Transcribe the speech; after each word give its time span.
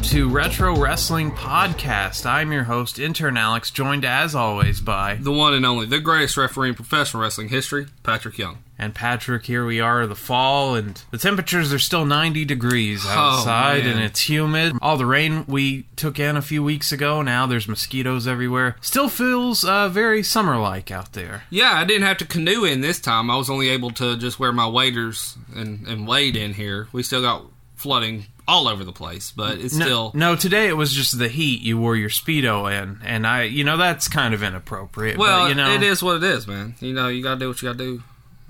welcome 0.00 0.18
to 0.18 0.28
Retro 0.30 0.76
Wrestling 0.76 1.30
Podcast. 1.30 2.24
I'm 2.24 2.52
your 2.52 2.64
host, 2.64 2.98
Intern 2.98 3.36
Alex, 3.36 3.70
joined 3.70 4.02
as 4.06 4.34
always 4.34 4.80
by 4.80 5.16
the 5.20 5.30
one 5.30 5.52
and 5.52 5.66
only, 5.66 5.84
the 5.84 6.00
greatest 6.00 6.38
referee 6.38 6.70
in 6.70 6.74
professional 6.74 7.22
wrestling 7.22 7.50
history, 7.50 7.86
Patrick 8.02 8.38
Young. 8.38 8.58
and 8.78 8.94
Patrick. 8.94 9.44
Here 9.44 9.66
we 9.66 9.78
are, 9.78 10.06
the 10.06 10.14
fall, 10.14 10.74
and 10.74 11.02
the 11.10 11.18
temperatures 11.18 11.70
are 11.74 11.78
still 11.78 12.06
90 12.06 12.46
degrees 12.46 13.04
outside, 13.06 13.84
man. 13.84 13.96
and 13.96 14.00
it's 14.04 14.26
humid. 14.26 14.74
All 14.80 14.96
the 14.96 15.04
rain 15.04 15.44
we 15.46 15.82
took 15.96 16.18
in 16.18 16.34
a 16.34 16.40
few 16.42 16.62
weeks 16.64 16.92
ago, 16.92 17.20
now 17.20 17.46
there's 17.46 17.68
mosquitoes 17.68 18.26
everywhere. 18.26 18.76
Still 18.80 19.10
feels 19.10 19.64
uh, 19.64 19.90
very 19.90 20.22
summer-like 20.22 20.90
out 20.90 21.12
there. 21.12 21.42
Yeah, 21.50 21.72
I 21.74 21.84
didn't 21.84 22.06
have 22.06 22.16
to 22.18 22.24
canoe 22.26 22.64
in 22.64 22.80
this 22.80 23.00
time. 23.00 23.30
I 23.30 23.36
was 23.36 23.50
only 23.50 23.68
able 23.68 23.90
to 23.92 24.16
just 24.16 24.40
wear 24.40 24.52
my 24.52 24.66
waders 24.66 25.36
and, 25.54 25.86
and 25.86 26.08
wade 26.08 26.36
in 26.36 26.54
here. 26.54 26.88
We 26.90 27.02
still 27.02 27.20
got 27.20 27.44
flooding 27.76 28.26
all 28.50 28.66
over 28.68 28.82
the 28.84 28.92
place, 28.92 29.30
but 29.30 29.58
it's 29.58 29.74
No, 29.74 29.84
still. 29.84 30.12
no, 30.14 30.34
today 30.36 30.66
it 30.68 30.76
was 30.76 30.92
just 30.92 31.18
the 31.18 31.28
heat. 31.28 31.60
You 31.62 31.78
wore 31.78 31.94
your 31.96 32.10
speedo 32.10 32.70
in, 32.70 32.98
and 33.04 33.26
I, 33.26 33.44
you 33.44 33.62
know, 33.64 33.76
that's 33.76 34.08
kind 34.08 34.34
of 34.34 34.42
inappropriate. 34.42 35.16
Well, 35.18 35.44
but, 35.44 35.48
you 35.50 35.54
know, 35.54 35.72
it 35.72 35.82
is 35.82 36.02
what 36.02 36.16
it 36.16 36.24
is, 36.24 36.46
man. 36.46 36.74
You 36.80 36.92
know, 36.92 37.08
you 37.08 37.22
gotta 37.22 37.38
do 37.40 37.48
what 37.48 37.62
you 37.62 37.68
gotta 37.68 37.78
do. 37.78 38.02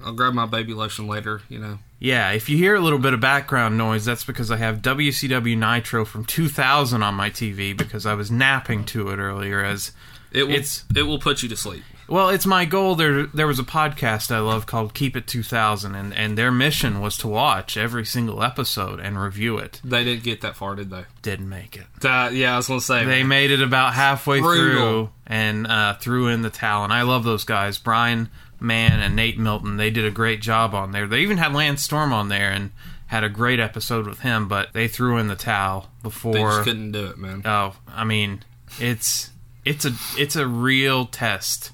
I'll 0.02 0.12
grab 0.14 0.32
my 0.32 0.46
baby 0.46 0.72
lotion 0.72 1.06
later, 1.06 1.42
you 1.50 1.58
know. 1.58 1.78
Yeah, 1.98 2.30
if 2.30 2.48
you 2.48 2.56
hear 2.56 2.74
a 2.74 2.80
little 2.80 2.98
bit 2.98 3.12
of 3.12 3.20
background 3.20 3.76
noise, 3.76 4.06
that's 4.06 4.24
because 4.24 4.50
I 4.50 4.56
have 4.56 4.80
WCW 4.80 5.56
Nitro 5.58 6.06
from 6.06 6.24
2000 6.24 7.02
on 7.02 7.14
my 7.14 7.28
TV 7.28 7.76
because 7.76 8.06
I 8.06 8.14
was 8.14 8.30
napping 8.30 8.84
to 8.86 9.10
it 9.10 9.18
earlier. 9.18 9.62
As 9.62 9.92
It 10.32 10.44
will, 10.44 10.52
It's- 10.54 10.84
it 10.96 11.02
will 11.02 11.18
put 11.18 11.42
you 11.42 11.48
to 11.50 11.56
sleep. 11.56 11.82
Well, 12.10 12.28
it's 12.28 12.44
my 12.44 12.64
goal. 12.64 12.96
There, 12.96 13.26
there 13.26 13.46
was 13.46 13.58
a 13.58 13.64
podcast 13.64 14.30
I 14.34 14.40
love 14.40 14.66
called 14.66 14.92
Keep 14.94 15.16
It 15.16 15.26
2000, 15.26 15.94
and 15.94 16.12
and 16.12 16.36
their 16.36 16.50
mission 16.50 17.00
was 17.00 17.16
to 17.18 17.28
watch 17.28 17.76
every 17.76 18.04
single 18.04 18.42
episode 18.42 18.98
and 19.00 19.18
review 19.20 19.56
it. 19.58 19.80
They 19.84 20.02
didn't 20.04 20.24
get 20.24 20.40
that 20.40 20.56
far, 20.56 20.74
did 20.74 20.90
they? 20.90 21.04
Didn't 21.22 21.48
make 21.48 21.76
it. 21.76 21.86
Uh, 22.04 22.28
yeah, 22.32 22.54
I 22.54 22.56
was 22.56 22.66
gonna 22.68 22.80
say. 22.80 23.04
They 23.04 23.22
made 23.22 23.50
it 23.50 23.62
about 23.62 23.94
halfway 23.94 24.40
Brutal. 24.40 24.72
through 25.06 25.10
and 25.26 25.66
uh, 25.66 25.94
threw 25.94 26.26
in 26.26 26.42
the 26.42 26.50
towel. 26.50 26.84
And 26.84 26.92
I 26.92 27.02
love 27.02 27.24
those 27.24 27.44
guys, 27.44 27.78
Brian 27.78 28.28
Mann 28.58 29.00
and 29.00 29.14
Nate 29.14 29.38
Milton. 29.38 29.76
They 29.76 29.90
did 29.90 30.04
a 30.04 30.10
great 30.10 30.42
job 30.42 30.74
on 30.74 30.92
there. 30.92 31.06
They 31.06 31.20
even 31.20 31.38
had 31.38 31.54
Lance 31.54 31.82
Storm 31.82 32.12
on 32.12 32.28
there 32.28 32.50
and 32.50 32.72
had 33.06 33.24
a 33.24 33.28
great 33.28 33.60
episode 33.60 34.06
with 34.06 34.20
him. 34.20 34.48
But 34.48 34.72
they 34.72 34.88
threw 34.88 35.16
in 35.16 35.28
the 35.28 35.36
towel 35.36 35.88
they 36.02 36.08
before. 36.08 36.32
just 36.50 36.64
couldn't 36.64 36.90
do 36.92 37.06
it, 37.06 37.18
man. 37.18 37.42
Oh, 37.44 37.76
I 37.88 38.02
mean, 38.04 38.42
it's 38.80 39.30
it's 39.64 39.84
a 39.84 39.92
it's 40.18 40.34
a 40.36 40.46
real 40.46 41.06
test. 41.06 41.70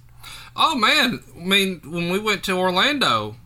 Oh 0.57 0.75
man, 0.75 1.21
I 1.37 1.45
mean, 1.45 1.81
when 1.85 2.11
we 2.11 2.19
went 2.19 2.43
to 2.45 2.53
Orlando, 2.57 3.37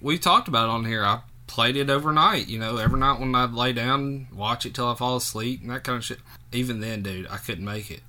we 0.00 0.18
talked 0.18 0.48
about 0.48 0.68
it 0.68 0.72
on 0.72 0.84
here. 0.84 1.04
I 1.04 1.20
played 1.46 1.76
it 1.76 1.90
overnight. 1.90 2.48
You 2.48 2.58
know, 2.58 2.76
every 2.76 3.00
night 3.00 3.18
when 3.20 3.34
I'd 3.34 3.52
lay 3.52 3.72
down, 3.72 4.28
watch 4.34 4.64
it 4.64 4.74
till 4.74 4.88
I 4.88 4.94
fall 4.94 5.16
asleep, 5.16 5.60
and 5.62 5.70
that 5.70 5.84
kind 5.84 5.98
of 5.98 6.04
shit. 6.04 6.20
Even 6.52 6.80
then, 6.80 7.02
dude, 7.02 7.26
I 7.28 7.38
couldn't 7.38 7.64
make 7.64 7.90
it. 7.90 8.00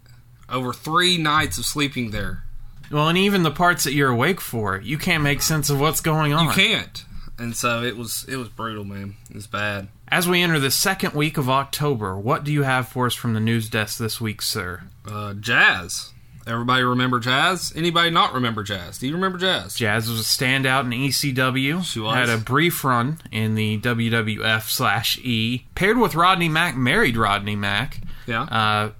Over 0.49 0.71
three 0.73 1.17
nights 1.17 1.57
of 1.57 1.65
sleeping 1.65 2.11
there, 2.11 2.43
Well, 2.91 3.07
and 3.09 3.17
even 3.17 3.43
the 3.43 3.51
parts 3.51 3.85
that 3.85 3.93
you're 3.93 4.09
awake 4.09 4.39
for, 4.41 4.77
you 4.77 4.97
can't 4.97 5.23
make 5.23 5.41
sense 5.41 5.69
of 5.69 5.79
what's 5.79 6.01
going 6.01 6.33
on. 6.33 6.47
you 6.47 6.51
can't. 6.51 7.05
And 7.39 7.55
so 7.55 7.81
it 7.81 7.97
was, 7.97 8.25
it 8.29 8.35
was 8.35 8.49
brutal, 8.49 8.83
man. 8.83 9.15
It 9.29 9.35
was 9.35 9.47
bad. 9.47 9.87
As 10.09 10.27
we 10.27 10.43
enter 10.43 10.59
the 10.59 10.69
second 10.69 11.13
week 11.15 11.37
of 11.37 11.49
October, 11.49 12.15
what 12.19 12.43
do 12.43 12.53
you 12.53 12.61
have 12.61 12.87
for 12.87 13.07
us 13.07 13.15
from 13.15 13.33
the 13.33 13.39
news 13.39 13.69
desk 13.69 13.97
this 13.97 14.21
week, 14.21 14.41
sir? 14.43 14.83
Uh, 15.05 15.33
jazz. 15.33 16.11
Everybody 16.45 16.83
remember 16.83 17.19
Jazz? 17.19 17.71
Anybody 17.75 18.09
not 18.09 18.33
remember 18.33 18.63
Jazz? 18.63 18.97
Do 18.97 19.07
you 19.07 19.13
remember 19.13 19.37
Jazz? 19.37 19.75
Jazz 19.75 20.09
was 20.09 20.19
a 20.19 20.23
standout 20.23 20.81
in 20.81 20.91
ECW. 20.91 21.83
She 21.83 21.99
was. 21.99 22.15
Had 22.15 22.29
a 22.29 22.37
brief 22.37 22.83
run 22.83 23.19
in 23.31 23.55
the 23.55 23.79
WWF 23.79 24.69
slash 24.69 25.17
E. 25.23 25.65
Paired 25.75 25.97
with 25.97 26.15
Rodney 26.15 26.49
Mack, 26.49 26.75
married 26.75 27.15
Rodney 27.15 27.55
Mack. 27.55 28.01
Yeah. 28.27 28.43
Uh, 28.43 28.91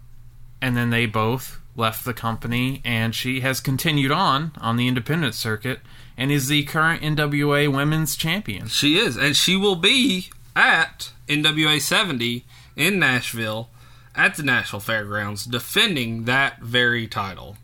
and 0.61 0.77
then 0.77 0.89
they 0.89 1.05
both 1.05 1.59
left 1.75 2.05
the 2.05 2.13
company, 2.13 2.81
and 2.85 3.13
she 3.13 3.41
has 3.41 3.59
continued 3.59 4.11
on 4.11 4.51
on 4.61 4.77
the 4.77 4.87
independent 4.87 5.35
circuit 5.35 5.79
and 6.17 6.31
is 6.31 6.47
the 6.47 6.63
current 6.63 7.01
NWA 7.01 7.73
Women's 7.73 8.15
Champion. 8.15 8.67
She 8.67 8.97
is, 8.97 9.17
and 9.17 9.35
she 9.35 9.55
will 9.55 9.75
be 9.75 10.29
at 10.55 11.11
NWA 11.27 11.81
70 11.81 12.45
in 12.75 12.99
Nashville 12.99 13.69
at 14.16 14.35
the 14.35 14.44
National 14.44 14.79
Fairgrounds 14.79 15.46
defending 15.46 16.25
that 16.25 16.59
very 16.62 17.07
title. 17.07 17.57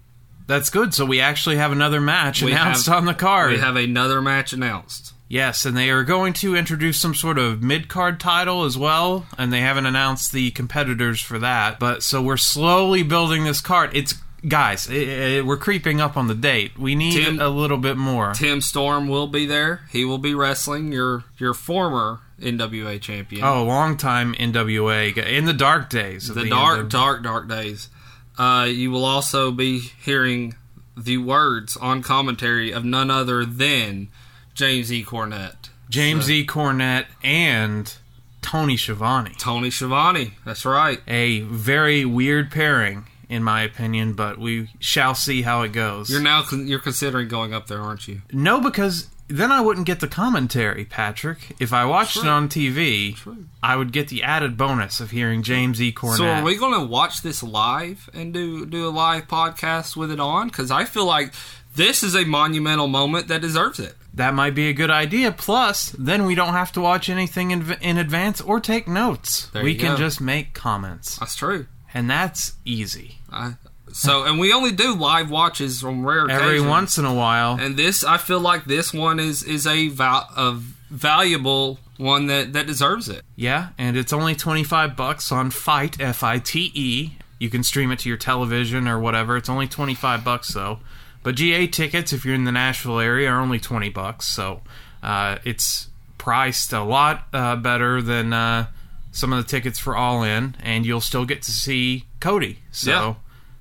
That's 0.48 0.70
good. 0.70 0.94
So 0.94 1.06
we 1.06 1.20
actually 1.20 1.58
have 1.58 1.72
another 1.72 2.02
match 2.02 2.42
We 2.42 2.52
announced 2.52 2.88
have- 2.88 2.98
on 2.98 3.06
the 3.06 3.14
card. 3.14 3.52
We 3.52 3.60
have 3.60 3.76
another 3.76 4.22
match 4.22 4.52
announced. 4.54 5.14
Yes, 5.28 5.64
and 5.64 5.78
they 5.78 5.92
are 5.92 6.04
going 6.04 6.34
to 6.34 6.56
introduce 6.56 7.00
some 7.00 7.14
sort 7.14 7.38
of 7.38 7.62
mid 7.62 7.88
card 7.88 8.20
title 8.20 8.64
as 8.64 8.76
well, 8.80 9.28
and 9.38 9.54
they 9.54 9.60
haven't 9.62 9.86
announced 9.86 10.32
the 10.32 10.50
competitors 10.50 11.22
for 11.22 11.38
that. 11.38 11.78
But 11.80 12.02
so 12.02 12.20
we're 12.20 12.36
slowly 12.38 13.04
building 13.04 13.44
this 13.44 13.62
card. 13.62 13.92
It's 13.96 14.16
guys, 14.48 14.90
i 14.90 15.38
i 15.38 15.42
we're 15.42 15.56
creeping 15.58 16.02
up 16.02 16.18
on 16.18 16.28
the 16.30 16.34
date. 16.34 16.80
We 16.80 16.96
need 16.96 17.14
Tim- 17.24 17.40
a 17.40 17.50
little 17.50 17.78
bit 17.78 17.96
more. 17.96 18.34
Tim 18.34 18.60
Storm 18.60 19.08
will 19.08 19.28
be 19.28 19.46
there. 19.46 19.81
He 19.92 20.04
will 20.04 20.18
be 20.18 20.34
wrestling 20.34 20.92
your 20.92 21.26
your 21.38 21.54
former 21.54 22.22
NWA 22.41 23.00
champion. 23.01 23.44
Oh, 23.44 23.63
long 23.63 23.97
time 23.97 24.33
NWA 24.35 25.16
in 25.17 25.45
the 25.45 25.53
dark 25.53 25.89
days. 25.89 26.29
of 26.29 26.35
the 26.35 26.50
dark, 26.50 26.89
dark, 26.89 27.23
dark 27.23 27.47
days. 27.47 27.89
Uh, 28.38 28.67
you 28.69 28.89
will 28.91 29.05
also 29.05 29.51
be 29.51 29.79
hearing 29.79 30.55
the 30.95 31.17
words 31.17 31.75
on 31.77 32.01
commentary 32.01 32.72
of 32.72 32.83
none 32.85 33.09
other 33.11 33.45
than 33.45 34.07
James 34.53 34.91
E. 34.91 35.03
Cornette. 35.03 35.69
James 35.89 36.25
So- 36.25 36.31
E. 36.31 36.45
Cornette 36.45 37.06
and 37.24 37.94
Tony 38.42 38.77
Schiavone. 38.77 39.31
Tony 39.38 39.69
Schiavone. 39.69 40.33
That's 40.45 40.65
right. 40.65 41.01
A 41.07 41.42
very 41.42 42.06
weird 42.06 42.51
pairing, 42.51 43.07
in 43.27 43.44
my 43.44 43.62
opinion, 43.63 44.13
but 44.13 44.38
we 44.38 44.69
shall 44.80 45.15
see 45.15 45.42
how 45.42 45.62
it 45.63 45.74
goes. 45.74 46.09
You're 46.09 46.21
now 46.21 46.44
con- 46.44 46.68
you're 46.68 46.80
considering 46.80 47.27
going 47.27 47.53
up 47.53 47.68
there, 47.68 47.81
aren't 47.81 48.07
you? 48.07 48.21
No, 48.31 48.62
because 48.62 49.07
then 49.30 49.52
I 49.52 49.62
wouldn't 49.62 49.86
get 49.86 50.00
the 50.00 50.08
commentary, 50.08 50.86
Patrick. 50.86 51.56
If 51.60 51.72
I 51.72 51.86
watched 51.86 52.18
it 52.18 52.28
on 52.28 52.50
TV, 52.50 53.16
True. 53.16 53.46
I 53.64 53.76
would 53.76 53.92
get 53.92 54.08
the 54.10 54.24
added 54.24 54.58
bonus 54.58 55.00
of 55.00 55.12
hearing 55.12 55.44
James 55.44 55.81
E. 55.81 55.92
Cornette. 55.94 56.18
So 56.18 56.26
are 56.28 56.44
we 56.44 56.58
going 56.58 56.80
to 56.80 56.86
watch 56.86 57.22
this 57.22 57.42
live 57.44 58.10
and 58.14 58.34
do 58.34 58.66
do 58.66 58.88
a 58.88 58.90
live 58.90 59.28
podcast 59.28 59.96
with 59.96 60.12
it 60.12 60.20
on? 60.20 60.48
Because 60.48 60.72
I 60.72 60.86
feel 60.86 61.06
like 61.06 61.34
this 61.76 62.04
is 62.04 62.16
a 62.16 62.26
monumental 62.26 62.88
moment 62.88 63.28
that 63.28 63.42
deserves 63.42 63.80
it. 63.80 63.96
that 64.16 64.34
might 64.34 64.56
be 64.56 64.68
a 64.70 64.74
good 64.74 64.90
idea. 64.90 65.31
Plus, 65.31 65.92
then 65.92 66.26
we 66.26 66.34
don't 66.36 66.54
have 66.54 66.72
to 66.74 66.81
watch 66.81 67.08
anything 67.10 67.52
in, 67.52 67.72
in 67.81 67.98
advance 67.98 68.42
or 68.42 68.60
take 68.60 68.88
notes. 68.88 69.48
There 69.54 69.64
we 69.64 69.76
can 69.76 69.92
go. 69.92 69.98
just 69.98 70.20
make 70.20 70.54
comments, 70.56 71.18
That's 71.18 71.36
true. 71.36 71.68
and 71.94 72.10
that's 72.10 72.54
easy. 72.66 73.20
I, 73.31 73.54
so 73.94 74.24
and 74.24 74.39
we 74.39 74.53
only 74.53 74.71
do 74.71 74.94
live 74.95 75.30
watches 75.31 75.83
on 75.83 76.03
rare 76.03 76.30
Every 76.30 76.62
once 76.62 76.97
in 76.97 77.06
a 77.06 77.13
while, 77.13 77.57
And 77.59 77.75
this, 77.77 78.03
I 78.03 78.18
feel 78.18 78.39
like 78.39 78.65
this 78.65 78.94
one 78.94 79.19
is 79.19 79.44
is 79.44 79.65
a 79.68 79.88
val- 79.89 80.30
a 80.36 80.57
valuable 80.89 81.80
one 81.97 82.27
that 82.27 82.53
that 82.53 82.65
deserves 82.68 83.09
it. 83.09 83.24
yeah, 83.36 83.69
and 83.77 83.97
it's 83.97 84.13
only 84.13 84.36
twenty 84.36 84.63
five 84.63 84.95
bucks 84.95 85.31
on 85.31 85.50
Fight 85.51 86.00
F 86.00 86.24
I 86.24 86.39
T 86.39 86.71
E. 86.74 87.12
You 87.39 87.50
can 87.50 87.63
stream 87.63 87.91
it 87.91 88.00
to 88.00 88.09
your 88.09 88.18
television 88.18 88.88
or 88.88 89.00
whatever. 89.00 89.38
It's 89.38 89.50
only 89.50 89.68
twenty 89.68 89.95
five 89.95 90.24
bucks 90.24 90.50
though. 90.53 90.80
But 91.24 91.35
GA 91.35 91.68
tickets, 91.68 92.13
if 92.13 92.24
you're 92.25 92.35
in 92.35 92.45
the 92.45 92.51
Nashville 92.51 93.00
area, 93.00 93.30
are 93.30 93.39
only 93.42 93.59
twenty 93.59 93.89
bucks. 93.89 94.25
So 94.25 94.62
Uh, 95.01 95.38
it's 95.45 95.88
priced 96.18 96.74
a 96.74 96.83
lot 96.83 97.27
uh, 97.33 97.56
better 97.56 98.01
than 98.01 98.33
uh, 98.33 98.68
some 99.12 99.31
of 99.33 99.42
the 99.44 99.50
tickets 99.50 99.80
for 99.80 99.95
All 99.95 100.24
In, 100.24 100.56
and 100.62 100.85
you'll 100.85 101.00
still 101.01 101.25
get 101.25 101.42
to 101.44 101.51
see 101.51 102.06
Cody. 102.19 102.59
So. 102.71 102.92
Yeah. 102.92 103.13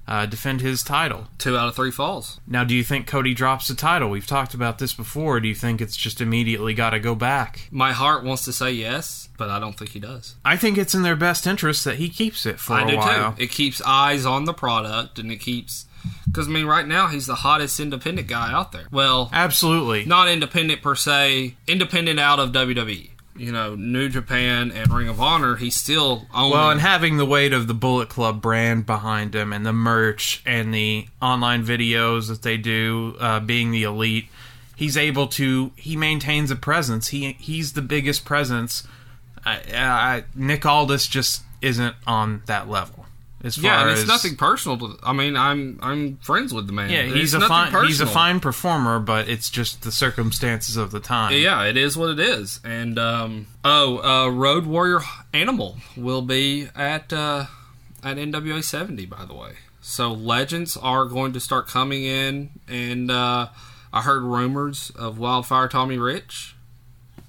Uh, 0.08 0.25
defend 0.25 0.62
his 0.62 0.82
title. 0.82 1.26
Two 1.37 1.55
out 1.58 1.69
of 1.69 1.76
three 1.76 1.90
falls. 1.90 2.40
Now, 2.46 2.64
do 2.64 2.75
you 2.75 2.82
think 2.82 3.06
Cody 3.06 3.34
drops 3.34 3.69
the 3.69 3.75
title? 3.75 4.08
We've 4.08 4.26
talked 4.26 4.55
about 4.55 4.78
this 4.78 4.94
before. 4.94 5.38
Do 5.38 5.49
you 5.49 5.55
think 5.55 5.82
it's 5.82 5.96
just 5.96 6.22
immediately 6.22 6.72
got 6.72 6.90
to 6.90 6.99
go 6.99 7.14
back? 7.14 7.69
My 7.70 7.93
heart 7.93 8.25
wants 8.25 8.46
to 8.46 8.52
say 8.55 8.72
yes, 8.72 9.28
but 9.37 9.50
I 9.50 9.60
don't 9.60 9.75
think 9.78 9.90
he 9.90 10.00
does. 10.00 10.37
I 10.46 10.56
think 10.56 10.78
it's 10.78 10.94
in 10.94 11.02
their 11.02 11.14
best 11.14 11.46
interest 11.46 11.84
that 11.84 11.96
he 11.96 12.08
keeps 12.08 12.46
it 12.46 12.58
for 12.58 12.72
I 12.72 12.84
a 12.84 12.90
do 12.90 12.96
while. 12.96 13.32
too. 13.34 13.43
It 13.43 13.50
keeps 13.50 13.82
eyes 13.82 14.25
on 14.25 14.46
the 14.46 14.55
product, 14.55 15.19
and 15.19 15.31
it 15.31 15.37
keeps 15.40 15.84
because 16.25 16.49
I 16.49 16.52
mean, 16.52 16.64
right 16.64 16.87
now 16.87 17.08
he's 17.08 17.26
the 17.26 17.34
hottest 17.34 17.78
independent 17.78 18.28
guy 18.28 18.50
out 18.52 18.72
there. 18.72 18.87
Well, 18.90 19.28
Absolutely. 19.32 20.06
not 20.06 20.28
independent 20.28 20.81
per 20.81 20.94
se, 20.94 21.56
independent 21.66 22.19
out 22.19 22.38
of 22.38 22.52
WWE. 22.52 23.10
You 23.38 23.52
know, 23.52 23.75
New 23.75 24.08
Japan 24.08 24.73
and 24.73 24.93
Ring 24.93 25.08
of 25.08 25.20
Honor. 25.20 25.56
He's 25.56 25.76
still 25.76 26.26
only. 26.35 26.56
Well, 26.56 26.70
and 26.70 26.81
having 26.81 27.17
the 27.17 27.25
weight 27.25 27.52
of 27.52 27.69
the 27.69 27.75
Bullet 27.75 28.08
Club 28.08 28.43
brand 28.43 28.85
behind 28.85 29.35
him, 29.35 29.52
and 29.52 29.64
the 29.64 29.73
merch, 29.73 30.43
and 30.44 30.75
the 30.75 31.06
online 31.23 31.64
videos 31.64 32.29
that 32.29 32.43
they 32.43 32.56
do, 32.56 33.17
uh, 33.20 33.40
being 33.40 33.70
the 33.70 33.85
elite, 33.85 34.26
he's 34.76 34.96
able 34.96 35.29
to. 35.29 35.73
He 35.76 35.96
maintains 35.96 36.50
a 36.50 36.56
presence. 36.56 37.08
He 37.08 37.32
he's 37.35 37.75
the 37.75 37.82
biggest 37.82 38.25
presence. 38.25 38.87
I, 39.44 39.61
I, 39.73 40.25
Nick 40.34 40.67
Aldis 40.67 41.06
just 41.06 41.43
isn't 41.62 41.94
on 42.06 42.43
that 42.46 42.69
level. 42.69 43.06
As 43.44 43.55
far 43.56 43.70
yeah, 43.70 43.82
and 43.82 43.90
it's 43.90 44.02
as, 44.02 44.08
nothing 44.08 44.35
personal. 44.35 44.79
To, 44.79 44.99
I 45.02 45.12
mean, 45.12 45.37
I'm 45.37 45.79
I'm 45.81 46.17
friends 46.17 46.52
with 46.52 46.67
the 46.67 46.73
man. 46.73 46.90
Yeah, 46.90 47.02
It's 47.02 47.14
he's 47.14 47.35
a 47.35 47.38
nothing 47.38 47.73
fine 47.73 47.87
he's 47.87 48.00
a 48.00 48.06
fine 48.06 48.40
performer, 48.40 48.99
but 48.99 49.29
it's 49.29 49.49
just 49.49 49.82
the 49.82 49.93
circumstances 49.93 50.76
of 50.76 50.90
the 50.90 50.99
time. 50.99 51.32
Yeah, 51.32 51.62
it 51.64 51.76
is 51.76 51.96
what 51.96 52.11
it 52.11 52.19
is. 52.19 52.58
And 52.64 52.99
um, 52.99 53.46
oh, 53.64 53.99
uh, 54.02 54.29
Road 54.31 54.67
Warrior 54.67 55.00
Animal 55.32 55.76
will 55.96 56.23
be 56.23 56.69
at 56.75 57.12
uh, 57.12 57.46
at 58.02 58.17
NWA 58.17 58.64
70. 58.64 59.06
By 59.06 59.25
the 59.25 59.35
way, 59.35 59.52
so 59.81 60.12
legends 60.12 60.76
are 60.76 61.05
going 61.05 61.32
to 61.34 61.41
start 61.41 61.69
coming 61.69 62.02
in, 62.02 62.50
and 62.67 63.08
uh, 63.08 63.50
I 63.93 64.02
heard 64.02 64.25
rumors 64.25 64.91
of 64.91 65.20
Wildfire 65.20 65.69
Tommy 65.69 65.99
Rich. 65.99 66.56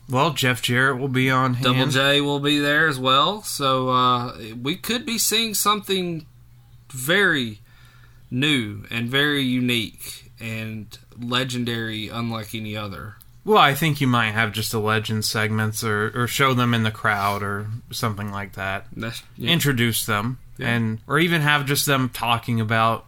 Well, 0.10 0.32
Jeff 0.34 0.62
Jarrett 0.62 1.00
will 1.00 1.08
be 1.08 1.30
on 1.30 1.54
hand. 1.56 1.64
Double 1.78 1.92
J 1.92 2.20
will 2.22 2.40
be 2.40 2.58
there 2.60 2.88
as 2.88 3.00
well. 3.00 3.44
So 3.44 3.90
uh, 3.90 4.38
we 4.62 4.76
could 4.76 5.06
be 5.06 5.18
seeing 5.18 5.54
something 5.54 6.26
very 6.92 7.60
new 8.32 8.86
and 8.90 9.10
very 9.10 9.44
unique 9.44 10.32
and 10.40 10.98
legendary, 11.20 12.08
unlike 12.08 12.56
any 12.56 12.76
other. 12.76 13.16
Well, 13.46 13.58
I 13.58 13.74
think 13.74 14.02
you 14.02 14.08
might 14.08 14.32
have 14.32 14.52
just 14.52 14.74
a 14.74 14.80
legend 14.80 15.26
segments 15.26 15.84
or, 15.84 16.12
or 16.16 16.28
show 16.28 16.54
them 16.54 16.74
in 16.74 16.84
the 16.84 16.92
crowd 16.92 17.42
or 17.42 17.68
something 17.92 18.32
like 18.32 18.54
that. 18.54 18.88
Yeah. 18.96 19.12
Introduce 19.40 20.06
them 20.06 20.40
Yeah. 20.58 20.70
and 20.70 21.00
or 21.08 21.20
even 21.20 21.42
have 21.42 21.66
just 21.66 21.86
them 21.86 22.10
talking 22.10 22.60
about 22.60 23.06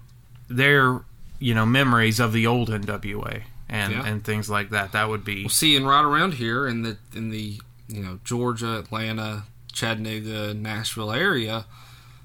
their 0.50 1.02
you 1.40 1.54
know 1.56 1.66
memories 1.66 2.20
of 2.20 2.34
the 2.34 2.46
old 2.48 2.70
NWA 2.70 3.44
and 3.72 3.94
Yeah. 3.94 4.06
and 4.06 4.24
things 4.24 4.50
like 4.50 4.70
that. 4.70 4.92
That 4.92 5.10
would 5.10 5.24
be 5.26 5.42
We'll 5.44 5.50
see, 5.50 5.76
and 5.76 5.88
right 5.88 6.04
around 6.04 6.36
here 6.36 6.68
in 6.68 6.84
the 6.84 6.98
in 7.16 7.30
the 7.32 7.60
you 7.88 8.04
know 8.04 8.20
Georgia, 8.24 8.78
Atlanta, 8.78 9.46
Chattanooga, 9.74 10.54
Nashville 10.54 11.12
area, 11.12 11.66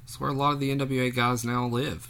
it's 0.04 0.20
where 0.20 0.28
a 0.30 0.34
lot 0.34 0.52
of 0.52 0.60
the 0.60 0.70
NWA 0.70 1.14
guys 1.14 1.44
now 1.44 1.66
live, 1.66 2.08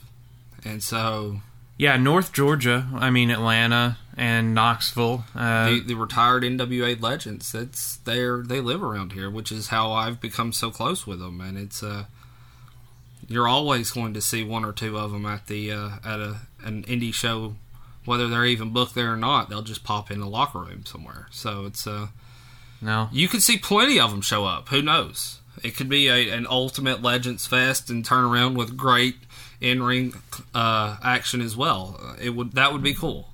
and 0.65 0.83
so 0.83 1.43
yeah 1.79 1.97
North 1.97 2.33
Georgia. 2.33 2.89
I 2.95 3.11
mean 3.11 3.31
Atlanta 3.31 3.99
and 4.17 4.55
Knoxville. 4.55 5.25
Uh, 5.35 5.69
the, 5.69 5.81
the 5.81 5.95
retired 5.95 6.43
NWA 6.43 6.99
legends, 7.01 7.53
that's 7.53 7.97
there 7.99 8.43
they 8.43 8.61
live 8.63 8.83
around 8.83 9.13
here, 9.13 9.29
which 9.31 9.53
is 9.53 9.69
how 9.69 9.93
I've 9.93 10.21
become 10.21 10.53
so 10.55 10.71
close 10.71 11.07
with 11.07 11.19
them, 11.21 11.41
and 11.43 11.59
it's 11.59 11.83
uh 11.83 12.05
you're 13.29 13.49
always 13.49 13.91
going 13.91 14.15
to 14.15 14.21
see 14.21 14.45
one 14.45 14.65
or 14.65 14.73
two 14.73 14.97
of 14.97 15.11
them 15.13 15.27
at 15.27 15.47
the 15.49 15.73
uh, 15.73 15.91
at 16.05 16.21
a 16.21 16.37
an 16.63 16.85
indie 16.85 17.13
show, 17.13 17.57
whether 18.07 18.29
they're 18.29 18.47
even 18.47 18.71
booked 18.73 18.95
there 18.95 19.13
or 19.13 19.17
not. 19.17 19.49
They'll 19.49 19.63
just 19.63 19.85
pop 19.85 20.11
in 20.11 20.21
the 20.21 20.27
locker 20.27 20.61
room 20.61 20.87
somewhere. 20.87 21.27
So 21.31 21.67
it's 21.67 21.87
uh 21.87 22.09
no, 22.81 23.09
you 23.13 23.27
could 23.29 23.43
see 23.43 23.57
plenty 23.59 23.99
of 23.99 24.11
them 24.11 24.21
show 24.21 24.45
up. 24.45 24.69
Who 24.69 24.83
knows? 24.83 25.41
It 25.63 25.77
could 25.77 25.89
be 25.89 26.09
a, 26.09 26.31
an 26.31 26.47
ultimate 26.49 27.01
Legends 27.03 27.47
Fest 27.47 27.89
and 27.89 28.05
turn 28.05 28.25
around 28.25 28.57
with 28.57 28.77
great 28.77 29.17
in 29.61 29.83
ring 29.83 30.15
uh, 30.55 30.99
action 31.03 31.41
as 31.41 31.57
well. 31.57 31.99
It 32.21 32.31
would 32.31 32.53
that 32.53 32.73
would 32.73 32.83
be 32.83 32.93
cool. 32.95 33.31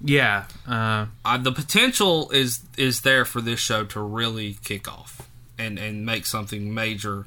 yeah. 0.00 0.44
Uh, 0.66 1.06
Uh, 1.24 1.38
the 1.38 1.50
potential 1.52 2.30
is 2.30 2.60
is 2.76 3.00
there 3.00 3.24
for 3.24 3.40
this 3.40 3.58
show 3.58 3.84
to 3.86 4.00
really 4.00 4.56
kick 4.64 4.86
off 4.86 5.28
and 5.58 5.78
and 5.78 6.06
make 6.06 6.24
something 6.26 6.72
major 6.72 7.26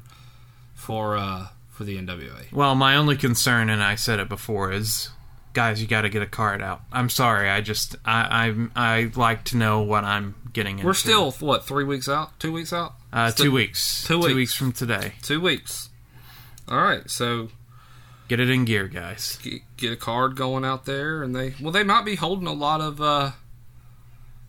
for 0.74 1.16
uh, 1.18 1.48
for 1.70 1.84
the 1.84 1.98
NWA. 1.98 2.50
Well, 2.50 2.74
my 2.74 2.96
only 2.96 3.16
concern, 3.18 3.68
and 3.68 3.82
I 3.82 3.94
said 3.96 4.18
it 4.18 4.28
before, 4.30 4.72
is 4.72 5.10
guys, 5.52 5.80
you 5.80 5.86
got 5.88 6.02
to 6.02 6.08
get 6.08 6.22
a 6.22 6.26
card 6.26 6.62
out. 6.62 6.82
I'm 6.92 7.08
sorry, 7.08 7.48
I 7.50 7.60
just 7.60 7.96
I 8.04 8.54
I, 8.76 8.94
I 8.96 9.10
like 9.14 9.44
to 9.46 9.56
know 9.56 9.82
what 9.82 10.04
I'm 10.04 10.34
getting 10.52 10.76
into. 10.78 10.86
We're 10.86 10.94
still 10.94 11.30
what 11.32 11.64
three 11.64 11.84
weeks 11.84 12.08
out? 12.08 12.38
Two 12.40 12.52
weeks 12.52 12.72
out? 12.72 12.94
uh, 13.12 13.30
still- 13.30 13.46
two 13.46 13.52
weeks, 13.52 14.02
two 14.06 14.14
two 14.14 14.18
weeks. 14.20 14.34
weeks 14.34 14.54
from 14.54 14.72
today. 14.72 15.12
Two 15.22 15.40
weeks. 15.40 15.88
All 16.68 16.80
right, 16.82 17.08
so 17.10 17.48
Get 18.28 18.40
it 18.40 18.48
in 18.48 18.64
gear, 18.64 18.88
guys. 18.88 19.38
get, 19.42 19.60
get 19.76 19.92
a 19.92 19.96
card 19.96 20.36
going 20.36 20.64
out 20.64 20.86
there, 20.86 21.22
and 21.22 21.34
they 21.36 21.54
well 21.60 21.72
they 21.72 21.82
might 21.84 22.04
be 22.04 22.14
holding 22.14 22.46
a 22.46 22.52
lot 22.52 22.80
of 22.80 23.00
uh, 23.00 23.32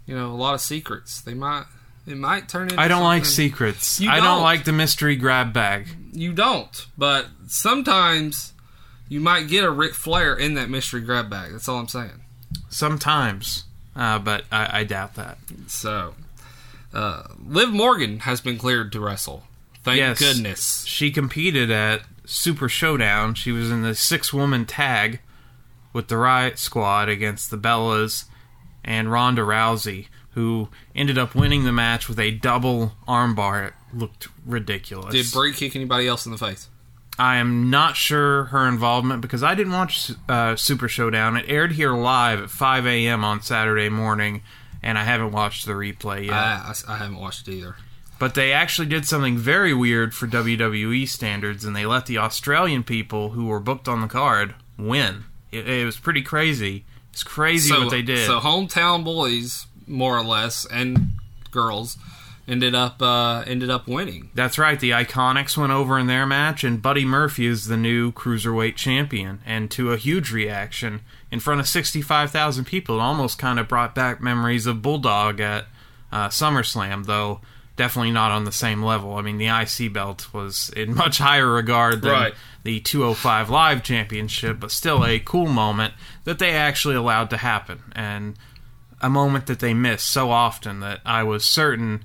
you 0.05 0.15
know 0.15 0.31
a 0.31 0.37
lot 0.37 0.53
of 0.53 0.61
secrets. 0.61 1.19
They 1.19 1.33
might 1.33 1.65
it 2.07 2.15
might 2.15 2.47
turn 2.47 2.63
into. 2.69 2.79
I 2.79 2.87
don't 2.87 3.03
like 3.03 3.25
secrets. 3.25 3.99
You 3.99 4.09
I 4.09 4.17
don't 4.17 4.25
don't. 4.25 4.41
like 4.41 4.63
the 4.63 4.71
mystery 4.71 5.15
grab 5.17 5.51
bag. 5.51 5.87
You 6.13 6.31
don't, 6.31 6.85
but 6.97 7.27
sometimes 7.47 8.52
you 9.13 9.19
might 9.19 9.47
get 9.47 9.63
a 9.63 9.69
Ric 9.69 9.93
Flair 9.93 10.33
in 10.35 10.55
that 10.55 10.71
mystery 10.71 10.99
grab 10.99 11.29
bag. 11.29 11.51
That's 11.51 11.69
all 11.69 11.77
I'm 11.77 11.87
saying. 11.87 12.23
Sometimes, 12.69 13.65
uh, 13.95 14.17
but 14.17 14.45
I, 14.51 14.79
I 14.79 14.83
doubt 14.85 15.13
that. 15.13 15.37
So, 15.67 16.15
uh, 16.95 17.25
Liv 17.45 17.69
Morgan 17.69 18.21
has 18.21 18.41
been 18.41 18.57
cleared 18.57 18.91
to 18.93 18.99
wrestle. 18.99 19.43
Thank 19.83 19.97
Yes. 19.99 20.17
goodness. 20.17 20.83
She 20.87 21.11
competed 21.11 21.69
at 21.69 22.01
Super 22.25 22.67
Showdown. 22.67 23.35
She 23.35 23.51
was 23.51 23.69
in 23.69 23.83
the 23.83 23.93
six 23.93 24.33
woman 24.33 24.65
tag 24.65 25.19
with 25.93 26.07
the 26.07 26.17
Riot 26.17 26.57
Squad 26.57 27.07
against 27.07 27.51
the 27.51 27.57
Bellas 27.57 28.25
and 28.83 29.11
Ronda 29.11 29.43
Rousey, 29.43 30.07
who 30.31 30.69
ended 30.95 31.19
up 31.19 31.35
winning 31.35 31.65
the 31.65 31.71
match 31.71 32.09
with 32.09 32.17
a 32.19 32.31
double 32.31 32.93
armbar. 33.07 33.67
It 33.67 33.73
looked 33.93 34.27
ridiculous. 34.43 35.13
Did 35.13 35.31
Brie 35.31 35.53
kick 35.53 35.75
anybody 35.75 36.07
else 36.07 36.25
in 36.25 36.31
the 36.31 36.37
face? 36.39 36.67
I 37.17 37.37
am 37.37 37.69
not 37.69 37.95
sure 37.95 38.45
her 38.45 38.67
involvement 38.67 39.21
because 39.21 39.43
I 39.43 39.55
didn't 39.55 39.73
watch 39.73 40.11
uh, 40.27 40.55
Super 40.55 40.87
Showdown. 40.87 41.37
It 41.37 41.45
aired 41.47 41.73
here 41.73 41.93
live 41.93 42.41
at 42.41 42.49
5 42.49 42.87
a.m. 42.87 43.23
on 43.23 43.41
Saturday 43.41 43.89
morning, 43.89 44.41
and 44.81 44.97
I 44.97 45.03
haven't 45.03 45.31
watched 45.31 45.65
the 45.65 45.73
replay 45.73 46.25
yet. 46.25 46.33
I, 46.33 46.73
I, 46.87 46.93
I 46.93 46.97
haven't 46.97 47.17
watched 47.19 47.47
it 47.47 47.53
either. 47.53 47.75
But 48.19 48.35
they 48.35 48.53
actually 48.53 48.87
did 48.87 49.05
something 49.05 49.37
very 49.37 49.73
weird 49.73 50.13
for 50.13 50.27
WWE 50.27 51.07
standards, 51.07 51.65
and 51.65 51.75
they 51.75 51.85
let 51.85 52.05
the 52.05 52.17
Australian 52.17 52.83
people 52.83 53.31
who 53.31 53.47
were 53.47 53.59
booked 53.59 53.87
on 53.87 54.01
the 54.01 54.07
card 54.07 54.55
win. 54.77 55.25
It, 55.51 55.67
it 55.67 55.85
was 55.85 55.97
pretty 55.97 56.21
crazy. 56.21 56.85
It's 57.11 57.23
crazy 57.23 57.69
so, 57.69 57.81
what 57.81 57.91
they 57.91 58.01
did. 58.01 58.25
So 58.25 58.39
hometown 58.39 59.03
boys, 59.03 59.67
more 59.87 60.17
or 60.17 60.23
less, 60.23 60.65
and 60.65 61.11
girls 61.51 61.97
ended 62.47 62.75
up 62.75 63.01
uh, 63.01 63.43
ended 63.47 63.69
up 63.69 63.87
winning. 63.87 64.29
That's 64.35 64.57
right. 64.57 64.79
The 64.79 64.91
Iconics 64.91 65.55
went 65.57 65.71
over 65.71 65.97
in 65.97 66.07
their 66.07 66.25
match, 66.25 66.63
and 66.63 66.81
Buddy 66.81 67.05
Murphy 67.05 67.45
is 67.45 67.67
the 67.67 67.77
new 67.77 68.11
cruiserweight 68.11 68.75
champion. 68.75 69.41
And 69.45 69.71
to 69.71 69.91
a 69.91 69.97
huge 69.97 70.31
reaction 70.31 71.01
in 71.31 71.39
front 71.39 71.59
of 71.61 71.67
65,000 71.67 72.65
people, 72.65 72.97
it 72.97 73.01
almost 73.01 73.37
kind 73.39 73.59
of 73.59 73.67
brought 73.67 73.95
back 73.95 74.21
memories 74.21 74.65
of 74.65 74.81
Bulldog 74.81 75.39
at 75.39 75.65
uh, 76.11 76.29
SummerSlam, 76.29 77.05
though 77.05 77.39
definitely 77.75 78.11
not 78.11 78.29
on 78.29 78.43
the 78.43 78.51
same 78.51 78.83
level. 78.83 79.15
I 79.15 79.21
mean, 79.23 79.37
the 79.39 79.47
IC 79.47 79.91
belt 79.93 80.31
was 80.33 80.69
in 80.75 80.93
much 80.95 81.17
higher 81.17 81.49
regard 81.49 82.01
than 82.03 82.11
Right. 82.11 82.33
the 82.63 82.79
205 82.81 83.49
Live 83.49 83.81
Championship, 83.83 84.59
but 84.59 84.69
still 84.69 85.03
a 85.05 85.17
cool 85.19 85.47
moment 85.47 85.93
that 86.25 86.37
they 86.39 86.51
actually 86.51 86.93
allowed 86.95 87.29
to 87.31 87.37
happen. 87.37 87.81
And 87.93 88.35
a 89.01 89.09
moment 89.09 89.47
that 89.47 89.59
they 89.59 89.73
miss 89.73 90.03
so 90.03 90.29
often 90.29 90.81
that 90.81 90.99
I 91.05 91.23
was 91.23 91.45
certain. 91.45 92.03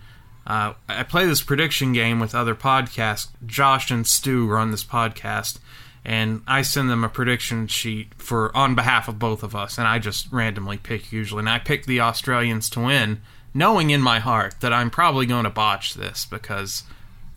Uh, 0.49 0.73
I 0.88 1.02
play 1.02 1.26
this 1.26 1.43
prediction 1.43 1.93
game 1.93 2.21
with 2.21 2.35
other 2.35 2.55
podcasts. 2.55 3.28
Josh 3.45 3.90
and 3.90 4.07
Stu 4.07 4.49
run 4.49 4.71
this 4.71 4.83
podcast, 4.83 5.59
and 6.07 6.40
I 6.47 6.62
send 6.62 6.88
them 6.88 7.05
a 7.05 7.09
prediction 7.11 7.67
sheet 7.67 8.14
for 8.17 8.57
on 8.57 8.75
behalf 8.75 9.09
of 9.09 9.19
both 9.19 9.43
of 9.43 9.55
us, 9.55 9.76
and 9.76 9.87
I 9.87 9.99
just 9.99 10.33
randomly 10.33 10.78
pick 10.78 11.12
usually, 11.12 11.40
and 11.40 11.50
I 11.50 11.59
pick 11.59 11.85
the 11.85 12.00
Australians 12.00 12.71
to 12.71 12.81
win, 12.81 13.21
knowing 13.52 13.90
in 13.90 14.00
my 14.00 14.21
heart 14.21 14.55
that 14.61 14.73
I'm 14.73 14.88
probably 14.88 15.26
going 15.26 15.45
to 15.45 15.50
botch 15.50 15.93
this 15.93 16.25
because 16.25 16.85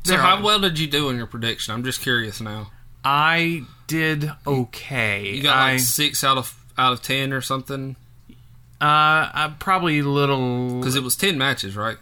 So 0.06 0.16
how 0.16 0.38
are- 0.38 0.42
well 0.42 0.60
did 0.60 0.80
you 0.80 0.88
do 0.88 1.10
in 1.10 1.18
your 1.18 1.28
prediction? 1.28 1.74
I'm 1.74 1.84
just 1.84 2.02
curious 2.02 2.40
now. 2.40 2.72
I 3.04 3.64
did 3.88 4.32
okay. 4.48 5.34
You 5.34 5.44
got 5.44 5.58
I, 5.58 5.72
like 5.74 5.82
six 5.82 6.24
out 6.24 6.38
of 6.38 6.58
out 6.78 6.94
of 6.94 7.02
ten 7.02 7.34
or 7.34 7.42
something. 7.42 7.98
Uh, 8.80 8.84
uh 9.34 9.50
probably 9.60 10.00
a 10.00 10.04
little. 10.04 10.80
Because 10.80 10.96
it 10.96 11.04
was 11.04 11.18
ten 11.18 11.38
matches, 11.38 11.76
right? 11.76 11.98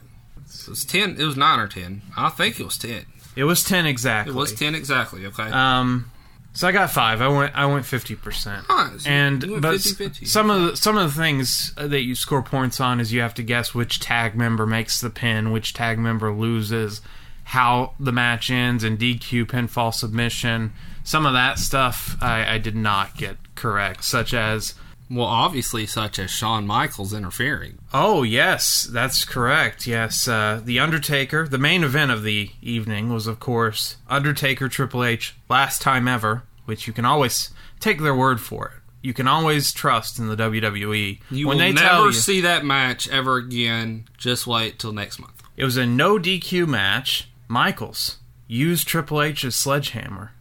It 0.69 0.73
was 0.73 0.85
ten. 0.85 1.15
It 1.19 1.23
was 1.25 1.35
nine 1.35 1.59
or 1.59 1.67
ten. 1.67 2.03
I 2.15 2.29
think 2.29 2.59
it 2.59 2.63
was 2.63 2.77
ten. 2.77 3.05
It 3.35 3.43
was 3.45 3.63
ten 3.63 3.87
exactly. 3.87 4.33
It 4.33 4.37
was 4.37 4.53
ten 4.53 4.75
exactly. 4.75 5.25
Okay. 5.25 5.43
Um, 5.49 6.11
so 6.53 6.67
I 6.67 6.71
got 6.71 6.91
five. 6.91 7.21
I 7.21 7.27
went. 7.27 7.55
I 7.57 7.65
went 7.65 7.85
fifty 7.87 8.15
percent. 8.15 8.69
Nice. 8.69 9.07
And 9.07 9.43
You 9.43 9.51
went 9.53 9.61
but 9.63 9.75
50-50. 9.77 10.27
some 10.27 10.51
of 10.51 10.61
the 10.61 10.77
some 10.77 10.95
of 10.97 11.11
the 11.15 11.19
things 11.19 11.73
that 11.75 12.01
you 12.03 12.13
score 12.13 12.43
points 12.43 12.79
on 12.79 12.99
is 12.99 13.11
you 13.11 13.21
have 13.21 13.33
to 13.35 13.43
guess 13.43 13.73
which 13.73 13.99
tag 13.99 14.35
member 14.35 14.67
makes 14.67 15.01
the 15.01 15.09
pin, 15.09 15.51
which 15.51 15.73
tag 15.73 15.97
member 15.97 16.31
loses, 16.31 17.01
how 17.45 17.93
the 17.99 18.11
match 18.11 18.51
ends, 18.51 18.83
and 18.83 18.99
DQ 18.99 19.45
pinfall 19.45 19.91
submission. 19.93 20.71
Some 21.03 21.25
of 21.25 21.33
that 21.33 21.57
stuff 21.57 22.15
I, 22.21 22.45
I 22.55 22.57
did 22.59 22.75
not 22.75 23.17
get 23.17 23.37
correct, 23.55 24.03
such 24.03 24.35
as 24.35 24.75
well, 25.09 25.25
obviously, 25.25 25.85
such 25.85 26.19
as 26.19 26.29
Shawn 26.29 26.67
Michaels 26.67 27.13
interfering. 27.13 27.79
Oh 27.93 28.23
yes, 28.23 28.83
that's 28.83 29.25
correct. 29.25 29.87
Yes, 29.87 30.27
uh, 30.27 30.61
the 30.63 30.79
Undertaker. 30.79 31.47
The 31.47 31.57
main 31.57 31.83
event 31.83 32.11
of 32.11 32.23
the 32.23 32.51
evening 32.61 33.11
was, 33.11 33.25
of 33.27 33.39
course, 33.39 33.97
Undertaker 34.07 34.69
Triple 34.69 35.03
H 35.03 35.35
last 35.49 35.81
time 35.81 36.07
ever, 36.07 36.43
which 36.65 36.85
you 36.87 36.93
can 36.93 37.05
always 37.05 37.49
take 37.79 37.99
their 38.01 38.15
word 38.15 38.39
for 38.39 38.67
it. 38.67 38.73
You 39.01 39.13
can 39.13 39.27
always 39.27 39.71
trust 39.71 40.19
in 40.19 40.27
the 40.27 40.35
WWE 40.35 41.19
You 41.31 41.47
when 41.47 41.57
will 41.57 41.63
they 41.65 41.71
never 41.71 42.07
you 42.07 42.11
see 42.11 42.41
that 42.41 42.65
match 42.65 43.07
ever 43.09 43.37
again. 43.37 44.05
Just 44.17 44.45
wait 44.45 44.77
till 44.77 44.91
next 44.91 45.19
month. 45.19 45.41
it 45.55 45.63
was 45.63 45.77
a 45.77 45.85
no 45.85 46.19
DQ 46.19 46.67
match. 46.67 47.29
Michaels 47.47 48.17
used 48.45 48.87
Triple 48.87 49.21
H's 49.21 49.55
sledgehammer 49.55 50.33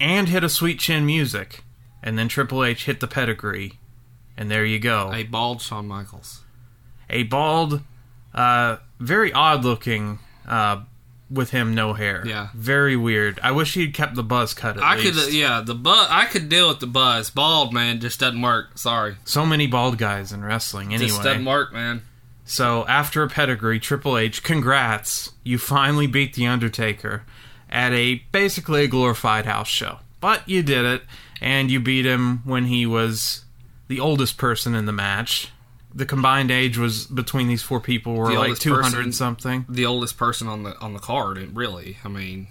and 0.00 0.28
hit 0.28 0.42
a 0.42 0.48
sweet 0.48 0.80
chin 0.80 1.06
music, 1.06 1.62
and 2.02 2.18
then 2.18 2.26
Triple 2.28 2.64
H 2.64 2.84
hit 2.86 2.98
the 3.00 3.06
pedigree, 3.06 3.78
and 4.36 4.50
there 4.50 4.64
you 4.64 4.78
go. 4.78 5.10
A 5.12 5.24
bald 5.24 5.60
Shawn 5.62 5.86
Michaels. 5.88 6.42
a 7.10 7.22
bald, 7.24 7.80
uh, 8.34 8.76
very 9.00 9.32
odd 9.32 9.64
looking, 9.64 10.18
uh, 10.46 10.82
with 11.30 11.50
him 11.50 11.74
no 11.74 11.94
hair. 11.94 12.22
Yeah. 12.26 12.48
very 12.54 12.94
weird. 12.94 13.40
I 13.42 13.52
wish 13.52 13.72
he'd 13.74 13.94
kept 13.94 14.14
the 14.16 14.22
buzz 14.22 14.52
cut. 14.52 14.76
At 14.76 14.82
I 14.82 14.96
least. 14.96 15.24
could, 15.26 15.32
yeah, 15.34 15.62
the 15.64 15.74
buzz. 15.74 16.06
I 16.10 16.26
could 16.26 16.48
deal 16.50 16.68
with 16.68 16.80
the 16.80 16.86
buzz. 16.86 17.30
Bald 17.30 17.72
man 17.72 18.00
just 18.00 18.20
doesn't 18.20 18.42
work. 18.42 18.76
Sorry, 18.76 19.16
So 19.24 19.46
many 19.46 19.66
bald 19.66 19.96
guys 19.96 20.30
in 20.32 20.44
wrestling. 20.44 20.92
Anyway, 20.92 21.08
just 21.08 21.22
doesn't 21.22 21.44
work, 21.46 21.72
man. 21.72 22.02
so 22.44 22.86
after 22.86 23.22
a 23.22 23.28
pedigree, 23.30 23.80
Triple 23.80 24.18
H, 24.18 24.42
congrats, 24.42 25.32
you 25.42 25.56
finally 25.58 26.06
beat 26.06 26.34
the 26.34 26.46
Undertaker 26.46 27.22
at 27.70 27.92
a 27.94 28.16
basically 28.30 28.84
a 28.84 28.88
glorified 28.88 29.46
house 29.46 29.68
show. 29.68 30.00
But 30.20 30.46
you 30.46 30.62
did 30.62 30.84
it, 30.84 31.02
and 31.40 31.70
you 31.70 31.80
beat 31.80 32.04
him 32.04 32.42
when 32.44 32.66
he 32.66 32.84
was 32.84 33.44
the 33.92 34.00
oldest 34.00 34.36
person 34.38 34.74
in 34.74 34.86
the 34.86 34.92
match. 34.92 35.48
The 35.94 36.06
combined 36.06 36.50
age 36.50 36.78
was 36.78 37.06
between 37.06 37.48
these 37.48 37.62
four 37.62 37.78
people 37.78 38.14
were 38.14 38.32
The 38.32 38.38
like 38.38 38.58
two 38.58 38.74
person- 38.74 39.12
something. 39.12 39.66
The 39.68 39.84
oldest 39.84 40.16
person 40.16 40.48
on 40.48 40.62
the 40.62 40.78
on 40.80 40.94
the 40.94 40.98
card. 40.98 41.36
It 41.36 41.50
really, 41.52 41.98
I 42.02 42.08
mean, 42.08 42.46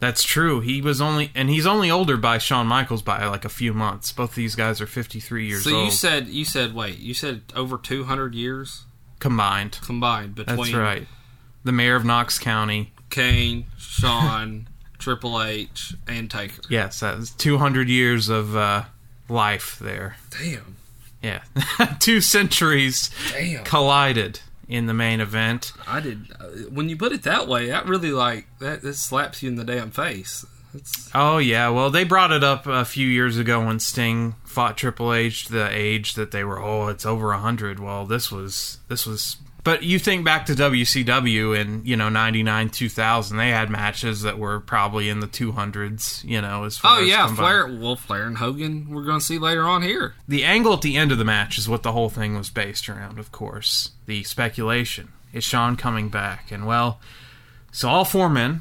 That's 0.00 0.22
true. 0.22 0.60
He 0.60 0.80
was 0.80 1.00
only, 1.00 1.30
and 1.34 1.50
he's 1.50 1.66
only 1.66 1.90
older 1.90 2.16
by 2.16 2.38
Shawn 2.38 2.66
Michaels 2.66 3.02
by 3.02 3.26
like 3.26 3.44
a 3.44 3.50
few 3.50 3.74
months. 3.74 4.12
Both 4.12 4.34
these 4.34 4.54
guys 4.54 4.80
are 4.80 4.86
53 4.86 5.46
years 5.46 5.66
old. 5.66 5.72
so 5.72 5.76
old 5.76 5.84
you 5.86 5.90
said 5.90 6.28
you 6.28 6.44
said 6.46 6.74
wait, 6.74 6.98
you 6.98 7.12
said 7.12 7.42
over 7.54 7.76
two 7.76 8.04
hundred 8.04 8.34
years 8.34 8.84
combined. 9.20 9.78
combined 9.84 10.34
between 10.34 10.56
That's 10.56 10.72
right. 10.74 11.06
The 11.64 11.72
mayor 11.72 11.96
of 11.96 12.04
Knox 12.06 12.38
County. 12.38 12.92
Kane, 13.10 13.66
Shawn, 13.78 14.68
Triple 14.98 15.42
H, 15.42 15.94
and 16.08 16.30
Taker. 16.30 16.62
Yes, 16.70 17.00
that 17.00 17.18
was 17.18 17.30
200 17.30 17.88
years 17.88 18.28
of 18.30 18.56
uh, 18.56 18.84
life 19.28 19.78
there. 19.80 20.16
Damn, 20.30 20.75
Yeah, 21.22 21.42
two 21.98 22.20
centuries 22.20 23.10
damn. 23.32 23.64
collided 23.64 24.40
in 24.68 24.86
the 24.86 24.94
main 24.94 25.20
event. 25.20 25.72
I 25.86 26.00
did. 26.00 26.28
Uh, 26.38 26.44
when 26.70 26.88
you 26.88 26.96
put 26.96 27.12
it 27.12 27.22
that 27.24 27.48
way, 27.48 27.66
that 27.68 27.86
really 27.86 28.10
like 28.12 28.46
that. 28.60 28.82
That 28.82 28.94
slaps 28.94 29.42
you 29.42 29.48
in 29.48 29.56
the 29.56 29.64
damn 29.64 29.90
face. 29.90 30.44
It's, 30.74 31.10
Oh 31.14 31.38
yeah, 31.38 31.70
well 31.70 31.90
they 31.90 32.04
brought 32.04 32.32
it 32.32 32.44
up 32.44 32.66
a 32.66 32.84
few 32.84 33.08
years 33.08 33.38
ago 33.38 33.64
when 33.64 33.80
Sting 33.80 34.34
fought 34.44 34.76
Triple 34.76 35.12
H. 35.14 35.48
The 35.48 35.68
age 35.72 36.14
that 36.14 36.32
they 36.32 36.44
were, 36.44 36.60
oh, 36.62 36.88
it's 36.88 37.06
over 37.06 37.32
a 37.32 37.38
hundred. 37.38 37.80
Well, 37.80 38.04
this 38.06 38.30
was 38.30 38.78
this 38.88 39.06
was. 39.06 39.36
But 39.66 39.82
you 39.82 39.98
think 39.98 40.24
back 40.24 40.46
to 40.46 40.52
WCW 40.52 41.60
in 41.60 41.84
you 41.84 41.96
know 41.96 42.08
'99, 42.08 42.70
2000, 42.70 43.36
they 43.36 43.50
had 43.50 43.68
matches 43.68 44.22
that 44.22 44.38
were 44.38 44.60
probably 44.60 45.08
in 45.08 45.18
the 45.18 45.26
200s. 45.26 46.22
You 46.22 46.40
know, 46.40 46.62
as 46.62 46.78
far 46.78 47.00
oh 47.00 47.02
as 47.02 47.08
yeah, 47.08 47.26
combined. 47.26 47.36
Flair. 47.36 47.80
Well, 47.80 47.96
Flair 47.96 48.26
and 48.28 48.36
Hogan. 48.36 48.88
We're 48.88 49.02
going 49.02 49.18
to 49.18 49.24
see 49.24 49.38
later 49.38 49.64
on 49.64 49.82
here. 49.82 50.14
The 50.28 50.44
angle 50.44 50.74
at 50.74 50.82
the 50.82 50.96
end 50.96 51.10
of 51.10 51.18
the 51.18 51.24
match 51.24 51.58
is 51.58 51.68
what 51.68 51.82
the 51.82 51.90
whole 51.90 52.08
thing 52.08 52.36
was 52.36 52.48
based 52.48 52.88
around. 52.88 53.18
Of 53.18 53.32
course, 53.32 53.90
the 54.06 54.22
speculation 54.22 55.08
is 55.32 55.42
Shawn 55.42 55.74
coming 55.74 56.10
back, 56.10 56.52
and 56.52 56.64
well, 56.64 57.00
so 57.72 57.88
all 57.88 58.04
four 58.04 58.28
men 58.28 58.60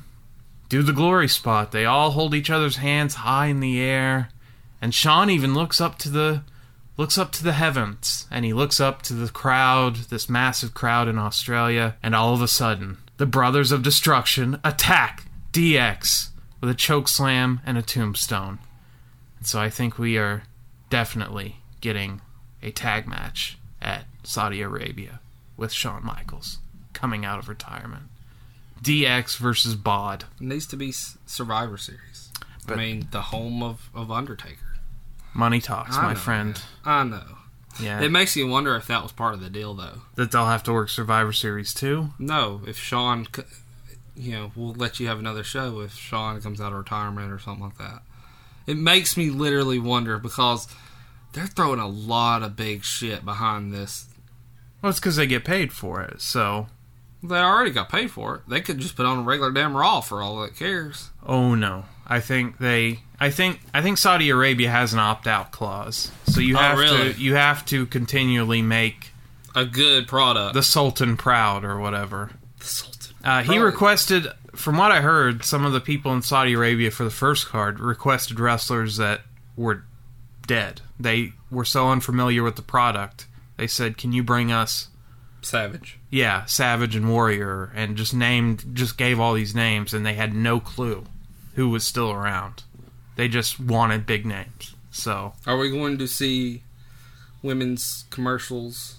do 0.69 0.81
the 0.81 0.91
glory 0.91 1.27
spot. 1.27 1.71
They 1.71 1.85
all 1.85 2.09
hold 2.09 2.33
each 2.33 2.49
other's 2.49 2.77
hands 2.77 3.13
high 3.13 3.45
in 3.45 3.59
the 3.59 3.79
air, 3.79 4.29
and 4.81 4.91
Shawn 4.91 5.29
even 5.29 5.53
looks 5.53 5.79
up 5.79 5.99
to 5.99 6.09
the 6.09 6.41
looks 6.97 7.17
up 7.17 7.31
to 7.33 7.43
the 7.43 7.53
heavens, 7.53 8.25
and 8.31 8.45
he 8.45 8.53
looks 8.53 8.79
up 8.79 9.01
to 9.03 9.13
the 9.13 9.29
crowd, 9.31 9.95
this 10.09 10.29
massive 10.29 10.73
crowd 10.73 11.07
in 11.07 11.17
Australia, 11.17 11.95
and 12.01 12.15
all 12.15 12.33
of 12.33 12.41
a 12.41 12.47
sudden, 12.47 12.97
the 13.17 13.25
Brothers 13.25 13.71
of 13.71 13.83
Destruction 13.83 14.59
attack 14.63 15.25
DX 15.51 16.29
with 16.61 16.69
a 16.69 16.75
choke 16.75 17.07
slam 17.07 17.61
and 17.65 17.77
a 17.77 17.81
tombstone. 17.81 18.59
And 19.37 19.47
so 19.47 19.59
I 19.59 19.69
think 19.69 19.97
we 19.97 20.17
are 20.17 20.43
definitely 20.89 21.57
getting 21.81 22.21
a 22.63 22.71
tag 22.71 23.07
match 23.07 23.57
at 23.81 24.05
Saudi 24.23 24.61
Arabia 24.61 25.19
with 25.57 25.71
Shawn 25.71 26.05
Michaels 26.05 26.59
coming 26.93 27.25
out 27.25 27.39
of 27.39 27.49
retirement. 27.49 28.03
DX 28.81 29.37
versus 29.37 29.75
Bod. 29.75 30.25
It 30.39 30.45
needs 30.45 30.67
to 30.67 30.75
be 30.77 30.91
Survivor 30.91 31.77
Series. 31.77 32.31
But- 32.67 32.77
I 32.77 32.77
mean, 32.77 33.07
the 33.11 33.21
home 33.21 33.61
of, 33.63 33.89
of 33.93 34.11
Undertaker. 34.11 34.74
Money 35.35 35.59
talks, 35.61 35.97
I 35.97 36.01
my 36.03 36.13
know, 36.13 36.19
friend. 36.19 36.61
I 36.85 37.03
know. 37.03 37.23
Yeah. 37.79 38.01
It 38.01 38.09
makes 38.09 38.35
you 38.37 38.47
wonder 38.47 38.75
if 38.77 38.87
that 38.87 39.03
was 39.03 39.11
part 39.11 39.33
of 39.33 39.41
the 39.41 39.49
deal, 39.49 39.73
though. 39.73 40.01
that 40.15 40.31
they'll 40.31 40.45
have 40.45 40.63
to 40.63 40.73
work 40.73 40.89
Survivor 40.89 41.33
Series 41.33 41.73
too. 41.73 42.11
No, 42.17 42.61
if 42.65 42.77
Shawn, 42.79 43.27
you 44.15 44.31
know, 44.31 44.51
we'll 44.55 44.73
let 44.73 44.99
you 44.99 45.07
have 45.07 45.19
another 45.19 45.43
show 45.43 45.81
if 45.81 45.93
Shawn 45.93 46.39
comes 46.41 46.61
out 46.61 46.71
of 46.71 46.77
retirement 46.77 47.31
or 47.33 47.39
something 47.39 47.65
like 47.65 47.77
that. 47.77 48.01
It 48.65 48.77
makes 48.77 49.17
me 49.17 49.29
literally 49.29 49.77
wonder 49.77 50.17
because 50.17 50.67
they're 51.33 51.45
throwing 51.47 51.79
a 51.81 51.87
lot 51.87 52.41
of 52.43 52.55
big 52.55 52.85
shit 52.85 53.25
behind 53.25 53.73
this. 53.73 54.05
Well, 54.81 54.89
it's 54.91 54.99
because 55.01 55.17
they 55.17 55.27
get 55.27 55.43
paid 55.43 55.73
for 55.73 56.01
it. 56.01 56.21
So, 56.21 56.67
They 57.21 57.35
already 57.37 57.71
got 57.71 57.89
paid 57.89 58.09
for 58.09 58.35
it. 58.35 58.41
They 58.47 58.61
could 58.61 58.79
just 58.79 58.95
put 58.95 59.05
on 59.05 59.19
a 59.19 59.21
regular 59.23 59.51
damn 59.51 59.75
Raw 59.75 59.99
for 59.99 60.21
all 60.21 60.41
that 60.43 60.55
cares. 60.55 61.09
oh 61.25 61.55
no, 61.55 61.85
I 62.07 62.19
think 62.19 62.57
they, 62.59 62.99
I 63.19 63.29
think, 63.31 63.59
I 63.73 63.81
think 63.81 63.97
Saudi 63.97 64.29
Arabia 64.29 64.69
has 64.69 64.93
an 64.93 64.99
opt-out 64.99 65.51
clause. 65.51 66.11
So 66.27 66.39
you 66.39 66.55
Oh, 66.55 66.59
have 66.59 66.77
really? 66.77 67.13
to, 67.13 67.19
you 67.19 67.35
have 67.35 67.65
to 67.67 67.85
continually 67.87 68.61
make 68.61 69.11
A 69.55 69.65
good 69.65 70.07
product. 70.07 70.53
the 70.53 70.63
Sultan 70.63 71.17
proud 71.17 71.63
or 71.65 71.79
whatever. 71.79 72.31
The 72.59 72.65
Sultan. 72.65 73.15
Uh, 73.23 73.41
he 73.43 73.57
requested, 73.57 74.27
from 74.53 74.77
what 74.77 74.91
I 74.91 75.01
heard, 75.01 75.43
some 75.43 75.65
of 75.65 75.73
the 75.73 75.81
people 75.81 76.13
in 76.13 76.21
Saudi 76.21 76.53
Arabia 76.53 76.91
for 76.91 77.03
the 77.03 77.09
first 77.09 77.47
card 77.47 77.79
requested 77.79 78.39
wrestlers 78.39 78.97
that 78.97 79.21
were 79.55 79.83
dead. 80.45 80.81
They 80.99 81.33
were 81.49 81.65
so 81.65 81.89
unfamiliar 81.89 82.43
with 82.43 82.55
the 82.55 82.61
product. 82.61 83.25
They 83.57 83.65
said, 83.65 83.97
"Can 83.97 84.11
you 84.11 84.21
bring 84.21 84.51
us, 84.51 84.89
Savage. 85.41 85.97
yeah, 86.11 86.45
Savage 86.45 86.95
and 86.95 87.09
Warrior?" 87.09 87.71
And 87.73 87.95
just 87.97 88.13
named, 88.13 88.63
just 88.73 88.95
gave 88.97 89.19
all 89.19 89.33
these 89.33 89.55
names, 89.55 89.91
and 89.93 90.05
they 90.05 90.13
had 90.13 90.35
no 90.35 90.59
clue 90.59 91.05
who 91.55 91.69
was 91.69 91.83
still 91.85 92.11
around. 92.11 92.63
They 93.15 93.27
just 93.27 93.59
wanted 93.59 94.05
big 94.05 94.25
names. 94.25 94.75
So 94.91 95.33
Are 95.45 95.57
we 95.57 95.69
going 95.71 95.97
to 95.97 96.07
see 96.07 96.63
women's 97.41 98.05
commercials 98.09 98.95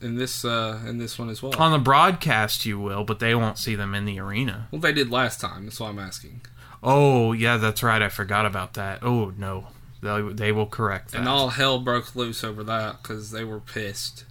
in 0.00 0.16
this 0.16 0.44
uh, 0.44 0.80
in 0.86 0.98
this 0.98 1.18
one 1.18 1.30
as 1.30 1.42
well? 1.42 1.54
on 1.56 1.72
the 1.72 1.78
broadcast, 1.78 2.66
you 2.66 2.78
will, 2.78 3.04
but 3.04 3.18
they 3.20 3.34
won't 3.34 3.58
see 3.58 3.74
them 3.74 3.94
in 3.94 4.04
the 4.04 4.18
arena. 4.18 4.68
well, 4.70 4.80
they 4.80 4.92
did 4.92 5.10
last 5.10 5.40
time. 5.40 5.64
That's 5.64 5.80
why 5.80 5.88
I'm 5.88 5.98
asking. 5.98 6.40
Oh, 6.82 7.32
yeah, 7.32 7.56
that's 7.56 7.82
right. 7.82 8.02
I 8.02 8.08
forgot 8.08 8.44
about 8.44 8.74
that. 8.74 9.02
Oh 9.02 9.32
no, 9.38 9.68
they 10.02 10.20
they 10.32 10.52
will 10.52 10.66
correct 10.66 11.12
that. 11.12 11.18
And 11.18 11.28
all 11.28 11.48
hell 11.50 11.78
broke 11.78 12.14
loose 12.14 12.44
over 12.44 12.62
that 12.64 13.02
because 13.02 13.30
they 13.30 13.44
were 13.44 13.60
pissed. 13.60 14.24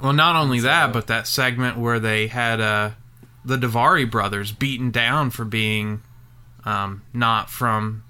Well, 0.00 0.12
not 0.14 0.34
only 0.36 0.60
So- 0.60 0.66
that, 0.66 0.92
but 0.92 1.08
that 1.08 1.26
segment 1.26 1.76
where 1.76 1.98
they 2.00 2.28
had 2.28 2.60
uh, 2.60 2.90
the 3.44 3.58
Daivari 3.58 4.10
brothers 4.10 4.52
beaten 4.52 4.90
down 4.90 5.28
for 5.30 5.44
being 5.44 6.02
um, 6.64 7.02
not 7.12 7.50
from 7.50 8.02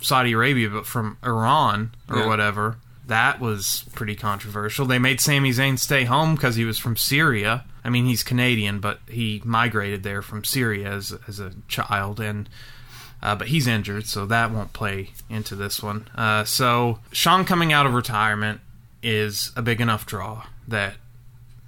Saudi 0.00 0.32
Arabia, 0.32 0.68
but 0.70 0.86
from 0.86 1.16
Iran 1.24 1.94
or 2.08 2.18
Yeah. 2.18 2.26
whatever. 2.26 2.76
That 3.06 3.40
was 3.40 3.84
pretty 3.94 4.14
controversial. 4.14 4.84
They 4.86 4.98
made 4.98 5.20
Sami 5.20 5.50
Zayn 5.50 5.78
stay 5.78 6.04
home 6.04 6.34
because 6.34 6.56
he 6.56 6.64
was 6.64 6.78
from 6.78 6.96
Syria. 6.96 7.64
I 7.84 7.90
mean, 7.90 8.04
he's 8.06 8.22
Canadian, 8.22 8.80
but 8.80 9.00
he 9.08 9.40
migrated 9.44 10.02
there 10.02 10.20
from 10.20 10.44
Syria 10.44 10.90
as, 10.92 11.14
as 11.26 11.40
a 11.40 11.52
child, 11.68 12.20
and 12.20 12.48
uh, 13.22 13.34
but 13.34 13.48
he's 13.48 13.66
injured, 13.66 14.06
so 14.06 14.26
that 14.26 14.50
won't 14.52 14.72
play 14.72 15.10
into 15.30 15.56
this 15.56 15.82
one. 15.82 16.06
Uh, 16.14 16.44
so 16.44 17.00
Shawn 17.10 17.44
coming 17.44 17.72
out 17.72 17.86
of 17.86 17.94
retirement 17.94 18.60
is 19.02 19.50
a 19.56 19.62
big 19.62 19.80
enough 19.80 20.04
draw 20.06 20.44
that 20.68 20.94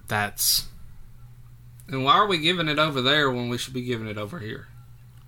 that's 0.07 0.67
And 1.88 2.05
why 2.05 2.12
are 2.14 2.26
we 2.26 2.38
giving 2.38 2.69
it 2.69 2.79
over 2.79 3.00
there 3.00 3.31
when 3.31 3.49
we 3.49 3.57
should 3.59 3.75
be 3.75 3.83
giving 3.83 4.07
it 4.07 4.19
over 4.19 4.38
here? 4.40 4.69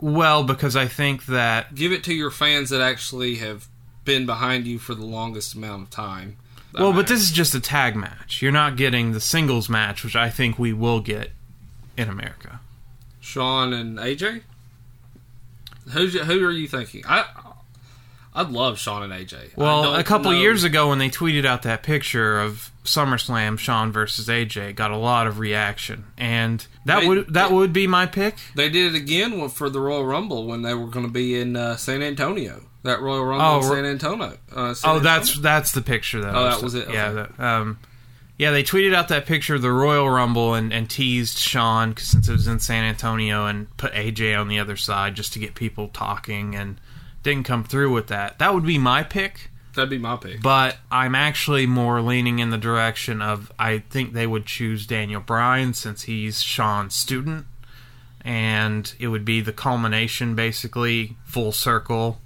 Well 0.02 0.42
because 0.42 0.74
I 0.74 0.88
think 0.88 1.26
that 1.26 1.74
Give 1.74 1.92
it 1.92 2.02
to 2.04 2.12
your 2.14 2.32
fans 2.32 2.70
that 2.70 2.80
actually 2.80 3.36
have 3.36 3.68
been 4.04 4.26
behind 4.26 4.66
you 4.66 4.80
for 4.80 4.94
the 4.96 5.06
longest 5.06 5.54
amount 5.54 5.84
of 5.84 5.90
time. 5.90 6.36
Well, 6.74 6.92
but 6.92 7.06
this 7.06 7.20
is 7.22 7.30
just 7.30 7.54
a 7.54 7.60
tag 7.60 7.94
match. 7.94 8.42
You're 8.42 8.50
not 8.50 8.76
getting 8.76 9.12
the 9.12 9.20
singles 9.20 9.68
match, 9.68 10.02
which 10.02 10.16
I 10.16 10.28
think 10.28 10.58
we 10.58 10.72
will 10.72 11.00
get 11.00 11.30
in 11.96 12.08
America. 12.08 12.58
Shawn 13.20 13.72
and 13.72 13.98
AJ. 13.98 14.42
Who's 15.90 16.18
who 16.18 16.44
are 16.44 16.50
you 16.50 16.66
thinking? 16.66 17.04
I 17.06 17.24
I'd 18.34 18.50
love 18.50 18.80
Shawn 18.80 19.04
and 19.04 19.12
AJ. 19.12 19.56
Well, 19.56 19.94
a 19.94 20.02
couple 20.02 20.32
know- 20.32 20.40
years 20.40 20.64
ago 20.64 20.88
when 20.88 20.98
they 20.98 21.10
tweeted 21.10 21.44
out 21.44 21.62
that 21.62 21.84
picture 21.84 22.40
of 22.40 22.71
SummerSlam 22.84 23.58
Shawn 23.58 23.92
versus 23.92 24.28
AJ, 24.28 24.74
got 24.74 24.90
a 24.90 24.96
lot 24.96 25.26
of 25.26 25.38
reaction, 25.38 26.04
and 26.18 26.66
that 26.84 27.00
They- 27.00 27.08
would 27.08 27.32
that 27.34 27.52
would 27.52 27.72
be 27.72 27.86
my 27.86 28.06
pick. 28.06 28.36
they 28.54 28.68
did 28.68 28.94
it 28.94 28.98
again 28.98 29.48
for 29.48 29.70
the 29.70 29.80
Royal 29.80 30.04
Rumble 30.04 30.46
when 30.46 30.62
they 30.62 30.74
were 30.74 30.88
going 30.88 31.06
to 31.06 31.12
be 31.12 31.38
in 31.40 31.56
uh, 31.56 31.76
San 31.76 32.02
Antonio. 32.02 32.62
That 32.84 33.00
Royal 33.00 33.24
Rumble 33.24 33.46
Oh, 33.46 33.56
in 33.58 33.62
San 33.62 33.84
Antonio. 33.84 34.36
Uh, 34.52 34.74
San 34.74 34.90
Oh, 34.90 34.98
that's 34.98 35.28
Antonio? 35.28 35.42
that's 35.42 35.70
the 35.72 35.82
picture 35.82 36.20
though. 36.20 36.32
Oh, 36.34 36.44
that 36.50 36.62
was 36.62 36.74
it? 36.74 36.88
Yeah, 36.90 37.06
Okay. 37.10 37.32
that, 37.38 37.44
um, 37.44 37.78
yeah. 38.38 38.50
They 38.50 38.64
tweeted 38.64 38.92
out 38.92 39.06
that 39.06 39.24
picture 39.24 39.54
of 39.54 39.62
the 39.62 39.70
Royal 39.70 40.10
Rumble 40.10 40.54
and, 40.54 40.72
and 40.72 40.90
teased 40.90 41.38
Shawn 41.38 41.94
'cause 41.94 42.06
since 42.08 42.28
it 42.28 42.32
was 42.32 42.48
in 42.48 42.58
San 42.58 42.82
Antonio 42.82 43.46
and 43.46 43.74
put 43.76 43.92
AJ 43.94 44.34
on 44.34 44.48
the 44.48 44.58
other 44.58 44.76
side 44.76 45.14
just 45.14 45.32
to 45.34 45.38
get 45.38 45.54
people 45.54 45.86
talking 45.88 46.56
and 46.56 46.80
didn't 47.22 47.44
come 47.46 47.62
through 47.62 47.92
with 47.92 48.08
that. 48.08 48.40
That 48.40 48.52
would 48.52 48.66
be 48.66 48.78
my 48.78 49.04
pick, 49.04 49.51
that'd 49.74 49.90
be 49.90 49.98
my 49.98 50.16
pick. 50.16 50.42
but 50.42 50.78
I'm 50.90 51.14
actually 51.14 51.66
more 51.66 52.00
leaning 52.00 52.38
in 52.38 52.50
the 52.50 52.58
direction 52.58 53.22
of 53.22 53.52
I 53.58 53.78
think 53.78 54.12
they 54.12 54.26
would 54.26 54.46
choose 54.46 54.86
Daniel 54.86 55.20
Bryan 55.20 55.74
since 55.74 56.02
he's 56.02 56.42
Shawn's 56.42 56.94
student, 56.94 57.46
and 58.24 58.92
it 58.98 59.08
would 59.08 59.24
be 59.24 59.40
the 59.40 59.52
culmination, 59.52 60.34
basically 60.34 61.16
full 61.24 61.52
circle. 61.52 62.20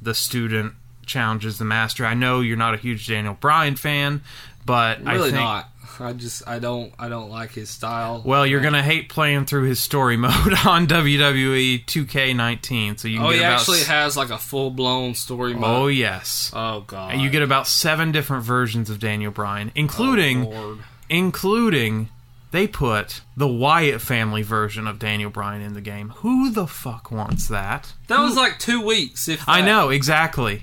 The 0.00 0.14
student 0.14 0.74
challenges 1.06 1.58
the 1.58 1.64
master. 1.64 2.04
I 2.04 2.14
know 2.14 2.40
you're 2.40 2.56
not 2.56 2.74
a 2.74 2.76
huge 2.76 3.06
Daniel 3.06 3.34
Bryan 3.34 3.76
fan, 3.76 4.20
but 4.64 5.00
I 5.06 5.14
really 5.14 5.30
think 5.30 5.42
not. 5.42 5.68
I 6.00 6.12
just 6.12 6.46
I 6.48 6.58
don't 6.58 6.92
I 6.98 7.08
don't 7.08 7.30
like 7.30 7.52
his 7.52 7.70
style. 7.70 8.22
well, 8.24 8.46
you're 8.46 8.60
gonna 8.60 8.82
hate 8.82 9.08
playing 9.08 9.46
through 9.46 9.64
his 9.64 9.80
story 9.80 10.16
mode 10.26 10.54
on 10.66 10.86
WWE 10.86 11.84
2K19, 11.86 12.98
so 12.98 13.08
you 13.08 13.18
can 13.18 13.26
Oh, 13.26 13.30
he 13.30 13.38
about 13.38 13.60
actually 13.60 13.82
has 13.84 14.16
like 14.16 14.30
a 14.30 14.38
full 14.38 14.70
blown 14.70 15.14
story 15.14 15.54
mode. 15.54 15.64
oh 15.64 15.86
yes, 15.88 16.50
Oh 16.54 16.84
god. 16.86 17.12
And 17.12 17.22
you 17.22 17.30
get 17.30 17.42
about 17.42 17.66
seven 17.66 18.12
different 18.12 18.44
versions 18.44 18.90
of 18.90 18.98
Daniel 18.98 19.30
Bryan, 19.32 19.72
including 19.74 20.46
Oh, 20.52 20.78
including 21.08 22.08
they 22.50 22.66
put 22.66 23.20
the 23.36 23.46
Wyatt 23.48 24.00
family 24.00 24.42
version 24.42 24.86
of 24.86 24.98
Daniel 24.98 25.30
Bryan 25.30 25.60
in 25.60 25.74
the 25.74 25.80
game. 25.82 26.10
Who 26.16 26.50
the 26.50 26.66
fuck 26.66 27.10
wants 27.10 27.46
that? 27.48 27.92
That 28.06 28.20
was 28.20 28.36
like 28.36 28.58
two 28.58 28.80
weeks. 28.80 29.28
If 29.28 29.46
I 29.48 29.60
that. 29.60 29.66
know 29.66 29.90
exactly. 29.90 30.62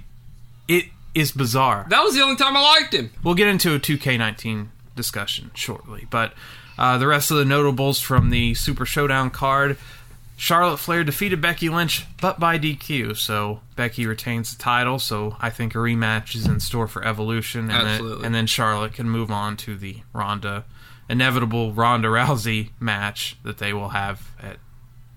It 0.67 0.85
is 1.13 1.31
bizarre. 1.31 1.85
That 1.89 2.01
was 2.03 2.15
the 2.15 2.21
only 2.23 2.37
time 2.37 2.57
I 2.57 2.61
liked 2.79 2.93
him. 2.93 3.11
We'll 3.23 3.35
get 3.35 3.47
into 3.47 3.75
a 3.75 3.79
2K19 3.79 4.69
discussion 4.95 5.51
shortly, 5.53 6.07
but 6.09 6.33
uh, 6.77 6.97
the 6.97 7.07
rest 7.07 7.31
of 7.31 7.37
the 7.37 7.45
notables 7.45 7.99
from 7.99 8.29
the 8.29 8.53
Super 8.53 8.85
Showdown 8.85 9.29
card. 9.29 9.77
Charlotte 10.37 10.77
Flair 10.77 11.05
defeated 11.05 11.39
Becky 11.39 11.69
Lynch, 11.69 12.05
but 12.19 12.41
by 12.41 12.59
DQ. 12.59 13.15
So 13.15 13.61
Becky 13.77 14.05
retains 14.05 14.53
the 14.53 14.61
title. 14.61 14.99
So 14.99 15.37
I 15.39 15.49
think 15.49 15.73
a 15.73 15.77
rematch 15.77 16.35
is 16.35 16.45
in 16.45 16.59
store 16.59 16.87
for 16.87 17.05
Evolution, 17.05 17.71
and 17.71 17.87
Absolutely. 17.87 18.17
then 18.17 18.25
and 18.25 18.35
then 18.35 18.47
Charlotte 18.47 18.93
can 18.93 19.09
move 19.09 19.31
on 19.31 19.55
to 19.57 19.77
the 19.77 19.99
Ronda, 20.11 20.65
inevitable 21.07 21.71
Ronda 21.71 22.09
Rousey 22.09 22.71
match 22.81 23.37
that 23.43 23.59
they 23.59 23.71
will 23.71 23.89
have 23.89 24.31
at 24.41 24.57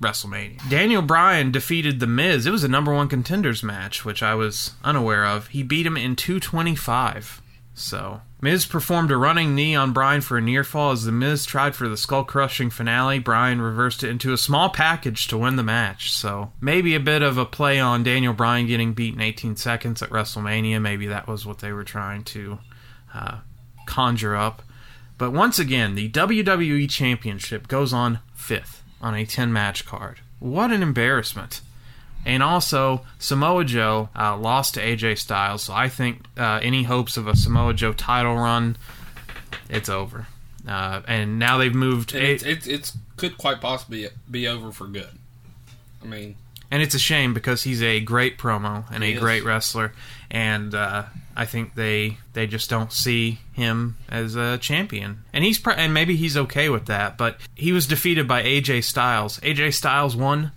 WrestleMania. 0.01 0.69
Daniel 0.71 1.03
Bryan 1.03 1.51
defeated 1.51 1.99
The 1.99 2.07
Miz. 2.07 2.47
It 2.47 2.53
was 2.53 2.65
a 2.65 2.69
number 2.69 2.95
one 2.95 3.09
contenders 3.09 3.63
match, 3.63 4.05
which 4.05 4.23
I 4.23 4.35
was 4.35 4.75
unaware 4.85 5.25
of. 5.27 5.49
He 5.49 5.63
beat 5.63 5.87
him 5.87 5.97
in 5.97 6.15
225. 6.15 7.43
So, 7.75 8.21
Miz 8.41 8.67
performed 8.67 9.11
a 9.11 9.17
running 9.17 9.57
knee 9.57 9.75
on 9.75 9.93
Bryan 9.93 10.21
for 10.21 10.39
a 10.39 10.41
near 10.41 10.63
fall 10.63 10.93
as 10.93 11.05
The 11.05 11.11
Miz 11.11 11.45
tried 11.45 11.75
for 11.75 11.89
the 11.89 11.97
skull 11.97 12.23
crushing 12.23 12.71
finale. 12.71 13.19
Bryan 13.19 13.61
reversed 13.61 14.05
it 14.05 14.11
into 14.11 14.33
a 14.33 14.39
small 14.39 14.71
package 14.71 15.27
to 15.29 15.39
win 15.39 15.57
the 15.57 15.65
match. 15.65 16.13
So, 16.13 16.53
maybe 16.61 16.95
a 16.95 17.01
bit 17.01 17.23
of 17.23 17.37
a 17.37 17.45
play 17.45 17.81
on 17.81 18.05
Daniel 18.05 18.33
Bryan 18.33 18.69
getting 18.69 18.93
beat 18.93 19.15
in 19.15 19.21
18 19.21 19.57
seconds 19.57 20.03
at 20.03 20.11
WrestleMania. 20.11 20.81
Maybe 20.81 21.09
that 21.09 21.27
was 21.27 21.45
what 21.45 21.59
they 21.59 21.73
were 21.73 21.83
trying 21.83 22.23
to 22.25 22.61
uh, 23.13 23.39
conjure 23.87 24.37
up. 24.37 24.63
But 25.17 25.33
once 25.33 25.59
again, 25.59 25.97
the 25.97 26.09
WWE 26.09 26.89
Championship 26.89 27.67
goes 27.67 27.93
on 27.93 28.21
fifth 28.35 28.85
on 29.01 29.17
a 29.17 29.27
10 29.27 29.53
match 29.53 29.85
card. 29.85 30.21
What 30.39 30.71
an 30.71 30.83
embarrassment. 30.83 31.61
And 32.27 32.43
also, 32.43 33.03
Samoa 33.19 33.65
Joe 33.65 34.11
uh, 34.15 34.37
lost 34.37 34.75
to 34.75 34.81
AJ 34.83 35.19
Styles, 35.19 35.63
so 35.63 35.73
I 35.73 35.89
think 35.89 36.25
uh, 36.37 36.61
any 36.63 36.83
hopes 36.83 37.17
of 37.17 37.27
a 37.27 37.35
Samoa 37.37 37.73
Joe 37.75 37.93
title 37.95 38.35
run, 38.37 38.77
it's 39.71 39.89
over. 39.89 40.27
Uh, 40.67 41.01
and 41.09 41.39
now 41.39 41.57
they've 41.57 41.75
moved, 41.75 42.15
And 42.15 42.23
A- 42.25 42.31
It's 42.33 42.43
it's 42.45 42.67
it's 42.67 42.97
could 43.17 43.39
quite 43.39 43.61
possibly 43.61 44.09
be 44.31 44.47
over 44.47 44.73
for 44.73 44.87
good. 44.87 45.09
I 46.03 46.07
mean, 46.07 46.37
and 46.71 46.83
it's 46.83 46.95
a 46.95 46.99
shame 46.99 47.33
because 47.33 47.63
he's 47.63 47.83
a 47.83 48.01
great 48.01 48.37
promo 48.37 48.85
and 48.93 49.03
a 49.03 49.13
is. 49.13 49.19
great 49.21 49.43
wrestler, 49.45 49.93
and 50.31 50.75
uh, 50.75 51.05
I 51.35 51.47
think 51.47 51.77
they 51.77 52.19
they 52.35 52.47
just 52.47 52.69
don't 52.69 52.93
see 52.93 53.39
him 53.55 53.97
as 54.11 54.37
a 54.37 54.59
champion, 54.59 55.21
and 55.33 55.45
he's 55.45 55.59
pr- 55.59 55.71
and 55.71 55.95
maybe 55.95 56.15
he's 56.17 56.37
okay 56.37 56.69
with 56.69 56.87
that. 56.87 57.17
But 57.17 57.39
he 57.55 57.73
was 57.73 57.87
defeated 57.87 58.29
by 58.29 58.43
AJ 58.43 58.85
Styles. 58.85 59.39
AJ 59.41 59.73
Styles 59.75 60.15
won 60.15 60.53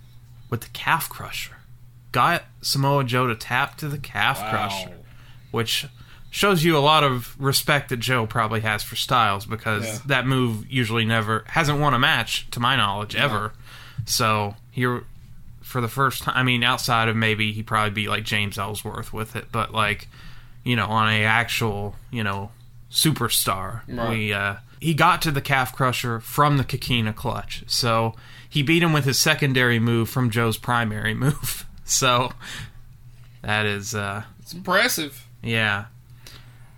with 0.50 0.60
the 0.60 0.68
calf 0.74 1.08
crusher, 1.08 1.51
got 2.12 2.44
Samoa 2.60 3.04
Joe 3.04 3.26
to 3.26 3.34
tap 3.34 3.76
to 3.78 3.88
the 3.88 3.98
calf 3.98 4.38
crusher, 4.50 4.92
which 5.50 5.86
shows 6.30 6.64
you 6.64 6.76
a 6.76 6.80
lot 6.80 7.04
of 7.04 7.34
respect 7.38 7.88
that 7.90 7.98
Joe 7.98 8.26
probably 8.26 8.60
has 8.60 8.82
for 8.82 8.96
Styles 8.96 9.44
because 9.46 9.84
Yeah. 9.84 9.98
that 10.06 10.26
move 10.26 10.66
usually 10.70 11.04
never 11.04 11.44
hasn't 11.48 11.78
won 11.78 11.92
a 11.94 11.98
match 11.98 12.46
to 12.52 12.60
my 12.60 12.76
knowledge 12.76 13.14
ever. 13.16 13.52
So 14.06 14.56
here 14.70 15.04
for 15.62 15.80
the 15.80 15.88
first 15.88 16.22
time, 16.22 16.34
I 16.36 16.42
mean, 16.42 16.62
outside 16.62 17.08
of 17.08 17.16
maybe 17.16 17.52
he 17.52 17.62
probably 17.62 17.90
beat 17.90 18.08
like 18.08 18.24
James 18.24 18.58
Ellsworth 18.58 19.12
with 19.12 19.36
it, 19.36 19.46
but 19.52 19.72
like 19.74 20.08
you 20.64 20.76
know, 20.76 20.86
on 20.86 21.08
a 21.12 21.24
actual 21.24 21.96
you 22.10 22.22
know 22.24 22.50
superstar, 22.90 23.80
Right. 23.88 24.10
we 24.10 24.32
uh, 24.32 24.56
he 24.80 24.94
got 24.94 25.22
to 25.22 25.30
the 25.30 25.40
calf 25.40 25.74
crusher 25.74 26.20
from 26.20 26.56
the 26.56 26.64
Coquina 26.64 27.12
clutch. 27.12 27.64
So 27.66 28.14
he 28.48 28.62
beat 28.62 28.82
him 28.82 28.92
with 28.92 29.04
his 29.04 29.18
secondary 29.18 29.78
move 29.78 30.08
from 30.08 30.30
Joe's 30.30 30.56
primary 30.56 31.14
move. 31.24 31.66
So 31.92 32.32
that 33.42 33.66
is 33.66 33.94
uh, 33.94 34.24
it's 34.40 34.52
impressive. 34.52 35.26
yeah. 35.42 35.86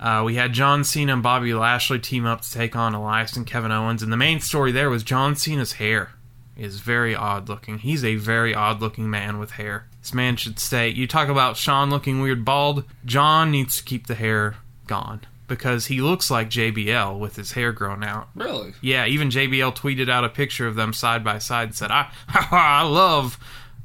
Uh, 0.01 0.23
we 0.25 0.35
had 0.35 0.53
John 0.53 0.85
Cena 0.85 1.15
and 1.15 1.23
Bobby 1.23 1.55
Lashley 1.55 1.99
team 1.99 2.27
up 2.27 2.43
to 2.43 2.51
take 2.53 2.77
on 2.77 2.95
Elias 2.95 3.37
and 3.37 3.47
Kevin 3.47 3.73
Owens, 3.73 4.03
and 4.03 4.13
the 4.13 4.17
main 4.19 4.41
story 4.41 4.71
there 4.73 4.91
was 4.91 5.03
John 5.03 5.35
Cena's 5.37 5.75
hair 5.75 6.11
is 6.59 6.81
very 6.81 7.15
odd 7.15 7.49
looking. 7.49 7.79
He's 7.79 8.05
a 8.05 8.17
very 8.17 8.55
odd 8.55 8.81
looking 8.81 9.09
man 9.09 9.39
with 9.39 9.53
hair. 9.53 9.87
This 10.01 10.13
man 10.13 10.37
should 10.37 10.59
stay. 10.59 10.91
You 10.91 11.07
talk 11.07 11.29
about 11.29 11.57
Shawn 11.57 11.89
looking 11.91 12.21
weird 12.21 12.45
bald. 12.45 12.85
John 13.07 13.51
needs 13.51 13.79
to 13.79 13.85
keep 13.85 14.07
the 14.07 14.15
hair 14.15 14.57
gone 14.87 15.23
because 15.49 15.87
he 15.87 16.01
looks 16.03 16.31
like 16.31 16.51
JBL 16.51 17.19
with 17.19 17.37
his 17.37 17.53
hair 17.53 17.73
grown 17.73 18.05
out. 18.05 18.29
Really? 18.35 18.75
Yeah, 18.83 19.07
even 19.07 19.31
JBL 19.31 19.75
tweeted 19.75 20.11
out 20.11 20.25
a 20.25 20.29
picture 20.29 20.67
of 20.67 20.75
them 20.75 20.93
side 20.93 21.25
by 21.25 21.39
side 21.39 21.69
and 21.69 21.75
said, 21.75 21.91
"I, 21.91 22.11
I 22.29 22.83
love 22.83 23.39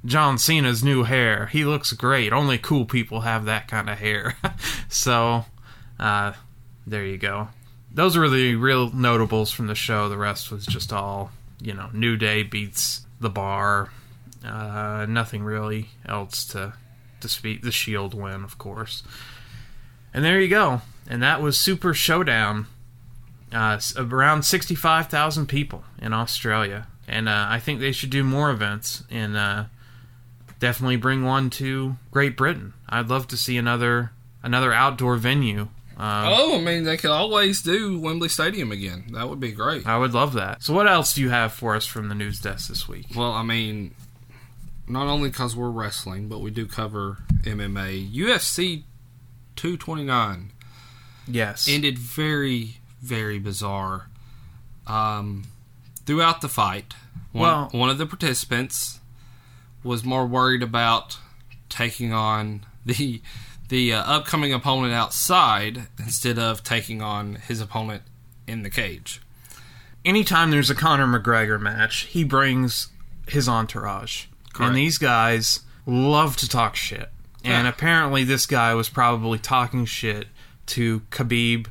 John 0.05 0.37
Cena's 0.37 0.83
new 0.83 1.03
hair. 1.03 1.47
He 1.47 1.65
looks 1.65 1.91
great. 1.93 2.31
Only 2.31 2.57
cool 2.57 2.85
people 2.85 3.21
have 3.21 3.45
that 3.45 3.67
kind 3.67 3.89
of 3.89 3.99
hair." 3.99 4.35
so, 4.89 5.45
uh, 5.99 6.33
there 6.87 7.05
you 7.05 7.17
go. 7.17 7.49
Those 7.91 8.17
were 8.17 8.29
the 8.29 8.55
real 8.55 8.91
notables 8.91 9.51
from 9.51 9.67
the 9.67 9.75
show. 9.75 10.09
The 10.09 10.17
rest 10.17 10.51
was 10.51 10.65
just 10.65 10.93
all, 10.93 11.31
you 11.59 11.73
know, 11.73 11.89
New 11.93 12.17
Day 12.17 12.43
beats 12.43 13.05
the 13.19 13.29
Bar. 13.29 13.89
Uh, 14.45 15.05
nothing 15.09 15.43
really 15.43 15.89
else 16.05 16.45
to 16.45 16.73
to 17.21 17.27
speak. 17.27 17.61
The 17.61 17.71
Shield 17.71 18.13
win, 18.13 18.43
of 18.43 18.57
course. 18.57 19.03
And 20.13 20.23
there 20.23 20.39
you 20.39 20.47
go. 20.47 20.81
And 21.07 21.21
that 21.23 21.41
was 21.41 21.59
Super 21.59 21.93
Showdown 21.93 22.67
uh, 23.51 23.79
around 23.97 24.43
65,000 24.43 25.47
people 25.47 25.83
in 26.01 26.13
Australia. 26.13 26.87
And 27.07 27.27
uh, 27.27 27.47
I 27.49 27.59
think 27.59 27.79
they 27.79 27.91
should 27.91 28.09
do 28.09 28.23
more 28.23 28.51
events 28.51 29.03
in 29.09 29.35
uh, 29.35 29.67
definitely 30.59 30.97
bring 30.97 31.23
one 31.23 31.49
to 31.51 31.95
Great 32.11 32.35
Britain. 32.37 32.73
I'd 32.87 33.07
love 33.09 33.27
to 33.29 33.37
see 33.37 33.57
another 33.57 34.11
another 34.43 34.71
outdoor 34.73 35.17
venue. 35.17 35.69
Uh, 35.97 36.31
Oh, 36.33 36.57
I 36.57 36.61
mean, 36.61 36.83
they 36.85 36.95
could 36.95 37.11
always 37.11 37.61
do 37.61 37.99
Wembley 37.99 38.29
Stadium 38.29 38.71
again. 38.71 39.07
That 39.11 39.27
would 39.27 39.39
be 39.41 39.51
great. 39.51 39.85
I 39.85 39.97
would 39.97 40.13
love 40.13 40.31
that. 40.33 40.63
So, 40.63 40.73
what 40.73 40.87
else 40.87 41.13
do 41.13 41.21
you 41.21 41.29
have 41.29 41.51
for 41.51 41.75
us 41.75 41.85
from 41.85 42.07
the 42.07 42.15
news 42.15 42.39
desk 42.39 42.69
this 42.69 42.87
week? 42.87 43.07
Well, 43.15 43.33
I 43.33 43.43
mean, 43.43 43.93
not 44.87 45.07
only 45.07 45.29
because 45.29 45.55
we're 45.57 45.69
wrestling, 45.69 46.29
but 46.29 46.39
we 46.39 46.51
do 46.51 46.65
cover 46.67 47.17
MMA. 47.43 48.13
UFC 48.15 48.83
229 49.57 50.51
Yes. 51.27 51.67
ended 51.67 51.99
very, 51.99 52.77
very 53.01 53.37
bizarre. 53.39 54.07
Um, 54.87 55.43
throughout 56.05 56.39
the 56.41 56.49
fight, 56.49 56.93
one, 57.33 57.41
Well- 57.43 57.69
one 57.73 57.89
of 57.89 57.97
the 57.97 58.05
participants 58.05 58.98
was 59.83 60.03
more 60.03 60.25
worried 60.25 60.63
about 60.63 61.17
taking 61.69 62.11
on 62.13 62.65
the 62.85 63.21
the 63.69 63.93
uh, 63.93 64.01
upcoming 64.03 64.51
opponent 64.51 64.93
outside 64.93 65.87
instead 65.99 66.39
of 66.39 66.63
taking 66.63 67.01
on 67.03 67.35
his 67.35 67.61
opponent 67.61 68.01
in 68.47 68.63
the 68.63 68.69
cage. 68.69 69.21
anytime 70.03 70.49
there's 70.49 70.69
a 70.71 70.75
Conor 70.75 71.05
McGregor 71.05 71.59
match, 71.61 72.01
he 72.05 72.23
brings 72.23 72.87
his 73.27 73.47
entourage. 73.47 74.25
Correct. 74.53 74.69
And 74.69 74.75
these 74.75 74.97
guys 74.97 75.59
love 75.85 76.35
to 76.37 76.47
talk 76.49 76.75
shit. 76.75 77.09
And 77.43 77.65
Yeah. 77.65 77.69
apparently 77.69 78.23
this 78.23 78.45
guy 78.47 78.73
was 78.73 78.89
probably 78.89 79.37
talking 79.37 79.85
shit 79.85 80.27
to 80.67 81.01
Khabib 81.11 81.67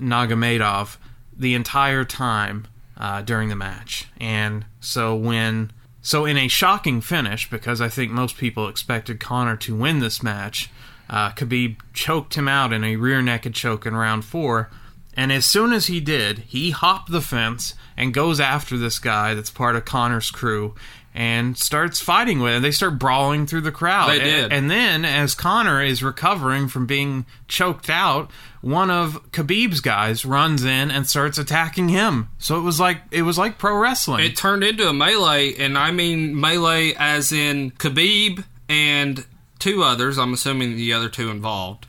Nurmagomedov 0.00 0.96
the 1.36 1.54
entire 1.54 2.04
time 2.04 2.66
uh, 2.96 3.22
during 3.22 3.48
the 3.48 3.56
match. 3.56 4.06
And 4.20 4.64
so 4.80 5.14
when 5.14 5.72
so 6.06 6.24
in 6.24 6.38
a 6.38 6.46
shocking 6.46 7.00
finish, 7.00 7.50
because 7.50 7.80
I 7.80 7.88
think 7.88 8.12
most 8.12 8.36
people 8.36 8.68
expected 8.68 9.18
Conor 9.18 9.56
to 9.56 9.74
win 9.74 9.98
this 9.98 10.22
match, 10.22 10.70
uh, 11.10 11.32
Khabib 11.32 11.78
choked 11.94 12.34
him 12.34 12.46
out 12.46 12.72
in 12.72 12.84
a 12.84 12.94
rear 12.94 13.20
naked 13.20 13.54
choke 13.54 13.86
in 13.86 13.96
round 13.96 14.24
four. 14.24 14.70
And 15.14 15.32
as 15.32 15.46
soon 15.46 15.72
as 15.72 15.88
he 15.88 15.98
did, 15.98 16.38
he 16.46 16.70
hopped 16.70 17.10
the 17.10 17.20
fence 17.20 17.74
and 17.96 18.14
goes 18.14 18.38
after 18.38 18.78
this 18.78 19.00
guy 19.00 19.34
that's 19.34 19.50
part 19.50 19.74
of 19.74 19.84
Conor's 19.84 20.30
crew 20.30 20.76
and 21.16 21.56
starts 21.56 21.98
fighting 21.98 22.40
with 22.40 22.52
him. 22.54 22.62
They 22.62 22.70
start 22.70 22.98
brawling 22.98 23.46
through 23.46 23.62
the 23.62 23.72
crowd. 23.72 24.10
They 24.10 24.18
did. 24.18 24.52
And 24.52 24.70
then, 24.70 25.06
as 25.06 25.34
Conor 25.34 25.82
is 25.82 26.02
recovering 26.02 26.68
from 26.68 26.84
being 26.84 27.24
choked 27.48 27.88
out, 27.88 28.30
one 28.60 28.90
of 28.90 29.14
Khabib's 29.32 29.80
guys 29.80 30.26
runs 30.26 30.62
in 30.62 30.90
and 30.90 31.08
starts 31.08 31.38
attacking 31.38 31.88
him. 31.88 32.28
So 32.36 32.58
it 32.58 32.62
was 32.62 32.78
like 32.78 33.00
it 33.10 33.22
was 33.22 33.38
like 33.38 33.56
pro 33.56 33.78
wrestling. 33.78 34.24
It 34.26 34.36
turned 34.36 34.62
into 34.62 34.86
a 34.88 34.92
melee, 34.92 35.54
and 35.54 35.78
I 35.78 35.90
mean 35.90 36.38
melee 36.38 36.92
as 36.98 37.32
in 37.32 37.70
Khabib 37.72 38.44
and 38.68 39.24
two 39.58 39.82
others. 39.82 40.18
I'm 40.18 40.34
assuming 40.34 40.76
the 40.76 40.92
other 40.92 41.08
two 41.08 41.30
involved 41.30 41.86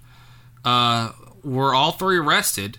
uh, 0.63 1.11
were 1.43 1.73
all 1.75 1.91
three 1.91 2.17
arrested, 2.17 2.77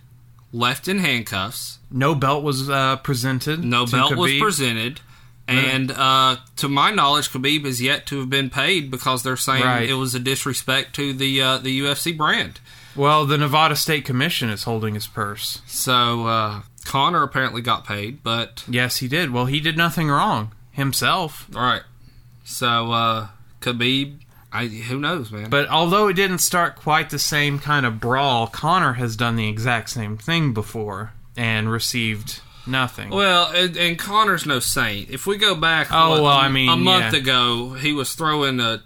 left 0.51 0.89
in 0.89 1.01
handcuffs. 1.01 1.79
no 1.91 2.15
belt 2.15 2.43
was 2.43 2.71
uh, 2.71 2.97
presented. 2.97 3.63
No 3.63 3.85
belt 3.85 4.17
was 4.17 4.39
presented. 4.39 5.01
And 5.49 5.91
uh, 5.91 6.37
to 6.57 6.69
my 6.69 6.91
knowledge, 6.91 7.31
Khabib 7.31 7.65
is 7.65 7.81
yet 7.81 8.05
to 8.07 8.19
have 8.21 8.29
been 8.29 8.51
paid 8.51 8.91
because 8.91 9.23
they're 9.23 9.37
saying 9.37 9.65
Right. 9.65 9.89
it 9.89 9.95
was 9.95 10.15
a 10.15 10.21
disrespect 10.21 10.95
to 10.97 11.13
the 11.15 11.41
uh, 11.41 11.59
the 11.59 11.81
UFC 11.81 12.17
brand. 12.17 12.61
Well, 12.95 13.25
the 13.27 13.39
Nevada 13.39 13.75
State 13.77 14.05
Commission 14.05 14.51
is 14.51 14.65
holding 14.65 14.95
his 14.95 15.07
purse. 15.07 15.63
So 15.67 16.27
uh, 16.27 16.63
Conor 16.85 17.23
apparently 17.23 17.63
got 17.63 17.87
paid, 17.87 18.23
but 18.23 18.65
Yes, 18.69 18.99
he 18.99 19.09
did. 19.09 19.31
Well, 19.33 19.47
he 19.47 19.61
did 19.61 19.77
nothing 19.77 20.09
wrong 20.09 20.53
himself. 20.73 21.47
all 21.57 21.63
right. 21.63 21.83
So 22.45 22.93
uh, 22.93 23.29
Khabib, 23.61 24.17
I 24.53 24.67
who 24.67 24.99
knows, 24.99 25.31
man. 25.31 25.49
But 25.51 25.69
although 25.69 26.09
it 26.09 26.15
didn't 26.15 26.39
start 26.39 26.77
quite 26.77 27.11
the 27.11 27.19
same 27.19 27.59
kind 27.59 27.87
of 27.87 28.01
brawl, 28.01 28.47
Conor 28.49 28.95
has 28.95 29.17
done 29.17 29.37
the 29.37 29.49
exact 29.49 29.91
same 29.91 30.17
thing 30.17 30.53
before 30.53 31.13
and 31.37 31.71
received 31.71 32.41
nothing. 32.69 33.11
Well, 33.11 33.51
and, 33.53 33.77
and 33.77 33.99
Conor's 33.99 34.47
no 34.47 34.61
saint. 34.61 35.11
If 35.11 35.27
we 35.27 35.37
go 35.39 35.55
back, 35.55 35.89
Oh, 35.91 36.11
what, 36.11 36.23
well, 36.23 36.33
I 36.37 36.49
mean, 36.49 36.69
a 36.69 36.77
month 36.77 37.13
yeah. 37.15 37.21
ago, 37.21 37.73
he 37.73 37.93
was 37.93 38.15
throwing 38.15 38.61
a 38.61 38.83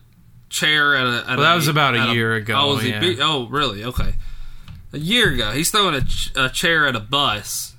chair 0.49 0.95
at 0.97 1.07
a. 1.07 1.19
At 1.31 1.39
Well, 1.39 1.47
that 1.47 1.55
was 1.55 1.69
about 1.69 1.95
a 1.95 2.13
year 2.15 2.35
ago, 2.35 2.55
Oh, 2.57 2.75
was 2.75 2.83
he 2.85 2.91
yeah. 2.91 3.01
be- 3.01 3.21
oh, 3.21 3.47
really? 3.49 3.85
Okay, 3.85 4.15
a 4.93 4.99
year 4.99 5.33
ago, 5.33 5.51
he's 5.53 5.71
throwing 5.71 5.95
a, 5.95 6.03
ch- 6.03 6.33
a 6.37 6.49
chair 6.49 6.87
at 6.87 6.95
a 6.97 7.01
bus 7.01 7.75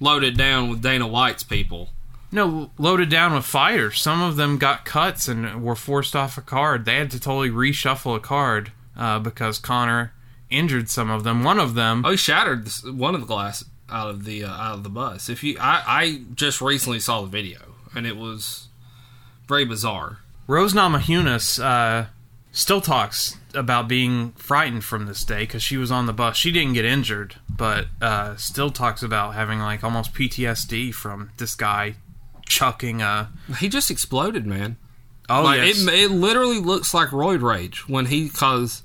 loaded 0.00 0.36
down 0.36 0.68
with 0.70 0.82
Dana 0.82 1.06
White's 1.06 1.42
people. 1.42 1.90
No, 2.32 2.70
loaded 2.78 3.08
down 3.10 3.34
with 3.34 3.44
fighters. 3.44 4.00
Some 4.00 4.22
of 4.22 4.36
them 4.36 4.56
got 4.56 4.84
cuts 4.84 5.26
and 5.26 5.64
were 5.64 5.74
forced 5.74 6.14
off 6.14 6.38
a 6.38 6.40
card. 6.40 6.84
They 6.84 6.94
had 6.96 7.10
to 7.10 7.18
totally 7.20 7.50
reshuffle 7.50 8.14
a 8.16 8.20
card 8.20 8.70
uh, 8.96 9.18
because 9.18 9.58
Conor 9.58 10.12
injured 10.48 10.88
some 10.88 11.10
of 11.10 11.24
them. 11.24 11.42
One 11.42 11.58
of 11.58 11.74
them, 11.74 12.04
Oh, 12.06 12.12
he 12.12 12.16
shattered 12.16 12.66
this, 12.66 12.84
one 12.84 13.14
of 13.16 13.20
the 13.20 13.26
glass 13.26 13.64
out 13.90 14.10
of 14.10 14.24
the 14.24 14.44
uh, 14.44 14.50
out 14.50 14.74
of 14.74 14.82
the 14.82 14.88
bus. 14.88 15.28
If 15.28 15.42
you, 15.42 15.56
I, 15.60 15.82
I 15.86 16.22
just 16.34 16.60
recently 16.60 17.00
saw 17.00 17.22
the 17.22 17.28
video, 17.28 17.60
and 17.94 18.06
it 18.06 18.16
was 18.16 18.68
very 19.48 19.64
bizarre. 19.64 20.18
Rose 20.46 20.74
Namajunas, 20.74 21.62
uh 21.62 22.06
still 22.52 22.80
talks 22.80 23.36
about 23.54 23.88
being 23.88 24.32
frightened 24.32 24.84
from 24.84 25.06
this 25.06 25.24
day 25.24 25.40
because 25.40 25.62
she 25.62 25.76
was 25.76 25.90
on 25.90 26.06
the 26.06 26.12
bus. 26.12 26.36
She 26.36 26.52
didn't 26.52 26.74
get 26.74 26.84
injured, 26.84 27.36
but 27.48 27.86
uh, 28.00 28.36
still 28.36 28.70
talks 28.70 29.02
about 29.02 29.34
having 29.34 29.60
like 29.60 29.84
almost 29.84 30.14
PTSD 30.14 30.92
from 30.94 31.30
this 31.36 31.54
guy 31.54 31.94
chucking 32.46 33.02
a. 33.02 33.30
He 33.58 33.68
just 33.68 33.90
exploded, 33.90 34.46
man. 34.46 34.76
Oh 35.28 35.44
like 35.44 35.60
yes. 35.60 35.86
it, 35.86 35.94
it 35.94 36.10
literally 36.10 36.58
looks 36.58 36.92
like 36.92 37.10
roid 37.10 37.40
rage 37.40 37.88
when 37.88 38.06
he 38.06 38.28
cause 38.28 38.82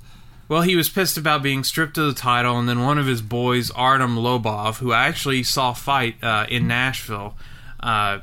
Well, 0.47 0.61
he 0.61 0.75
was 0.75 0.89
pissed 0.89 1.17
about 1.17 1.41
being 1.41 1.63
stripped 1.63 1.97
of 1.97 2.05
the 2.05 2.19
title, 2.19 2.57
and 2.59 2.69
then 2.69 2.81
one 2.81 2.99
of 2.99 3.07
his 3.07 3.21
boys, 3.21 3.71
Artem 3.71 4.15
Lobov, 4.15 4.77
who 4.77 4.91
I 4.91 5.07
actually 5.07 5.43
saw 5.43 5.73
fight 5.73 6.23
uh, 6.23 6.45
in 6.47 6.67
Nashville, 6.67 7.35
uh, 7.79 8.19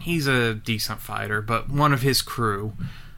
he's 0.00 0.26
a 0.26 0.54
decent 0.54 1.00
fighter, 1.00 1.42
but 1.42 1.68
one 1.68 1.92
of 1.92 2.02
his 2.02 2.22
crew, 2.22 2.74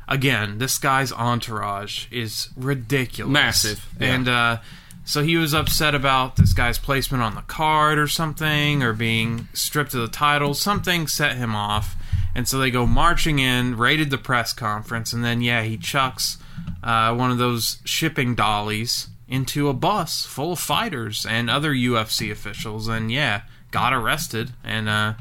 again, 0.09 0.59
this 0.59 0.79
guy's 0.79 1.13
entourage 1.13 2.07
is 2.11 2.49
ridiculous, 2.57 3.33
Massive, 3.33 3.87
yeah. 4.01 4.15
and 4.15 4.29
uh, 4.29 4.57
so 5.05 5.23
he 5.23 5.37
was 5.37 5.53
upset 5.53 5.95
about 5.95 6.37
this 6.37 6.53
guy's 6.53 6.79
placement 6.79 7.23
on 7.23 7.35
the 7.35 7.43
card 7.43 7.99
or 7.99 8.09
something, 8.09 8.83
or 8.83 8.95
being 8.95 9.49
stripped 9.53 9.93
of 9.95 10.01
the 10.01 10.09
title. 10.09 10.55
Something 10.55 11.07
set 11.07 11.37
him 11.37 11.55
off, 11.55 11.95
and 12.35 12.49
so 12.49 12.59
they 12.59 12.71
go 12.71 12.87
marching 12.87 13.39
in, 13.39 13.77
raided 13.77 14.11
the 14.11 14.19
press 14.19 14.53
conference, 14.53 15.13
and 15.13 15.23
then 15.23 15.43
yeah, 15.43 15.63
he 15.63 15.77
chucks 15.77 16.39
uh, 16.83 17.15
one 17.15 17.31
of 17.31 17.39
those 17.39 17.79
shipping 17.85 18.35
dollies 18.35 19.09
into 19.29 19.69
a 19.69 19.75
bus 19.75 20.25
full 20.25 20.53
of 20.53 20.59
fighters 20.59 21.27
and 21.29 21.51
other 21.51 21.73
UFC 21.73 22.31
officials, 22.31 22.89
and 22.89 23.11
yeah, 23.11 23.43
got 23.71 23.93
arrested 23.93 24.53
and 24.63 24.89
uh, 24.89 25.15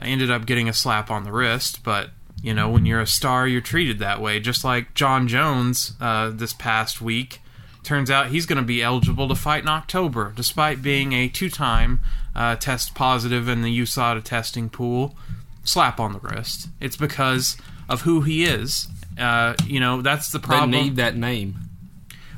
ended 0.00 0.30
up 0.30 0.46
getting 0.46 0.68
a 0.68 0.72
slap 0.72 1.10
on 1.10 1.24
the 1.24 1.32
wrist. 1.32 1.84
But 1.84 2.10
you 2.42 2.54
know, 2.54 2.68
when 2.68 2.86
you're 2.86 3.00
a 3.00 3.06
star, 3.06 3.46
you're 3.46 3.60
treated 3.60 3.98
that 4.00 4.20
way. 4.20 4.40
Just 4.40 4.64
like 4.64 4.94
Jon 4.94 5.28
Jones 5.28 5.94
uh, 6.00 6.30
this 6.30 6.52
past 6.52 7.00
week. 7.00 7.40
Turns 7.84 8.12
out 8.12 8.28
he's 8.28 8.46
going 8.46 8.58
to 8.58 8.64
be 8.64 8.80
eligible 8.80 9.26
to 9.26 9.34
fight 9.34 9.64
in 9.64 9.68
October, 9.68 10.32
despite 10.36 10.82
being 10.82 11.12
a 11.12 11.28
two-time 11.28 12.00
uh, 12.34 12.54
test 12.54 12.94
positive 12.94 13.48
in 13.48 13.62
the 13.62 13.80
USADA 13.80 14.22
testing 14.22 14.70
pool. 14.70 15.16
Slap 15.64 15.98
on 15.98 16.12
the 16.12 16.20
wrist. 16.20 16.68
It's 16.80 16.96
because 16.96 17.56
of 17.88 18.02
who 18.02 18.20
he 18.20 18.44
is. 18.44 18.86
Uh, 19.18 19.54
you 19.66 19.80
know, 19.80 20.02
that's 20.02 20.30
the 20.30 20.38
problem. 20.38 20.70
they 20.70 20.82
need 20.82 20.96
that 20.96 21.16
name. 21.16 21.56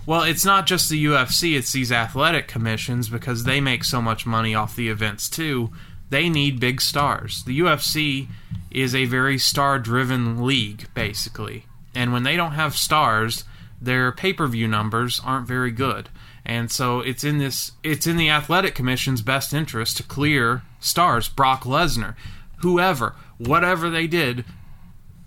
Well, 0.06 0.22
it's 0.22 0.44
not 0.44 0.66
just 0.66 0.90
the 0.90 1.02
UFC, 1.06 1.56
it's 1.56 1.72
these 1.72 1.90
athletic 1.90 2.46
commissions 2.46 3.08
because 3.08 3.44
they 3.44 3.60
make 3.60 3.84
so 3.84 4.02
much 4.02 4.26
money 4.26 4.54
off 4.54 4.76
the 4.76 4.90
events 4.90 5.30
too. 5.30 5.70
They 6.10 6.28
need 6.28 6.60
big 6.60 6.80
stars. 6.82 7.42
The 7.44 7.58
UFC 7.60 8.28
is 8.70 8.94
a 8.94 9.06
very 9.06 9.38
star 9.38 9.78
driven 9.78 10.44
league, 10.44 10.88
basically. 10.94 11.64
And 11.94 12.12
when 12.12 12.22
they 12.22 12.36
don't 12.36 12.52
have 12.52 12.76
stars, 12.76 13.44
their 13.80 14.12
pay 14.12 14.32
per 14.32 14.46
view 14.46 14.68
numbers 14.68 15.20
aren't 15.24 15.48
very 15.48 15.70
good. 15.70 16.10
And 16.44 16.70
so 16.70 17.00
it's 17.00 17.24
in 17.24 17.38
this 17.38 17.72
it's 17.82 18.06
in 18.06 18.16
the 18.16 18.28
athletic 18.28 18.74
commission's 18.74 19.22
best 19.22 19.54
interest 19.54 19.96
to 19.96 20.02
clear 20.02 20.62
stars. 20.80 21.28
Brock 21.28 21.62
Lesnar, 21.64 22.14
whoever, 22.58 23.14
whatever 23.38 23.88
they 23.88 24.06
did, 24.06 24.44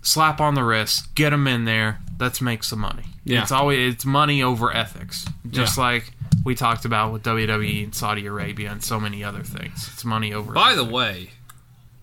slap 0.02 0.40
on 0.40 0.54
the 0.54 0.64
wrist, 0.64 1.14
get 1.14 1.30
them 1.30 1.46
in 1.46 1.64
there. 1.64 1.98
Let's 2.18 2.40
make 2.40 2.64
some 2.64 2.80
money. 2.80 3.04
Yeah. 3.24 3.42
It's 3.42 3.52
always 3.52 3.94
it's 3.94 4.04
money 4.04 4.42
over 4.42 4.74
ethics, 4.74 5.26
just 5.50 5.76
Yeah. 5.76 5.84
like 5.84 6.12
we 6.44 6.54
talked 6.54 6.84
about 6.84 7.12
with 7.12 7.22
WWE 7.22 7.84
and 7.84 7.94
Saudi 7.94 8.26
Arabia 8.26 8.70
and 8.72 8.82
so 8.82 8.98
many 8.98 9.22
other 9.22 9.42
things. 9.42 9.88
It's 9.92 10.04
money 10.04 10.32
over. 10.32 10.52
By 10.52 10.74
the 10.74 10.84
way, 10.84 11.30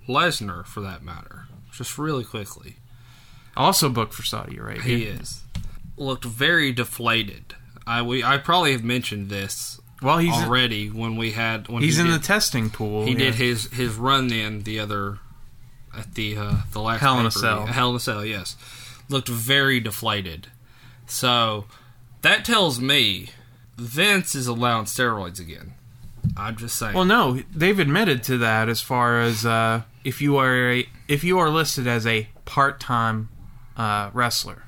Lesnar, 0.08 0.66
for 0.66 0.82
that 0.82 1.04
matter, 1.04 1.46
just 1.72 1.98
really 1.98 2.24
quickly, 2.24 2.78
also 3.58 3.90
booked 3.90 4.14
for 4.14 4.24
Saudi 4.24 4.58
Arabia. 4.58 4.84
he 4.84 5.04
is 5.04 5.42
looked 5.98 6.26
very 6.26 6.72
deflated. 6.72 7.56
I 7.88 8.02
we 8.02 8.24
I 8.24 8.38
probably 8.38 8.72
have 8.74 8.84
mentioned 8.84 9.30
this 9.30 9.80
Well, 10.02 10.18
he's 10.20 10.34
already 10.34 10.90
when 10.90 11.16
we 11.16 11.32
had 11.32 11.68
when 11.70 11.82
he's 11.84 11.96
he 11.98 12.02
in 12.02 12.08
did, 12.12 12.22
the 12.22 12.26
testing 12.26 12.70
pool. 12.70 13.06
he 13.06 13.14
yeah. 13.14 13.18
did 13.18 13.36
his 13.36 13.66
his 13.72 13.96
run 13.96 14.32
in 14.32 14.64
the 14.64 14.80
other 14.80 15.20
at 15.98 16.16
the 16.16 16.38
uh, 16.38 16.56
the 16.72 16.82
last 16.82 17.02
Hell 17.02 17.20
in 17.20 17.26
a. 17.26 17.32
Cell. 17.32 17.66
Hell 17.66 17.90
in 17.92 17.96
a 17.96 18.00
Cell, 18.00 18.26
yes, 18.26 18.56
looked 19.10 19.28
very 19.28 19.80
deflated. 19.80 20.48
So 21.08 21.66
that 22.22 22.46
tells 22.46 22.80
me 22.80 23.30
Vince 23.78 24.36
is 24.36 24.48
allowing 24.48 24.86
steroids 24.86 25.40
again. 25.40 25.74
I'm 26.38 26.56
just 26.56 26.78
saying. 26.78 26.96
Well, 26.96 27.06
no, 27.06 27.42
they've 27.54 27.78
admitted 27.78 28.24
to 28.24 28.38
that 28.40 28.68
as 28.70 28.82
far 28.82 29.22
as 29.22 29.46
uh, 29.46 29.84
if 30.04 30.22
you 30.22 30.38
are 30.38 30.72
a 30.72 30.90
if 31.08 31.24
you 31.24 31.38
are 31.40 31.50
listed 31.50 31.88
as 31.88 32.08
a 32.08 32.28
part 32.46 32.80
time 32.80 33.30
uh, 33.78 34.10
wrestler, 34.14 34.64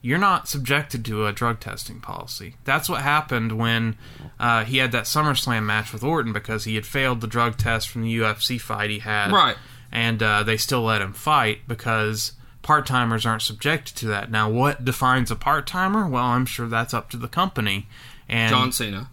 you're 0.00 0.18
not 0.18 0.48
subjected 0.48 1.04
to 1.06 1.26
a 1.26 1.32
drug 1.32 1.60
testing 1.60 2.00
policy. 2.00 2.56
That's 2.64 2.88
what 2.88 3.00
happened 3.00 3.58
when 3.58 3.96
uh, 4.38 4.64
he 4.64 4.78
had 4.78 4.92
that 4.92 5.04
SummerSlam 5.04 5.64
match 5.64 5.92
with 5.92 6.04
Orton 6.04 6.32
because 6.32 6.64
he 6.64 6.74
had 6.74 6.86
failed 6.86 7.20
the 7.20 7.26
drug 7.26 7.56
test 7.56 7.88
from 7.88 8.02
the 8.02 8.18
UFC 8.18 8.60
fight 8.60 8.90
he 8.90 8.98
had. 8.98 9.32
Right. 9.32 9.56
And 9.94 10.20
uh, 10.22 10.42
they 10.42 10.56
still 10.56 10.82
let 10.82 11.00
him 11.00 11.12
fight 11.12 11.60
because 11.68 12.32
part 12.62 12.84
timers 12.84 13.24
aren't 13.24 13.42
subjected 13.42 13.94
to 13.98 14.06
that. 14.08 14.28
Now, 14.28 14.50
what 14.50 14.84
defines 14.84 15.30
a 15.30 15.36
part 15.36 15.68
timer? 15.68 16.08
Well, 16.08 16.24
I'm 16.24 16.46
sure 16.46 16.66
that's 16.66 16.92
up 16.92 17.10
to 17.10 17.16
the 17.16 17.28
company. 17.28 17.86
And 18.28 18.50
John 18.50 18.72
Cena. 18.72 19.08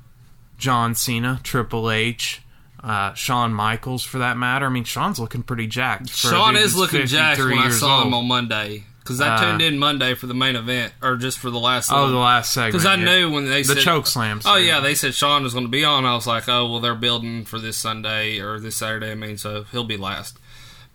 John 0.58 0.96
Cena, 0.96 1.39
Triple 1.44 1.91
H, 1.91 2.41
uh, 2.84 3.13
Shawn 3.13 3.54
Michaels, 3.54 4.04
for 4.04 4.17
that 4.17 4.38
matter. 4.38 4.65
I 4.65 4.70
mean, 4.70 4.84
Shawn's 4.86 5.20
looking 5.20 5.44
pretty 5.44 5.67
jacked. 5.67 6.10
Shawn 6.10 6.56
is 6.56 6.76
looking 6.76 7.06
jacked 7.06 7.39
when 7.39 7.60
I 7.60 7.70
saw 7.70 8.02
him 8.04 8.13
on 8.15 8.28
Monday 8.28 8.86
because 9.04 9.20
I 9.22 9.36
Uh, 9.36 9.41
tuned 9.41 9.62
in 9.62 9.78
Monday 9.78 10.13
for 10.15 10.28
the 10.28 10.34
main 10.34 10.56
event 10.56 10.94
or 11.02 11.15
just 11.17 11.38
for 11.39 11.50
the 11.50 11.60
last. 11.60 11.91
Oh, 11.91 12.10
the 12.10 12.17
last 12.17 12.54
segment. 12.54 12.74
because 12.74 12.86
I 12.86 12.96
yeah. 12.96 13.06
knew 13.06 13.32
when 13.32 13.46
they 13.46 13.63
the 13.63 13.76
said 13.76 13.84
choke 13.84 14.08
slams. 14.08 14.46
Oh 14.48 14.56
yeah, 14.56 14.80
they 14.80 14.96
said 14.96 15.13
Shawn 15.13 15.44
was 15.44 15.54
going 15.54 15.65
to 15.65 15.72
be 15.72 15.84
on. 15.84 16.06
I 16.06 16.13
was 16.15 16.26
like, 16.28 16.48
oh 16.48 16.70
well, 16.70 16.80
they're 16.80 16.96
building 16.96 17.46
for 17.46 17.60
this 17.60 17.78
Sunday 17.78 18.39
or 18.39 18.60
this 18.60 18.78
Saturday. 18.78 19.12
I 19.12 19.15
mean, 19.15 19.38
so 19.38 19.65
he'll 19.72 19.84
be 19.84 19.98
last. 19.98 20.38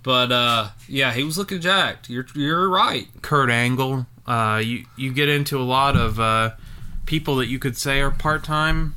But 0.07 0.31
uh, 0.31 0.69
yeah, 0.87 1.12
he 1.12 1.25
was 1.25 1.37
looking 1.37 1.61
jacked. 1.61 2.09
You're 2.09 2.27
you're 2.33 2.71
right. 2.71 3.09
Kurt 3.23 3.51
Angle. 3.51 4.07
Uh, 4.25 4.62
you 4.64 4.85
you 4.95 5.12
get 5.12 5.29
into 5.29 5.59
a 5.59 5.66
lot 5.66 5.97
of 5.97 6.21
uh, 6.21 6.53
people 7.07 7.35
that 7.38 7.49
you 7.49 7.59
could 7.59 7.77
say 7.77 8.01
are 8.01 8.12
part 8.12 8.45
time 8.45 8.95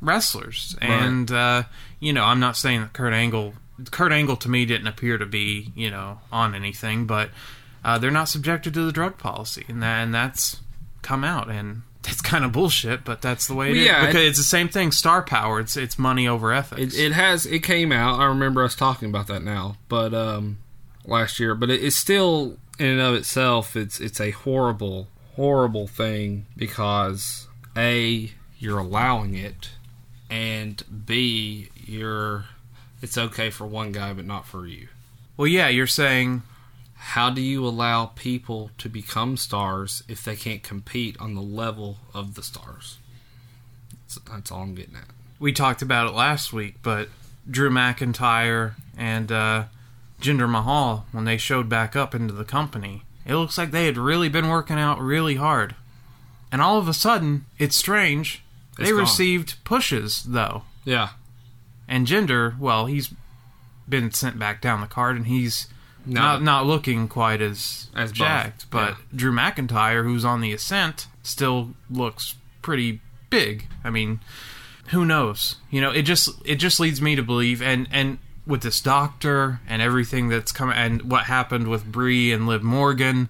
wrestlers, 0.00 0.74
and 0.80 1.30
uh, 1.30 1.62
you 2.00 2.12
know 2.12 2.24
I'm 2.24 2.40
not 2.40 2.56
saying 2.56 2.80
that 2.80 2.92
Kurt 2.94 3.12
Angle. 3.12 3.54
Kurt 3.92 4.10
Angle 4.10 4.34
to 4.38 4.48
me 4.48 4.64
didn't 4.66 4.88
appear 4.88 5.18
to 5.18 5.26
be 5.26 5.70
you 5.76 5.88
know 5.88 6.18
on 6.32 6.52
anything, 6.52 7.06
but 7.06 7.30
uh, 7.84 7.96
they're 7.96 8.10
not 8.10 8.28
subjected 8.28 8.74
to 8.74 8.84
the 8.84 8.90
drug 8.90 9.18
policy, 9.18 9.66
and 9.68 9.80
that, 9.84 10.02
and 10.02 10.12
that's 10.12 10.62
come 11.00 11.22
out 11.22 11.48
and. 11.48 11.82
It's 12.10 12.20
kind 12.22 12.44
of 12.44 12.52
bullshit, 12.52 13.04
but 13.04 13.20
that's 13.22 13.46
the 13.46 13.54
way 13.54 13.68
it 13.68 13.72
Well, 13.72 13.80
is. 13.80 13.86
yeah, 13.86 14.06
because 14.06 14.22
it- 14.22 14.28
it's 14.28 14.38
the 14.38 14.44
same 14.44 14.68
thing. 14.68 14.92
Star 14.92 15.22
power. 15.22 15.60
It's 15.60 15.76
it's 15.76 15.98
money 15.98 16.26
over 16.26 16.52
ethics. 16.52 16.94
It, 16.96 16.98
it 17.00 17.12
has 17.12 17.46
it 17.46 17.60
came 17.62 17.92
out. 17.92 18.18
I 18.18 18.24
remember 18.26 18.62
us 18.64 18.74
talking 18.74 19.08
about 19.10 19.26
that 19.28 19.42
now, 19.44 19.76
but 19.88 20.12
um, 20.14 20.58
last 21.04 21.38
year. 21.38 21.54
But 21.54 21.70
it, 21.70 21.82
it's 21.84 21.96
still 21.96 22.56
in 22.78 22.86
and 22.86 23.00
of 23.00 23.14
itself. 23.14 23.76
It's 23.76 24.00
it's 24.00 24.20
a 24.20 24.30
horrible 24.30 25.08
horrible 25.36 25.86
thing 25.86 26.46
because 26.56 27.46
a 27.76 28.32
you're 28.58 28.78
allowing 28.78 29.34
it, 29.36 29.70
and 30.30 30.82
b 31.06 31.68
you're 31.76 32.46
it's 33.00 33.16
okay 33.16 33.50
for 33.50 33.66
one 33.66 33.92
guy 33.92 34.12
but 34.12 34.24
not 34.24 34.46
for 34.46 34.66
you. 34.66 34.88
well, 35.36 35.46
yeah, 35.46 35.68
you're 35.68 35.86
saying 35.86 36.42
How 36.98 37.30
do 37.30 37.40
you 37.40 37.66
allow 37.66 38.06
people 38.06 38.70
to 38.78 38.88
become 38.88 39.36
stars 39.36 40.02
if 40.08 40.24
they 40.24 40.36
can't 40.36 40.62
compete 40.62 41.16
on 41.20 41.34
the 41.34 41.40
level 41.42 41.98
of 42.12 42.34
the 42.34 42.42
stars? 42.42 42.98
That's, 44.02 44.18
that's 44.30 44.50
all 44.50 44.62
I'm 44.62 44.74
getting 44.74 44.96
at. 44.96 45.04
we 45.38 45.52
talked 45.52 45.80
about 45.82 46.08
it 46.08 46.14
last 46.14 46.52
week, 46.52 46.76
but 46.82 47.08
Drew 47.50 47.70
McIntyre 47.70 48.74
and 48.96 49.30
uh, 49.32 49.64
Jinder 50.20 50.50
Mahal, 50.50 51.06
when 51.12 51.24
they 51.24 51.36
showed 51.38 51.68
back 51.68 51.94
up 51.96 52.14
into 52.14 52.34
the 52.34 52.44
company, 52.44 53.02
it 53.24 53.34
looks 53.34 53.56
like 53.56 53.70
they 53.70 53.86
had 53.86 53.96
really 53.96 54.28
been 54.28 54.48
working 54.48 54.78
out 54.78 55.00
really 55.00 55.36
hard. 55.36 55.74
And 56.50 56.60
all 56.60 56.78
of 56.78 56.88
a 56.88 56.94
sudden, 56.94 57.44
it's 57.58 57.76
strange. 57.76 58.42
It's 58.78 58.88
they 58.88 58.90
gone. 58.90 59.00
received 59.00 59.62
pushes, 59.64 60.24
though. 60.24 60.62
Yeah. 60.84 61.10
And 61.86 62.06
Jinder, 62.06 62.58
well, 62.58 62.86
he's 62.86 63.12
been 63.88 64.12
sent 64.12 64.38
back 64.38 64.60
down 64.60 64.80
the 64.80 64.86
card, 64.86 65.16
and 65.16 65.26
he's 65.26 65.68
No. 66.06 66.20
not 66.20 66.42
not 66.42 66.66
looking 66.66 67.08
quite 67.08 67.40
as, 67.40 67.88
As 67.94 68.10
buff, 68.10 68.18
jacked. 68.18 68.70
But 68.70 68.90
yeah. 68.90 68.96
Drew 69.14 69.32
McIntyre, 69.32 70.04
who's 70.04 70.24
on 70.24 70.40
the 70.40 70.52
ascent, 70.52 71.06
still 71.22 71.74
looks 71.90 72.36
pretty 72.62 73.00
big. 73.30 73.66
I 73.84 73.90
mean, 73.90 74.20
who 74.88 75.04
knows? 75.04 75.56
You 75.70 75.80
know, 75.80 75.90
it 75.90 76.02
just 76.02 76.30
it 76.44 76.56
just 76.56 76.80
leads 76.80 77.02
me 77.02 77.16
to 77.16 77.22
believe, 77.22 77.60
and 77.62 77.88
and 77.90 78.18
with 78.46 78.62
this 78.62 78.80
doctor 78.80 79.60
and 79.68 79.82
everything 79.82 80.28
that's 80.28 80.52
come 80.52 80.70
and 80.70 81.02
what 81.10 81.24
happened 81.24 81.68
with 81.68 81.84
Brie 81.84 82.32
and 82.32 82.46
Liv 82.46 82.62
Morgan, 82.62 83.28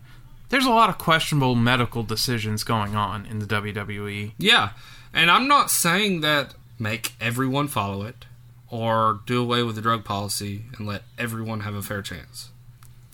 there's 0.50 0.66
a 0.66 0.70
lot 0.70 0.88
of 0.88 0.98
questionable 0.98 1.56
medical 1.56 2.02
decisions 2.04 2.62
going 2.62 2.94
on 2.94 3.26
in 3.26 3.40
the. 3.40 3.46
WWE. 3.46 4.32
Yeah, 4.38 4.70
and 5.12 5.30
I'm 5.30 5.48
not 5.48 5.70
saying 5.70 6.20
that 6.20 6.54
make 6.78 7.14
everyone 7.20 7.66
follow 7.66 8.02
it 8.02 8.24
or 8.70 9.20
do 9.26 9.40
away 9.40 9.62
with 9.62 9.74
the 9.76 9.82
drug 9.82 10.04
policy 10.04 10.64
and 10.76 10.86
let 10.86 11.02
everyone 11.18 11.60
have 11.60 11.74
a 11.74 11.82
fair 11.82 12.02
chance. 12.02 12.50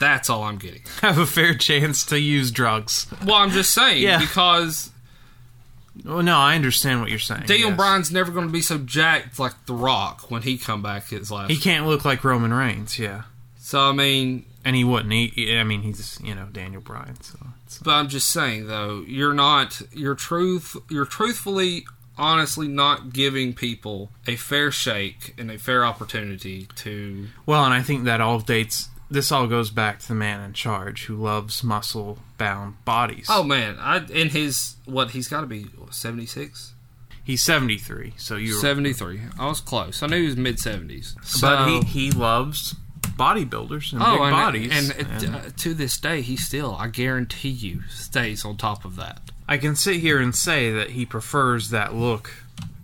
That's 0.04 0.28
all 0.30 0.42
I'm 0.42 0.58
getting. 0.58 0.82
Have 1.00 1.18
a 1.18 1.26
fair 1.26 1.54
chance 1.54 2.04
to 2.06 2.18
use 2.20 2.50
drugs. 2.50 3.06
Well, 3.24 3.36
I'm 3.36 3.50
just 3.50 3.72
saying 3.72 4.02
Yeah. 4.02 4.18
because 4.20 4.90
Well, 6.04 6.22
no, 6.22 6.36
I 6.36 6.54
understand 6.56 7.00
what 7.00 7.08
you're 7.10 7.18
saying. 7.18 7.44
Daniel 7.46 7.70
yes. 7.70 7.76
Bryan's 7.76 8.10
never 8.12 8.30
going 8.32 8.46
to 8.46 8.52
be 8.52 8.60
so 8.60 8.78
jacked 8.78 9.38
like 9.38 9.54
The 9.66 9.74
Rock 9.74 10.30
when 10.30 10.42
he 10.42 10.58
come 10.58 10.82
back 10.82 11.08
his 11.08 11.30
last. 11.30 11.50
he 11.50 11.56
can't 11.56 11.86
look 11.86 12.04
like 12.04 12.22
Roman 12.24 12.52
Reigns, 12.52 12.98
yeah, 12.98 13.22
so 13.58 13.80
I 13.88 13.92
mean, 13.92 14.44
and 14.64 14.76
he 14.76 14.84
wouldn't. 14.84 15.12
He, 15.12 15.28
he- 15.28 15.56
I 15.56 15.64
mean, 15.64 15.82
he's 15.82 16.18
you 16.22 16.34
know 16.34 16.46
Daniel 16.52 16.82
Bryan, 16.82 17.20
so 17.22 17.38
it's, 17.64 17.78
but 17.78 17.92
I'm 17.92 18.08
just 18.08 18.28
saying 18.28 18.66
though, 18.66 19.04
you're 19.06 19.34
not. 19.34 19.80
You're 19.92 20.14
truth. 20.14 20.76
You're 20.90 21.04
truthfully, 21.06 21.84
honestly, 22.18 22.66
not 22.68 23.12
giving 23.12 23.54
people 23.54 24.10
a 24.26 24.36
fair 24.36 24.70
shake 24.70 25.34
and 25.38 25.50
a 25.50 25.58
fair 25.58 25.84
opportunity 25.84 26.66
to. 26.76 27.28
well, 27.46 27.64
and 27.64 27.72
I 27.74 27.82
think 27.82 28.04
that 28.04 28.20
all 28.20 28.40
dates. 28.40 28.88
This 29.10 29.30
all 29.30 29.46
goes 29.46 29.70
back 29.70 30.00
to 30.00 30.08
the 30.08 30.14
man 30.14 30.40
in 30.40 30.52
charge 30.54 31.04
who 31.04 31.16
loves 31.16 31.62
muscle-bound 31.62 32.84
bodies. 32.84 33.26
Oh 33.28 33.42
man, 33.42 33.76
I 33.78 34.04
in 34.06 34.30
his 34.30 34.76
what 34.86 35.10
he's 35.10 35.28
got 35.28 35.42
to 35.42 35.46
be 35.46 35.66
76. 35.90 36.72
he's 37.22 37.42
73, 37.42 38.14
so 38.16 38.36
you. 38.36 38.54
73. 38.54 39.20
I 39.38 39.46
was 39.46 39.60
close. 39.60 40.02
I 40.02 40.06
knew 40.06 40.20
he 40.20 40.26
was 40.26 40.36
mid 40.36 40.56
70s. 40.56 41.14
but 41.40 41.68
he 41.68 41.82
he 41.82 42.10
loves 42.10 42.74
bodybuilders 43.16 43.92
and 43.92 44.00
big 44.00 44.08
oh, 44.08 44.22
and, 44.22 44.32
bodies. 44.32 44.90
and, 44.90 45.08
and 45.08 45.36
uh, 45.36 45.40
to 45.56 45.74
this 45.74 45.98
day, 45.98 46.20
he 46.20 46.36
still, 46.36 46.74
I 46.78 46.88
guarantee 46.88 47.50
you, 47.50 47.82
stays 47.88 48.44
on 48.44 48.56
top 48.56 48.84
of 48.84 48.96
that. 48.96 49.20
I 49.46 49.58
can 49.58 49.76
sit 49.76 49.96
here 49.96 50.20
and 50.20 50.34
say 50.34 50.72
that 50.72 50.90
he 50.90 51.04
prefers 51.04 51.70
that 51.70 51.94
look, 51.94 52.32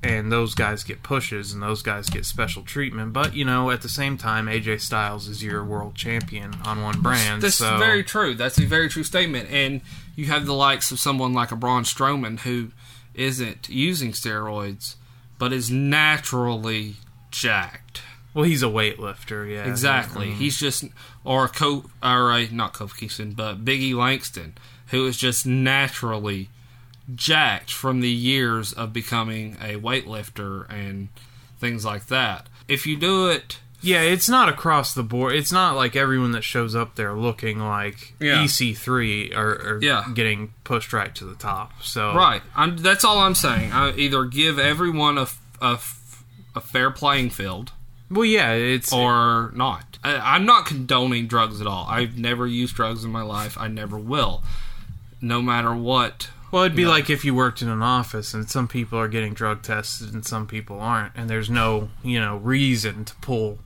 and 0.02 0.32
those 0.32 0.54
guys 0.54 0.82
get 0.82 1.02
pushes, 1.02 1.52
and 1.52 1.62
those 1.62 1.82
guys 1.82 2.08
get 2.08 2.24
special 2.24 2.62
treatment. 2.62 3.12
But 3.12 3.34
you 3.34 3.44
know, 3.44 3.70
at 3.70 3.82
the 3.82 3.88
same 3.88 4.16
time, 4.16 4.46
AJ 4.46 4.80
Styles 4.80 5.28
is 5.28 5.42
your 5.42 5.64
world 5.64 5.94
champion 5.94 6.54
on 6.64 6.82
one 6.82 7.00
brand. 7.00 7.42
That's 7.42 7.56
so 7.56 7.78
very 7.78 8.02
true. 8.02 8.34
That's 8.34 8.58
a 8.58 8.64
very 8.66 8.88
true 8.88 9.04
statement. 9.04 9.50
And 9.50 9.82
you 10.16 10.26
have 10.26 10.46
the 10.46 10.54
likes 10.54 10.90
of 10.90 10.98
someone 10.98 11.32
like 11.34 11.52
a 11.52 11.56
Braun 11.56 11.84
Strowman 11.84 12.40
who 12.40 12.70
isn't 13.14 13.68
using 13.68 14.12
steroids, 14.12 14.94
but 15.38 15.52
is 15.52 15.70
naturally 15.70 16.94
jacked. 17.30 18.02
well, 18.32 18.44
he's 18.44 18.62
a 18.62 18.66
weightlifter. 18.66 19.50
Yeah, 19.52 19.68
Exactly. 19.68 20.28
Mean, 20.28 20.36
He's 20.36 20.58
just 20.58 20.84
or 21.24 21.44
a 21.44 21.48
Co 21.48 21.84
or 22.02 22.32
a 22.32 22.48
not 22.48 22.72
Kofi 22.72 23.00
Kingston, 23.00 23.32
but 23.32 23.64
Biggie 23.64 23.94
Langston, 23.94 24.54
who 24.88 25.06
is 25.06 25.16
just 25.16 25.46
naturally 25.46 26.48
jacked 27.14 27.72
from 27.72 28.00
the 28.00 28.10
years 28.10 28.72
of 28.72 28.92
becoming 28.92 29.56
a 29.60 29.74
weightlifter 29.76 30.68
and 30.70 31.08
things 31.58 31.84
like 31.84 32.06
that. 32.06 32.48
If 32.68 32.86
you 32.86 32.96
do 32.96 33.28
it 33.28 33.58
yeah, 33.82 34.02
it's 34.02 34.28
not 34.28 34.50
across 34.50 34.92
the 34.92 35.02
board. 35.02 35.34
It's 35.34 35.50
not 35.50 35.74
like 35.74 35.96
everyone 35.96 36.32
that 36.32 36.44
shows 36.44 36.74
up 36.74 36.96
there 36.96 37.14
looking 37.14 37.58
like 37.60 38.12
Yeah. 38.20 38.44
EC3 38.44 39.34
are, 39.34 39.48
are 39.76 39.78
Yeah. 39.80 40.04
getting 40.12 40.52
pushed 40.64 40.92
right 40.92 41.14
to 41.14 41.24
the 41.24 41.34
top. 41.34 41.82
So 41.82 42.14
right, 42.14 42.42
I'm, 42.54 42.76
that's 42.76 43.04
all 43.04 43.18
I'm 43.20 43.34
saying. 43.34 43.72
I 43.72 43.92
either 43.96 44.24
give 44.26 44.58
everyone 44.58 45.16
a 45.16 45.26
a 45.62 46.60
fair 46.60 46.90
playing 46.90 47.30
field 47.30 47.72
well, 48.10 48.24
yeah, 48.24 48.52
it's 48.54 48.92
or 48.92 49.52
not. 49.54 49.98
I, 50.02 50.16
I'm 50.34 50.44
not 50.44 50.66
condoning 50.66 51.28
drugs 51.28 51.60
at 51.60 51.66
all. 51.68 51.86
I've 51.88 52.18
never 52.18 52.44
used 52.46 52.74
drugs 52.74 53.04
in 53.04 53.12
my 53.12 53.22
life. 53.22 53.56
I 53.58 53.68
never 53.68 53.96
will. 53.96 54.42
No 55.20 55.40
matter 55.40 55.72
what 55.74 56.28
Well, 56.50 56.64
it'd 56.64 56.76
be 56.76 56.86
like 56.86 57.08
if 57.10 57.24
you 57.24 57.34
worked 57.34 57.62
in 57.62 57.68
an 57.68 57.82
office 57.82 58.34
and 58.34 58.48
some 58.50 58.66
people 58.68 58.98
are 58.98 59.08
getting 59.08 59.34
drug 59.34 59.62
tested 59.62 60.12
and 60.12 60.24
some 60.26 60.46
people 60.46 60.80
aren't, 60.80 61.12
and 61.14 61.30
there's 61.30 61.48
no, 61.50 61.90
you 62.02 62.18
know, 62.20 62.36
reason 62.38 63.04
to 63.04 63.14
pull 63.16 63.58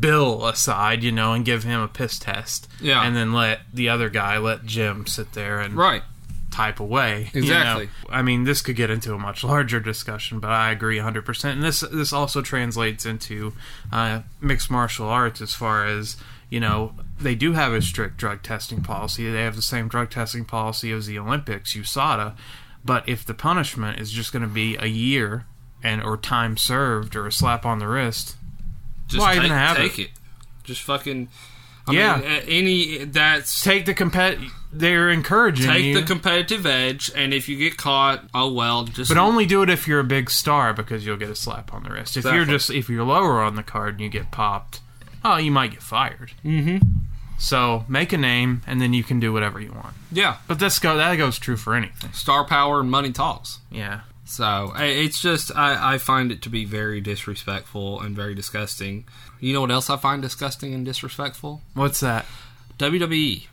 Bill 0.00 0.46
aside, 0.46 1.02
you 1.02 1.12
know, 1.12 1.34
and 1.34 1.44
give 1.44 1.64
him 1.64 1.80
a 1.80 1.88
piss 1.88 2.18
test. 2.18 2.68
Yeah. 2.80 3.02
And 3.02 3.14
then 3.14 3.32
let 3.34 3.60
the 3.72 3.88
other 3.90 4.08
guy, 4.08 4.38
let 4.38 4.64
Jim 4.64 5.06
sit 5.06 5.32
there 5.32 5.60
and 5.60 5.74
Right. 5.74 6.02
type 6.50 6.80
away. 6.80 7.30
you 7.34 7.42
Exactly. 7.42 7.86
know. 7.86 7.90
I 8.08 8.22
mean, 8.22 8.44
this 8.44 8.62
could 8.62 8.76
get 8.76 8.88
into 8.88 9.12
a 9.12 9.18
much 9.18 9.44
larger 9.44 9.80
discussion, 9.80 10.38
but 10.40 10.50
I 10.50 10.70
agree 10.70 10.98
100%. 10.98 11.52
And 11.52 11.62
this 11.62 11.80
this 11.80 12.12
also 12.14 12.40
translates 12.40 13.04
into 13.04 13.52
uh, 13.92 14.20
mixed 14.40 14.70
martial 14.70 15.08
arts 15.08 15.42
as 15.42 15.52
far 15.52 15.84
as, 15.84 16.16
you 16.50 16.60
know, 16.60 16.94
they 17.20 17.34
do 17.34 17.52
have 17.52 17.72
a 17.72 17.80
strict 17.82 18.16
drug 18.16 18.42
testing 18.42 18.82
policy. 18.82 19.30
They 19.30 19.42
have 19.42 19.56
the 19.56 19.62
same 19.62 19.88
drug 19.88 20.10
testing 20.10 20.44
policy 20.44 20.90
as 20.92 21.06
the 21.06 21.18
Olympics, 21.18 21.74
USADA. 21.74 22.34
But 22.84 23.08
if 23.08 23.24
the 23.24 23.34
punishment 23.34 23.98
is 24.00 24.10
just 24.10 24.32
going 24.32 24.42
to 24.42 24.48
be 24.48 24.76
a 24.76 24.86
year 24.86 25.46
and 25.82 26.02
or 26.02 26.16
time 26.16 26.56
served 26.56 27.16
or 27.16 27.26
a 27.26 27.32
slap 27.32 27.64
on 27.64 27.78
the 27.78 27.88
wrist, 27.88 28.36
Just 29.08 29.20
Why 29.20 29.34
take, 29.34 29.44
even 29.44 29.56
have 29.56 29.76
take 29.76 29.98
it? 29.98 30.02
it? 30.02 30.10
Just 30.64 30.82
fucking. 30.82 31.28
I 31.86 31.92
Yeah. 31.92 32.16
mean, 32.16 32.24
any 32.48 33.04
that's 33.04 33.62
Take 33.62 33.84
the 33.84 33.94
compet. 33.94 34.42
They're 34.72 35.10
encouraging 35.10 35.66
take 35.70 35.84
you, 35.84 35.94
the 36.00 36.02
competitive 36.06 36.64
edge, 36.66 37.10
and 37.14 37.32
if 37.34 37.48
you 37.48 37.56
get 37.58 37.76
caught, 37.76 38.24
oh 38.34 38.52
well, 38.52 38.84
just 38.84 39.08
but 39.08 39.18
only 39.18 39.46
do 39.46 39.62
it 39.62 39.68
if 39.70 39.86
you're 39.86 40.00
a 40.00 40.04
big 40.04 40.30
star 40.30 40.72
because 40.72 41.04
you'll 41.06 41.16
get 41.18 41.28
a 41.30 41.34
slap 41.36 41.72
on 41.72 41.84
the 41.84 41.90
wrist. 41.90 42.16
If 42.16 42.24
you're 42.24 42.44
just 42.46 42.70
if 42.70 42.88
you're 42.88 43.04
lower 43.04 43.40
on 43.42 43.54
the 43.56 43.62
card 43.62 43.94
and 43.94 44.00
you 44.00 44.08
get 44.08 44.30
popped, 44.32 44.80
oh, 45.24 45.36
you 45.36 45.50
might 45.50 45.70
get 45.72 45.82
fired. 45.82 46.32
Mhm. 46.44 46.82
So 47.38 47.84
make 47.88 48.12
a 48.12 48.16
name 48.18 48.62
and 48.66 48.80
then 48.80 48.92
you 48.92 49.02
can 49.02 49.18
do 49.20 49.32
whatever 49.32 49.60
you 49.60 49.72
want. 49.72 49.94
yeah, 50.12 50.36
But 50.46 50.58
this 50.60 50.78
go 50.78 50.96
that 50.96 51.16
goes 51.16 51.38
true 51.38 51.56
for 51.56 51.74
anything. 51.74 52.12
star 52.12 52.44
power 52.44 52.80
and 52.80 52.90
money 52.90 53.10
talks. 53.12 53.58
Yeah. 53.70 54.00
So 54.24 54.72
it's 54.76 55.20
just 55.20 55.54
I, 55.54 55.94
I 55.94 55.98
find 55.98 56.30
it 56.32 56.40
to 56.42 56.48
be 56.48 56.64
very 56.64 57.00
disrespectful 57.00 58.00
and 58.00 58.14
very 58.16 58.34
disgusting. 58.34 59.04
You 59.40 59.52
know 59.52 59.60
what 59.60 59.70
else 59.70 59.90
I 59.90 59.96
find 59.96 60.22
disgusting 60.22 60.72
and 60.72 60.84
disrespectful? 60.84 61.60
What's 61.74 62.00
that? 62.00 62.24
WWE 62.78 63.46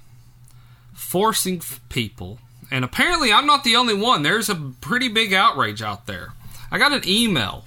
forcing 0.93 1.61
people, 1.89 2.39
and 2.69 2.85
apparently 2.85 3.33
I'm 3.33 3.45
not 3.45 3.63
the 3.63 3.75
only 3.75 3.93
one. 3.93 4.21
There's 4.23 4.49
a 4.49 4.55
pretty 4.55 5.07
big 5.09 5.33
outrage 5.33 5.81
out 5.81 6.05
there. 6.07 6.33
I 6.71 6.77
got 6.77 6.93
an 6.93 7.01
email 7.07 7.65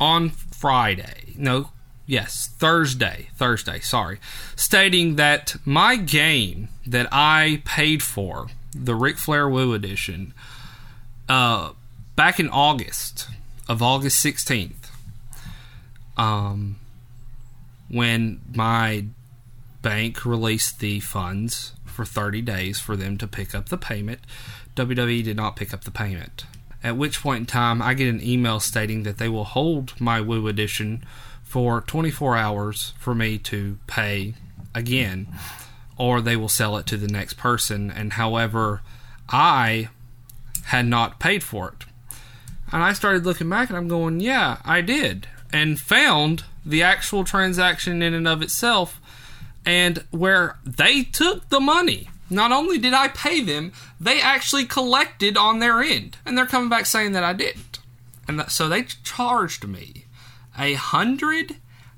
on 0.00 0.30
Friday. 0.30 1.34
No, 1.36 1.70
yes, 2.06 2.50
Thursday. 2.58 3.28
Thursday, 3.36 3.80
sorry. 3.80 4.18
Stating 4.56 5.16
that 5.16 5.56
my 5.64 5.96
game 5.96 6.68
that 6.86 7.08
I 7.10 7.62
paid 7.64 8.02
for, 8.02 8.48
the 8.74 8.94
Ric 8.94 9.18
Flair 9.18 9.48
Woo 9.48 9.72
Edition, 9.72 10.34
uh, 11.28 11.72
back 12.16 12.38
in 12.40 12.48
August 12.48 13.28
of 13.68 13.82
August 13.82 14.24
16th, 14.24 14.90
um, 16.16 16.76
when 17.88 18.40
my 18.54 19.04
bank 19.82 20.24
released 20.24 20.80
the 20.80 20.98
funds 21.00 21.72
for 21.84 22.04
30 22.04 22.42
days 22.42 22.80
for 22.80 22.96
them 22.96 23.16
to 23.18 23.26
pick 23.26 23.54
up 23.54 23.68
the 23.68 23.78
payment. 23.78 24.20
WWE 24.74 25.22
did 25.22 25.36
not 25.36 25.56
pick 25.56 25.72
up 25.72 25.84
the 25.84 25.90
payment. 25.90 26.44
At 26.82 26.96
which 26.96 27.22
point 27.22 27.40
in 27.40 27.46
time, 27.46 27.80
I 27.80 27.94
get 27.94 28.08
an 28.08 28.22
email 28.22 28.60
stating 28.60 29.04
that 29.04 29.18
they 29.18 29.28
will 29.28 29.44
hold 29.44 29.98
my 30.00 30.20
Woo 30.20 30.48
Edition 30.48 31.04
for 31.54 31.82
24 31.82 32.36
hours 32.36 32.94
for 32.98 33.14
me 33.14 33.38
to 33.38 33.78
pay 33.86 34.34
again, 34.74 35.28
or 35.96 36.20
they 36.20 36.34
will 36.34 36.48
sell 36.48 36.76
it 36.76 36.84
to 36.84 36.96
the 36.96 37.06
next 37.06 37.34
person. 37.34 37.92
And 37.92 38.14
however, 38.14 38.82
I 39.28 39.88
had 40.64 40.84
not 40.84 41.20
paid 41.20 41.44
for 41.44 41.68
it. 41.68 41.86
And 42.72 42.82
I 42.82 42.92
started 42.92 43.24
looking 43.24 43.48
back 43.48 43.68
and 43.68 43.78
I'm 43.78 43.86
going, 43.86 44.18
yeah, 44.18 44.56
I 44.64 44.80
did. 44.80 45.28
And 45.52 45.78
found 45.78 46.42
the 46.66 46.82
actual 46.82 47.22
transaction 47.22 48.02
in 48.02 48.14
and 48.14 48.26
of 48.26 48.42
itself 48.42 49.00
and 49.64 50.02
where 50.10 50.58
they 50.64 51.04
took 51.04 51.50
the 51.50 51.60
money. 51.60 52.08
Not 52.28 52.50
only 52.50 52.78
did 52.78 52.94
I 52.94 53.06
pay 53.06 53.40
them, 53.40 53.72
they 54.00 54.20
actually 54.20 54.64
collected 54.64 55.36
on 55.36 55.60
their 55.60 55.80
end. 55.82 56.16
And 56.26 56.36
they're 56.36 56.46
coming 56.46 56.68
back 56.68 56.86
saying 56.86 57.12
that 57.12 57.22
I 57.22 57.32
didn't. 57.32 57.78
And 58.26 58.40
that, 58.40 58.50
so 58.50 58.68
they 58.68 58.82
charged 58.82 59.68
me 59.68 60.03
a 60.58 60.74
hundred 60.74 61.56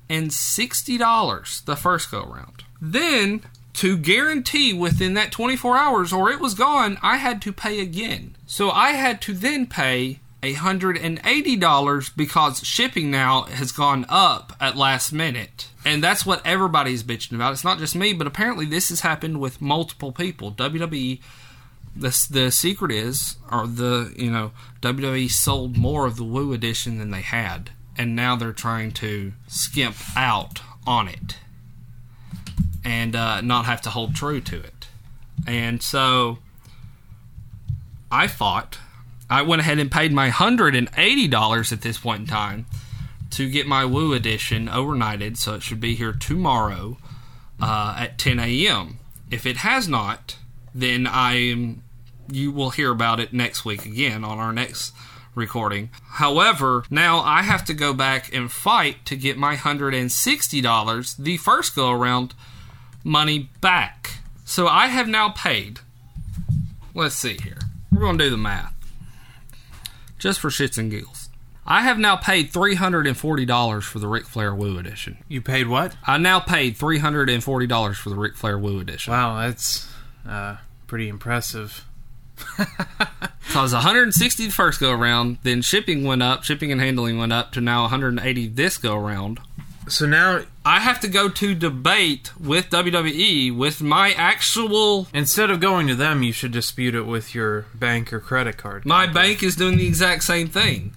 and 0.09 0.31
sixty 0.31 0.97
dollars 0.97 1.61
the 1.65 1.75
first 1.75 2.11
go 2.11 2.23
round. 2.23 2.63
Then 2.81 3.41
to 3.73 3.97
guarantee 3.97 4.73
within 4.73 5.13
that 5.13 5.31
24 5.31 5.77
hours 5.77 6.11
or 6.11 6.31
it 6.31 6.39
was 6.39 6.55
gone, 6.55 6.97
I 7.03 7.17
had 7.17 7.41
to 7.43 7.53
pay 7.53 7.79
again. 7.79 8.35
So 8.47 8.71
I 8.71 8.91
had 8.91 9.21
to 9.21 9.33
then 9.33 9.67
pay 9.67 10.19
$180 10.41 12.15
because 12.15 12.65
shipping 12.65 13.11
now 13.11 13.43
has 13.43 13.71
gone 13.71 14.05
up 14.09 14.53
at 14.59 14.77
last 14.77 15.11
minute. 15.11 15.69
And 15.85 16.03
that's 16.03 16.25
what 16.25 16.45
everybody's 16.45 17.03
bitching 17.03 17.35
about. 17.35 17.53
It's 17.53 17.63
not 17.63 17.77
just 17.77 17.95
me, 17.95 18.13
but 18.13 18.27
apparently 18.27 18.65
this 18.65 18.89
has 18.89 19.01
happened 19.01 19.39
with 19.39 19.61
multiple 19.61 20.11
people. 20.11 20.51
WWE 20.51 21.19
the 21.95 22.27
the 22.29 22.51
secret 22.51 22.91
is 22.91 23.37
or 23.51 23.65
the 23.65 24.13
you 24.15 24.29
know 24.29 24.51
WWE 24.81 25.31
sold 25.31 25.77
more 25.77 26.05
of 26.05 26.15
the 26.15 26.23
Woo 26.23 26.53
edition 26.53 26.99
than 26.99 27.09
they 27.09 27.21
had 27.21 27.71
and 27.97 28.15
now 28.15 28.35
they're 28.35 28.53
trying 28.53 28.91
to 28.91 29.33
skimp 29.47 29.95
out 30.15 30.61
on 30.85 31.07
it 31.07 31.37
and 32.83 33.15
uh, 33.15 33.41
not 33.41 33.65
have 33.65 33.81
to 33.81 33.89
hold 33.89 34.15
true 34.15 34.39
to 34.41 34.59
it. 34.59 34.87
And 35.45 35.81
so 35.81 36.39
I 38.11 38.27
thought 38.27 38.77
I 39.29 39.41
went 39.41 39.61
ahead 39.61 39.79
and 39.79 39.91
paid 39.91 40.13
my 40.13 40.29
hundred 40.29 40.75
and 40.75 40.89
eighty 40.97 41.27
dollars 41.27 41.71
at 41.71 41.81
this 41.81 41.97
point 41.97 42.21
in 42.21 42.27
time 42.27 42.65
to 43.31 43.49
get 43.49 43.67
my 43.67 43.83
Woo 43.85 44.13
edition 44.13 44.67
overnighted, 44.67 45.37
so 45.37 45.55
it 45.55 45.63
should 45.63 45.81
be 45.81 45.95
here 45.95 46.13
tomorrow 46.13 46.97
uh, 47.61 47.95
at 47.99 48.17
10 48.17 48.39
a.m. 48.39 48.99
If 49.29 49.45
it 49.45 49.57
has 49.57 49.87
not, 49.87 50.37
then 50.73 51.05
I 51.05 51.33
am. 51.33 51.83
You 52.29 52.51
will 52.51 52.71
hear 52.71 52.91
about 52.91 53.19
it 53.21 53.31
next 53.31 53.63
week 53.63 53.85
again 53.85 54.23
on 54.25 54.37
our 54.37 54.51
next 54.51 54.93
recording. 55.37 55.89
However, 56.13 56.83
now 56.89 57.19
I 57.19 57.43
have 57.43 57.63
to 57.65 57.73
go 57.73 57.93
back 57.93 58.33
and 58.33 58.51
fight 58.51 59.05
to 59.05 59.15
get 59.15 59.37
my 59.37 59.55
hundred 59.55 59.93
and 59.93 60.11
sixty 60.11 60.59
dollars, 60.59 61.13
the 61.15 61.37
first 61.37 61.75
go 61.75 61.91
around, 61.91 62.33
money 63.03 63.49
back. 63.61 64.15
So 64.43 64.67
I 64.67 64.87
have 64.87 65.07
now 65.07 65.29
paid. 65.29 65.79
Let's 66.93 67.15
see 67.15 67.37
here. 67.41 67.59
We're 67.91 67.99
going 68.01 68.17
to 68.17 68.23
do 68.25 68.29
the 68.29 68.37
math. 68.37 68.73
Just 70.17 70.39
for 70.39 70.49
shits 70.49 70.77
and 70.77 70.89
giggles. 70.89 71.29
I 71.65 71.81
have 71.81 71.99
now 71.99 72.15
paid 72.15 72.53
$340 72.53 73.83
for 73.83 73.99
the 73.99 74.07
Ric 74.07 74.25
Flair 74.25 74.55
Woo 74.55 74.79
Edition. 74.79 75.17
You 75.27 75.41
paid 75.41 75.67
what? 75.67 75.97
I 76.05 76.17
now 76.17 76.39
paid 76.39 76.77
$340 76.77 77.95
for 77.95 78.09
the 78.09 78.15
Ric 78.15 78.37
Flair 78.37 78.57
Woo 78.57 78.79
Edition. 78.79 79.11
Wow, 79.11 79.41
that's 79.41 79.91
uh, 80.27 80.57
pretty 80.87 81.09
impressive. 81.09 81.85
So 83.49 83.59
it 83.59 83.63
was 83.63 83.73
160 83.73 84.45
the 84.45 84.51
first 84.51 84.79
go 84.79 84.91
around, 84.91 85.37
then 85.43 85.61
shipping 85.61 86.03
went 86.03 86.21
up, 86.21 86.43
shipping 86.43 86.71
and 86.71 86.81
handling 86.81 87.17
went 87.17 87.33
up 87.33 87.51
to 87.53 87.61
now 87.61 87.81
180 87.81 88.47
this 88.49 88.77
go 88.77 88.95
around. 88.95 89.39
So 89.87 90.05
now, 90.05 90.41
I 90.65 90.81
have 90.81 90.99
to 90.99 91.07
go 91.07 91.29
to 91.29 91.55
debate 91.55 92.37
with 92.37 92.69
WWE 92.69 93.55
with 93.55 93.81
my 93.81 94.11
actual 94.11 95.07
instead 95.13 95.49
of 95.49 95.61
going 95.61 95.87
to 95.87 95.95
them, 95.95 96.23
you 96.23 96.33
should 96.33 96.51
dispute 96.51 96.93
it 96.93 97.03
with 97.03 97.33
your 97.33 97.67
bank 97.73 98.11
or 98.11 98.19
credit 98.19 98.57
card. 98.57 98.85
My 98.85 99.05
company. 99.05 99.27
bank 99.27 99.43
is 99.43 99.55
doing 99.55 99.77
the 99.77 99.87
exact 99.87 100.23
same 100.23 100.49
thing. 100.49 100.93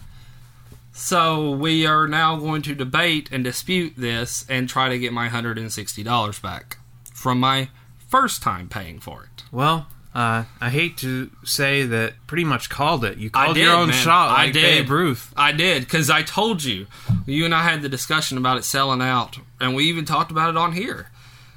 So 0.93 1.53
we 1.53 1.87
are 1.87 2.09
now 2.09 2.35
going 2.37 2.63
to 2.63 2.75
debate 2.75 3.29
and 3.31 3.45
dispute 3.45 3.95
this 3.97 4.45
and 4.49 4.69
try 4.69 4.89
to 4.89 4.99
get 4.99 5.13
my 5.13 5.29
$160 5.29 6.43
back 6.43 6.79
from 7.15 7.39
my 7.39 7.69
first 8.09 8.43
time 8.43 8.69
paying 8.69 8.99
for 8.99 9.23
it. 9.23 9.45
Well, 9.53 9.87
uh, 10.15 10.45
I 10.61 10.71
hate 10.71 10.97
to 10.99 11.31
say 11.45 11.85
that 11.85 12.15
pretty 12.27 12.45
much 12.45 12.69
called 12.69 13.05
it. 13.05 13.19
You 13.19 13.31
called 13.31 13.55
did, 13.55 13.63
your 13.63 13.75
own 13.75 13.89
man. 13.89 13.97
shot 13.97 14.37
I 14.37 14.51
did. 14.51 14.83
Babe 14.83 14.91
Ruth. 14.91 15.33
I 15.37 15.53
did 15.53 15.85
because 15.85 16.11
I 16.11 16.23
told 16.23 16.65
you. 16.65 16.87
You 17.27 17.45
and 17.45 17.55
I 17.55 17.63
had 17.63 17.83
the 17.83 17.89
discussion 17.89 18.37
about 18.37 18.59
it 18.59 18.65
selling 18.65 19.01
out, 19.01 19.39
and 19.61 19.75
we 19.75 19.85
even 19.85 20.05
talked 20.05 20.33
about 20.33 20.51
it 20.51 20.57
on 20.57 20.73
here. 20.73 21.11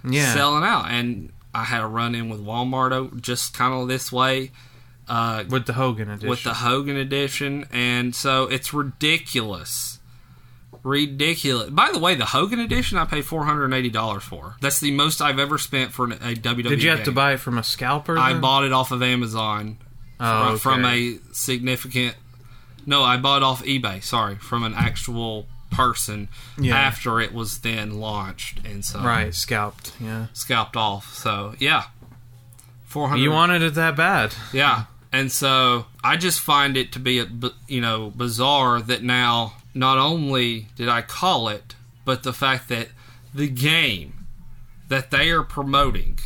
Yeah. 0.08 0.34
Selling 0.34 0.64
out, 0.64 0.92
and 0.92 1.32
I 1.56 1.64
had 1.64 1.82
a 1.82 1.88
run 1.88 2.14
in 2.14 2.30
with 2.30 2.42
Walmart 2.42 3.22
just 3.22 3.56
kind 3.56 3.74
of 3.74 3.88
this 3.88 4.12
way. 4.12 4.52
Uh, 5.08 5.44
with 5.50 5.66
the 5.66 5.74
Hogan 5.74 6.10
edition. 6.10 6.30
with 6.30 6.44
the 6.44 6.54
Hogan 6.54 6.96
edition, 6.96 7.66
and 7.72 8.16
so 8.16 8.44
it's 8.44 8.74
ridiculous. 8.74 9.93
Ridiculous. 10.84 11.70
By 11.70 11.92
the 11.94 12.00
way, 12.00 12.16
the 12.16 12.26
Hogan 12.26 12.60
edition 12.60 12.98
I 12.98 13.06
paid 13.06 13.24
four 13.26 13.46
hundred 13.46 13.66
and 13.66 13.74
eighty 13.74 13.90
dollars 13.90 14.24
for. 14.24 14.56
That's 14.62 14.80
the 14.82 14.92
most 14.92 15.22
I've 15.22 15.40
ever 15.40 15.58
spent 15.58 15.94
for 15.94 16.06
an- 16.06 16.14
a 16.14 16.36
WWE. 16.36 16.68
Did 16.70 16.84
you 16.84 16.90
have 16.90 17.04
to 17.06 17.12
buy 17.12 17.34
it 17.34 17.38
from 17.40 17.58
a 17.58 17.64
scalper? 17.64 18.18
I 18.18 18.34
bought 18.34 18.66
it 18.66 18.74
off 18.74 18.92
of 18.92 19.02
Amazon 19.02 19.78
oh, 20.20 20.58
from, 20.58 20.82
from 20.82 20.86
a 20.86 21.20
significant. 21.32 22.16
No, 22.86 23.02
I 23.02 23.16
bought 23.16 23.38
it 23.38 23.44
off 23.44 23.64
eBay. 23.64 24.04
Sorry, 24.04 24.36
from 24.36 24.64
an 24.64 24.74
actual 24.76 25.48
person 25.72 26.28
Yeah. 26.60 26.78
after 26.78 27.20
it 27.22 27.34
was 27.34 27.60
then 27.60 28.00
launched, 28.00 28.60
and 28.66 28.84
so 28.84 29.00
right 29.00 29.34
scalped. 29.34 29.94
Yeah, 30.02 30.28
scalped 30.34 30.76
off. 30.76 31.14
So 31.16 31.56
yeah, 31.60 31.84
four 32.84 33.08
hundred. 33.08 33.22
you 33.22 33.32
wanted 33.32 33.62
it 33.62 33.76
that 33.76 33.96
bad. 33.96 34.36
Yeah. 34.52 34.86
And 35.14 35.32
so 35.32 35.86
I 36.04 36.18
just 36.18 36.40
find 36.40 36.76
it 36.76 36.92
to 36.94 37.00
be, 37.00 37.20
a, 37.20 37.28
you 37.68 37.82
know, 37.82 38.10
bizarre 38.10 38.82
that 38.82 39.04
now 39.04 39.54
not 39.74 39.98
only 39.98 40.68
did 40.76 40.90
I 40.90 41.02
call 41.02 41.48
it, 41.48 41.76
but 42.06 42.24
the 42.24 42.34
fact 42.34 42.70
that 42.70 42.90
the 43.34 43.48
game 43.48 44.28
that 44.90 45.12
they 45.12 45.30
are 45.30 45.44
promoting, 45.44 46.20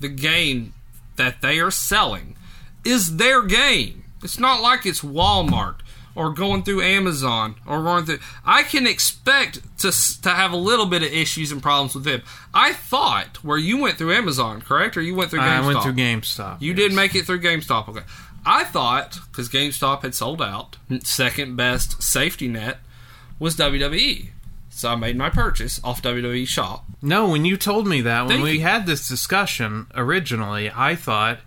the 0.00 0.08
game 0.08 0.74
that 1.16 1.42
they 1.42 1.58
are 1.58 1.70
selling, 1.70 2.36
is 2.84 3.16
their 3.16 3.42
game. 3.42 4.04
It's 4.22 4.38
not 4.38 4.62
like 4.62 4.86
it's 4.86 5.00
Walmart 5.00 5.76
or 6.14 6.32
going 6.32 6.62
through 6.62 6.82
Amazon 6.82 7.56
or 7.66 7.82
going 7.82 8.06
through. 8.06 8.20
I 8.44 8.62
can 8.62 8.86
expect 8.86 9.60
to 9.80 9.92
to 10.22 10.30
have 10.30 10.52
a 10.52 10.56
little 10.56 10.86
bit 10.86 11.02
of 11.02 11.12
issues 11.12 11.52
and 11.52 11.62
problems 11.62 11.94
with 11.94 12.04
them. 12.04 12.22
I 12.52 12.72
thought 12.72 13.42
where 13.44 13.58
you 13.58 13.78
went 13.78 13.98
through 13.98 14.12
Amazon, 14.12 14.62
correct, 14.62 14.96
or 14.96 15.02
you 15.02 15.14
went 15.14 15.30
through 15.30 15.40
GameStop? 15.40 15.62
I 15.62 15.66
went 15.66 15.82
through 15.82 15.94
GameStop. 15.94 16.62
You 16.62 16.70
yes. 16.70 16.78
did 16.78 16.92
make 16.92 17.14
it 17.14 17.26
through 17.26 17.40
GameStop. 17.40 17.88
Okay. 17.88 18.04
I 18.46 18.64
thought 18.64 19.18
because 19.30 19.48
GameStop 19.48 20.02
had 20.02 20.14
sold 20.14 20.40
out, 20.40 20.76
second 21.02 21.56
best 21.56 22.02
safety 22.02 22.48
net 22.48 22.78
was 23.38 23.56
WWE. 23.56 24.28
So 24.70 24.90
I 24.90 24.96
made 24.96 25.16
my 25.16 25.30
purchase 25.30 25.80
off 25.84 26.02
WWE 26.02 26.46
Shop. 26.48 26.84
No, 27.00 27.28
when 27.28 27.44
you 27.44 27.56
told 27.56 27.86
me 27.86 28.00
that, 28.00 28.22
when 28.22 28.36
Thank 28.36 28.42
we 28.44 28.52
you. 28.54 28.60
had 28.62 28.86
this 28.86 29.06
discussion 29.06 29.86
originally, 29.94 30.70
I 30.74 30.96
thought 30.96 31.38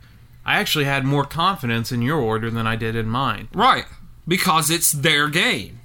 I 0.45 0.59
actually 0.59 0.85
had 0.85 1.03
more 1.03 1.25
confidence 1.25 1.91
in 1.91 2.01
your 2.01 2.19
order 2.19 2.49
than 2.49 2.65
I 2.65 2.77
did 2.77 2.95
in 2.95 3.07
mine. 3.09 3.49
Right. 3.53 3.85
Because 4.27 4.69
it's 4.69 4.91
their 4.93 5.27
game. 5.27 5.81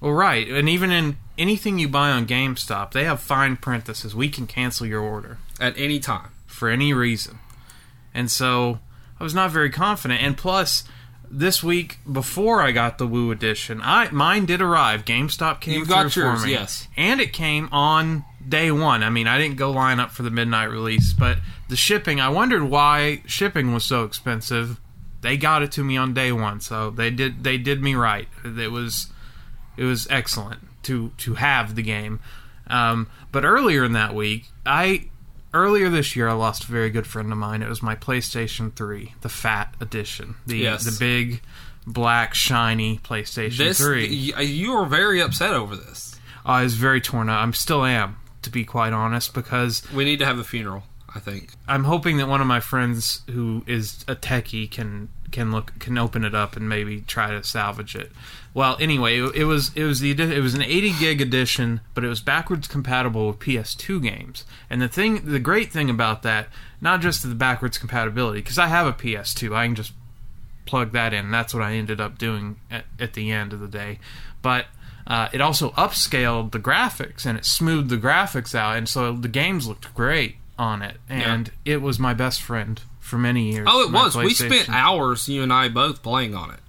Well, 0.00 0.12
right. 0.12 0.48
And 0.48 0.68
even 0.70 0.90
in 0.90 1.18
anything 1.36 1.78
you 1.78 1.88
buy 1.88 2.10
on 2.10 2.26
GameStop, 2.26 2.92
they 2.92 3.04
have 3.04 3.20
fine 3.20 3.56
print 3.58 3.84
that 3.86 3.96
says 3.96 4.14
we 4.14 4.28
can 4.30 4.46
cancel 4.46 4.86
your 4.86 5.00
order 5.02 5.38
At 5.60 5.76
any 5.78 5.98
time. 6.00 6.30
for 6.46 6.70
any 6.70 6.92
reason. 6.94 7.38
And 8.14 8.30
so 8.30 8.78
I 9.20 9.24
was 9.24 9.34
not 9.34 9.50
very 9.50 9.70
confident. 9.70 10.22
And 10.22 10.36
plus, 10.36 10.84
this 11.30 11.62
week 11.62 11.98
before 12.10 12.62
I 12.62 12.72
got 12.72 12.98
the 12.98 13.06
Woo 13.06 13.30
edition, 13.30 13.80
I 13.82 14.10
mine 14.10 14.46
did 14.46 14.60
arrive. 14.62 15.04
GameStop 15.04 15.60
came 15.60 15.74
You 15.80 15.84
through 15.84 15.94
got 15.94 16.12
for 16.12 16.36
me. 16.38 16.50
yes. 16.52 16.88
and 16.96 17.20
it 17.20 17.32
came 17.32 17.68
on 17.72 18.24
day 18.48 18.70
one. 18.70 19.02
I 19.02 19.10
mean, 19.10 19.26
I 19.26 19.38
didn't 19.38 19.56
go 19.56 19.70
line 19.70 19.98
up 20.00 20.10
for 20.10 20.22
the 20.22 20.30
midnight 20.30 20.70
release, 20.70 21.12
but 21.12 21.38
the 21.68 21.76
shipping. 21.76 22.20
I 22.20 22.28
wondered 22.28 22.64
why 22.64 23.22
shipping 23.26 23.72
was 23.74 23.84
so 23.84 24.04
expensive. 24.04 24.80
They 25.22 25.36
got 25.36 25.62
it 25.62 25.72
to 25.72 25.82
me 25.84 25.96
on 25.96 26.14
day 26.14 26.30
one, 26.32 26.60
so 26.60 26.90
they 26.90 27.10
did 27.10 27.42
they 27.42 27.58
did 27.58 27.82
me 27.82 27.94
right. 27.94 28.28
It 28.44 28.70
was 28.70 29.08
it 29.76 29.84
was 29.84 30.06
excellent 30.10 30.60
to 30.84 31.10
to 31.18 31.34
have 31.34 31.74
the 31.74 31.82
game. 31.82 32.20
Um, 32.68 33.08
but 33.32 33.44
earlier 33.44 33.84
in 33.84 33.92
that 33.92 34.14
week, 34.14 34.46
I 34.64 35.08
earlier 35.56 35.88
this 35.88 36.14
year 36.16 36.28
I 36.28 36.32
lost 36.34 36.64
a 36.64 36.66
very 36.68 36.90
good 36.90 37.06
friend 37.06 37.30
of 37.32 37.38
mine. 37.38 37.62
It 37.62 37.68
was 37.68 37.82
my 37.82 37.94
PlayStation 37.96 38.74
3, 38.74 39.14
the 39.22 39.28
fat 39.28 39.74
edition, 39.80 40.36
the 40.46 40.58
Yes. 40.58 40.84
the 40.84 40.96
big 40.98 41.42
black 41.86 42.34
shiny 42.34 42.98
PlayStation 42.98 43.58
This 43.58 43.78
3. 43.78 44.06
you 44.06 44.72
were 44.74 44.86
very 44.86 45.20
upset 45.20 45.52
over 45.54 45.76
this. 45.76 46.16
I 46.44 46.62
was 46.62 46.74
very 46.74 47.00
torn 47.00 47.28
up. 47.28 47.40
I'm 47.40 47.52
still 47.52 47.84
am, 47.84 48.16
to 48.42 48.50
be 48.50 48.64
quite 48.64 48.92
honest, 48.92 49.34
because 49.34 49.82
We 49.92 50.04
need 50.04 50.18
to 50.20 50.26
have 50.26 50.38
a 50.38 50.44
funeral, 50.44 50.84
I 51.14 51.18
think. 51.20 51.50
I'm 51.66 51.84
hoping 51.84 52.16
that 52.18 52.28
one 52.28 52.40
of 52.40 52.46
my 52.46 52.60
friends 52.60 53.22
who 53.30 53.62
is 53.66 54.04
a 54.08 54.14
techie 54.16 54.70
can 54.70 55.08
can 55.30 55.52
look 55.52 55.78
can 55.78 55.98
open 55.98 56.24
it 56.24 56.34
up 56.34 56.56
and 56.56 56.68
maybe 56.68 57.02
try 57.02 57.30
to 57.30 57.42
salvage 57.42 57.94
it. 57.94 58.12
Well, 58.54 58.76
anyway, 58.80 59.18
it, 59.18 59.34
it 59.34 59.44
was 59.44 59.70
it 59.74 59.84
was 59.84 60.00
the 60.00 60.12
it 60.12 60.40
was 60.40 60.54
an 60.54 60.62
80 60.62 60.92
gig 60.98 61.20
edition, 61.20 61.80
but 61.94 62.04
it 62.04 62.08
was 62.08 62.20
backwards 62.20 62.68
compatible 62.68 63.28
with 63.28 63.38
PS2 63.38 64.02
games. 64.02 64.44
And 64.70 64.80
the 64.80 64.88
thing, 64.88 65.30
the 65.30 65.38
great 65.38 65.72
thing 65.72 65.90
about 65.90 66.22
that, 66.22 66.48
not 66.80 67.00
just 67.00 67.22
the 67.22 67.34
backwards 67.34 67.78
compatibility, 67.78 68.40
because 68.40 68.58
I 68.58 68.68
have 68.68 68.86
a 68.86 68.92
PS2, 68.92 69.54
I 69.54 69.66
can 69.66 69.74
just 69.74 69.92
plug 70.64 70.92
that 70.92 71.12
in. 71.12 71.30
That's 71.30 71.54
what 71.54 71.62
I 71.62 71.72
ended 71.72 72.00
up 72.00 72.18
doing 72.18 72.56
at, 72.70 72.84
at 72.98 73.14
the 73.14 73.30
end 73.30 73.52
of 73.52 73.60
the 73.60 73.68
day. 73.68 73.98
But 74.42 74.66
uh, 75.06 75.28
it 75.32 75.40
also 75.40 75.70
upscaled 75.72 76.52
the 76.52 76.58
graphics 76.58 77.26
and 77.26 77.38
it 77.38 77.44
smoothed 77.44 77.90
the 77.90 77.96
graphics 77.96 78.54
out, 78.54 78.76
and 78.76 78.88
so 78.88 79.12
the 79.12 79.28
games 79.28 79.66
looked 79.66 79.92
great 79.94 80.36
on 80.58 80.82
it. 80.82 80.96
And 81.08 81.50
it 81.64 81.82
was 81.82 81.98
my 81.98 82.14
best 82.14 82.40
friend 82.40 82.80
for 83.06 83.16
many 83.18 83.52
years. 83.52 83.66
Oh, 83.70 83.82
it 83.82 83.92
was. 83.92 84.16
We 84.16 84.34
spent 84.34 84.68
hours, 84.68 85.28
you 85.28 85.42
and 85.42 85.52
I 85.52 85.68
both, 85.68 86.02
playing 86.02 86.34
on 86.34 86.50
it. 86.50 86.60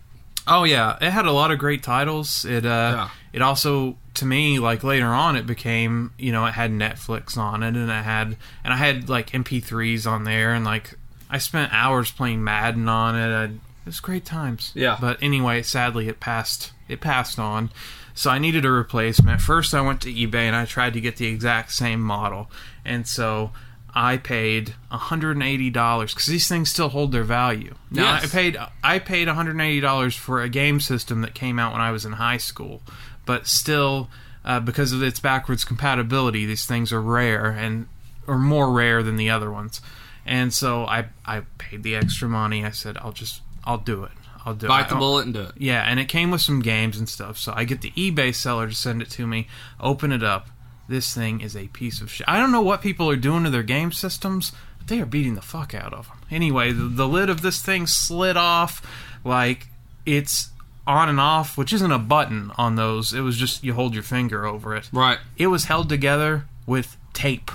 Oh 0.47 0.63
yeah, 0.63 0.97
it 1.01 1.09
had 1.11 1.25
a 1.25 1.31
lot 1.31 1.51
of 1.51 1.59
great 1.59 1.83
titles. 1.83 2.45
It 2.45 2.65
uh, 2.65 2.69
Yeah. 2.69 3.09
it 3.33 3.41
also 3.41 3.97
to 4.13 4.25
me 4.25 4.57
like 4.59 4.83
later 4.83 5.07
on 5.07 5.35
it 5.35 5.45
became 5.45 6.11
you 6.17 6.31
know 6.31 6.45
it 6.45 6.53
had 6.53 6.71
Netflix 6.71 7.37
on 7.37 7.61
it 7.63 7.75
and 7.75 7.89
it 7.91 8.03
had 8.03 8.37
and 8.63 8.73
I 8.73 8.77
had 8.77 9.09
like 9.09 9.31
MP3s 9.31 10.07
on 10.09 10.23
there 10.23 10.53
and 10.53 10.63
like 10.63 10.97
I 11.29 11.37
spent 11.39 11.73
hours 11.73 12.11
playing 12.11 12.43
Madden 12.43 12.87
on 12.87 13.15
it. 13.15 13.35
I, 13.35 13.43
it 13.45 13.51
was 13.85 13.99
great 13.99 14.23
times. 14.25 14.71
Yeah. 14.73 14.97
But 15.01 15.17
anyway, 15.21 15.61
sadly 15.63 16.07
it 16.07 16.19
passed. 16.21 16.71
It 16.87 17.01
passed 17.01 17.37
on. 17.39 17.69
So 18.13 18.29
I 18.31 18.39
needed 18.39 18.65
a 18.65 18.71
replacement. 18.71 19.41
First, 19.41 19.73
I 19.75 19.81
went 19.81 20.01
to 20.01 20.13
eBay 20.13 20.45
and 20.47 20.55
I 20.55 20.65
tried 20.65 20.93
to 20.93 21.01
get 21.01 21.17
the 21.17 21.27
exact 21.27 21.71
same 21.73 22.01
model, 22.01 22.49
and 22.83 23.05
so 23.07 23.51
I 23.99 24.17
paid 24.17 24.75
$180 24.91 25.73
because 26.07 26.25
these 26.25 26.47
things 26.47 26.69
still 26.69 26.89
hold 26.89 27.11
their 27.11 27.23
value. 27.23 27.73
Now 27.89 28.13
Yes. 28.13 28.25
I 28.25 28.27
paid 28.27 28.57
I 28.83 28.99
paid 28.99 29.27
$180 29.27 30.17
for 30.17 30.41
a 30.41 30.49
game 30.49 30.79
system 30.79 31.21
that 31.21 31.33
came 31.33 31.57
out 31.59 31.71
when 31.73 31.81
I 31.81 31.91
was 31.91 32.05
in 32.05 32.13
high 32.13 32.37
school, 32.37 32.81
but 33.25 33.47
still, 33.47 34.09
uh, 34.45 34.59
because 34.59 34.91
of 34.93 35.01
its 35.03 35.19
backwards 35.19 35.65
compatibility, 35.65 36.45
these 36.45 36.65
things 36.65 36.93
are 36.93 37.01
rare 37.01 37.47
and 37.49 37.87
or 38.27 38.37
more 38.37 38.71
rare 38.71 39.01
than 39.03 39.15
the 39.15 39.29
other 39.29 39.51
ones. 39.51 39.81
And 40.25 40.53
so 40.53 40.85
I 40.85 41.05
I 41.25 41.41
paid 41.57 41.83
the 41.83 41.95
extra 41.95 42.27
money. 42.29 42.63
I 42.65 42.71
said 42.71 42.97
I'll 42.97 43.13
just 43.13 43.41
I'll 43.63 43.77
do 43.79 44.03
it. 44.03 44.11
I'll 44.45 44.53
do 44.55 44.67
Bite 44.67 44.85
it. 44.85 44.89
the 44.89 44.95
bullet 44.95 45.25
and 45.25 45.33
do 45.33 45.41
it. 45.41 45.51
yeah, 45.57 45.81
and 45.83 45.99
it 45.99 46.05
came 46.07 46.31
with 46.31 46.41
some 46.41 46.61
games 46.61 46.97
and 46.97 47.09
stuff. 47.09 47.37
So 47.37 47.51
I 47.55 47.63
get 47.65 47.81
the 47.81 47.91
eBay 47.91 48.33
seller 48.33 48.67
to 48.69 48.75
send 48.75 49.01
it 49.01 49.09
to 49.11 49.27
me. 49.27 49.47
Open 49.79 50.11
it 50.13 50.23
up. 50.23 50.47
This 50.87 51.13
thing 51.13 51.41
is 51.41 51.55
a 51.55 51.67
piece 51.67 52.01
of 52.01 52.11
shit. 52.11 52.27
I 52.27 52.37
don't 52.37 52.51
know 52.51 52.61
what 52.61 52.81
people 52.81 53.09
are 53.09 53.17
doing 53.17 53.43
to 53.43 53.49
their 53.49 53.63
game 53.63 53.91
systems, 53.91 54.53
but 54.77 54.87
they 54.87 55.01
are 55.01 55.05
beating 55.05 55.35
the 55.35 55.41
fuck 55.41 55.73
out 55.73 55.93
of 55.93 56.07
them. 56.07 56.17
Anyway, 56.31 56.71
the, 56.71 56.83
the 56.83 57.07
lid 57.07 57.29
of 57.29 57.41
this 57.41 57.61
thing 57.61 57.87
slid 57.87 58.37
off. 58.37 58.81
Like 59.23 59.67
it's 60.05 60.51
on 60.87 61.09
and 61.09 61.19
off, 61.19 61.57
which 61.57 61.73
isn't 61.73 61.91
a 61.91 61.99
button 61.99 62.51
on 62.57 62.75
those. 62.75 63.13
It 63.13 63.19
was 63.19 63.35
just 63.35 63.63
you 63.63 63.73
hold 63.73 63.93
your 63.93 64.03
finger 64.03 64.45
over 64.45 64.75
it. 64.75 64.89
Right. 64.93 65.19
It 65.37 65.47
was 65.47 65.65
held 65.65 65.89
together 65.89 66.45
with 66.65 66.97
tape, 67.13 67.51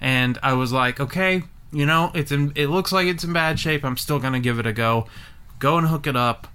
and 0.00 0.38
I 0.42 0.52
was 0.52 0.72
like, 0.72 1.00
okay, 1.00 1.42
you 1.72 1.86
know, 1.86 2.12
it's 2.14 2.30
in. 2.30 2.52
It 2.54 2.68
looks 2.68 2.92
like 2.92 3.06
it's 3.06 3.24
in 3.24 3.32
bad 3.32 3.58
shape. 3.58 3.84
I'm 3.84 3.96
still 3.96 4.18
gonna 4.18 4.40
give 4.40 4.58
it 4.58 4.66
a 4.66 4.72
go. 4.72 5.06
Go 5.58 5.78
and 5.78 5.86
hook 5.86 6.06
it 6.06 6.16
up, 6.16 6.48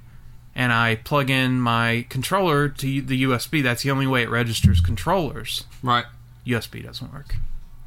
and 0.55 0.73
I 0.73 0.95
plug 0.95 1.29
in 1.29 1.59
my 1.59 2.05
controller 2.09 2.69
to 2.69 3.01
the 3.01 3.23
USB. 3.23 3.63
That's 3.63 3.83
the 3.83 3.91
only 3.91 4.07
way 4.07 4.23
it 4.23 4.29
registers 4.29 4.81
controllers. 4.81 5.65
Right. 5.81 6.05
USB 6.45 6.83
doesn't 6.83 7.13
work. 7.13 7.35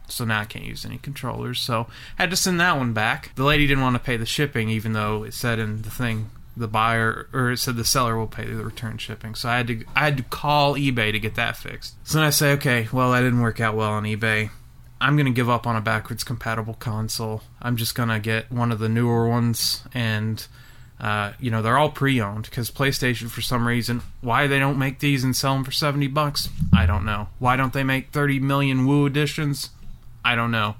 So 0.06 0.24
now 0.24 0.40
I 0.40 0.44
can't 0.44 0.64
use 0.64 0.84
any 0.84 0.98
controllers. 0.98 1.60
So 1.60 1.86
I 2.18 2.22
had 2.22 2.30
to 2.30 2.36
send 2.36 2.60
that 2.60 2.76
one 2.76 2.92
back. 2.92 3.34
The 3.36 3.44
lady 3.44 3.66
didn't 3.66 3.82
want 3.82 3.96
to 3.96 4.02
pay 4.02 4.16
the 4.16 4.26
shipping, 4.26 4.68
even 4.68 4.92
though 4.92 5.22
it 5.24 5.34
said 5.34 5.58
in 5.58 5.82
the 5.82 5.90
thing 5.90 6.30
the 6.56 6.68
buyer 6.68 7.28
or 7.32 7.50
it 7.50 7.58
said 7.58 7.76
the 7.76 7.84
seller 7.84 8.16
will 8.16 8.28
pay 8.28 8.46
the 8.46 8.64
return 8.64 8.98
shipping. 8.98 9.34
So 9.34 9.48
I 9.48 9.56
had 9.56 9.66
to 9.68 9.84
I 9.96 10.04
had 10.04 10.16
to 10.18 10.22
call 10.22 10.74
eBay 10.74 11.12
to 11.12 11.18
get 11.18 11.34
that 11.34 11.56
fixed. 11.56 11.94
So 12.04 12.18
then 12.18 12.26
I 12.26 12.30
say, 12.30 12.52
okay, 12.52 12.88
well 12.92 13.12
that 13.12 13.22
didn't 13.22 13.40
work 13.40 13.60
out 13.60 13.74
well 13.74 13.90
on 13.90 14.04
eBay. 14.04 14.50
I'm 15.00 15.16
gonna 15.16 15.30
give 15.30 15.50
up 15.50 15.66
on 15.66 15.76
a 15.76 15.80
backwards 15.80 16.22
compatible 16.24 16.74
console. 16.74 17.42
I'm 17.60 17.76
just 17.76 17.94
gonna 17.94 18.20
get 18.20 18.52
one 18.52 18.72
of 18.72 18.78
the 18.78 18.88
newer 18.88 19.28
ones 19.28 19.82
and. 19.92 20.46
Uh, 21.00 21.32
you 21.40 21.50
know 21.50 21.60
they're 21.60 21.76
all 21.76 21.90
pre-owned 21.90 22.44
because 22.44 22.70
PlayStation, 22.70 23.28
for 23.28 23.42
some 23.42 23.66
reason, 23.66 24.02
why 24.20 24.46
they 24.46 24.58
don't 24.58 24.78
make 24.78 25.00
these 25.00 25.24
and 25.24 25.34
sell 25.34 25.54
them 25.54 25.64
for 25.64 25.72
seventy 25.72 26.06
bucks, 26.06 26.48
I 26.72 26.86
don't 26.86 27.04
know. 27.04 27.28
Why 27.38 27.56
don't 27.56 27.72
they 27.72 27.84
make 27.84 28.10
thirty 28.10 28.38
million 28.38 28.86
Woo 28.86 29.04
editions? 29.06 29.70
I 30.24 30.34
don't 30.34 30.50
know. 30.50 30.76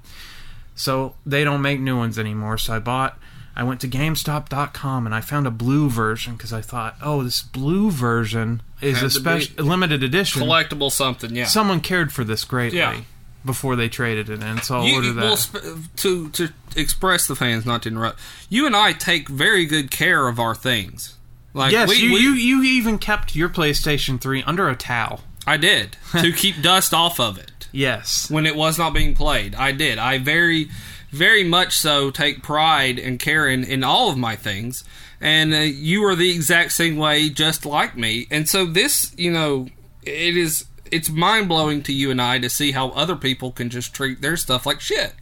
So 0.75 1.15
they 1.25 1.43
don't 1.43 1.61
make 1.61 1.79
new 1.79 1.97
ones 1.97 2.17
anymore. 2.17 2.57
So 2.57 2.73
I 2.75 2.79
bought. 2.79 3.19
I 3.57 3.63
went 3.63 3.79
to 3.81 3.87
GameStop.com 3.87 5.05
and 5.05 5.15
I 5.15 5.21
found 5.21 5.47
a 5.47 5.51
blue 5.51 5.89
version 5.89 6.33
because 6.33 6.51
I 6.51 6.59
thought, 6.59 6.97
oh, 7.01 7.23
this 7.23 7.41
blue 7.41 7.89
version 7.89 8.61
is 8.81 8.97
Had 8.97 9.05
a 9.05 9.09
special 9.09 9.63
limited 9.63 10.03
edition. 10.03 10.41
Collectible 10.41 10.91
something, 10.91 11.33
yeah. 11.33 11.45
Someone 11.45 11.79
cared 11.79 12.11
for 12.11 12.25
this 12.25 12.43
greatly 12.43 12.79
Yeah. 12.79 12.99
Before 13.45 13.75
they 13.75 13.87
traded 13.89 14.29
it 14.29 14.41
in, 14.43 14.61
so 14.61 14.77
I'll 14.77 14.85
You, 14.85 14.95
order 14.95 15.13
that. 15.13 15.23
well, 15.23 15.37
sp- 15.37 15.61
to 15.97 16.29
to 16.31 16.49
express 16.75 17.27
the 17.27 17.35
fans, 17.35 17.65
not 17.65 17.83
to 17.83 17.89
interrupt. 17.89 18.19
You 18.49 18.65
and 18.65 18.75
I 18.75 18.91
take 18.93 19.29
very 19.29 19.65
good 19.65 19.91
care 19.91 20.27
of 20.27 20.39
our 20.39 20.55
things. 20.55 21.15
Like 21.53 21.71
yes, 21.71 21.89
we, 21.89 21.95
you, 21.97 22.13
we- 22.13 22.19
you 22.19 22.31
you 22.33 22.63
even 22.63 22.97
kept 22.97 23.35
your 23.35 23.49
PlayStation 23.49 24.19
3 24.19 24.43
under 24.43 24.67
a 24.67 24.75
towel. 24.75 25.21
I 25.47 25.57
did 25.57 25.95
to 26.11 26.31
keep 26.35 26.61
dust 26.61 26.93
off 26.93 27.19
of 27.19 27.37
it 27.37 27.67
Yes. 27.71 28.29
when 28.31 28.45
it 28.47 28.55
was 28.55 28.77
not 28.79 28.93
being 28.93 29.13
played. 29.13 29.53
I 29.53 29.71
did. 29.73 29.99
I 29.99 30.17
very, 30.17 30.69
very 31.11 31.43
much 31.43 31.77
so 31.77 32.09
take 32.09 32.41
pride 32.41 32.97
and 32.97 33.19
care 33.19 33.47
in, 33.47 33.63
in 33.63 33.83
all 33.83 34.09
of 34.09 34.17
my 34.17 34.35
things. 34.35 34.83
And 35.21 35.53
uh, 35.53 35.57
you 35.59 36.03
are 36.05 36.15
the 36.15 36.31
exact 36.31 36.71
same 36.71 36.97
way, 36.97 37.29
just 37.29 37.65
like 37.65 37.95
me. 37.95 38.27
And 38.31 38.49
so 38.49 38.65
this, 38.65 39.13
you 39.17 39.31
know, 39.31 39.67
it 40.03 40.35
is 40.35 40.65
it's 40.91 41.09
mind 41.09 41.47
blowing 41.47 41.81
to 41.83 41.93
you 41.93 42.11
and 42.11 42.21
I 42.21 42.39
to 42.39 42.49
see 42.49 42.71
how 42.71 42.89
other 42.89 43.15
people 43.15 43.51
can 43.51 43.69
just 43.69 43.93
treat 43.93 44.21
their 44.21 44.37
stuff 44.37 44.65
like 44.65 44.81
shit. 44.81 45.13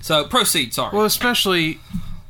So 0.00 0.24
proceed. 0.24 0.74
Sorry. 0.74 0.96
Well, 0.96 1.04
especially 1.06 1.78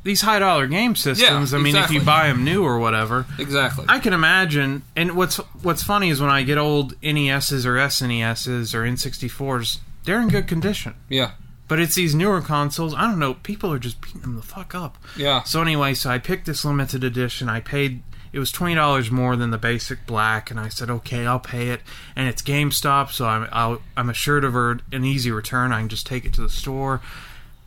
these 0.03 0.21
high 0.21 0.39
dollar 0.39 0.67
game 0.67 0.95
systems. 0.95 1.51
Yeah, 1.51 1.57
I 1.57 1.61
mean, 1.61 1.75
exactly. 1.75 1.95
if 1.97 2.01
you 2.01 2.05
buy 2.05 2.27
them 2.27 2.43
new 2.43 2.63
or 2.63 2.77
whatever, 2.79 3.25
exactly. 3.39 3.85
I 3.87 3.99
can 3.99 4.13
imagine. 4.13 4.83
And 4.95 5.15
what's 5.15 5.37
what's 5.61 5.81
funny 5.83 6.09
is 6.09 6.21
when 6.21 6.29
I 6.29 6.43
get 6.43 6.57
old 6.57 6.93
NESs 7.01 7.65
or 7.65 7.75
SNESs 7.75 8.73
or 8.73 8.83
N64s, 8.83 9.79
they're 10.03 10.21
in 10.21 10.29
good 10.29 10.47
condition. 10.47 10.95
yeah. 11.09 11.31
But 11.65 11.79
it's 11.79 11.95
these 11.95 12.13
newer 12.13 12.41
consoles. 12.41 12.93
I 12.93 13.03
don't 13.07 13.17
know. 13.17 13.35
People 13.35 13.71
are 13.71 13.79
just 13.79 13.99
beating 14.01 14.21
them 14.21 14.35
the 14.35 14.41
fuck 14.41 14.75
up. 14.75 14.97
Yeah. 15.17 15.43
So 15.43 15.61
anyway, 15.61 15.93
so 15.93 16.09
I 16.09 16.19
picked 16.19 16.45
this 16.45 16.65
limited 16.65 17.03
edition. 17.03 17.47
I 17.49 17.61
paid. 17.61 18.03
It 18.33 18.39
was 18.39 18.51
twenty 18.51 18.75
dollars 18.75 19.11
more 19.11 19.35
than 19.35 19.51
the 19.51 19.57
basic 19.57 20.05
black, 20.05 20.51
and 20.51 20.59
I 20.59 20.67
said, 20.67 20.89
"Okay, 20.89 21.25
I'll 21.25 21.39
pay 21.39 21.69
it." 21.69 21.81
And 22.15 22.27
it's 22.27 22.41
GameStop, 22.41 23.11
so 23.11 23.27
I'm 23.27 23.47
I'll, 23.51 23.81
I'm 23.95 24.09
assured 24.09 24.43
of 24.43 24.55
an 24.55 25.05
easy 25.05 25.31
return. 25.31 25.71
I 25.71 25.79
can 25.79 25.89
just 25.89 26.07
take 26.07 26.25
it 26.25 26.33
to 26.33 26.41
the 26.41 26.49
store, 26.49 26.99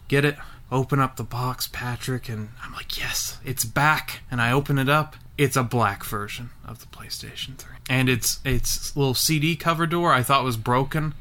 get 0.08 0.24
it, 0.24 0.36
open 0.70 0.98
up 1.00 1.16
the 1.16 1.24
box, 1.24 1.68
Patrick, 1.72 2.28
and 2.28 2.50
I'm 2.62 2.72
like, 2.72 2.98
"Yes, 2.98 3.38
it's 3.44 3.64
back." 3.64 4.20
And 4.30 4.40
I 4.42 4.52
open 4.52 4.78
it 4.78 4.88
up, 4.88 5.16
it's 5.38 5.56
a 5.56 5.62
black 5.62 6.04
version 6.04 6.50
of 6.64 6.80
the 6.80 6.86
PlayStation 6.86 7.56
3. 7.56 7.76
And 7.88 8.08
it's 8.08 8.40
it's 8.44 8.96
little 8.96 9.14
CD 9.14 9.56
cover 9.56 9.86
door 9.86 10.12
I 10.12 10.22
thought 10.22 10.44
was 10.44 10.56
broken. 10.56 11.14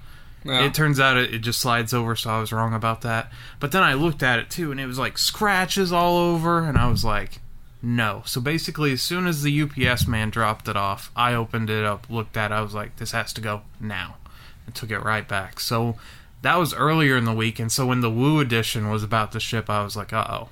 Yeah. 0.44 0.66
It 0.66 0.74
turns 0.74 1.00
out 1.00 1.18
it, 1.18 1.34
it 1.34 1.40
just 1.40 1.60
slides 1.60 1.94
over, 1.94 2.16
so 2.16 2.30
I 2.30 2.40
was 2.40 2.52
wrong 2.52 2.74
about 2.74 3.02
that. 3.02 3.32
But 3.60 3.72
then 3.72 3.82
I 3.84 3.94
looked 3.96 4.22
at 4.22 4.40
it 4.40 4.50
too, 4.50 4.72
and 4.72 4.80
it 4.80 4.86
was 4.86 5.00
like 5.00 5.18
scratches 5.18 5.92
all 5.92 6.18
over, 6.18 6.64
and 6.64 6.78
I 6.78 6.88
was 6.88 7.04
like, 7.04 7.40
no. 7.86 8.24
So 8.26 8.42
basically, 8.42 8.92
as 8.92 9.02
soon 9.04 9.28
as 9.28 9.44
the 9.44 9.62
UPS 9.62 10.08
man 10.08 10.32
dropped 10.32 10.68
it 10.68 10.76
off, 10.76 11.12
I 11.16 11.36
opened 11.36 11.70
it 11.70 11.86
up, 11.86 12.10
looked 12.10 12.36
at 12.36 12.52
it, 12.52 12.56
I 12.56 12.62
was 12.62 12.74
like, 12.74 12.96
this 12.96 13.12
has 13.12 13.32
to 13.34 13.42
go 13.42 13.62
now, 13.80 14.18
and 14.66 14.74
took 14.74 14.90
it 14.90 15.00
right 15.00 15.28
back. 15.28 15.60
So 15.60 15.96
that 16.42 16.58
was 16.58 16.74
earlier 16.74 17.16
in 17.16 17.26
the 17.26 17.34
week, 17.34 17.60
and 17.60 17.72
so 17.72 17.86
when 17.86 18.02
the 18.02 18.10
Woo 18.10 18.40
edition 18.40 18.90
was 18.90 19.04
about 19.04 19.32
to 19.34 19.40
ship, 19.40 19.70
I 19.70 19.84
was 19.84 19.96
like, 19.96 20.12
uh 20.12 20.26
oh. 20.28 20.50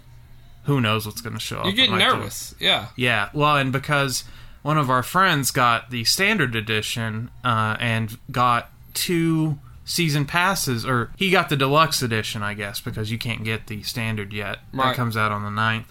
Who 0.66 0.80
knows 0.80 1.06
what's 1.06 1.20
going 1.20 1.34
to 1.34 1.42
show 1.42 1.58
up? 1.58 1.66
You're 1.66 1.74
getting 1.74 1.98
nervous. 1.98 2.56
Yeah. 2.58 2.88
yeah, 2.96 3.30
well, 3.34 3.58
and 3.58 3.74
because 3.74 4.24
one 4.62 4.78
of 4.78 4.90
our 4.90 5.04
friends 5.04 5.52
got 5.52 5.90
the 5.90 6.06
standard 6.06 6.56
edition 6.56 7.32
uh, 7.44 7.76
and 7.82 8.18
got 8.32 8.70
two 8.94 9.60
season 9.84 10.26
passes, 10.26 10.86
or 10.86 11.12
he 11.18 11.32
got 11.32 11.50
the 11.50 11.58
deluxe 11.58 12.02
edition, 12.02 12.44
I 12.44 12.54
guess, 12.54 12.80
because 12.80 13.12
you 13.12 13.18
can't 13.18 13.44
get 13.44 13.68
the 13.68 13.84
standard 13.84 14.32
yet. 14.32 14.60
That 14.74 14.96
comes 14.96 15.18
out 15.18 15.34
on 15.34 15.44
the 15.44 15.62
9th. 15.62 15.88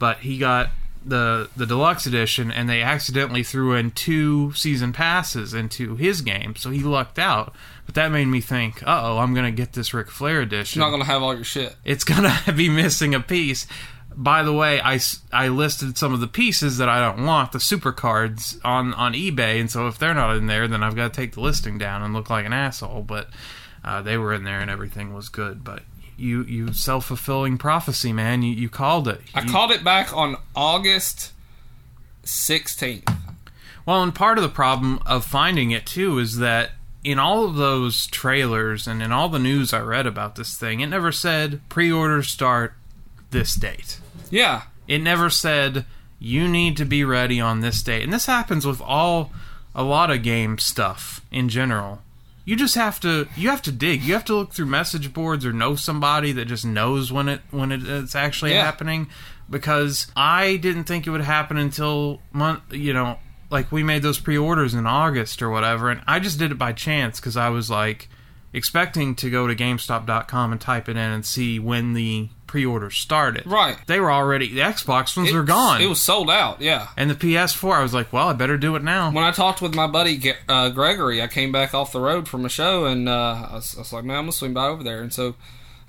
But 0.00 0.18
he 0.18 0.38
got 0.38 0.70
the 1.06 1.48
the 1.56 1.66
deluxe 1.66 2.06
edition, 2.06 2.50
and 2.50 2.68
they 2.68 2.82
accidentally 2.82 3.42
threw 3.42 3.74
in 3.74 3.92
two 3.92 4.52
season 4.52 4.92
passes 4.92 5.54
into 5.54 5.94
his 5.96 6.20
game, 6.20 6.56
so 6.56 6.70
he 6.70 6.80
lucked 6.80 7.18
out. 7.18 7.54
But 7.86 7.94
that 7.94 8.10
made 8.10 8.26
me 8.26 8.40
think, 8.40 8.82
uh 8.82 9.00
oh, 9.04 9.18
I'm 9.18 9.32
going 9.32 9.46
to 9.46 9.56
get 9.56 9.72
this 9.74 9.94
Ric 9.94 10.10
Flair 10.10 10.40
edition 10.40 10.80
You're 10.80 10.86
not 10.86 10.90
going 10.90 11.02
to 11.02 11.10
have 11.10 11.22
all 11.22 11.34
your 11.34 11.44
shit. 11.44 11.76
it's 11.84 12.02
gonna 12.04 12.36
be 12.56 12.68
missing 12.68 13.14
a 13.14 13.20
piece. 13.20 13.66
By 14.18 14.42
the 14.42 14.52
way, 14.52 14.80
I, 14.80 14.98
I 15.30 15.48
listed 15.48 15.98
some 15.98 16.14
of 16.14 16.20
the 16.20 16.26
pieces 16.26 16.78
that 16.78 16.88
I 16.88 17.00
don't 17.00 17.26
want, 17.26 17.52
the 17.52 17.60
super 17.60 17.92
cards, 17.92 18.58
on, 18.64 18.94
on 18.94 19.12
eBay, 19.12 19.60
and 19.60 19.70
so 19.70 19.88
if 19.88 19.98
they're 19.98 20.14
not 20.14 20.34
in 20.36 20.46
there, 20.46 20.66
then 20.66 20.82
I've 20.82 20.96
got 20.96 21.12
to 21.12 21.20
take 21.20 21.34
the 21.34 21.42
listing 21.42 21.76
down 21.76 22.02
and 22.02 22.14
look 22.14 22.30
like 22.30 22.46
an 22.46 22.54
asshole. 22.54 23.02
But 23.02 23.28
uh, 23.84 24.00
they 24.00 24.16
were 24.16 24.32
in 24.32 24.44
there 24.44 24.60
and 24.60 24.70
everything 24.70 25.12
was 25.12 25.28
good. 25.28 25.62
But 25.62 25.82
you 26.16 26.42
you 26.44 26.72
self 26.72 27.06
fulfilling 27.06 27.58
prophecy, 27.58 28.12
man. 28.12 28.42
You 28.42 28.52
you 28.54 28.68
called 28.68 29.06
it. 29.08 29.20
I 29.34 29.42
You- 29.42 29.50
called 29.50 29.70
it 29.70 29.84
back 29.84 30.12
on 30.16 30.36
August 30.54 31.32
16th. 32.24 33.08
Well, 33.84 34.02
and 34.02 34.14
part 34.14 34.38
of 34.38 34.42
the 34.42 34.48
problem 34.50 35.00
of 35.06 35.24
finding 35.24 35.70
it 35.70 35.86
too 35.86 36.18
is 36.18 36.38
that 36.38 36.72
in 37.04 37.18
all 37.20 37.44
of 37.44 37.54
those 37.54 38.06
trailers 38.08 38.86
and 38.88 39.00
in 39.00 39.12
all 39.12 39.28
the 39.28 39.38
news 39.38 39.72
I 39.72 39.78
read 39.80 40.06
about 40.06 40.34
this 40.34 40.56
thing, 40.56 40.80
it 40.80 40.88
never 40.88 41.12
said 41.12 41.60
pre-orders 41.68 42.28
start 42.28 42.74
this 43.30 43.54
date. 43.54 44.00
Yeah. 44.28 44.62
It 44.88 44.98
never 45.02 45.30
said 45.30 45.84
you 46.18 46.48
need 46.48 46.76
to 46.78 46.84
be 46.84 47.04
ready 47.04 47.40
on 47.40 47.60
this 47.60 47.80
date. 47.82 48.02
And 48.02 48.12
this 48.12 48.26
happens 48.26 48.66
with 48.66 48.80
all 48.80 49.30
a 49.74 49.84
lot 49.84 50.10
of 50.10 50.22
game 50.24 50.58
stuff 50.58 51.20
in 51.30 51.48
general. 51.48 52.02
You 52.46 52.56
just 52.56 52.76
have 52.76 52.98
to 53.00 53.26
you 53.36 53.50
have 53.50 53.60
to 53.62 53.72
dig. 53.72 54.02
You 54.02 54.14
have 54.14 54.24
to 54.26 54.34
look 54.36 54.54
through 54.54 54.66
message 54.66 55.12
boards 55.12 55.44
or 55.44 55.52
know 55.52 55.74
somebody 55.76 56.32
that 56.32 56.46
just 56.46 56.64
knows 56.64 57.12
when 57.12 57.28
it 57.28 57.40
when 57.50 57.72
it, 57.72 57.86
it's 57.86 58.14
actually 58.14 58.52
Yeah. 58.52 58.64
happening 58.64 59.08
because 59.50 60.06
I 60.16 60.56
didn't 60.56 60.84
think 60.84 61.06
it 61.06 61.10
would 61.10 61.20
happen 61.20 61.56
until 61.58 62.20
month, 62.32 62.62
you 62.72 62.92
know, 62.94 63.18
like 63.50 63.70
we 63.70 63.82
made 63.82 64.02
those 64.02 64.18
pre-orders 64.20 64.74
in 64.74 64.86
August 64.86 65.42
or 65.42 65.50
whatever 65.50 65.90
and 65.90 66.00
I 66.06 66.20
just 66.20 66.38
did 66.38 66.50
it 66.52 66.58
by 66.58 66.72
chance 66.72 67.18
cuz 67.20 67.36
I 67.36 67.48
was 67.48 67.68
like 67.68 68.08
expecting 68.52 69.14
to 69.16 69.28
go 69.28 69.46
to 69.48 69.54
gamestop.com 69.54 70.52
and 70.52 70.60
type 70.60 70.88
it 70.88 70.92
in 70.96 71.10
and 71.10 71.26
see 71.26 71.58
when 71.58 71.92
the 71.94 72.28
pre-orders 72.56 72.96
started. 72.96 73.44
Right. 73.44 73.76
They 73.86 74.00
were 74.00 74.10
already 74.10 74.48
the 74.48 74.60
Xbox 74.60 75.14
ones 75.14 75.30
were 75.30 75.42
gone. 75.42 75.82
It 75.82 75.90
was 75.90 76.00
sold 76.00 76.30
out, 76.30 76.62
yeah. 76.62 76.88
and 76.96 77.10
the 77.10 77.14
PS4, 77.14 77.74
I 77.74 77.82
was 77.82 77.92
like, 77.92 78.14
well, 78.14 78.28
I 78.28 78.32
better 78.32 78.56
do 78.56 78.76
it 78.76 78.82
now. 78.82 79.10
When 79.10 79.24
I 79.24 79.30
talked 79.30 79.60
with 79.60 79.74
my 79.74 79.86
buddy 79.86 80.32
uh, 80.48 80.70
Gregory, 80.70 81.20
I 81.20 81.26
came 81.26 81.52
back 81.52 81.74
off 81.74 81.92
the 81.92 82.00
road 82.00 82.28
from 82.28 82.46
a 82.46 82.48
show, 82.48 82.86
and 82.86 83.10
uh, 83.10 83.48
I, 83.50 83.54
was, 83.56 83.76
I 83.76 83.80
was 83.80 83.92
like, 83.92 84.04
"Man, 84.04 84.16
I'm 84.16 84.22
gonna 84.22 84.32
swing 84.32 84.54
by 84.54 84.68
over 84.68 84.82
there." 84.82 85.02
And 85.02 85.12
so 85.12 85.34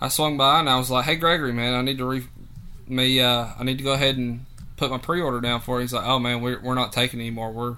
I 0.01 0.09
swung 0.09 0.35
by, 0.35 0.59
and 0.59 0.69
I 0.69 0.77
was 0.77 0.91
like, 0.91 1.05
"Hey, 1.05 1.15
Gregory, 1.15 1.53
man, 1.53 1.73
I 1.73 1.81
need 1.83 1.99
to 1.99 2.05
re- 2.05 2.27
me, 2.85 3.21
uh, 3.21 3.47
I 3.57 3.63
need 3.63 3.77
to 3.77 3.83
go 3.85 3.93
ahead 3.93 4.17
and 4.17 4.45
put 4.75 4.91
my 4.91 4.97
pre-order 4.97 5.39
down 5.39 5.61
for." 5.61 5.77
you. 5.77 5.83
He's 5.83 5.93
like, 5.93 6.05
"Oh 6.05 6.19
man, 6.19 6.41
we're 6.41 6.59
we're 6.59 6.75
not 6.75 6.91
taking 6.91 7.21
anymore. 7.21 7.53
We're 7.53 7.77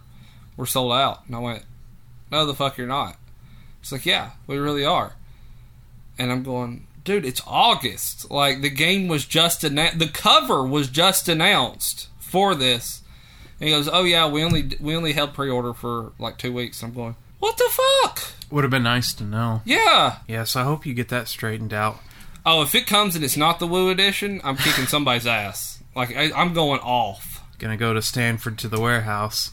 we're 0.58 0.66
sold 0.66 0.94
out." 0.94 1.28
And 1.28 1.36
I 1.36 1.40
went, 1.40 1.64
"No, 2.32 2.48
the 2.48 2.56
fuck, 2.56 2.76
you're 2.80 2.88
not." 2.88 3.18
It's 3.82 3.92
like, 3.92 4.08
"Yeah, 4.08 4.32
we 4.48 4.58
really 4.58 4.84
are." 4.84 5.14
And 6.18 6.32
I'm 6.32 6.42
going, 6.42 6.88
dude, 7.04 7.26
it's 7.26 7.42
August. 7.48 8.30
Like 8.32 8.62
the 8.62 8.70
game 8.70 9.08
was 9.08 9.26
just 9.26 9.64
announced. 9.64 10.00
The 10.00 10.08
cover 10.08 10.66
was 10.66 10.88
just 10.88 11.28
announced 11.28 12.08
for 12.20 12.56
this. 12.56 13.02
And 13.60 13.70
he 13.70 13.76
goes, 13.76 13.90
"Oh 13.92 14.04
yeah, 14.04 14.28
we 14.28 14.44
only 14.44 14.72
we 14.80 14.96
only 14.96 15.14
held 15.14 15.34
pre-order 15.34 15.74
for 15.74 16.14
like 16.20 16.38
two 16.38 16.54
weeks." 16.54 16.82
I'm 16.82 16.94
going, 16.94 17.16
"What 17.40 17.58
the 17.58 17.70
fuck?" 17.70 18.22
Would 18.52 18.64
have 18.64 18.72
been 18.72 18.84
nice 18.84 19.14
to 19.14 19.24
know. 19.24 19.62
Yeah. 19.66 20.18
Yes, 20.28 20.56
I 20.56 20.64
hope 20.64 20.86
you 20.86 20.94
get 20.94 21.10
that 21.10 21.28
straightened 21.28 21.74
out. 21.74 22.00
Oh, 22.46 22.62
if 22.64 22.74
it 22.74 22.88
comes 22.88 23.16
and 23.16 23.24
it's 23.24 23.38
not 23.38 23.60
the 23.60 23.68
Woo 23.68 23.90
edition, 23.90 24.42
I'm 24.44 24.56
kicking 24.58 24.86
somebody's 24.88 25.28
ass. 25.44 25.84
Like 25.96 26.16
I, 26.16 26.32
I'm 26.36 26.54
going 26.54 26.80
off. 26.80 27.44
Gonna 27.60 27.78
go 27.78 27.94
to 27.94 28.02
Stanford 28.02 28.58
to 28.60 28.68
the 28.70 28.80
warehouse. 28.80 29.52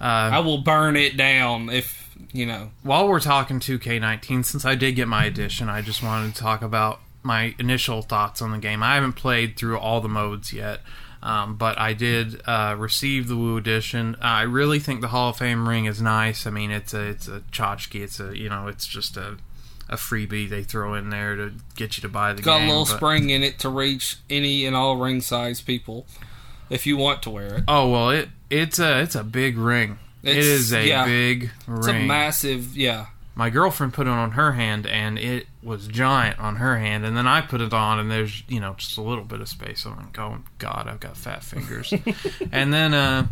Uh, 0.00 0.04
I 0.32 0.38
will 0.40 0.58
burn 0.58 0.96
it 0.96 1.16
down 1.16 1.68
if 1.68 2.01
you 2.32 2.46
know. 2.46 2.70
While 2.82 3.08
we're 3.08 3.20
talking 3.20 3.60
2K19, 3.60 4.44
since 4.44 4.64
I 4.64 4.74
did 4.74 4.92
get 4.96 5.08
my 5.08 5.24
edition, 5.24 5.68
I 5.68 5.82
just 5.82 6.02
wanted 6.02 6.34
to 6.34 6.40
talk 6.40 6.62
about 6.62 7.00
my 7.22 7.54
initial 7.58 8.02
thoughts 8.02 8.42
on 8.42 8.50
the 8.52 8.58
game. 8.58 8.82
I 8.82 8.94
haven't 8.94 9.12
played 9.14 9.56
through 9.56 9.78
all 9.78 10.00
the 10.00 10.08
modes 10.08 10.52
yet, 10.52 10.80
um, 11.22 11.56
but 11.56 11.78
I 11.78 11.92
did 11.92 12.40
uh, 12.46 12.74
receive 12.78 13.28
the 13.28 13.36
Woo 13.36 13.56
edition. 13.56 14.16
I 14.20 14.42
really 14.42 14.78
think 14.80 15.00
the 15.02 15.08
Hall 15.08 15.30
of 15.30 15.36
Fame 15.36 15.68
ring 15.68 15.84
is 15.84 16.02
nice. 16.02 16.46
I 16.46 16.50
mean, 16.50 16.70
it's 16.70 16.92
a 16.94 17.02
it's 17.02 17.28
a 17.28 17.40
tchotchke. 17.52 18.00
It's 18.02 18.18
a 18.18 18.36
you 18.36 18.48
know, 18.48 18.66
it's 18.66 18.86
just 18.86 19.16
a 19.16 19.36
a 19.88 19.96
freebie 19.96 20.48
they 20.48 20.62
throw 20.62 20.94
in 20.94 21.10
there 21.10 21.36
to 21.36 21.52
get 21.76 21.96
you 21.96 22.00
to 22.00 22.08
buy 22.08 22.32
the 22.32 22.40
Got 22.40 22.58
game. 22.60 22.68
a 22.68 22.70
little 22.70 22.86
but- 22.86 22.96
spring 22.96 23.30
in 23.30 23.42
it 23.42 23.58
to 23.60 23.68
reach 23.68 24.16
any 24.30 24.64
and 24.64 24.74
all 24.74 24.96
ring 24.96 25.20
size 25.20 25.60
people, 25.60 26.06
if 26.70 26.86
you 26.86 26.96
want 26.96 27.22
to 27.22 27.30
wear 27.30 27.56
it. 27.58 27.64
Oh 27.68 27.88
well, 27.90 28.10
it 28.10 28.30
it's 28.50 28.78
a 28.78 29.00
it's 29.02 29.14
a 29.14 29.22
big 29.22 29.56
ring. 29.58 29.98
It 30.22 30.36
It's- 30.36 30.72
a 30.72 30.86
yeah. 30.86 31.04
big 31.04 31.50
It's 31.68 31.86
a 31.86 31.92
massive, 32.06 32.76
yeah. 32.76 33.06
My 33.34 33.48
girlfriend 33.48 33.94
put 33.94 34.06
it 34.06 34.10
on 34.10 34.32
her 34.32 34.52
hand, 34.52 34.86
and 34.86 35.18
it 35.18 35.46
was 35.62 35.86
giant 35.88 36.38
on 36.38 36.56
her 36.56 36.78
hand. 36.78 37.06
And 37.06 37.16
then 37.16 37.26
I 37.26 37.40
put 37.40 37.62
it 37.62 37.72
on, 37.72 37.98
and 37.98 38.10
there's 38.10 38.42
you 38.46 38.60
know 38.60 38.74
just 38.76 38.98
a 38.98 39.00
little 39.02 39.24
bit 39.24 39.40
of 39.40 39.48
space. 39.48 39.86
I'm 39.86 39.96
like, 39.96 40.18
oh 40.18 40.38
god, 40.58 40.86
I've 40.86 41.00
got 41.00 41.16
fat 41.16 41.42
fingers. 41.42 41.94
and 42.52 42.74
then 42.74 42.92
uh, 42.92 43.28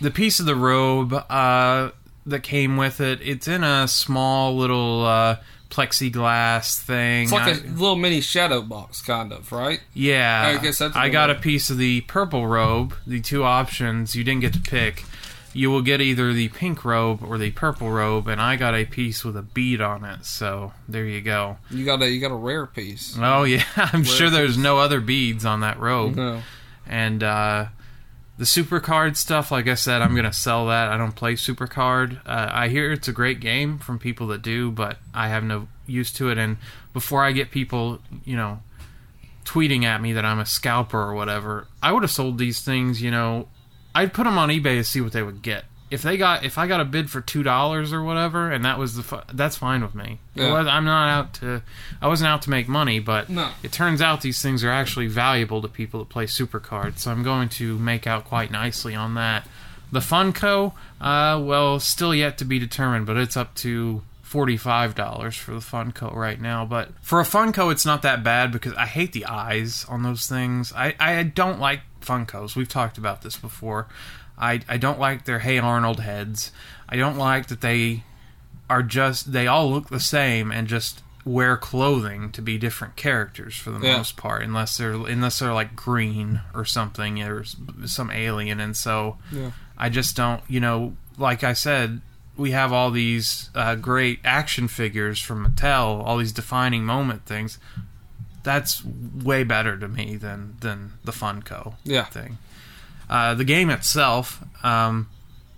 the 0.00 0.12
piece 0.12 0.38
of 0.38 0.46
the 0.46 0.54
robe 0.54 1.12
uh, 1.12 1.90
that 2.26 2.40
came 2.44 2.76
with 2.76 3.00
it, 3.00 3.18
it's 3.22 3.48
in 3.48 3.64
a 3.64 3.88
small 3.88 4.56
little 4.56 5.04
uh, 5.04 5.36
plexiglass 5.70 6.80
thing. 6.80 7.24
It's 7.24 7.32
like 7.32 7.42
I- 7.48 7.50
a 7.58 7.70
little 7.72 7.96
mini 7.96 8.20
shadow 8.20 8.62
box, 8.62 9.02
kind 9.02 9.32
of, 9.32 9.50
right? 9.52 9.80
yeah, 9.94 10.54
I 10.58 10.62
guess 10.62 10.78
that's 10.78 10.94
I 10.96 11.08
got 11.08 11.30
a 11.30 11.34
piece 11.34 11.70
of 11.70 11.78
the 11.78 12.02
purple 12.02 12.46
robe. 12.46 12.94
The 13.06 13.20
two 13.20 13.42
options 13.44 14.14
you 14.14 14.22
didn't 14.24 14.40
get 14.42 14.52
to 14.54 14.60
pick. 14.60 15.04
You 15.52 15.70
will 15.70 15.82
get 15.82 16.00
either 16.00 16.32
the 16.32 16.48
pink 16.48 16.84
robe 16.84 17.22
or 17.22 17.38
the 17.38 17.50
purple 17.50 17.90
robe, 17.90 18.28
and 18.28 18.40
I 18.40 18.56
got 18.56 18.74
a 18.74 18.84
piece 18.84 19.24
with 19.24 19.36
a 19.36 19.42
bead 19.42 19.80
on 19.80 20.04
it. 20.04 20.24
So 20.24 20.72
there 20.88 21.04
you 21.04 21.20
go. 21.20 21.56
You 21.70 21.84
got 21.84 22.02
a 22.02 22.10
you 22.10 22.20
got 22.20 22.30
a 22.30 22.36
rare 22.36 22.66
piece. 22.66 23.16
Oh 23.18 23.44
yeah, 23.44 23.64
I'm 23.76 24.04
sure 24.04 24.30
there's 24.30 24.58
no 24.58 24.78
other 24.78 25.00
beads 25.00 25.44
on 25.44 25.60
that 25.60 25.78
robe. 25.78 26.16
No. 26.16 26.42
And 26.86 27.22
uh, 27.22 27.66
the 28.38 28.46
super 28.46 28.78
card 28.78 29.16
stuff, 29.16 29.50
like 29.50 29.66
I 29.68 29.74
said, 29.74 30.00
I'm 30.00 30.14
gonna 30.14 30.32
sell 30.32 30.66
that. 30.66 30.90
I 30.90 30.96
don't 30.96 31.14
play 31.14 31.34
super 31.36 31.66
card. 31.66 32.20
Uh, 32.24 32.48
I 32.52 32.68
hear 32.68 32.92
it's 32.92 33.08
a 33.08 33.12
great 33.12 33.40
game 33.40 33.78
from 33.78 33.98
people 33.98 34.28
that 34.28 34.42
do, 34.42 34.70
but 34.70 34.98
I 35.12 35.28
have 35.28 35.42
no 35.44 35.66
use 35.86 36.12
to 36.14 36.30
it. 36.30 36.38
And 36.38 36.58
before 36.92 37.24
I 37.24 37.32
get 37.32 37.50
people, 37.50 37.98
you 38.24 38.36
know, 38.36 38.60
tweeting 39.44 39.84
at 39.84 40.00
me 40.00 40.12
that 40.12 40.24
I'm 40.24 40.38
a 40.38 40.46
scalper 40.46 41.00
or 41.00 41.14
whatever, 41.14 41.66
I 41.82 41.90
would 41.90 42.02
have 42.04 42.12
sold 42.12 42.38
these 42.38 42.60
things. 42.60 43.02
You 43.02 43.10
know, 43.10 43.48
I'd 43.98 44.12
put 44.12 44.24
them 44.24 44.38
on 44.38 44.48
eBay 44.48 44.76
to 44.78 44.84
see 44.84 45.00
what 45.00 45.12
they 45.12 45.22
would 45.22 45.42
get. 45.42 45.64
If 45.90 46.02
they 46.02 46.18
got, 46.18 46.44
if 46.44 46.58
I 46.58 46.66
got 46.66 46.80
a 46.80 46.84
bid 46.84 47.10
for 47.10 47.20
two 47.22 47.42
dollars 47.42 47.92
or 47.94 48.02
whatever, 48.02 48.50
and 48.50 48.62
that 48.64 48.78
was 48.78 48.94
the, 48.96 49.02
fu- 49.02 49.20
that's 49.32 49.56
fine 49.56 49.80
with 49.82 49.94
me. 49.94 50.18
Yeah. 50.34 50.52
was- 50.52 50.66
I'm 50.66 50.84
not 50.84 51.08
out 51.08 51.34
to, 51.34 51.62
I 52.02 52.08
wasn't 52.08 52.28
out 52.28 52.42
to 52.42 52.50
make 52.50 52.68
money, 52.68 52.98
but 53.00 53.30
No. 53.30 53.50
it 53.62 53.72
turns 53.72 54.02
out 54.02 54.20
these 54.20 54.42
things 54.42 54.62
are 54.62 54.70
actually 54.70 55.06
valuable 55.06 55.62
to 55.62 55.68
people 55.68 56.00
that 56.00 56.10
play 56.10 56.26
super 56.26 56.60
cards. 56.60 57.02
So 57.02 57.10
I'm 57.10 57.22
going 57.22 57.48
to 57.60 57.78
make 57.78 58.06
out 58.06 58.24
quite 58.26 58.50
nicely 58.50 58.94
on 58.94 59.14
that. 59.14 59.46
The 59.90 60.00
Funko, 60.00 60.74
uh, 61.00 61.40
well, 61.42 61.80
still 61.80 62.14
yet 62.14 62.36
to 62.38 62.44
be 62.44 62.58
determined, 62.58 63.06
but 63.06 63.16
it's 63.16 63.36
up 63.38 63.54
to 63.56 64.02
forty-five 64.28 64.94
dollars 64.94 65.36
for 65.36 65.52
the 65.52 65.60
Funko 65.60 66.14
right 66.14 66.40
now. 66.40 66.64
But 66.66 66.90
for 67.00 67.18
a 67.20 67.24
Funko, 67.24 67.72
it's 67.72 67.86
not 67.86 68.02
that 68.02 68.22
bad 68.22 68.52
because 68.52 68.74
I 68.74 68.86
hate 68.86 69.12
the 69.12 69.24
eyes 69.26 69.86
on 69.88 70.02
those 70.02 70.26
things. 70.28 70.72
I, 70.76 70.94
I 71.00 71.22
don't 71.22 71.58
like 71.58 71.80
Funkos. 72.02 72.54
We've 72.54 72.68
talked 72.68 72.98
about 72.98 73.22
this 73.22 73.36
before. 73.36 73.88
I 74.36 74.60
I 74.68 74.76
don't 74.76 75.00
like 75.00 75.24
their 75.24 75.38
Hey 75.40 75.58
Arnold 75.58 76.00
heads. 76.00 76.52
I 76.88 76.96
don't 76.96 77.16
like 77.16 77.46
that 77.48 77.60
they 77.62 78.04
are 78.70 78.82
just 78.82 79.32
they 79.32 79.46
all 79.46 79.70
look 79.70 79.88
the 79.88 79.98
same 80.00 80.52
and 80.52 80.68
just 80.68 81.02
wear 81.24 81.56
clothing 81.56 82.30
to 82.32 82.40
be 82.40 82.56
different 82.58 82.96
characters 82.96 83.56
for 83.56 83.70
the 83.70 83.80
Yeah. 83.80 83.96
most 83.96 84.16
part, 84.16 84.42
unless 84.42 84.76
they're 84.76 84.92
unless 84.92 85.38
they're 85.38 85.52
like 85.54 85.74
green 85.74 86.40
or 86.54 86.64
something 86.64 87.22
or 87.22 87.44
some 87.86 88.10
alien. 88.10 88.60
And 88.60 88.76
so 88.76 89.16
Yeah. 89.32 89.50
I 89.76 89.88
just 89.88 90.16
don't, 90.16 90.42
you 90.48 90.60
know, 90.60 90.96
like 91.16 91.42
I 91.44 91.52
said, 91.54 92.00
we 92.38 92.52
have 92.52 92.72
all 92.72 92.90
these 92.90 93.50
uh, 93.54 93.74
great 93.74 94.20
action 94.24 94.68
figures 94.68 95.20
from 95.20 95.44
Mattel, 95.46 96.02
all 96.04 96.16
these 96.16 96.32
defining 96.32 96.84
moment 96.84 97.26
things. 97.26 97.58
That's 98.44 98.82
way 98.84 99.44
better 99.44 99.76
to 99.76 99.88
me 99.88 100.16
than 100.16 100.56
than 100.60 100.94
the 101.04 101.12
Funko 101.12 101.74
Yeah. 101.84 102.04
thing. 102.04 102.38
Uh, 103.10 103.34
the 103.34 103.44
game 103.44 103.68
itself, 103.70 104.42
um, 104.64 105.08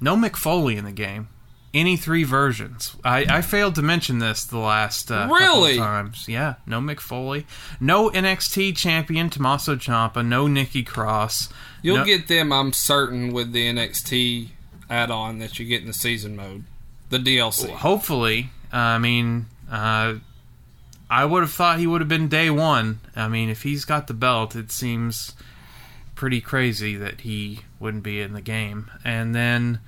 no 0.00 0.16
Mick 0.16 0.36
Foley 0.36 0.76
in 0.76 0.84
the 0.84 0.92
game. 0.92 1.28
Any 1.72 1.96
three 1.96 2.24
versions. 2.24 2.96
I, 3.04 3.24
I 3.28 3.42
failed 3.42 3.76
to 3.76 3.82
mention 3.82 4.18
this 4.18 4.42
the 4.44 4.58
last 4.58 5.08
uh, 5.12 5.28
couple 5.28 5.36
of 5.36 5.40
Really? 5.40 5.76
times. 5.76 6.24
Yeah, 6.26 6.54
no 6.66 6.80
Mick 6.80 6.98
Foley, 6.98 7.46
no 7.78 8.10
NXT 8.10 8.76
champion 8.76 9.30
Tommaso 9.30 9.76
Ciampa, 9.76 10.26
no 10.26 10.48
Nikki 10.48 10.82
Cross. 10.82 11.48
You'll 11.82 11.98
no- 11.98 12.04
get 12.04 12.26
them, 12.26 12.52
I'm 12.52 12.72
certain, 12.72 13.32
with 13.32 13.52
the 13.52 13.68
NXT 13.72 14.48
add-on 14.88 15.38
that 15.38 15.60
you 15.60 15.66
get 15.66 15.80
in 15.82 15.86
the 15.86 15.92
season 15.92 16.34
mode, 16.34 16.64
the 17.10 17.18
DLC. 17.18 17.68
hopefully. 17.70 18.50
I 18.72 18.98
mean, 18.98 19.46
uh, 19.70 20.14
I 21.10 21.24
would 21.24 21.42
have 21.42 21.52
thought 21.52 21.78
he 21.78 21.86
would 21.86 22.00
have 22.00 22.08
been 22.08 22.28
day 22.28 22.50
one. 22.50 23.00
I 23.14 23.28
mean, 23.28 23.48
if 23.48 23.62
he's 23.62 23.84
got 23.84 24.06
the 24.06 24.14
belt, 24.14 24.56
it 24.56 24.72
seems 24.72 25.32
pretty 26.14 26.40
crazy 26.40 26.96
that 26.96 27.22
he 27.22 27.60
wouldn't 27.78 28.02
be 28.02 28.20
in 28.20 28.32
the 28.32 28.40
game. 28.40 28.90
And 29.04 29.34
then 29.34 29.80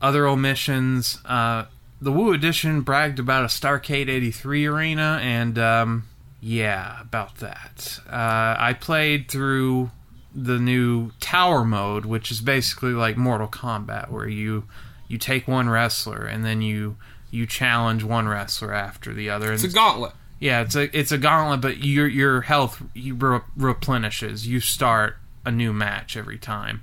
other 0.00 0.26
omissions. 0.26 1.18
Uh, 1.24 1.66
the 2.00 2.10
Woo 2.10 2.32
Edition 2.32 2.80
bragged 2.80 3.20
about 3.20 3.44
a 3.44 3.46
Starcade 3.46 4.08
83 4.08 4.66
arena, 4.66 5.20
and 5.22 5.58
um, 5.58 6.04
yeah, 6.40 7.00
about 7.00 7.36
that. 7.36 8.00
Uh, 8.08 8.56
I 8.58 8.76
played 8.78 9.30
through 9.30 9.90
the 10.34 10.58
new 10.58 11.12
Tower 11.20 11.64
mode, 11.64 12.04
which 12.04 12.30
is 12.30 12.40
basically 12.40 12.92
like 12.92 13.16
Mortal 13.16 13.46
Kombat, 13.48 14.10
where 14.10 14.26
you 14.26 14.64
you 15.12 15.18
take 15.18 15.46
one 15.46 15.68
wrestler 15.68 16.24
and 16.24 16.42
then 16.42 16.62
you 16.62 16.96
you 17.30 17.46
challenge 17.46 18.02
one 18.02 18.26
wrestler 18.26 18.72
after 18.72 19.12
the 19.12 19.28
other. 19.28 19.52
It's 19.52 19.62
a 19.62 19.68
gauntlet. 19.68 20.14
yeah, 20.40 20.62
it's 20.62 20.74
a 20.74 20.98
it's 20.98 21.12
a 21.12 21.18
gauntlet, 21.18 21.60
but 21.60 21.84
your 21.84 22.08
your 22.08 22.40
health 22.40 22.82
you 22.94 23.14
re- 23.14 23.40
replenishes. 23.56 24.46
You 24.46 24.60
start 24.60 25.18
a 25.44 25.50
new 25.50 25.72
match 25.72 26.16
every 26.16 26.38
time. 26.38 26.82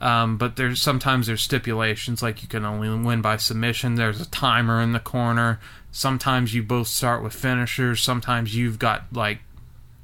Um, 0.00 0.36
but 0.36 0.56
there's 0.56 0.82
sometimes 0.82 1.28
there's 1.28 1.42
stipulations 1.42 2.22
like 2.22 2.42
you 2.42 2.48
can 2.48 2.64
only 2.64 2.88
win 2.88 3.22
by 3.22 3.36
submission. 3.36 3.94
There's 3.94 4.20
a 4.20 4.28
timer 4.28 4.80
in 4.80 4.92
the 4.92 4.98
corner. 4.98 5.60
Sometimes 5.92 6.54
you 6.54 6.64
both 6.64 6.88
start 6.88 7.22
with 7.22 7.32
finishers. 7.32 8.00
Sometimes 8.00 8.56
you've 8.56 8.80
got 8.80 9.04
like 9.12 9.38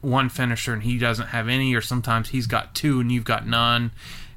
one 0.01 0.29
finisher 0.29 0.73
and 0.73 0.85
he 0.85 0.99
doesn't 0.99 1.29
have 1.29 1.49
any, 1.49 1.75
or 1.75 1.81
sometimes 1.81 2.29
he's 2.29 2.47
got 2.47 2.77
two 2.77 3.01
and 3.01 3.11
you've 3.11 3.25
got 3.25 3.49
none, 3.49 3.91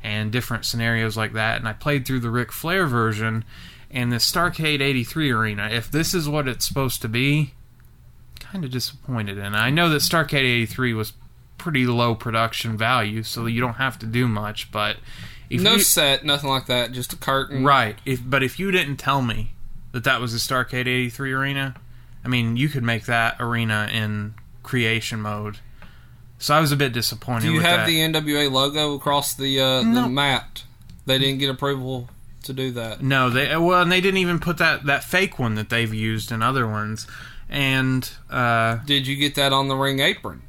and 0.04 0.32
different 0.32 0.66
scenarios 0.66 1.18
like 1.18 1.34
that. 1.34 1.58
And 1.58 1.68
I 1.68 1.74
played 1.74 2.06
through 2.06 2.22
the 2.22 2.30
Ric 2.30 2.52
Flair 2.52 2.88
version 2.88 3.44
and 3.90 4.12
the 4.12 4.18
Starcade 4.18 4.82
83 4.82 5.32
arena. 5.32 5.70
If 5.70 5.92
this 5.92 6.14
is 6.14 6.28
what 6.28 6.48
it's 6.48 6.66
supposed 6.66 7.02
to 7.02 7.10
be, 7.10 7.54
kind 8.40 8.66
of 8.66 8.72
disappointed 8.72 9.38
And. 9.38 9.56
I 9.56 9.70
know 9.70 9.90
that 9.90 10.02
Starcade 10.02 10.40
83 10.40 10.94
was 10.94 11.14
pretty 11.58 11.86
low 11.86 12.16
production 12.16 12.78
value, 12.78 13.24
so 13.24 13.46
you 13.46 13.62
don't 13.62 13.76
have 13.76 14.00
to 14.00 14.06
do 14.06 14.28
much. 14.28 14.72
But 14.72 14.98
if 15.50 15.62
No 15.62 15.74
you, 15.74 15.80
set, 15.80 16.26
nothing 16.26 16.50
like 16.50 16.66
that. 16.66 16.92
Just 16.92 17.14
a 17.14 17.18
curtain. 17.18 17.64
right, 17.64 17.98
if 18.06 18.22
but 18.26 18.44
if 18.44 18.60
you 18.60 18.72
didn't 18.72 18.98
tell 18.98 19.22
me 19.22 19.52
that 19.92 20.04
that 20.04 20.20
was 20.20 20.34
the 20.34 20.40
Starcade 20.40 20.88
83 20.88 21.34
arena, 21.34 21.76
I 22.24 22.28
mean, 22.28 22.58
you 22.58 22.70
could 22.70 22.84
make 22.84 23.06
that 23.06 23.36
arena 23.40 23.90
in 23.92 24.34
creation 24.64 25.22
mode. 25.22 25.60
So 26.42 26.56
I 26.56 26.60
was 26.60 26.72
a 26.72 26.76
bit 26.76 26.92
disappointed. 26.92 27.44
Do 27.48 27.54
you 27.54 27.60
have 27.62 27.82
that. 27.82 27.86
the 27.88 28.00
NWA 28.00 28.52
logo 28.52 28.96
across 28.96 29.34
the 29.36 29.60
uh, 29.62 29.82
No. 29.84 30.04
the 30.04 30.10
mat? 30.10 30.64
They 31.06 31.18
didn't 31.20 31.40
get 31.40 31.50
approval 31.50 32.10
to 32.44 32.54
do 32.54 32.72
that. 32.72 33.02
No, 33.04 33.30
they 33.30 33.56
well, 33.56 33.82
and 33.82 33.92
they 33.92 34.02
didn't 34.02 34.18
even 34.18 34.40
put 34.40 34.58
that 34.58 34.86
that 34.88 35.04
fake 35.04 35.38
one 35.40 35.56
that 35.56 35.70
they've 35.70 35.94
used 35.94 36.32
in 36.32 36.42
other 36.42 36.68
ones. 36.68 37.08
And 37.50 38.10
uh 38.30 38.78
Did 38.86 39.06
you 39.08 39.16
get 39.16 39.36
that 39.36 39.54
on 39.54 39.68
the 39.68 39.76
ring 39.76 40.00
apron? 40.00 40.42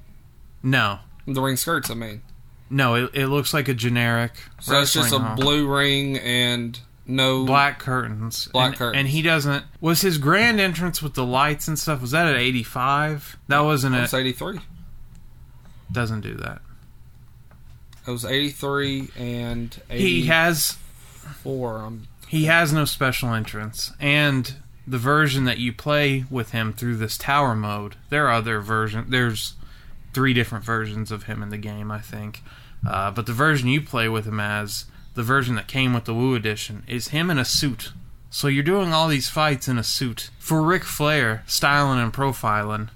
no, 0.62 1.00
The 1.26 1.40
ring 1.40 1.56
skirts, 1.56 1.90
I 1.90 1.94
mean. 1.94 2.22
no, 2.70 2.94
it, 2.94 3.10
it 3.14 3.26
looks 3.28 3.52
like 3.52 3.68
a 3.68 3.74
generic. 3.74 4.32
So 4.60 4.80
it's 4.80 4.92
just 4.92 5.12
a 5.12 5.18
hall. 5.18 5.36
blue 5.36 5.66
ring 5.68 6.16
and 6.18 6.78
no 7.06 7.44
black 7.44 7.78
curtains. 7.80 8.46
Black 8.52 8.68
and, 8.70 8.76
curtains. 8.78 8.98
And 9.00 9.08
he 9.08 9.20
doesn't. 9.22 9.64
Was 9.80 10.00
his 10.02 10.18
grand 10.18 10.60
entrance 10.60 11.02
with 11.02 11.14
the 11.14 11.24
lights 11.26 11.66
and 11.68 11.78
stuff? 11.78 12.00
Was 12.00 12.12
that 12.12 12.26
at 12.28 12.36
eighty 12.36 12.62
five? 12.62 13.36
That 13.48 13.60
wasn't 13.60 13.94
It 13.96 13.98
it. 13.98 14.02
was 14.02 14.14
83. 14.14 14.60
Doesn't 15.92 16.22
do 16.22 16.34
that. 16.36 16.62
It 18.06 18.10
was 18.10 18.24
83 18.24 19.10
and 19.16 19.80
84. 19.88 19.96
He 19.96 20.26
has 20.26 20.76
Um, 21.46 22.08
he 22.26 22.44
has 22.46 22.72
no 22.72 22.84
special 22.84 23.32
entrance, 23.32 23.92
and 24.00 24.54
the 24.86 24.98
version 24.98 25.44
that 25.44 25.58
you 25.58 25.72
play 25.72 26.24
with 26.30 26.50
him 26.50 26.72
through 26.72 26.96
this 26.96 27.16
tower 27.16 27.54
mode. 27.54 27.96
There 28.10 28.26
are 28.26 28.32
other 28.32 28.60
version. 28.60 29.06
There's 29.08 29.54
three 30.12 30.34
different 30.34 30.64
versions 30.64 31.12
of 31.12 31.24
him 31.24 31.42
in 31.42 31.50
the 31.50 31.58
game, 31.58 31.90
I 31.90 32.00
think. 32.00 32.42
Uh, 32.86 33.10
but 33.10 33.26
the 33.26 33.32
version 33.32 33.68
you 33.68 33.80
play 33.80 34.08
with 34.08 34.26
him 34.26 34.40
as, 34.40 34.86
the 35.14 35.22
version 35.22 35.54
that 35.54 35.68
came 35.68 35.94
with 35.94 36.04
the 36.04 36.14
Woo 36.14 36.34
edition, 36.34 36.82
is 36.88 37.08
him 37.08 37.30
in 37.30 37.38
a 37.38 37.44
suit. 37.44 37.92
So 38.30 38.48
you're 38.48 38.64
doing 38.64 38.92
all 38.92 39.08
these 39.08 39.28
fights 39.28 39.68
in 39.68 39.78
a 39.78 39.84
suit. 39.84 40.30
For 40.38 40.62
Ric 40.62 40.84
Flair, 40.84 41.44
styling 41.46 42.00
and 42.00 42.12
profiling, 42.12 42.88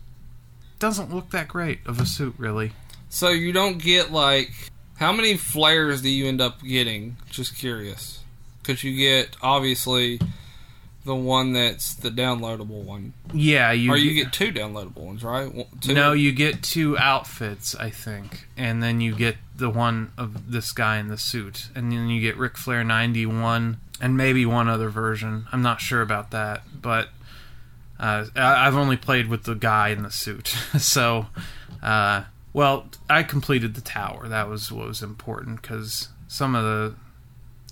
doesn't 0.78 1.14
look 1.14 1.30
that 1.30 1.48
great 1.48 1.86
of 1.86 2.00
a 2.00 2.06
suit, 2.06 2.34
really. 2.38 2.72
So 3.16 3.30
you 3.30 3.50
don't 3.50 3.78
get 3.78 4.12
like. 4.12 4.50
How 4.96 5.10
many 5.10 5.36
Flairs 5.38 6.02
do 6.02 6.10
you 6.10 6.26
end 6.26 6.42
up 6.42 6.62
getting? 6.62 7.16
Just 7.30 7.56
curious. 7.56 8.20
Because 8.60 8.84
you 8.84 8.94
get, 8.94 9.38
obviously, 9.40 10.20
the 11.06 11.14
one 11.14 11.54
that's 11.54 11.94
the 11.94 12.10
downloadable 12.10 12.84
one. 12.84 13.14
Yeah, 13.32 13.72
you. 13.72 13.90
or 13.90 13.96
you 13.96 14.12
get 14.22 14.34
two 14.34 14.52
downloadable 14.52 14.98
ones, 14.98 15.24
right? 15.24 15.46
One-? 15.50 15.66
No, 15.86 16.12
you 16.12 16.30
get 16.30 16.62
two 16.62 16.98
outfits, 16.98 17.74
I 17.74 17.88
think, 17.88 18.48
and 18.54 18.82
then 18.82 19.00
you 19.00 19.14
get 19.14 19.36
the 19.56 19.70
one 19.70 20.12
of 20.18 20.50
this 20.52 20.72
guy 20.72 20.98
in 20.98 21.08
the 21.08 21.16
suit, 21.16 21.68
and 21.74 21.90
then 21.90 22.10
you 22.10 22.20
get 22.20 22.36
Ric 22.36 22.58
Flair 22.58 22.84
ninety 22.84 23.24
one, 23.24 23.78
and 23.98 24.18
maybe 24.18 24.44
one 24.44 24.68
other 24.68 24.90
version. 24.90 25.46
I'm 25.52 25.62
not 25.62 25.80
sure 25.80 26.02
about 26.02 26.32
that, 26.32 26.64
but 26.82 27.08
uh, 27.98 28.26
I- 28.36 28.66
I've 28.66 28.76
only 28.76 28.98
played 28.98 29.28
with 29.28 29.44
the 29.44 29.54
guy 29.54 29.88
in 29.88 30.02
the 30.02 30.10
suit, 30.10 30.48
so. 30.78 31.28
Uh, 31.82 32.24
well, 32.56 32.86
I 33.10 33.22
completed 33.22 33.74
the 33.74 33.82
tower. 33.82 34.28
That 34.28 34.48
was 34.48 34.72
what 34.72 34.88
was 34.88 35.02
important 35.02 35.60
because 35.60 36.08
some 36.26 36.54
of 36.54 36.64
the 36.64 36.94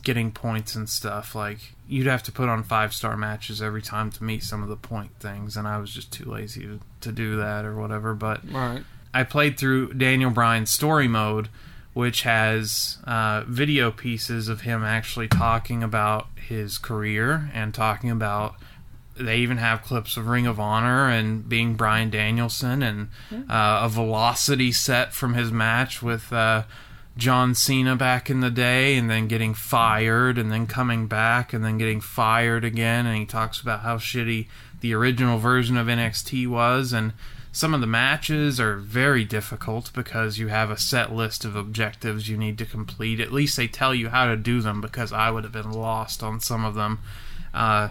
getting 0.03 0.31
points 0.31 0.75
and 0.75 0.87
stuff 0.87 1.35
like 1.35 1.73
you'd 1.89 2.07
have 2.07 2.23
to 2.23 2.31
put 2.31 2.47
on 2.47 2.63
five 2.63 2.93
star 2.93 3.17
matches 3.17 3.63
every 3.63 3.81
time 3.81 4.11
to 4.11 4.23
meet 4.23 4.43
some 4.43 4.63
of 4.63 4.69
the 4.69 4.77
point 4.77 5.11
things 5.19 5.57
and 5.57 5.67
i 5.67 5.79
was 5.79 5.95
just 5.95 6.13
too 6.13 6.27
lazy 6.27 6.61
to, 6.61 6.79
to 7.01 7.11
do 7.11 7.37
that 7.37 7.65
or 7.65 7.75
whatever 7.75 8.13
but 8.13 8.43
Right. 8.53 8.85
i 9.15 9.23
played 9.25 9.59
through 9.59 9.95
daniel 9.95 10.31
bryan's 10.31 10.71
story 10.71 11.09
mode 11.09 11.49
which 11.95 12.21
has 12.23 12.99
uh, 13.05 13.45
video 13.49 13.91
pieces 13.91 14.49
of 14.49 14.61
him 14.61 14.85
actually 14.85 15.29
talking 15.29 15.83
about 15.83 16.27
his 16.37 16.77
career 16.77 17.51
and 17.55 17.73
talking 17.73 18.11
about 18.11 18.57
they 19.17 19.39
even 19.39 19.59
have 19.59 19.83
clips 19.83 20.17
of 20.17 20.27
Ring 20.27 20.47
of 20.47 20.59
Honor 20.59 21.09
and 21.09 21.49
being 21.49 21.75
Bryan 21.75 22.11
Danielson 22.11 22.83
and 22.83 23.09
uh, 23.33 23.81
a 23.83 23.89
velocity 23.89 24.73
set 24.73 25.13
from 25.13 25.35
his 25.35 25.53
match 25.53 26.03
with 26.03 26.33
uh, 26.33 26.65
John 27.17 27.55
Cena 27.55 27.95
back 27.95 28.29
in 28.29 28.41
the 28.41 28.51
day, 28.51 28.97
and 28.97 29.09
then 29.09 29.29
getting 29.29 29.55
fired, 29.55 30.37
and 30.37 30.51
then 30.51 30.67
coming 30.67 31.07
back, 31.07 31.53
and 31.53 31.65
then 31.65 31.79
getting 31.79 32.01
fired 32.01 32.65
again. 32.65 33.07
And 33.07 33.17
he 33.17 33.25
talks 33.25 33.61
about 33.61 33.81
how 33.81 33.99
shitty 33.99 34.49
the 34.81 34.95
original 34.95 35.39
version 35.39 35.77
of 35.77 35.87
NXT 35.87 36.49
was, 36.49 36.93
and 36.93 37.13
some 37.53 37.73
of 37.73 37.81
the 37.81 37.87
matches 37.87 38.59
are 38.59 38.77
very 38.77 39.25
difficult 39.25 39.93
because 39.95 40.39
you 40.39 40.49
have 40.49 40.73
a 40.73 40.77
set 40.77 41.13
list 41.13 41.45
of 41.45 41.55
objectives 41.55 42.29
you 42.29 42.37
need 42.37 42.59
to 42.59 42.67
complete. 42.67 43.21
At 43.21 43.33
least 43.33 43.57
they 43.57 43.69
tell 43.69 43.95
you 43.95 44.09
how 44.09 44.27
to 44.27 44.37
do 44.37 44.61
them 44.61 44.81
because 44.81 45.13
I 45.13 45.31
would 45.31 45.45
have 45.45 45.53
been 45.53 45.71
lost 45.71 46.25
on 46.25 46.41
some 46.41 46.65
of 46.65 46.75
them. 46.75 46.99
Uh, 47.55 47.91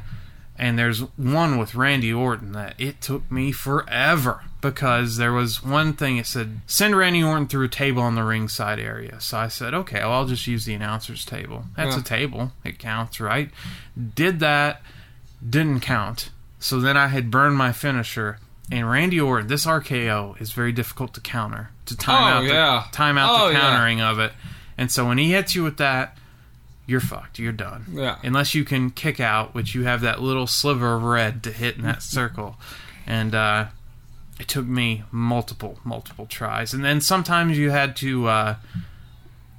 and 0.57 0.77
there's 0.77 0.99
one 1.17 1.57
with 1.57 1.75
Randy 1.75 2.13
Orton 2.13 2.51
that 2.53 2.75
it 2.79 3.01
took 3.01 3.29
me 3.31 3.51
forever 3.51 4.41
because 4.61 5.17
there 5.17 5.33
was 5.33 5.63
one 5.63 5.93
thing 5.93 6.17
it 6.17 6.25
said 6.27 6.61
send 6.67 6.95
Randy 6.95 7.23
Orton 7.23 7.47
through 7.47 7.65
a 7.65 7.69
table 7.69 8.07
in 8.07 8.15
the 8.15 8.23
ringside 8.23 8.79
area. 8.79 9.19
So 9.19 9.37
I 9.37 9.47
said, 9.47 9.73
okay, 9.73 9.99
well, 9.99 10.11
I'll 10.11 10.25
just 10.27 10.47
use 10.47 10.65
the 10.65 10.73
announcer's 10.73 11.25
table. 11.25 11.65
That's 11.75 11.95
Yeah. 11.95 12.01
a 12.01 12.03
table. 12.03 12.51
It 12.63 12.79
counts, 12.79 13.19
right? 13.19 13.49
Did 14.15 14.39
that, 14.41 14.81
didn't 15.47 15.81
count. 15.81 16.29
So 16.59 16.79
then 16.79 16.95
I 16.97 17.07
had 17.07 17.29
burned 17.31 17.57
my 17.57 17.71
finisher. 17.71 18.37
And 18.71 18.89
Randy 18.89 19.19
Orton, 19.19 19.47
this 19.47 19.65
RKO 19.65 20.39
is 20.39 20.53
very 20.53 20.71
difficult 20.71 21.13
to 21.15 21.19
counter, 21.21 21.69
to 21.85 21.97
time 21.97 22.23
Oh, 22.23 22.37
out, 22.37 22.43
yeah. 22.45 22.85
the, 22.89 22.95
time 22.95 23.17
out 23.17 23.29
Oh, 23.41 23.47
the 23.47 23.53
yeah. 23.53 23.59
countering 23.59 23.99
of 24.01 24.19
it. 24.19 24.31
And 24.77 24.89
so 24.89 25.05
when 25.05 25.17
he 25.17 25.31
hits 25.31 25.53
you 25.53 25.63
with 25.63 25.77
that, 25.77 26.17
you're 26.85 26.99
fucked. 26.99 27.39
You're 27.39 27.51
done. 27.53 27.85
Yeah. 27.91 28.17
Unless 28.23 28.55
you 28.55 28.65
can 28.65 28.89
kick 28.91 29.19
out, 29.19 29.53
which 29.55 29.73
you 29.73 29.83
have 29.83 30.01
that 30.01 30.21
little 30.21 30.47
sliver 30.47 30.95
of 30.95 31.03
red 31.03 31.43
to 31.43 31.51
hit 31.51 31.77
in 31.77 31.83
that 31.83 32.01
circle. 32.17 32.57
and 33.07 33.33
uh, 33.35 33.67
it 34.39 34.47
took 34.47 34.65
me 34.65 35.03
multiple, 35.11 35.79
multiple 35.83 36.25
tries. 36.25 36.73
And 36.73 36.83
then 36.83 36.99
sometimes 37.01 37.57
you 37.57 37.69
had 37.71 37.95
to 37.97 38.27
uh, 38.27 38.55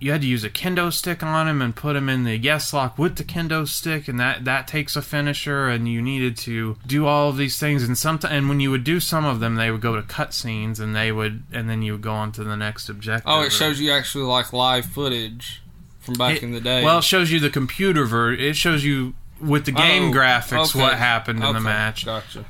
you 0.01 0.13
had 0.13 0.21
to 0.21 0.27
use 0.27 0.45
a 0.45 0.51
kendo 0.51 0.93
stick 0.93 1.23
on 1.23 1.49
him 1.49 1.63
and 1.63 1.75
put 1.75 1.97
him 1.97 2.09
in 2.11 2.25
the 2.25 2.37
yes 2.37 2.75
lock 2.75 2.99
with 2.99 3.17
the 3.17 3.25
kendo 3.25 3.67
stick, 3.67 4.09
and 4.09 4.21
that 4.21 4.45
that 4.45 4.69
takes 4.69 4.97
a 4.97 5.03
finisher. 5.03 5.69
And 5.69 5.89
you 5.89 6.03
needed 6.03 6.37
to 6.39 6.77
do 6.87 7.07
all 7.07 7.31
of 7.31 7.37
these 7.39 7.59
things, 7.59 7.85
and 7.85 7.97
sometimes, 7.97 8.35
and 8.35 8.49
when 8.49 8.61
you 8.61 8.71
would 8.71 8.85
do 8.85 9.01
some 9.01 9.25
of 9.25 9.41
them, 9.41 9.55
they 9.55 9.71
would 9.71 9.81
go 9.81 9.97
to 9.97 10.03
cutscenes, 10.03 10.79
and 10.81 10.95
they 10.95 11.11
would 11.13 11.45
and 11.53 11.71
then 11.71 11.81
you 11.81 11.93
would 11.93 12.03
go 12.03 12.13
on 12.13 12.33
to 12.33 12.45
the 12.45 12.57
next 12.57 12.91
objective. 12.91 13.31
Oh, 13.33 13.43
it 13.43 13.53
shows 13.53 13.81
you 13.81 13.93
actually 13.93 14.25
like 14.25 14.53
live 14.53 14.85
footage 14.85 15.63
from 16.05 16.15
back 16.15 16.37
it- 16.37 16.43
in 16.43 16.53
the 16.53 16.61
day. 16.61 16.85
Well, 16.85 16.99
it 16.99 17.05
shows 17.05 17.31
you 17.33 17.41
the 17.41 17.51
computer 17.51 18.05
version. 18.05 18.45
It 18.45 18.57
shows 18.57 18.85
you 18.85 19.15
with 19.41 19.65
the 19.65 19.73
game 19.73 20.11
Oh, 20.11 20.13
graphics 20.13 20.71
okay. 20.71 20.81
what 20.81 20.95
happened 20.95 21.43
in 21.43 21.53
the 21.55 21.61
match. 21.61 22.05
Gotcha. 22.05 22.45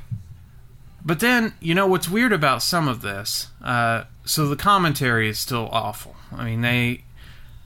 But 1.03 1.19
then, 1.19 1.53
you 1.59 1.75
know 1.75 1.85
what's 1.87 2.09
weird 2.09 2.33
about 2.33 2.63
some 2.63 2.87
of 2.87 3.01
this? 3.01 3.47
Uh, 3.63 4.05
so 4.25 4.47
the 4.47 4.55
commentary 4.55 5.29
is 5.29 5.37
still 5.39 5.69
awful. 5.71 6.15
I 6.35 6.45
mean, 6.45 6.61
they 6.61 7.03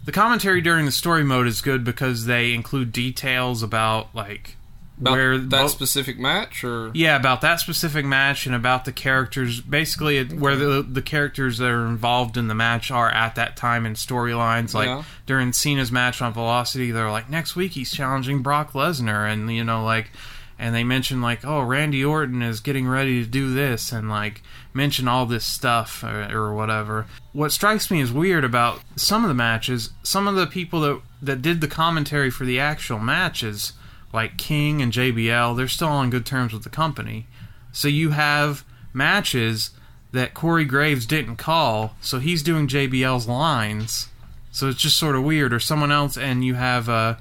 the 0.06 0.12
commentary 0.12 0.62
during 0.62 0.86
the 0.86 0.92
story 0.92 1.24
mode 1.24 1.48
is 1.48 1.62
good 1.62 1.84
because 1.84 2.26
they 2.26 2.54
include 2.54 2.92
details 2.92 3.62
about 3.64 4.14
like 4.16 4.56
About 5.02 5.12
where 5.14 5.38
that 5.38 5.50
bo- 5.50 5.68
specific 5.68 6.20
match, 6.20 6.64
or 6.64 6.92
yeah, 6.94 7.16
about 7.16 7.40
that 7.42 7.62
specific 7.62 8.06
match 8.06 8.46
and 8.46 8.54
about 8.54 8.84
the 8.86 8.92
characters. 8.92 9.62
Basically, 9.62 10.18
it, 10.18 10.34
where 10.34 10.56
the 10.58 10.82
the 10.84 11.02
characters 11.02 11.58
that 11.60 11.70
are 11.70 11.86
involved 11.86 12.36
in 12.36 12.48
the 12.50 12.56
match 12.56 12.92
are 12.92 13.10
at 13.10 13.36
that 13.36 13.56
time 13.56 13.86
in 13.86 13.94
storylines. 13.94 14.74
Like 14.74 14.88
Yeah. 14.88 15.04
during 15.26 15.54
Cena's 15.54 15.92
match 15.92 16.22
on 16.22 16.34
Velocity, 16.34 16.92
they're 16.92 17.12
like, 17.12 17.30
next 17.30 17.56
week 17.56 17.72
he's 17.72 17.92
challenging 17.92 18.42
Brock 18.42 18.74
Lesnar, 18.74 19.32
and 19.32 19.50
you 19.54 19.64
know, 19.64 19.86
like, 19.86 20.12
and 20.58 20.76
they 20.76 20.84
mention 20.84 21.22
like, 21.22 21.46
oh, 21.46 21.62
Randy 21.62 22.04
Orton 22.04 22.42
is 22.42 22.60
getting 22.60 22.86
ready 22.88 23.24
to 23.24 23.30
do 23.30 23.54
this, 23.54 23.94
and 23.94 24.10
like 24.10 24.42
mention 24.74 25.08
all 25.08 25.26
this 25.26 25.46
stuff 25.46 26.04
or, 26.04 26.28
or 26.32 26.54
whatever. 26.54 27.06
What 27.32 27.52
strikes 27.54 27.90
me 27.90 28.02
as 28.02 28.12
weird 28.12 28.44
about 28.44 28.82
some 28.98 29.24
of 29.24 29.30
the 29.30 29.34
matches, 29.34 29.92
some 30.04 30.28
of 30.28 30.36
the 30.36 30.46
people 30.46 30.82
that 30.82 31.02
that 31.22 31.42
did 31.42 31.62
the 31.62 31.68
commentary 31.70 32.30
for 32.30 32.44
the 32.44 32.60
actual 32.60 33.00
matches 33.00 33.72
like 34.14 34.38
King 34.38 34.82
and 34.82 34.92
JBL, 34.92 35.56
they're 35.56 35.68
still 35.68 35.88
on 35.90 36.10
good 36.10 36.26
terms 36.26 36.54
with 36.54 36.64
the 36.64 36.70
company. 36.70 37.28
So 37.72 37.88
you 37.88 38.10
have 38.12 38.64
matches 38.94 39.72
that 40.12 40.34
Corey 40.34 40.66
Graves 40.66 41.06
didn't 41.06 41.36
call, 41.36 41.96
so 42.02 42.18
he's 42.20 42.42
doing 42.42 42.68
JBL's 42.68 43.28
lines. 43.28 44.08
So 44.52 44.68
it's 44.70 44.82
just 44.82 44.98
sort 44.98 45.16
of 45.16 45.24
weird. 45.24 45.54
Or 45.54 45.60
someone 45.60 45.92
else, 45.92 46.18
and 46.18 46.44
you 46.44 46.56
have 46.56 46.90
uh, 46.90 47.16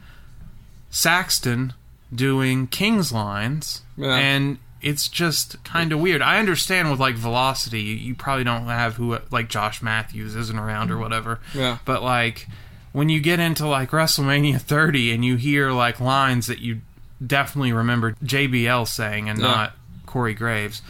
Saxton 0.90 1.74
doing 2.14 2.66
King's 2.66 3.12
lines, 3.12 3.82
Yeah. 3.96 4.14
and 4.16 4.58
it's 4.80 5.08
just 5.08 5.62
kind 5.64 5.92
of 5.92 5.98
weird. 6.00 6.22
I 6.22 6.38
understand 6.38 6.90
with 6.90 7.00
like 7.00 7.16
Velocity, 7.16 7.80
you, 7.82 7.94
you 7.96 8.14
probably 8.14 8.44
don't 8.44 8.64
have 8.66 8.94
who 8.94 9.18
like 9.30 9.48
Josh 9.48 9.82
Matthews 9.82 10.34
isn't 10.36 10.58
around 10.58 10.90
or 10.90 10.98
whatever. 10.98 11.40
Yeah. 11.54 11.78
But 11.84 12.02
like 12.02 12.46
when 12.92 13.08
you 13.08 13.20
get 13.20 13.38
into 13.40 13.66
like 13.66 13.90
WrestleMania 13.90 14.60
30 14.60 15.12
and 15.12 15.24
you 15.24 15.36
hear 15.36 15.70
like 15.72 16.00
lines 16.00 16.46
that 16.46 16.58
you 16.60 16.80
definitely 17.24 17.72
remember 17.72 18.12
JBL 18.24 18.86
saying 18.86 19.28
and 19.28 19.38
Yeah. 19.40 19.46
not 19.46 19.72
Corey 20.06 20.34
Graves, 20.34 20.82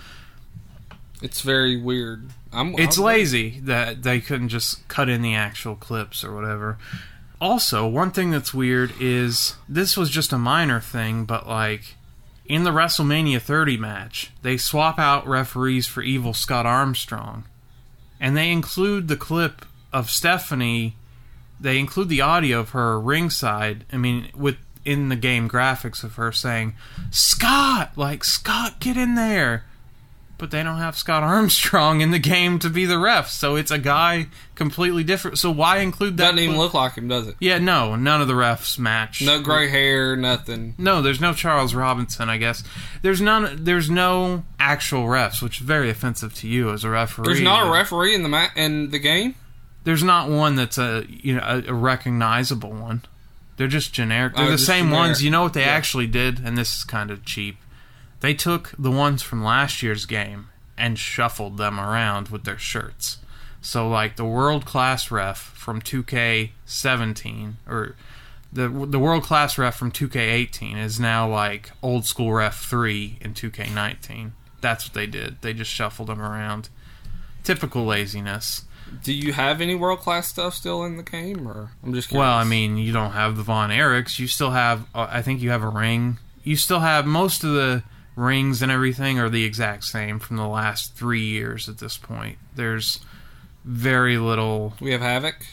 it's 1.23 1.41
very 1.41 1.77
weird. 1.77 2.31
I'm, 2.53 2.75
it's 2.79 2.99
I'm- 2.99 3.05
lazy 3.07 3.61
that 3.61 4.03
they 4.03 4.21
couldn't 4.21 4.49
just 4.49 4.87
cut 4.89 5.09
in 5.09 5.23
the 5.23 5.35
actual 5.35 5.75
clips 5.77 6.23
or 6.25 6.35
whatever. 6.35 6.79
Also, 7.41 7.87
one 7.87 8.11
thing 8.11 8.31
that's 8.31 8.53
weird 8.53 8.93
is 9.01 9.55
this 9.69 9.97
was 9.97 10.11
just 10.11 10.33
a 10.33 10.39
minor 10.39 10.81
thing, 10.81 11.25
but 11.25 11.49
like 11.49 11.95
in 12.47 12.65
the 12.65 12.71
WrestleMania 12.71 13.41
30 13.41 13.77
match, 13.77 14.31
they 14.43 14.57
swap 14.57 14.99
out 14.99 15.27
referees 15.27 15.87
for 15.87 16.03
Evil 16.03 16.35
Scott 16.35 16.67
Armstrong. 16.67 17.45
And 18.21 18.37
they 18.37 18.51
include 18.51 19.07
the 19.07 19.17
clip 19.17 19.65
of 19.93 20.11
Stephanie, 20.11 20.97
they 21.61 21.79
include 21.79 22.09
the 22.09 22.21
audio 22.21 22.61
of 22.61 22.71
her 22.71 22.99
ringside, 22.99 23.85
I 23.93 23.97
mean, 23.97 24.29
with 24.35 24.57
in 24.85 25.09
the 25.09 25.17
game 25.17 25.49
graphics 25.49 26.03
of 26.03 26.15
her 26.15 26.33
saying, 26.33 26.75
Scott! 27.11 27.93
Like, 27.97 28.25
Scott, 28.25 28.81
get 28.81 28.97
in 28.97 29.15
there! 29.17 29.65
but 30.39 30.53
they 30.53 30.63
don't 30.63 30.79
have 30.79 30.97
Scott 30.97 31.23
Armstrong 31.25 32.01
in 32.01 32.13
the 32.13 32.19
game 32.19 32.59
to 32.61 32.71
be 32.71 32.87
the 32.87 32.99
ref, 32.99 33.29
so 33.29 33.57
it's 33.57 33.71
a 33.71 33.79
guy 33.79 34.29
completely 34.55 35.05
different. 35.05 35.39
So 35.39 35.51
why 35.51 35.79
include 35.79 36.17
that? 36.17 36.31
Doesn't 36.31 36.39
even 36.39 36.57
look 36.57 36.75
like 36.75 36.95
him, 36.95 37.09
does 37.09 37.27
it? 37.27 37.35
Yeah, 37.41 37.59
no, 37.59 37.97
none 37.97 38.23
of 38.23 38.29
the 38.29 38.35
refs 38.35 38.79
match. 38.79 39.21
No 39.21 39.43
gray 39.43 39.69
hair, 39.69 40.17
nothing. 40.17 40.75
No, 40.79 41.03
there's 41.03 41.21
no 41.21 41.35
Charles 41.35 41.75
Robinson. 41.75 42.31
I 42.31 42.39
guess 42.39 42.63
there's 43.03 43.21
none. 43.21 43.65
There's 43.65 43.91
no 43.91 44.45
actual 44.59 45.05
refs, 45.05 45.43
which 45.43 45.61
is 45.61 45.67
very 45.67 45.91
offensive 45.91 46.35
to 46.37 46.49
you 46.49 46.71
as 46.71 46.85
a 46.85 46.91
referee. 46.91 47.27
There's 47.27 47.41
not 47.41 47.67
a 47.67 47.71
referee 47.71 48.15
in 48.15 48.23
the 48.23 48.29
ma- 48.29 48.49
in 48.57 48.91
the 48.91 48.99
game. 48.99 49.35
There's 49.89 50.03
not 50.05 50.29
one 50.29 50.55
that's 50.55 50.77
a 50.77 51.07
you 51.09 51.35
know 51.37 51.43
a, 51.43 51.71
a 51.71 51.73
recognizable 51.73 52.73
one. 52.73 53.05
They're 53.57 53.69
just 53.69 53.95
generic. 53.95 54.37
They're 54.37 54.45
Oh, 54.49 54.51
the 54.51 54.59
same 54.59 54.87
generic. 54.89 55.07
ones. 55.09 55.25
You 55.25 55.31
know 55.31 55.43
what 55.45 55.55
they 55.55 55.63
Yeah. 55.65 55.69
actually 55.79 56.07
did, 56.07 56.41
and 56.45 56.59
this 56.59 56.77
is 56.77 56.85
kind 56.85 57.11
of 57.11 57.25
cheap. 57.25 57.57
They 58.21 58.35
took 58.35 58.73
the 58.79 58.91
ones 58.91 59.23
from 59.23 59.43
last 59.43 59.83
year's 59.83 60.05
game 60.05 60.49
and 60.77 60.99
shuffled 60.99 61.57
them 61.57 61.81
around 61.81 62.29
with 62.29 62.45
their 62.45 62.59
shirts. 62.59 63.17
So 63.63 63.89
like 63.89 64.17
the 64.17 64.27
world 64.27 64.67
class 64.67 65.11
ref 65.11 65.39
from 65.39 65.81
2K17 65.81 67.55
or 67.67 67.97
the 68.53 68.69
the 68.69 68.99
world 68.99 69.23
class 69.23 69.57
ref 69.59 69.75
from 69.77 69.91
2K18 69.91 70.77
is 70.79 71.01
now 71.01 71.29
like 71.29 71.71
old 71.83 72.05
school 72.07 72.33
ref 72.33 72.61
3 72.61 73.19
in 73.23 73.35
2K19. 73.35 74.33
That's 74.61 74.85
what 74.87 74.95
they 74.95 75.07
did. 75.07 75.41
They 75.41 75.53
just 75.55 75.71
shuffled 75.71 76.09
them 76.09 76.21
around. 76.21 76.69
Typical 77.45 77.85
laziness. 77.87 78.65
Do 79.03 79.13
you 79.13 79.33
have 79.33 79.61
any 79.61 79.75
world 79.75 80.01
class 80.01 80.29
stuff 80.29 80.55
still 80.55 80.85
in 80.85 80.97
the 80.97 81.03
game, 81.03 81.47
or 81.47 81.71
I'm 81.83 81.95
just 81.95 82.09
curious. 82.09 82.21
Well, 82.23 82.35
I 82.37 82.45
mean, 82.45 82.77
you 82.77 82.93
don't 82.93 83.13
have 83.13 83.37
the 83.37 83.43
Von 83.43 83.71
Erichs. 83.71 84.19
You 84.19 84.27
still 84.27 84.51
have, 84.51 84.87
uh, 84.95 85.07
I 85.11 85.23
think 85.23 85.41
you 85.41 85.51
have 85.51 85.63
a 85.63 85.69
ring. 85.69 86.19
You 86.43 86.57
still 86.57 86.81
have 86.81 87.07
most 87.07 87.45
of 87.45 87.53
the 87.53 87.83
rings 88.17 88.63
and 88.63 88.73
everything 88.73 89.19
are 89.21 89.29
the 89.29 89.45
exact 89.45 89.85
same 89.85 90.19
from 90.19 90.37
the 90.37 90.47
last 90.49 90.95
three 90.97 91.25
years 91.25 91.69
at 91.69 91.79
this 91.79 91.97
point. 91.97 92.39
There's 92.57 93.01
very 93.65 94.19
little. 94.19 94.75
we 94.81 94.93
have 94.93 95.01
Havoc, 95.01 95.47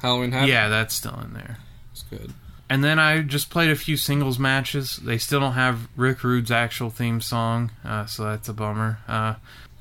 Halloween 0.00 0.32
Havoc. 0.32 0.48
Yeah, 0.48 0.68
that's 0.68 0.94
still 0.94 1.18
in 1.24 1.32
there. 1.34 1.58
it's 1.92 2.02
good. 2.02 2.32
And 2.68 2.82
then 2.82 2.98
I 2.98 3.22
just 3.22 3.50
played 3.50 3.70
a 3.70 3.76
few 3.76 3.96
singles 3.96 4.38
matches. 4.38 4.96
They 4.96 5.18
still 5.18 5.40
don't 5.40 5.52
have 5.52 5.88
Rick 5.96 6.24
Rude's 6.24 6.50
actual 6.50 6.88
theme 6.90 7.20
song, 7.20 7.70
uh, 7.84 8.06
so 8.06 8.24
that's 8.24 8.48
a 8.48 8.54
bummer. 8.54 8.98
Uh, 9.06 9.34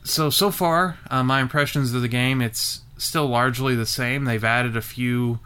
so 0.04 0.30
so 0.30 0.52
far, 0.52 0.98
uh, 1.10 1.24
my 1.24 1.40
impressions 1.42 1.94
of 1.94 2.02
the 2.02 2.08
game 2.10 2.42
it's 2.42 2.81
still 3.02 3.28
largely 3.28 3.76
the 3.76 3.86
same. 3.86 4.26
They've 4.26 4.44
added 4.44 4.78
a 4.78 4.82
few 4.82 5.40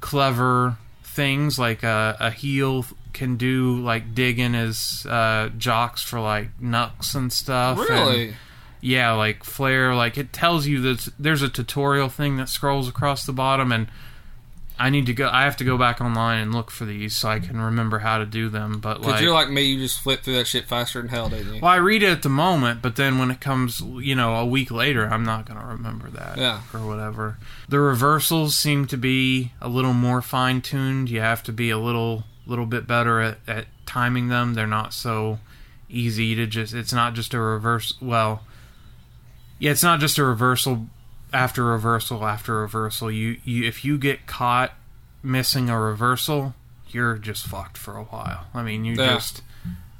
clever 0.00 0.76
things, 1.02 1.58
like 1.58 1.84
uh, 1.84 2.14
a 2.18 2.30
heel 2.30 2.84
can 3.12 3.36
do 3.36 3.78
like 3.80 4.14
digging 4.14 4.54
his 4.54 5.04
uh, 5.06 5.50
jocks 5.58 6.02
for 6.02 6.18
like 6.20 6.48
nucks 6.60 7.14
and 7.14 7.32
stuff. 7.32 7.78
and- 7.78 7.88
Really? 7.88 8.34
yeah, 8.80 9.12
like 9.12 9.44
Flair, 9.44 9.94
like 9.94 10.16
it 10.18 10.32
tells 10.32 10.66
you 10.66 10.80
that 10.80 11.08
there's 11.18 11.42
a 11.42 11.48
tutorial 11.48 12.08
thing 12.08 12.36
that 12.38 12.48
scrolls 12.48 12.88
across 12.88 13.24
the 13.26 13.32
bottom, 13.32 13.70
and 13.70 13.86
I 14.78 14.90
need 14.90 15.06
to 15.06 15.12
go. 15.12 15.28
I 15.28 15.42
have 15.44 15.56
to 15.58 15.64
go 15.64 15.78
back 15.78 16.00
online 16.00 16.40
and 16.40 16.54
look 16.54 16.70
for 16.70 16.84
these 16.84 17.16
so 17.16 17.28
I 17.28 17.38
can 17.38 17.60
remember 17.60 18.00
how 18.00 18.18
to 18.18 18.26
do 18.26 18.48
them. 18.48 18.80
But 18.80 18.98
Because 18.98 19.12
like, 19.12 19.22
you're 19.22 19.32
like 19.32 19.48
me, 19.50 19.62
you 19.62 19.78
just 19.78 20.00
flip 20.00 20.22
through 20.22 20.34
that 20.34 20.46
shit 20.46 20.66
faster 20.66 21.00
than 21.00 21.08
hell, 21.08 21.28
didn't 21.28 21.54
you? 21.54 21.60
well, 21.60 21.70
I 21.70 21.76
read 21.76 22.02
it 22.02 22.08
at 22.08 22.22
the 22.22 22.28
moment, 22.28 22.82
but 22.82 22.96
then 22.96 23.18
when 23.18 23.30
it 23.30 23.40
comes, 23.40 23.80
you 23.80 24.14
know, 24.14 24.34
a 24.34 24.46
week 24.46 24.70
later, 24.70 25.06
I'm 25.06 25.24
not 25.24 25.46
going 25.46 25.60
to 25.60 25.66
remember 25.66 26.10
that. 26.10 26.36
Yeah. 26.38 26.62
Or 26.74 26.86
whatever. 26.86 27.38
The 27.68 27.78
reversals 27.78 28.56
seem 28.56 28.86
to 28.88 28.96
be 28.96 29.52
a 29.60 29.68
little 29.68 29.92
more 29.92 30.20
fine 30.22 30.60
tuned. 30.60 31.10
You 31.10 31.20
have 31.20 31.42
to 31.44 31.52
be 31.52 31.70
a 31.70 31.78
little, 31.78 32.24
little 32.46 32.66
bit 32.66 32.86
better 32.86 33.20
at, 33.20 33.38
at 33.46 33.66
timing 33.86 34.28
them. 34.28 34.54
They're 34.54 34.66
not 34.66 34.92
so 34.94 35.38
easy 35.88 36.34
to 36.34 36.46
just. 36.46 36.74
It's 36.74 36.92
not 36.92 37.14
just 37.14 37.34
a 37.34 37.38
reverse. 37.40 37.94
Well, 38.00 38.42
yeah, 39.58 39.70
it's 39.70 39.82
not 39.82 40.00
just 40.00 40.18
a 40.18 40.24
reversal 40.24 40.88
after 41.32 41.64
reversal 41.64 42.24
after 42.26 42.56
reversal. 42.60 43.10
You, 43.10 43.38
you 43.44 43.64
if 43.66 43.84
you 43.84 43.98
get 43.98 44.26
caught 44.26 44.72
missing 45.22 45.70
a 45.70 45.78
reversal, 45.78 46.54
you're 46.88 47.16
just 47.16 47.46
fucked 47.46 47.78
for 47.78 47.96
a 47.96 48.04
while. 48.04 48.46
I 48.54 48.62
mean, 48.62 48.84
you 48.84 48.94
Yeah. 48.94 49.14
just 49.14 49.42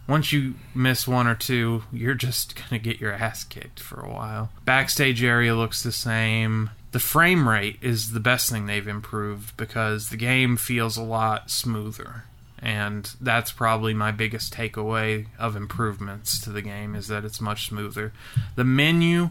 once 0.08 0.32
you 0.32 0.54
miss 0.74 1.06
one 1.06 1.26
or 1.26 1.34
two, 1.34 1.84
you're 1.92 2.14
just 2.14 2.54
gonna 2.70 2.78
get 2.80 3.00
your 3.00 3.12
ass 3.12 3.44
kicked 3.44 3.80
for 3.80 4.00
a 4.00 4.10
while. 4.12 4.50
Backstage 4.64 5.22
area 5.22 5.54
looks 5.54 5.82
the 5.82 5.92
same. 5.92 6.70
The 6.90 7.00
frame 7.00 7.48
rate 7.48 7.78
is 7.80 8.10
the 8.12 8.20
best 8.20 8.50
thing 8.50 8.66
they've 8.66 8.86
improved 8.86 9.56
because 9.56 10.10
the 10.10 10.16
game 10.18 10.56
feels 10.58 10.96
a 10.98 11.02
lot 11.02 11.50
smoother. 11.50 12.24
And 12.58 13.10
that's 13.20 13.50
probably 13.50 13.92
my 13.94 14.12
biggest 14.12 14.54
takeaway 14.54 15.26
of 15.38 15.56
improvements 15.56 16.38
to 16.42 16.50
the 16.50 16.62
game 16.62 16.94
is 16.94 17.08
that 17.08 17.24
it's 17.24 17.40
much 17.40 17.66
smoother. 17.66 18.12
The 18.54 18.62
menu 18.64 19.30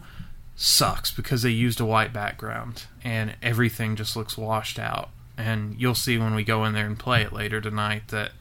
sucks 0.55 1.11
because 1.11 1.41
they 1.41 1.49
used 1.49 1.79
a 1.79 1.85
white 1.85 2.13
background 2.13 2.83
and 3.03 3.35
everything 3.41 3.95
just 3.95 4.15
looks 4.15 4.37
washed 4.37 4.77
out. 4.79 5.09
And 5.37 5.79
you'll 5.79 5.95
see 5.95 6.17
when 6.17 6.35
we 6.35 6.43
go 6.43 6.65
in 6.65 6.73
there 6.73 6.85
and 6.85 6.99
play 6.99 7.21
it 7.23 7.33
later 7.33 7.59
tonight 7.61 8.09
that 8.09 8.31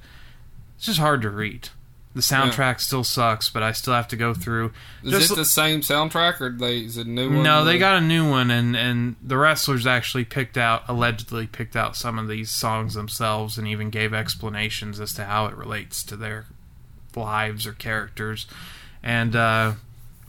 it's 0.76 0.86
just 0.86 0.98
hard 0.98 1.22
to 1.22 1.30
read. 1.30 1.70
The 2.12 2.20
soundtrack 2.22 2.80
still 2.80 3.04
sucks, 3.04 3.48
but 3.48 3.62
I 3.62 3.70
still 3.70 3.94
have 3.94 4.08
to 4.08 4.16
go 4.16 4.34
through. 4.34 4.72
Is 5.04 5.12
Just- 5.12 5.30
it 5.30 5.36
the 5.36 5.44
same 5.44 5.80
soundtrack 5.80 6.40
or 6.40 6.50
they 6.50 6.80
is 6.80 6.96
it 6.96 7.06
a 7.06 7.11
new 7.11 7.32
one? 7.32 7.44
no, 7.44 7.64
they 7.64 7.78
got 7.78 7.98
a 7.98 8.00
new 8.00 8.28
one, 8.28 8.50
and 8.50 8.76
and 8.76 9.14
the 9.22 9.36
wrestlers 9.36 9.86
actually 9.86 10.24
picked 10.24 10.58
out, 10.58 10.82
allegedly 10.88 11.46
picked 11.46 11.76
out 11.76 11.94
some 11.94 12.18
of 12.18 12.26
these 12.26 12.50
songs 12.50 12.94
themselves, 12.94 13.56
and 13.56 13.68
even 13.68 13.90
gave 13.90 14.12
explanations 14.12 14.98
as 14.98 15.12
to 15.14 15.24
how 15.24 15.46
it 15.46 15.54
relates 15.54 16.02
to 16.02 16.16
their 16.16 16.46
lives 17.14 17.64
or 17.64 17.74
characters. 17.74 18.48
And 19.04 19.36
uh, 19.36 19.74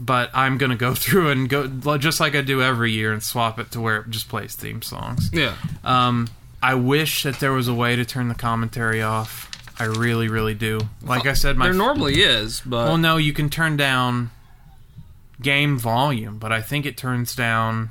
but 0.01 0.31
I'm 0.33 0.57
gonna 0.57 0.75
go 0.75 0.93
through 0.95 1.29
and 1.29 1.47
go 1.47 1.67
just 1.97 2.19
like 2.19 2.35
I 2.35 2.41
do 2.41 2.61
every 2.61 2.91
year 2.91 3.13
and 3.13 3.21
swap 3.21 3.59
it 3.59 3.71
to 3.71 3.79
where 3.79 3.97
it 3.97 4.09
just 4.09 4.27
plays 4.27 4.55
theme 4.55 4.81
songs. 4.81 5.29
Yeah. 5.31 5.55
Um, 5.83 6.27
I 6.61 6.75
wish 6.75 7.23
that 7.23 7.39
there 7.39 7.53
was 7.53 7.67
a 7.67 7.73
way 7.73 7.95
to 7.95 8.03
turn 8.03 8.27
the 8.27 8.35
commentary 8.35 9.01
off. 9.01 9.49
I 9.79 9.85
really, 9.85 10.27
really 10.27 10.53
do. 10.53 10.79
Like 11.01 11.25
I 11.25 11.33
said, 11.33 11.57
my 11.57 11.65
there 11.65 11.73
normally 11.73 12.21
is, 12.21 12.61
but 12.61 12.87
well, 12.87 12.97
no, 12.97 13.17
you 13.17 13.33
can 13.33 13.49
turn 13.49 13.77
down 13.77 14.29
game 15.41 15.77
volume, 15.79 16.37
but 16.37 16.51
I 16.51 16.61
think 16.61 16.85
it 16.85 16.97
turns 16.97 17.35
down 17.35 17.89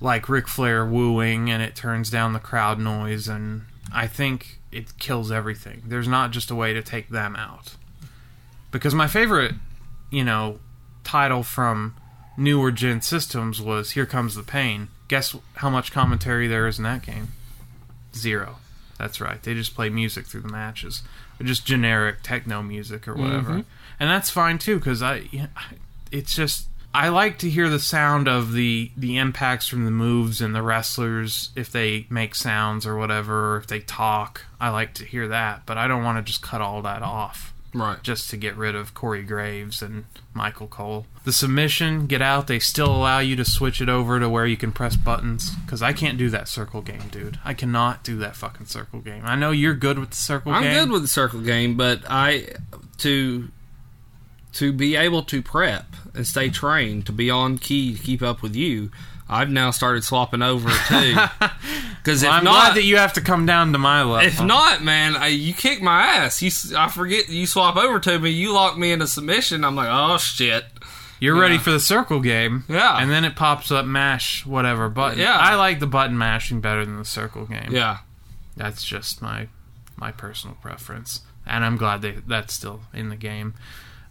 like 0.00 0.28
Ric 0.28 0.46
Flair 0.46 0.86
wooing, 0.86 1.50
and 1.50 1.62
it 1.62 1.74
turns 1.74 2.08
down 2.08 2.32
the 2.32 2.38
crowd 2.38 2.78
noise, 2.78 3.26
and 3.26 3.62
I 3.92 4.06
think 4.06 4.60
it 4.70 4.96
kills 4.98 5.32
everything. 5.32 5.82
There's 5.86 6.08
not 6.08 6.30
just 6.30 6.50
a 6.50 6.54
way 6.54 6.72
to 6.72 6.82
take 6.82 7.08
them 7.08 7.34
out. 7.36 7.74
Because 8.70 8.94
my 8.94 9.08
favorite, 9.08 9.54
you 10.10 10.24
know, 10.24 10.60
title 11.10 11.42
from 11.42 11.96
newer 12.36 12.70
gen 12.70 13.00
systems 13.00 13.60
was 13.60 13.92
"Here 13.92 14.06
Comes 14.06 14.36
the 14.36 14.44
Pain." 14.44 14.88
Guess 15.08 15.36
how 15.54 15.68
much 15.68 15.90
commentary 15.90 16.46
there 16.46 16.68
is 16.68 16.78
in 16.78 16.84
that 16.84 17.02
game? 17.02 17.32
Zero. 18.14 18.58
That's 18.96 19.20
right. 19.20 19.42
They 19.42 19.54
just 19.54 19.74
play 19.74 19.88
music 19.88 20.26
through 20.26 20.42
the 20.42 20.52
matches, 20.52 21.02
or 21.40 21.46
just 21.46 21.66
generic 21.66 22.22
techno 22.22 22.62
music 22.62 23.08
or 23.08 23.14
whatever, 23.14 23.50
mm-hmm. 23.50 23.60
and 23.98 24.10
that's 24.10 24.30
fine 24.30 24.58
too. 24.58 24.78
Because 24.78 25.02
I- 25.02 25.48
it's 26.12 26.32
just 26.32 26.68
I 26.94 27.08
like 27.08 27.38
to 27.38 27.50
hear 27.50 27.68
the 27.68 27.80
sound 27.80 28.28
of 28.28 28.52
the 28.52 28.92
the 28.96 29.18
impacts 29.18 29.66
from 29.66 29.86
the 29.86 29.90
moves 29.90 30.40
and 30.40 30.54
the 30.54 30.62
wrestlers 30.62 31.50
if 31.56 31.72
they 31.72 32.06
make 32.08 32.36
sounds 32.36 32.86
or 32.86 32.96
whatever, 32.96 33.54
or 33.54 33.56
if 33.56 33.66
they 33.66 33.80
talk. 33.80 34.46
I 34.60 34.68
like 34.68 34.94
to 34.94 35.04
hear 35.04 35.26
that, 35.26 35.66
but 35.66 35.76
I 35.76 35.88
don't 35.88 36.04
want 36.04 36.24
to 36.24 36.30
just 36.30 36.40
cut 36.40 36.60
all 36.60 36.82
that 36.82 37.02
off 37.02 37.49
right. 37.72 38.02
just 38.02 38.30
to 38.30 38.36
get 38.36 38.56
rid 38.56 38.74
of 38.74 38.94
Corey 38.94 39.22
Graves 39.22 39.82
and 39.82 40.04
Michael 40.34 40.66
Cole. 40.66 41.06
The 41.24 41.32
submission, 41.32 42.06
get 42.06 42.22
out. 42.22 42.46
They 42.46 42.58
still 42.58 42.90
allow 42.90 43.18
you 43.18 43.36
to 43.36 43.44
switch 43.44 43.80
it 43.80 43.88
over 43.88 44.18
to 44.20 44.28
where 44.28 44.46
you 44.46 44.56
can 44.56 44.72
press 44.72 44.96
buttons 44.96 45.54
because 45.56 45.82
I 45.82 45.92
can't 45.92 46.18
do 46.18 46.30
that 46.30 46.48
circle 46.48 46.82
game, 46.82 47.08
dude. 47.10 47.38
I 47.44 47.54
cannot 47.54 48.04
do 48.04 48.18
that 48.18 48.36
fucking 48.36 48.66
circle 48.66 49.00
game. 49.00 49.22
I 49.24 49.36
know 49.36 49.50
you're 49.50 49.74
good 49.74 49.98
with 49.98 50.10
the 50.10 50.16
circle 50.16 50.52
game. 50.52 50.62
I'm 50.62 50.62
game. 50.64 50.84
good 50.84 50.92
with 50.92 51.02
the 51.02 51.08
circle 51.08 51.40
game, 51.40 51.76
but 51.76 52.02
I 52.08 52.48
to 52.98 53.48
to 54.52 54.72
be 54.72 54.96
able 54.96 55.22
to 55.22 55.42
prep 55.42 55.86
and 56.14 56.26
stay 56.26 56.50
trained 56.50 57.06
to 57.06 57.12
be 57.12 57.30
on 57.30 57.58
key 57.58 57.96
to 57.96 58.02
keep 58.02 58.22
up 58.22 58.42
with 58.42 58.56
you. 58.56 58.90
I've 59.32 59.48
now 59.48 59.70
started 59.70 60.02
swapping 60.04 60.42
over 60.42 60.68
too. 60.88 61.14
Because 62.02 62.22
Well, 62.22 62.32
if 62.32 62.38
I'm 62.38 62.44
not, 62.44 62.52
glad 62.54 62.76
that 62.76 62.84
you 62.84 62.96
have 62.96 63.12
to 63.12 63.20
come 63.20 63.44
down 63.44 63.72
to 63.72 63.78
my 63.78 64.02
level. 64.02 64.26
if 64.26 64.42
not, 64.42 64.82
man, 64.82 65.16
I, 65.16 65.26
you 65.28 65.52
kick 65.52 65.82
my 65.82 66.00
ass. 66.02 66.40
You, 66.40 66.50
I 66.74 66.88
forget 66.88 67.28
you 67.28 67.46
swap 67.46 67.76
over 67.76 68.00
to 68.00 68.18
me. 68.18 68.30
You 68.30 68.52
lock 68.54 68.78
me 68.78 68.90
into 68.90 69.06
submission. 69.06 69.64
I'm 69.66 69.76
like, 69.76 69.88
oh 69.90 70.16
shit. 70.16 70.64
you're 71.20 71.38
ready 71.38 71.58
for 71.58 71.70
the 71.70 71.78
circle 71.78 72.20
game. 72.20 72.64
Yeah. 72.68 72.96
And 72.98 73.10
then 73.10 73.26
it 73.26 73.36
pops 73.36 73.70
up 73.70 73.84
mash 73.84 74.46
whatever 74.46 74.88
button. 74.88 75.18
Yeah. 75.18 75.36
I 75.36 75.56
like 75.56 75.78
the 75.78 75.86
button 75.86 76.16
mashing 76.16 76.62
better 76.62 76.86
than 76.86 76.96
the 76.96 77.04
circle 77.04 77.44
game. 77.44 77.68
Yeah, 77.70 77.98
That's 78.56 78.82
just 78.82 79.20
my 79.20 79.48
my 79.96 80.10
personal 80.10 80.56
preference, 80.62 81.20
and 81.46 81.66
I'm 81.66 81.76
glad 81.76 82.00
they 82.00 82.12
that's 82.26 82.54
still 82.54 82.80
in 82.94 83.10
the 83.10 83.16
game. 83.16 83.52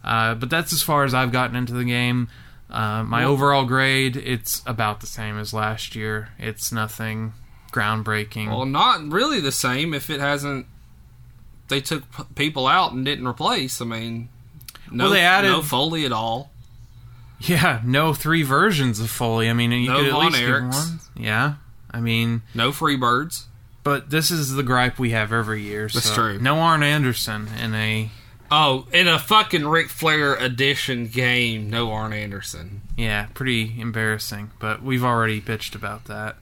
Uh, 0.04 0.34
but 0.36 0.48
that's 0.48 0.72
as 0.72 0.84
far 0.84 1.02
as 1.02 1.12
I've 1.12 1.32
gotten 1.32 1.56
into 1.56 1.72
the 1.72 1.84
game. 1.84 2.28
Uh, 2.70 3.02
my 3.02 3.24
overall 3.24 3.64
grade, 3.64 4.16
it's 4.16 4.62
about 4.66 5.00
the 5.00 5.06
same 5.06 5.38
as 5.38 5.52
last 5.52 5.96
year. 5.96 6.28
It's 6.38 6.70
nothing 6.70 7.32
groundbreaking. 7.72 8.48
well, 8.48 8.64
not 8.66 9.10
really 9.12 9.40
the 9.40 9.52
same 9.52 9.92
if 9.94 10.08
it 10.10 10.20
hasn't. 10.20 10.66
They 11.68 11.80
took 11.80 12.10
p- 12.12 12.24
people 12.34 12.66
out 12.66 12.92
and 12.92 13.04
didn't 13.04 13.26
replace. 13.26 13.80
I 13.80 13.84
mean, 13.84 14.28
no, 14.90 15.04
Well, 15.04 15.12
they 15.12 15.20
added- 15.22 15.48
no 15.48 15.62
Foley 15.62 16.04
at 16.04 16.12
all. 16.12 16.50
yeah, 17.40 17.80
no 17.84 18.12
three 18.14 18.42
versions 18.42 19.00
of 19.00 19.10
Foley. 19.10 19.48
I 19.48 19.52
mean, 19.52 19.72
you 19.72 19.88
No 19.88 19.96
could 19.98 20.06
at 20.06 20.12
Von 20.12 20.26
least 20.32 20.38
Erichs. 20.42 20.72
one. 20.74 21.00
Yeah, 21.16 21.54
I 21.90 22.00
mean, 22.00 22.42
No 22.54 22.70
Freebirds. 22.72 23.44
but 23.82 24.10
this 24.10 24.30
is 24.30 24.52
the 24.52 24.62
gripe 24.62 24.98
we 24.98 25.10
have 25.10 25.32
every 25.32 25.62
year. 25.62 25.88
That's 25.92 26.06
so 26.08 26.14
true. 26.14 26.38
No 26.40 26.58
Arn 26.60 26.82
Anderson 26.82 27.48
in 27.60 27.74
a 27.74 28.10
Oh, 28.52 28.86
in 28.92 29.06
a 29.06 29.18
fucking 29.18 29.66
Ric 29.68 29.88
Flair 29.90 30.34
edition 30.34 31.06
game, 31.06 31.70
no 31.70 31.92
Arn 31.92 32.12
Anderson, 32.12 32.80
yeah, 32.96 33.26
pretty 33.32 33.80
embarrassing. 33.80 34.50
But 34.58 34.82
we've 34.82 35.04
already 35.04 35.40
bitched 35.40 35.74
about 35.76 36.06
that. 36.06 36.36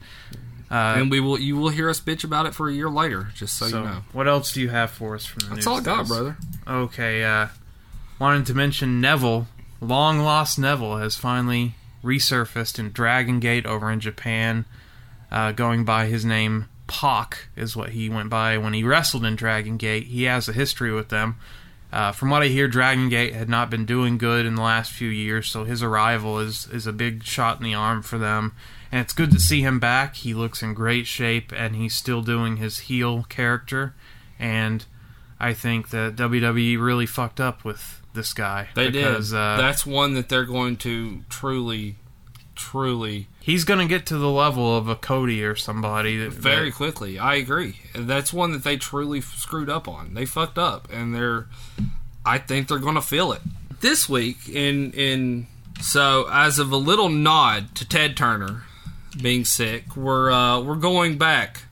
Uh, 0.71 0.95
and 0.97 1.11
we 1.11 1.19
will 1.19 1.39
you 1.39 1.55
will 1.57 1.69
hear 1.69 1.89
us 1.89 1.99
bitch 1.99 2.23
about 2.23 2.45
it 2.45 2.53
for 2.55 2.67
a 2.69 2.73
year 2.73 2.89
later, 2.89 3.29
just 3.35 3.57
so, 3.57 3.67
So, 3.67 3.77
you 3.79 3.83
know. 3.85 4.01
what 4.11 4.27
else 4.27 4.53
do 4.53 4.61
you 4.61 4.69
have 4.69 4.91
for 4.91 5.15
us 5.15 5.25
from 5.25 5.39
the 5.39 5.45
That's 5.55 5.57
news? 5.57 5.67
all 5.67 5.77
I 5.77 5.81
got, 5.81 6.07
brother. 6.07 6.37
Okay, 6.67 7.23
uh, 7.23 7.47
wanted 8.19 8.45
to 8.47 8.53
mention 8.55 8.99
Neville, 9.01 9.47
long 9.81 10.19
lost 10.19 10.57
Neville, 10.59 10.97
has 10.97 11.15
finally 11.15 11.75
resurfaced 12.03 12.77
in 12.79 12.91
Dragon 12.91 13.39
Gate 13.39 13.65
over 13.65 13.91
in 13.91 13.99
Japan, 13.99 14.65
uh, 15.31 15.51
going 15.51 15.85
by 15.85 16.05
his 16.05 16.23
name 16.25 16.65
Pac 16.87 17.49
is 17.55 17.75
what 17.75 17.89
he 17.89 18.09
went 18.09 18.29
by 18.29 18.57
when 18.57 18.73
he 18.73 18.83
wrestled 18.83 19.25
in 19.25 19.35
Dragon 19.35 19.77
Gate. 19.77 20.05
He 20.07 20.23
has 20.23 20.47
a 20.49 20.53
history 20.53 20.91
with 20.91 21.09
them. 21.09 21.37
Uh, 21.91 22.11
from 22.11 22.29
what 22.29 22.43
I 22.43 22.47
hear, 22.47 22.67
Dragon 22.67 23.09
Gate 23.09 23.33
had 23.33 23.49
not 23.49 23.69
been 23.69 23.85
doing 23.85 24.17
good 24.17 24.45
in 24.45 24.55
the 24.55 24.61
last 24.61 24.91
few 24.91 25.09
years, 25.09 25.49
so 25.49 25.63
his 25.63 25.81
arrival 25.81 26.39
is 26.39 26.67
is 26.67 26.85
a 26.85 26.93
big 26.93 27.23
shot 27.23 27.57
in 27.57 27.63
the 27.63 27.73
arm 27.73 28.03
for 28.03 28.17
them. 28.17 28.53
And 28.91 29.01
it's 29.01 29.13
good 29.13 29.31
to 29.31 29.39
see 29.39 29.61
him 29.61 29.79
back. 29.79 30.15
He 30.15 30.33
looks 30.33 30.61
in 30.61 30.73
great 30.73 31.07
shape, 31.07 31.51
and 31.51 31.75
he's 31.75 31.95
still 31.95 32.21
doing 32.21 32.57
his 32.57 32.79
heel 32.79 33.25
character. 33.29 33.93
And 34.37 34.85
I 35.39 35.53
think 35.53 35.89
that 35.89 36.15
WWE 36.15 36.79
really 36.79 37.05
fucked 37.05 37.39
up 37.39 37.63
with 37.63 38.01
this 38.13 38.33
guy. 38.33 38.69
They 38.75 38.89
because, 38.89 39.29
did. 39.29 39.37
Uh, 39.37 39.57
That's 39.57 39.85
one 39.85 40.13
that 40.15 40.29
they're 40.29 40.45
going 40.45 40.77
to 40.77 41.21
truly, 41.29 41.95
truly, 42.55 43.27
he's 43.39 43.63
going 43.63 43.79
to 43.79 43.85
get 43.87 44.05
to 44.07 44.17
the 44.17 44.29
level 44.29 44.75
of 44.77 44.87
a 44.87 44.95
Cody 44.95 45.43
or 45.43 45.55
somebody. 45.55 46.17
That, 46.17 46.31
very 46.33 46.69
that- 46.69 46.75
quickly. 46.75 47.17
I 47.19 47.35
agree. 47.35 47.75
That's 47.95 48.31
one 48.33 48.51
that 48.51 48.63
they 48.63 48.77
truly 48.77 49.21
screwed 49.21 49.69
up 49.69 49.87
on. 49.87 50.13
They 50.13 50.25
fucked 50.25 50.57
up, 50.57 50.87
and 50.91 51.13
they're. 51.13 51.47
I 52.25 52.37
think 52.37 52.67
they're 52.67 52.77
going 52.79 52.95
to 52.95 53.01
feel 53.01 53.31
it 53.31 53.41
this 53.81 54.07
week. 54.09 54.47
In 54.49 54.91
in 54.91 55.47
so 55.81 56.27
as 56.31 56.59
of 56.59 56.71
a 56.71 56.77
little 56.77 57.09
nod 57.09 57.75
to 57.75 57.87
Ted 57.87 58.15
Turner 58.17 58.63
being 59.21 59.45
sick, 59.45 59.95
we're 59.95 60.31
uh, 60.31 60.61
we're 60.61 60.75
going 60.75 61.17
back 61.17 61.63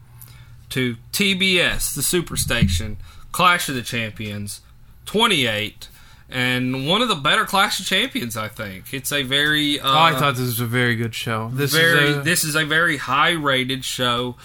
to 0.70 0.98
TBS, 1.14 1.94
the 1.96 2.02
Superstation, 2.02 2.98
Clash 3.32 3.70
of 3.70 3.76
the 3.76 3.82
Champions, 3.82 4.62
28, 5.06 5.88
and 6.30 6.88
one 6.88 7.02
of 7.02 7.08
the 7.08 7.16
better 7.16 7.46
Clash 7.46 7.80
of 7.80 7.86
Champions. 7.86 8.36
I 8.36 8.48
think 8.50 8.94
it's 8.94 9.12
a 9.12 9.24
very. 9.24 9.80
Uh, 9.80 9.88
Oh, 9.90 10.00
I 10.00 10.14
thought 10.20 10.36
this 10.36 10.46
was 10.46 10.60
a 10.60 10.66
very 10.66 10.96
good 10.96 11.16
show. 11.16 11.50
This 11.54 11.74
very 11.74 12.10
is 12.10 12.18
a, 12.18 12.22
this 12.22 12.44
is 12.44 12.56
a 12.56 12.66
very 12.66 12.98
high 12.98 13.32
rated 13.32 13.86
show 13.86 14.36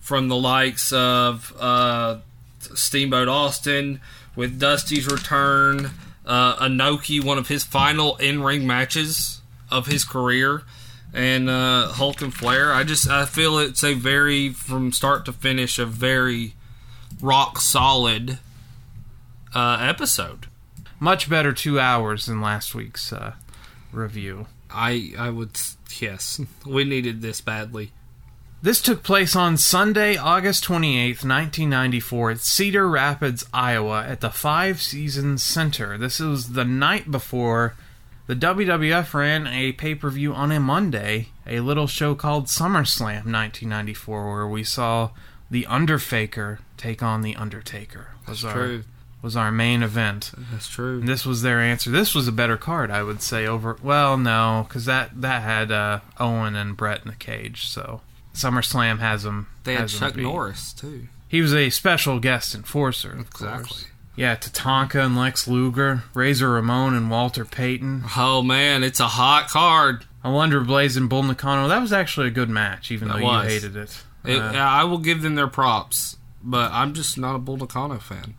from 0.00 0.28
the 0.28 0.36
likes 0.36 0.92
of 0.92 1.54
uh, 1.60 2.18
Steamboat 2.74 3.28
Austin 3.28 4.00
with 4.34 4.58
Dusty's 4.58 5.06
return, 5.06 5.90
uh, 6.26 6.56
Inoki, 6.56 7.22
one 7.22 7.38
of 7.38 7.48
his 7.48 7.62
final 7.64 8.16
in 8.16 8.42
ring 8.42 8.66
matches 8.66 9.40
of 9.70 9.86
his 9.86 10.04
career, 10.04 10.62
and 11.14 11.48
uh, 11.48 11.88
Hulk 11.88 12.22
and 12.22 12.34
Flair. 12.34 12.72
I 12.72 12.82
just 12.84 13.08
I 13.08 13.24
feel 13.24 13.58
it's 13.58 13.84
a 13.84 13.94
very 13.94 14.48
from 14.50 14.90
start 14.92 15.24
to 15.26 15.32
finish 15.32 15.78
a 15.78 15.86
very 15.86 16.54
rock 17.20 17.58
solid 17.60 18.38
uh, 19.54 19.76
episode. 19.80 20.46
Much 21.00 21.28
better 21.28 21.52
two 21.52 21.80
hours 21.80 22.26
than 22.26 22.40
last 22.40 22.74
week's 22.74 23.12
uh, 23.12 23.32
review. 23.90 24.46
I 24.70 25.12
I 25.18 25.30
would 25.30 25.58
yes 25.98 26.40
we 26.64 26.84
needed 26.84 27.22
this 27.22 27.40
badly. 27.40 27.90
This 28.62 28.82
took 28.82 29.02
place 29.02 29.34
on 29.34 29.56
Sunday, 29.56 30.18
August 30.18 30.64
28th, 30.64 31.24
1994, 31.24 32.30
at 32.32 32.40
Cedar 32.40 32.90
Rapids, 32.90 33.46
Iowa, 33.54 34.04
at 34.06 34.20
the 34.20 34.28
Five 34.28 34.82
Seasons 34.82 35.42
Center. 35.42 35.96
This 35.96 36.18
was 36.18 36.52
the 36.52 36.66
night 36.66 37.10
before 37.10 37.74
the 38.26 38.36
WWF 38.36 39.14
ran 39.14 39.46
a 39.46 39.72
pay 39.72 39.94
per 39.94 40.10
view 40.10 40.34
on 40.34 40.52
a 40.52 40.60
Monday, 40.60 41.30
a 41.46 41.60
little 41.60 41.86
show 41.86 42.14
called 42.14 42.46
SummerSlam 42.46 43.24
1994, 43.24 44.30
where 44.30 44.46
we 44.46 44.62
saw 44.62 45.10
The 45.50 45.64
Underfaker 45.64 46.60
take 46.76 47.02
on 47.02 47.22
The 47.22 47.34
Undertaker. 47.36 48.08
Was 48.28 48.44
our, 48.44 48.52
True, 48.52 48.84
Was 49.22 49.36
our 49.36 49.52
main 49.52 49.82
event. 49.82 50.32
that's 50.50 50.66
true. 50.68 51.00
And 51.00 51.08
this 51.08 51.26
was 51.26 51.42
their 51.42 51.60
answer. 51.60 51.90
This 51.90 52.14
was 52.14 52.26
a 52.26 52.32
better 52.32 52.56
card, 52.56 52.90
I 52.90 53.02
would 53.02 53.20
say. 53.20 53.46
Over 53.46 53.76
well, 53.82 54.16
no, 54.16 54.64
because 54.66 54.86
that 54.86 55.20
that 55.20 55.42
had 55.42 55.70
uh, 55.70 56.00
Owen 56.18 56.56
and 56.56 56.76
Bret 56.76 57.02
in 57.02 57.08
the 57.08 57.16
cage. 57.16 57.66
So 57.68 58.00
SummerSlam 58.34 58.98
has 59.00 59.22
them. 59.24 59.48
They 59.64 59.74
had 59.74 59.88
Chuck 59.88 60.14
beat. 60.14 60.22
Norris 60.22 60.72
too. 60.72 61.08
He 61.28 61.40
was 61.42 61.54
a 61.54 61.70
special 61.70 62.18
guest 62.18 62.54
enforcer. 62.54 63.12
Of 63.12 63.20
Exactly. 63.28 63.64
Course. 63.68 63.86
Yeah, 64.16 64.36
Tatanka 64.36 65.04
and 65.04 65.16
Lex 65.16 65.46
Luger, 65.46 66.02
Razor 66.14 66.50
Ramon 66.50 66.94
and 66.94 67.10
Walter 67.10 67.44
Payton. 67.44 68.04
Oh 68.16 68.42
man, 68.42 68.82
it's 68.82 69.00
a 69.00 69.06
hot 69.08 69.48
card. 69.48 70.04
Alundra 70.24 70.66
Blaze 70.66 70.96
and 70.96 71.08
Bull 71.08 71.22
Nakano. 71.22 71.68
That 71.68 71.80
was 71.80 71.92
actually 71.92 72.26
a 72.28 72.30
good 72.30 72.50
match, 72.50 72.90
even 72.90 73.08
That 73.08 73.18
though 73.18 73.24
was. 73.24 73.44
you 73.44 73.50
hated 73.50 73.76
it. 73.76 74.02
It, 74.24 74.38
Uh, 74.40 74.52
I 74.58 74.84
will 74.84 74.98
give 74.98 75.22
them 75.22 75.34
their 75.34 75.46
props, 75.46 76.16
but 76.42 76.70
I'm 76.72 76.92
just 76.94 77.16
not 77.16 77.34
a 77.36 77.38
Bull 77.38 77.56
Nakano 77.56 77.98
fan. 77.98 78.34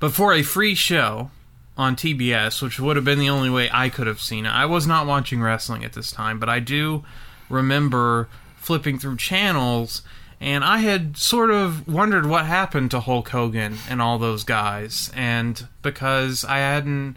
But 0.00 0.12
for 0.12 0.32
a 0.32 0.42
free 0.42 0.74
show 0.74 1.30
on 1.76 1.94
TBS, 1.94 2.62
which 2.62 2.80
would 2.80 2.96
have 2.96 3.04
been 3.04 3.18
the 3.18 3.30
only 3.30 3.50
way 3.50 3.70
I 3.72 3.90
could 3.90 4.06
have 4.06 4.20
seen 4.20 4.46
it, 4.46 4.50
I 4.50 4.66
was 4.66 4.86
not 4.86 5.06
watching 5.06 5.40
wrestling 5.40 5.84
at 5.84 5.92
this 5.92 6.10
time, 6.10 6.40
but 6.40 6.48
I 6.48 6.58
do 6.58 7.04
remember 7.48 8.28
flipping 8.56 8.98
through 8.98 9.16
channels 9.16 10.02
and 10.40 10.64
I 10.64 10.78
had 10.78 11.18
sort 11.18 11.50
of 11.50 11.86
wondered 11.86 12.24
what 12.24 12.46
happened 12.46 12.90
to 12.92 13.00
Hulk 13.00 13.28
Hogan 13.28 13.76
and 13.90 14.00
all 14.00 14.18
those 14.18 14.42
guys. 14.42 15.10
And 15.14 15.68
because 15.82 16.44
I 16.44 16.58
hadn't, 16.58 17.16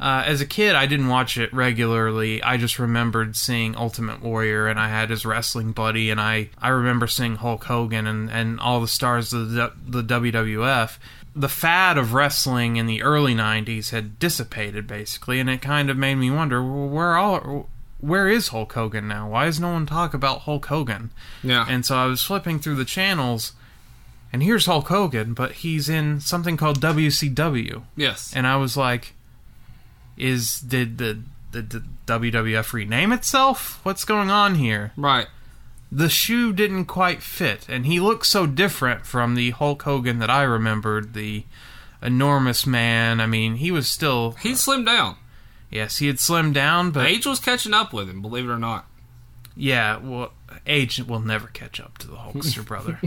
uh, 0.00 0.24
as 0.26 0.40
a 0.40 0.46
kid, 0.46 0.74
I 0.74 0.86
didn't 0.86 1.06
watch 1.06 1.38
it 1.38 1.54
regularly. 1.54 2.42
I 2.42 2.56
just 2.56 2.80
remembered 2.80 3.36
seeing 3.36 3.76
Ultimate 3.76 4.22
Warrior 4.22 4.66
and 4.66 4.80
I 4.80 4.88
had 4.88 5.10
his 5.10 5.24
wrestling 5.24 5.70
buddy, 5.70 6.10
and 6.10 6.20
I, 6.20 6.50
I 6.60 6.70
remember 6.70 7.06
seeing 7.06 7.36
Hulk 7.36 7.62
Hogan 7.62 8.08
and, 8.08 8.28
and 8.28 8.58
all 8.58 8.80
the 8.80 8.88
stars 8.88 9.32
of 9.32 9.52
the, 9.52 9.72
the 9.86 10.02
WWF 10.02 10.98
the 11.36 11.48
fad 11.48 11.98
of 11.98 12.14
wrestling 12.14 12.76
in 12.76 12.86
the 12.86 13.02
early 13.02 13.34
90s 13.34 13.90
had 13.90 14.18
dissipated 14.18 14.86
basically 14.86 15.40
and 15.40 15.50
it 15.50 15.60
kind 15.60 15.90
of 15.90 15.96
made 15.96 16.14
me 16.14 16.30
wonder 16.30 16.62
well, 16.62 16.88
where 16.88 17.16
all 17.16 17.68
where 18.00 18.28
is 18.28 18.48
Hulk 18.48 18.72
Hogan 18.74 19.08
now? 19.08 19.30
Why 19.30 19.46
does 19.46 19.58
no 19.58 19.72
one 19.72 19.86
talk 19.86 20.12
about 20.12 20.40
Hulk 20.40 20.66
Hogan? 20.66 21.10
Yeah, 21.42 21.64
and 21.68 21.86
so 21.86 21.96
I 21.96 22.06
was 22.06 22.22
flipping 22.22 22.58
through 22.58 22.76
the 22.76 22.84
channels 22.84 23.52
and 24.32 24.42
here's 24.42 24.66
Hulk 24.66 24.88
Hogan 24.88 25.34
but 25.34 25.52
he's 25.52 25.88
in 25.88 26.20
something 26.20 26.56
called 26.56 26.80
WCW 26.80 27.82
yes, 27.96 28.32
and 28.34 28.46
I 28.46 28.56
was 28.56 28.76
like 28.76 29.14
is 30.16 30.60
did 30.60 30.98
the 30.98 31.20
did 31.50 31.70
the 31.70 31.82
WWF 32.06 32.72
rename 32.72 33.12
itself? 33.12 33.80
What's 33.84 34.04
going 34.04 34.30
on 34.30 34.56
here? 34.56 34.92
Right. 34.96 35.28
The 35.96 36.08
shoe 36.08 36.52
didn't 36.52 36.86
quite 36.86 37.22
fit, 37.22 37.66
and 37.68 37.86
he 37.86 38.00
looked 38.00 38.26
so 38.26 38.46
different 38.46 39.06
from 39.06 39.34
the 39.36 39.50
Hulk 39.50 39.82
Hogan 39.82 40.18
that 40.18 40.30
I 40.30 40.42
remembered, 40.42 41.14
the 41.14 41.44
enormous 42.02 42.66
man. 42.66 43.20
I 43.20 43.26
mean, 43.26 43.56
he 43.56 43.70
was 43.70 43.88
still 43.88 44.32
He 44.40 44.52
slimmed 44.52 44.86
down. 44.86 45.16
yes, 45.70 45.98
he 45.98 46.06
had 46.08 46.16
slimmed 46.16 46.54
down, 46.54 46.90
but 46.90 47.06
Age 47.06 47.26
was 47.26 47.38
catching 47.38 47.72
up 47.74 47.92
with 47.92 48.08
him, 48.08 48.20
believe 48.22 48.44
it 48.48 48.52
or 48.52 48.58
not. 48.58 48.86
yeah, 49.56 49.96
well, 49.98 50.32
age 50.66 50.98
will 51.02 51.20
never 51.20 51.46
catch 51.48 51.78
up 51.80 51.98
to 51.98 52.06
the 52.08 52.16
Hulkster 52.16 52.64
brother. 52.66 52.98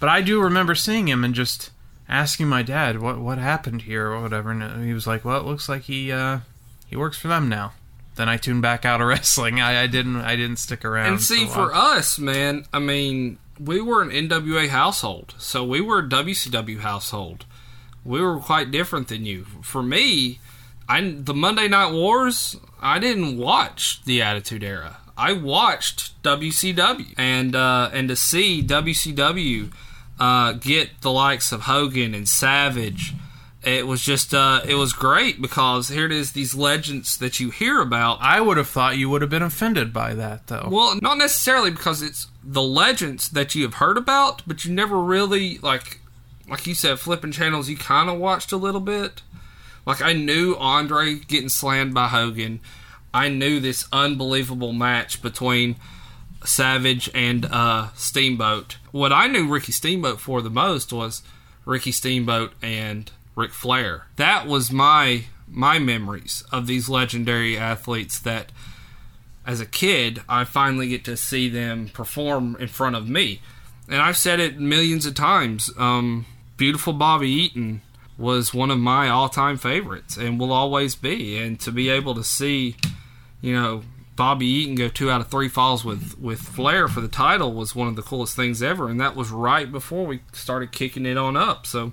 but 0.00 0.08
I 0.08 0.20
do 0.20 0.40
remember 0.42 0.74
seeing 0.74 1.08
him 1.08 1.24
and 1.24 1.34
just 1.34 1.70
asking 2.08 2.48
my 2.48 2.62
dad 2.62 3.00
what 3.00 3.18
what 3.18 3.38
happened 3.38 3.82
here 3.82 4.08
or 4.10 4.20
whatever, 4.22 4.50
and 4.50 4.84
he 4.84 4.92
was 4.94 5.06
like, 5.06 5.24
"Well, 5.24 5.38
it 5.40 5.46
looks 5.46 5.68
like 5.68 5.82
he 5.82 6.10
uh, 6.10 6.40
he 6.86 6.96
works 6.96 7.18
for 7.18 7.28
them 7.28 7.48
now." 7.48 7.72
Then 8.18 8.28
I 8.28 8.36
tuned 8.36 8.62
back 8.62 8.84
out 8.84 9.00
of 9.00 9.06
wrestling. 9.08 9.60
I, 9.60 9.84
I 9.84 9.86
didn't 9.86 10.16
I 10.16 10.34
didn't 10.34 10.56
stick 10.56 10.84
around. 10.84 11.06
And 11.06 11.22
see, 11.22 11.46
for 11.46 11.72
us, 11.72 12.18
man, 12.18 12.66
I 12.72 12.80
mean, 12.80 13.38
we 13.58 13.80
were 13.80 14.02
an 14.02 14.10
NWA 14.10 14.68
household, 14.68 15.34
so 15.38 15.64
we 15.64 15.80
were 15.80 16.00
a 16.00 16.08
WCW 16.08 16.80
household. 16.80 17.46
We 18.04 18.20
were 18.20 18.40
quite 18.40 18.72
different 18.72 19.06
than 19.06 19.24
you. 19.24 19.44
For 19.62 19.82
me, 19.82 20.40
I 20.88 21.00
the 21.00 21.32
Monday 21.32 21.68
Night 21.68 21.92
Wars, 21.92 22.56
I 22.82 22.98
didn't 22.98 23.38
watch 23.38 24.02
the 24.04 24.20
Attitude 24.20 24.64
Era. 24.64 24.98
I 25.16 25.32
watched 25.32 26.20
WCW, 26.24 27.14
and 27.16 27.54
uh, 27.54 27.90
and 27.92 28.08
to 28.08 28.16
see 28.16 28.62
WCW 28.64 29.72
uh, 30.18 30.52
get 30.52 31.02
the 31.02 31.12
likes 31.12 31.52
of 31.52 31.62
Hogan 31.62 32.14
and 32.14 32.28
Savage. 32.28 33.14
It 33.68 33.86
was 33.86 34.00
just, 34.00 34.32
uh, 34.32 34.62
it 34.66 34.76
was 34.76 34.94
great 34.94 35.42
because 35.42 35.88
here 35.88 36.06
it 36.06 36.12
is, 36.12 36.32
these 36.32 36.54
legends 36.54 37.18
that 37.18 37.38
you 37.38 37.50
hear 37.50 37.82
about 37.82 38.18
I 38.22 38.40
would 38.40 38.56
have 38.56 38.68
thought 38.68 38.96
you 38.96 39.10
would 39.10 39.20
have 39.20 39.30
been 39.30 39.42
offended 39.42 39.92
by 39.92 40.14
that, 40.14 40.46
though. 40.46 40.68
well, 40.70 40.98
not 41.02 41.18
necessarily 41.18 41.70
because 41.70 42.00
it's 42.00 42.28
the 42.42 42.62
legends 42.62 43.28
that 43.28 43.54
you 43.54 43.64
have 43.64 43.74
heard 43.74 43.98
about, 43.98 44.40
but 44.46 44.64
you 44.64 44.72
never 44.72 44.98
really 44.98 45.58
like, 45.58 46.00
like 46.48 46.66
you 46.66 46.74
said, 46.74 46.98
flipping 46.98 47.30
channels. 47.30 47.68
You 47.68 47.76
kind 47.76 48.08
of 48.08 48.18
watched 48.18 48.52
a 48.52 48.56
little 48.56 48.80
bit. 48.80 49.20
Like 49.84 50.00
I 50.00 50.14
knew 50.14 50.56
Andre 50.58 51.16
getting 51.16 51.50
slammed 51.50 51.92
by 51.92 52.08
Hogan. 52.08 52.60
I 53.12 53.28
knew 53.28 53.60
this 53.60 53.86
unbelievable 53.92 54.72
match 54.72 55.20
between 55.20 55.76
Savage 56.42 57.10
and 57.14 57.44
uh, 57.44 57.88
Steamboat. 57.96 58.78
What 58.92 59.12
I 59.12 59.26
knew 59.26 59.46
Ricky 59.46 59.72
Steamboat 59.72 60.20
for 60.20 60.40
the 60.40 60.50
most 60.50 60.90
was 60.90 61.22
Ricky 61.66 61.92
Steamboat 61.92 62.52
and 62.62 63.10
Ric 63.38 63.52
Flair. 63.52 64.06
That 64.16 64.46
was 64.46 64.72
my 64.72 65.24
my 65.46 65.78
memories 65.78 66.44
of 66.52 66.66
these 66.66 66.88
legendary 66.88 67.56
athletes 67.56 68.18
that 68.18 68.52
as 69.46 69.60
a 69.60 69.66
kid, 69.66 70.20
I 70.28 70.44
finally 70.44 70.88
get 70.88 71.04
to 71.06 71.16
see 71.16 71.48
them 71.48 71.88
perform 71.88 72.56
in 72.60 72.68
front 72.68 72.96
of 72.96 73.08
me. 73.08 73.40
And 73.88 74.02
I've 74.02 74.18
said 74.18 74.40
it 74.40 74.60
millions 74.60 75.06
of 75.06 75.14
times. 75.14 75.70
Um, 75.78 76.26
beautiful 76.58 76.92
Bobby 76.92 77.30
Eaton 77.30 77.80
was 78.18 78.52
one 78.52 78.70
of 78.70 78.78
my 78.78 79.08
all 79.08 79.30
time 79.30 79.56
favorites 79.56 80.18
and 80.18 80.38
will 80.38 80.52
always 80.52 80.94
be. 80.96 81.38
And 81.38 81.58
to 81.60 81.72
be 81.72 81.88
able 81.88 82.14
to 82.16 82.24
see, 82.24 82.76
you 83.40 83.54
know, 83.54 83.84
Bobby 84.16 84.46
Eaton 84.46 84.74
go 84.74 84.88
two 84.88 85.10
out 85.10 85.22
of 85.22 85.28
three 85.28 85.48
falls 85.48 85.82
with, 85.82 86.18
with 86.18 86.40
Flair 86.40 86.88
for 86.88 87.00
the 87.00 87.08
title 87.08 87.54
was 87.54 87.74
one 87.74 87.88
of 87.88 87.96
the 87.96 88.02
coolest 88.02 88.36
things 88.36 88.62
ever. 88.62 88.90
And 88.90 89.00
that 89.00 89.16
was 89.16 89.30
right 89.30 89.72
before 89.72 90.04
we 90.04 90.20
started 90.32 90.72
kicking 90.72 91.06
it 91.06 91.16
on 91.16 91.38
up. 91.38 91.66
So 91.66 91.92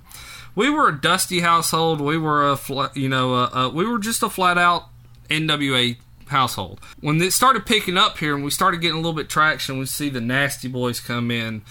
we 0.55 0.69
were 0.69 0.89
a 0.89 0.99
dusty 0.99 1.41
household. 1.41 2.01
We 2.01 2.17
were 2.17 2.51
a, 2.51 2.59
you 2.95 3.09
know, 3.09 3.33
uh, 3.35 3.49
uh, 3.53 3.69
we 3.69 3.85
were 3.85 3.99
just 3.99 4.23
a 4.23 4.29
flat 4.29 4.57
out 4.57 4.85
NWA 5.29 5.97
household. 6.27 6.79
When 6.99 7.21
it 7.21 7.33
started 7.33 7.65
picking 7.65 7.97
up 7.97 8.17
here 8.17 8.33
and 8.33 8.43
we 8.43 8.51
started 8.51 8.81
getting 8.81 8.95
a 8.95 8.99
little 8.99 9.13
bit 9.13 9.29
traction, 9.29 9.77
we 9.77 9.85
see 9.85 10.09
the 10.09 10.21
Nasty 10.21 10.67
Boys 10.67 10.99
come 10.99 11.29
in. 11.31 11.61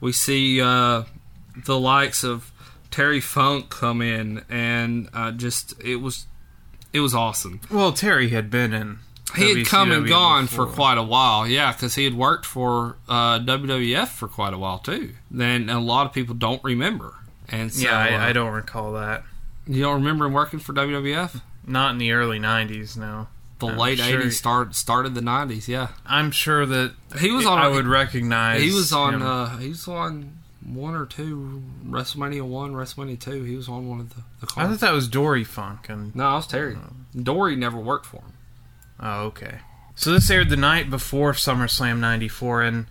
We 0.00 0.12
see 0.12 0.60
uh, 0.60 1.04
the 1.64 1.78
likes 1.78 2.24
of 2.24 2.52
Terry 2.90 3.20
Funk 3.20 3.68
come 3.68 4.00
in, 4.00 4.44
and 4.48 5.08
uh, 5.12 5.32
just 5.32 5.74
it 5.82 5.96
was 5.96 6.26
it 6.92 7.00
was 7.00 7.14
awesome. 7.14 7.60
well, 7.70 7.92
Terry 7.92 8.30
had 8.30 8.50
been 8.50 8.72
in. 8.72 8.98
He 9.36 9.58
had 9.58 9.66
come 9.66 9.92
and 9.92 10.08
gone 10.08 10.46
before. 10.46 10.66
for 10.66 10.72
quite 10.72 10.96
a 10.96 11.02
while, 11.02 11.46
yeah, 11.46 11.72
because 11.72 11.96
he 11.96 12.04
had 12.04 12.14
worked 12.14 12.46
for 12.46 12.96
uh, 13.08 13.38
WWF 13.40 14.08
for 14.08 14.26
quite 14.26 14.54
a 14.54 14.58
while 14.58 14.78
too. 14.78 15.12
Then 15.30 15.68
a 15.68 15.80
lot 15.80 16.06
of 16.06 16.14
people 16.14 16.34
don't 16.34 16.64
remember, 16.64 17.14
and 17.48 17.72
so 17.72 17.82
Yeah, 17.88 17.96
uh, 17.96 18.18
I, 18.18 18.28
I 18.28 18.32
don't 18.32 18.52
recall 18.52 18.92
that. 18.94 19.22
You 19.66 19.82
don't 19.82 19.96
remember 19.96 20.26
him 20.26 20.32
working 20.32 20.58
for 20.58 20.72
WWF? 20.72 21.40
Not 21.66 21.92
in 21.92 21.98
the 21.98 22.12
early 22.12 22.38
'90s. 22.38 22.96
No, 22.96 23.28
The 23.58 23.66
I'm 23.68 23.76
late 23.78 23.98
sure- 23.98 24.22
'80s 24.22 24.32
start 24.32 24.74
started 24.74 25.14
the 25.14 25.20
'90s. 25.20 25.68
Yeah, 25.68 25.88
I'm 26.06 26.30
sure 26.30 26.64
that 26.64 26.94
he 27.20 27.30
was 27.30 27.44
on. 27.46 27.58
I 27.58 27.68
would 27.68 27.86
recognize. 27.86 28.62
He 28.62 28.70
was 28.72 28.92
on. 28.92 29.14
him. 29.14 29.22
Uh, 29.22 29.58
he 29.58 29.68
was 29.68 29.86
on 29.86 30.38
one 30.64 30.94
or 30.94 31.06
two 31.06 31.62
WrestleMania 31.86 32.42
one, 32.42 32.72
WrestleMania 32.72 33.18
two. 33.20 33.42
He 33.44 33.56
was 33.56 33.68
on 33.68 33.88
one 33.88 34.00
of 34.00 34.10
the, 34.14 34.22
the 34.40 34.52
I 34.56 34.66
thought 34.66 34.80
that 34.80 34.92
was 34.92 35.08
Dory 35.08 35.44
Funk, 35.44 35.88
and 35.88 36.14
no, 36.16 36.30
it 36.32 36.34
was 36.36 36.46
Terry. 36.46 36.76
Dory 37.22 37.56
never 37.56 37.78
worked 37.78 38.06
for 38.06 38.18
him. 38.18 38.32
oh, 39.00 39.20
okay. 39.26 39.58
So 39.94 40.12
this 40.12 40.30
aired 40.30 40.48
the 40.48 40.56
night 40.56 40.88
before 40.90 41.32
SummerSlam 41.32 41.98
'94, 41.98 42.62
and 42.62 42.86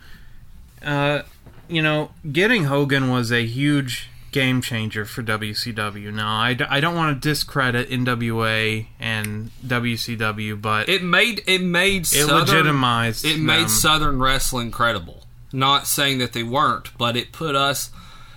uh, 0.83 1.21
you 1.67 1.81
know, 1.81 2.11
getting 2.31 2.65
Hogan 2.65 3.09
was 3.09 3.31
a 3.31 3.45
huge 3.45 4.09
game 4.37 4.61
changer 4.61 5.03
for 5.03 5.23
WCW. 5.23 6.13
Now, 6.13 6.37
I, 6.37 6.53
d- 6.53 6.65
I 6.69 6.79
don't 6.79 6.95
want 6.95 7.19
to 7.19 7.29
discredit 7.29 7.89
NWA 7.89 8.85
and 8.99 9.49
WCW, 9.65 10.61
but 10.61 10.87
It 10.89 11.01
made 11.03 11.41
it 11.47 11.61
made 11.61 12.03
it 12.03 12.07
Southern, 12.07 12.39
legitimized. 12.41 13.25
It 13.25 13.39
made 13.39 13.61
them. 13.63 13.69
Southern 13.69 14.19
wrestling 14.19 14.69
credible. 14.69 15.23
Not 15.51 15.87
saying 15.87 16.19
that 16.19 16.33
they 16.33 16.43
weren't, 16.43 16.95
but 16.97 17.17
it 17.17 17.31
put 17.31 17.55
us 17.55 17.89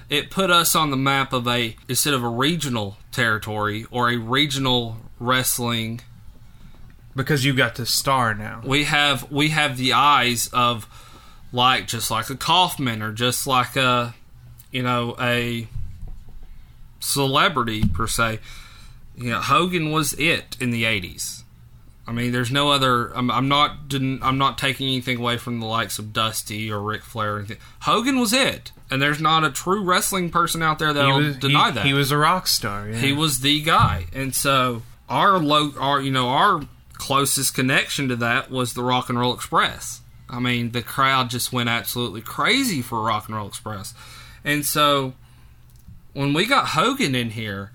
it 0.09 0.31
put 0.31 0.51
us 0.51 0.75
on 0.75 0.91
the 0.91 0.97
map 0.97 1.33
of 1.35 1.47
a 1.47 1.77
instead 1.89 2.15
of 2.15 2.23
a 2.25 2.29
regional 2.29 2.97
territory 3.13 3.85
or 3.91 4.11
a 4.11 4.17
regional 4.17 4.97
wrestling 5.19 6.01
because 7.15 7.45
you've 7.45 7.57
got 7.59 7.75
to 7.75 7.85
star 7.85 8.35
now. 8.35 8.63
we 8.65 8.85
have 8.85 9.31
we 9.31 9.51
have 9.51 9.77
the 9.77 9.93
eyes 9.93 10.49
of 10.53 10.87
like 11.53 11.87
just 11.87 12.11
like 12.11 12.31
a 12.31 12.37
Kaufman 12.37 13.03
or 13.03 13.13
just 13.13 13.47
like 13.47 13.77
a 13.77 14.15
you 14.73 14.83
know 14.83 15.15
a 15.21 15.69
celebrity 17.01 17.85
per 17.85 18.07
se. 18.07 18.39
You 19.17 19.31
know, 19.31 19.41
Hogan 19.41 19.91
was 19.91 20.13
it 20.15 20.57
in 20.61 20.71
the 20.71 20.85
'80s. 20.85 21.41
I 22.11 22.13
mean, 22.13 22.33
there's 22.33 22.51
no 22.51 22.73
other. 22.73 23.17
I'm, 23.17 23.31
I'm 23.31 23.47
not 23.47 23.87
didn't, 23.87 24.23
I'm 24.25 24.37
not 24.37 24.59
taking 24.59 24.89
anything 24.89 25.19
away 25.19 25.37
from 25.37 25.61
the 25.61 25.67
likes 25.67 26.01
of 26.01 26.13
Dusty 26.13 26.69
or 26.69 26.81
Ric 26.81 27.03
Flair 27.03 27.37
or 27.37 27.39
anything. 27.39 27.59
Hogan 27.83 28.19
was 28.19 28.33
it, 28.33 28.73
and 28.91 29.01
there's 29.01 29.21
not 29.21 29.45
a 29.45 29.51
true 29.51 29.85
wrestling 29.85 30.29
person 30.29 30.61
out 30.61 30.81
there 30.81 30.93
that'll 30.93 31.19
was, 31.19 31.37
deny 31.37 31.69
he, 31.69 31.75
that. 31.77 31.87
He 31.87 31.93
was 31.93 32.11
a 32.11 32.17
rock 32.17 32.49
star. 32.49 32.89
Yeah. 32.89 32.97
He 32.97 33.13
was 33.13 33.41
the 33.41 33.63
guy, 33.63 34.07
and 34.13 34.35
so 34.35 34.83
our 35.09 35.39
low, 35.39 35.73
our 35.79 36.01
you 36.01 36.11
know, 36.11 36.31
our 36.31 36.63
closest 36.95 37.55
connection 37.55 38.09
to 38.09 38.17
that 38.17 38.51
was 38.51 38.75
the 38.75 38.83
Rock 38.83 39.09
and 39.09 39.17
Roll 39.17 39.33
Express. 39.33 40.01
I 40.29 40.41
mean, 40.41 40.73
the 40.73 40.83
crowd 40.83 41.31
just 41.31 41.53
went 41.53 41.69
absolutely 41.69 42.23
crazy 42.23 42.83
for 42.83 43.03
Rock 43.03 43.29
and 43.29 43.37
Roll 43.37 43.47
Express, 43.47 43.95
and 44.45 44.67
so 44.67 45.15
when 46.13 46.33
we 46.35 46.47
got 46.47 46.69
Hogan 46.69 47.15
in 47.15 47.31
here, 47.31 47.71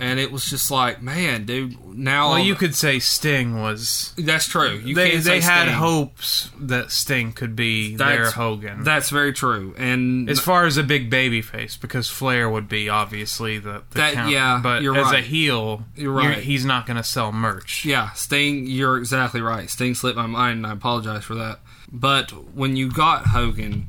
and 0.00 0.20
it 0.20 0.30
was 0.30 0.44
just 0.44 0.70
like, 0.70 1.02
man, 1.02 1.44
dude. 1.44 1.76
Now 1.98 2.30
Well, 2.30 2.38
you 2.38 2.54
could 2.54 2.76
say 2.76 3.00
Sting 3.00 3.60
was. 3.60 4.14
That's 4.16 4.46
true. 4.46 4.80
You 4.84 4.94
they 4.94 5.16
they 5.16 5.40
had 5.40 5.62
Sting. 5.64 5.74
hopes 5.74 6.50
that 6.60 6.92
Sting 6.92 7.32
could 7.32 7.56
be 7.56 7.96
their 7.96 8.30
Hogan. 8.30 8.84
That's 8.84 9.10
very 9.10 9.32
true. 9.32 9.74
And 9.76 10.30
as 10.30 10.38
far 10.38 10.66
as 10.66 10.76
a 10.76 10.84
big 10.84 11.10
baby 11.10 11.42
face, 11.42 11.76
because 11.76 12.08
Flair 12.08 12.48
would 12.48 12.68
be 12.68 12.88
obviously 12.88 13.58
the, 13.58 13.82
the 13.90 13.96
That- 13.96 14.14
count. 14.14 14.30
yeah, 14.30 14.60
but 14.62 14.82
you're 14.82 14.96
as 14.96 15.10
a 15.12 15.20
heel, 15.20 15.82
You're 15.96 16.12
right. 16.12 16.38
he's 16.38 16.64
not 16.64 16.86
going 16.86 16.98
to 16.98 17.02
sell 17.02 17.32
merch. 17.32 17.84
Yeah, 17.84 18.12
Sting, 18.12 18.66
you're 18.68 18.98
exactly 18.98 19.40
right. 19.40 19.68
Sting 19.68 19.96
slipped 19.96 20.16
my 20.16 20.26
mind, 20.26 20.58
and 20.58 20.66
I 20.68 20.72
apologize 20.74 21.24
for 21.24 21.34
that. 21.34 21.58
But 21.90 22.30
when 22.54 22.76
you 22.76 22.88
got 22.92 23.26
Hogan, 23.28 23.88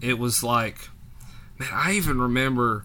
it 0.00 0.18
was 0.18 0.42
like, 0.42 0.88
man, 1.58 1.68
I 1.72 1.92
even 1.92 2.18
remember 2.22 2.84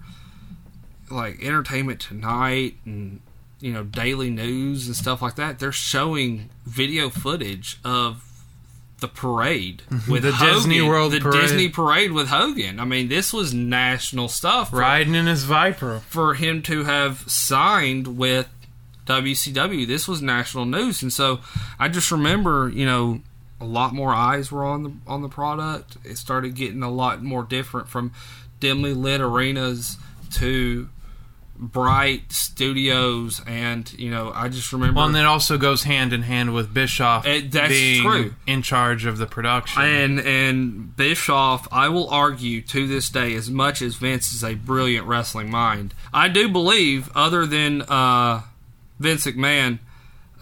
like 1.09 1.41
Entertainment 1.43 1.99
Tonight 1.99 2.75
and 2.85 3.21
you 3.59 3.73
know 3.73 3.83
Daily 3.83 4.29
News 4.29 4.87
and 4.87 4.95
stuff 4.95 5.21
like 5.21 5.35
that. 5.35 5.59
They're 5.59 5.71
showing 5.71 6.49
video 6.65 7.09
footage 7.09 7.79
of 7.83 8.23
the 8.99 9.07
parade 9.07 9.83
mm-hmm. 9.89 10.11
with 10.11 10.23
The 10.23 10.31
Hogan, 10.31 10.53
Disney 10.55 10.81
World 10.81 11.11
the 11.11 11.19
parade. 11.19 11.41
Disney 11.41 11.69
parade 11.69 12.11
with 12.11 12.29
Hogan. 12.29 12.79
I 12.79 12.85
mean, 12.85 13.09
this 13.09 13.31
was 13.31 13.53
national 13.53 14.27
stuff. 14.27 14.71
for- 14.71 14.77
Riding 14.77 15.15
in 15.15 15.27
his 15.27 15.43
Viper. 15.43 15.99
for 16.07 16.33
him 16.33 16.61
to 16.63 16.83
have 16.83 17.19
signed 17.29 18.17
with 18.17 18.49
WCW. 19.05 19.85
This 19.87 20.07
was 20.07 20.21
national 20.21 20.65
news, 20.65 21.01
and 21.01 21.13
so 21.13 21.39
I 21.79 21.87
just 21.89 22.11
remember, 22.11 22.69
you 22.73 22.85
know, 22.85 23.21
a 23.59 23.65
lot 23.65 23.93
more 23.93 24.13
eyes 24.13 24.51
were 24.51 24.65
on 24.65 24.83
the 24.83 24.93
on 25.07 25.21
the 25.21 25.29
product. 25.29 25.97
It 26.03 26.17
started 26.17 26.55
getting 26.55 26.83
a 26.83 26.91
lot 26.91 27.23
more 27.23 27.43
different 27.43 27.87
from 27.87 28.13
dimly 28.59 28.93
lit 28.93 29.21
arenas 29.21 29.97
to 30.33 30.89
bright 31.59 32.31
studios, 32.31 33.41
and 33.47 33.91
you 33.97 34.11
know, 34.11 34.31
I 34.33 34.47
just 34.49 34.71
remember. 34.71 34.97
Well, 34.97 35.07
and 35.07 35.17
it 35.17 35.25
also 35.25 35.57
goes 35.57 35.83
hand 35.83 36.13
in 36.13 36.21
hand 36.23 36.53
with 36.53 36.73
Bischoff 36.73 37.25
Eh, 37.25 37.41
that's 37.49 37.69
being 37.69 38.03
true. 38.03 38.35
in 38.45 38.61
charge 38.61 39.05
of 39.05 39.17
the 39.17 39.25
production. 39.25 39.81
And 39.81 40.19
and 40.19 40.95
Bischoff, 40.95 41.67
I 41.71 41.89
will 41.89 42.09
argue 42.09 42.61
to 42.63 42.87
this 42.87 43.09
day, 43.09 43.33
as 43.35 43.49
much 43.49 43.81
as 43.81 43.95
Vince 43.95 44.33
is 44.33 44.43
a 44.43 44.53
brilliant 44.55 45.07
wrestling 45.07 45.49
mind, 45.49 45.93
I 46.13 46.27
do 46.27 46.47
believe, 46.47 47.09
other 47.15 47.45
than 47.45 47.81
uh, 47.83 48.41
Vince 48.99 49.25
McMahon, 49.25 49.79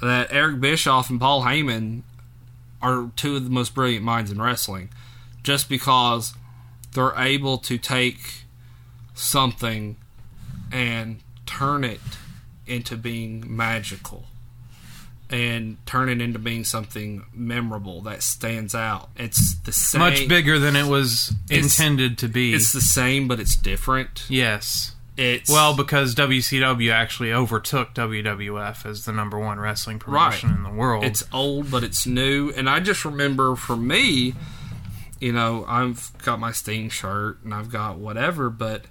that 0.01 0.28
Eric 0.32 0.59
Bischoff 0.59 1.09
and 1.09 1.20
Paul 1.20 1.43
Heyman 1.43 2.01
are 2.82 3.09
two 3.16 3.36
of 3.38 3.43
the 3.45 3.49
most 3.49 3.74
brilliant 3.74 4.03
minds 4.03 4.30
in 4.32 4.41
wrestling, 4.41 4.89
just 5.43 5.70
because 5.70 6.34
they're 6.93 7.16
able 7.18 7.57
to 7.59 7.78
take 7.78 8.43
something 9.13 9.95
and 10.72 11.20
turn 11.45 11.84
it 11.84 11.99
into 12.68 12.97
being 12.97 13.43
magical 13.55 14.26
and 15.30 15.78
turn 15.88 16.07
it 16.09 16.22
into 16.22 16.38
being 16.39 16.63
something 16.63 17.24
memorable 17.34 18.01
that 18.01 18.22
stands 18.22 18.76
out. 18.76 19.09
It's 19.16 19.55
the 19.55 19.72
same. 19.72 19.99
Much 19.99 20.28
bigger 20.28 20.59
than 20.59 20.76
it 20.76 20.86
was 20.86 21.34
intended 21.49 22.18
to 22.20 22.28
be. 22.28 22.53
It's 22.53 22.72
the 22.74 22.82
same, 22.82 23.28
but 23.28 23.39
it's 23.39 23.55
different. 23.55 24.26
yes. 24.30 24.91
It's 25.18 25.49
Well, 25.49 25.74
because 25.78 26.13
WCW 26.13 26.91
actually 26.91 27.32
overtook 27.32 27.93
WWF 27.93 28.86
as 28.86 29.05
the 29.05 29.13
number 29.13 29.39
one 29.39 29.57
wrestling 29.61 29.97
promotion 29.97 30.49
Right. 30.49 30.57
in 30.57 30.63
the 30.63 30.70
world. 30.70 31.05
It's 31.05 31.24
old, 31.32 31.72
but 31.72 31.86
it's 31.86 32.05
new. 32.05 32.51
And 32.51 32.70
I 32.70 32.82
just 32.82 33.05
remember 33.05 33.55
for 33.55 33.78
me, 33.78 34.34
you 35.22 35.32
know, 35.32 35.63
I've 35.70 36.11
got 36.22 36.41
my 36.41 36.51
Sting 36.51 36.89
shirt 36.89 37.39
and 37.45 37.53
I've 37.53 37.70
got 37.72 37.97
whatever, 37.97 38.49
but 38.49 38.88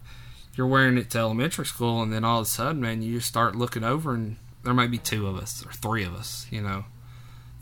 you're 0.56 0.66
wearing 0.66 0.98
it 0.98 1.10
to 1.10 1.18
elementary 1.18 1.66
school, 1.66 2.02
and 2.02 2.12
then 2.12 2.24
all 2.24 2.40
of 2.40 2.46
a 2.46 2.48
sudden, 2.48 2.80
man, 2.80 3.02
you 3.02 3.16
just 3.16 3.28
start 3.28 3.56
looking 3.56 3.84
over 3.84 4.14
and 4.14 4.36
there 4.62 4.74
might 4.74 4.90
be 4.90 4.98
two 4.98 5.26
of 5.26 5.36
us 5.36 5.64
or 5.64 5.72
three 5.72 6.04
of 6.04 6.14
us, 6.14 6.46
you 6.50 6.62
know. 6.62 6.84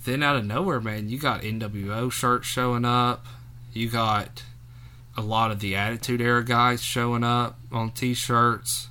Then 0.05 0.23
out 0.23 0.37
of 0.37 0.45
nowhere, 0.45 0.81
man, 0.81 1.09
you 1.09 1.19
got 1.19 1.43
NWO 1.43 2.11
shirts 2.11 2.47
showing 2.47 2.85
up. 2.85 3.27
You 3.73 3.89
got 3.89 4.43
a 5.17 5.23
lot 5.23 5.51
of 5.51 5.61
the 5.61 5.75
Attitude 5.75 6.21
Era 6.21 6.45
guys 6.45 6.83
showing 6.83 7.25
up 7.25 7.59
on 7.71 7.91
T-shirts. 7.91 8.89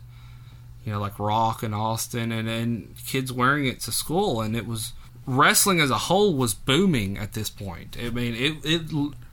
You 0.86 0.94
know, 0.94 1.00
like 1.00 1.20
Rock 1.20 1.62
and 1.62 1.76
Austin, 1.76 2.32
and 2.32 2.50
and 2.50 2.96
kids 3.06 3.32
wearing 3.32 3.68
it 3.68 3.82
to 3.82 3.92
school, 3.92 4.42
and 4.42 4.56
it 4.56 4.66
was 4.66 4.94
wrestling 5.28 5.80
as 5.80 5.92
a 5.92 5.98
whole 5.98 6.34
was 6.34 6.56
booming 6.56 7.20
at 7.20 7.34
this 7.34 7.52
point. 7.52 7.96
I 8.02 8.10
mean, 8.10 8.34
it 8.34 8.66
it 8.66 8.92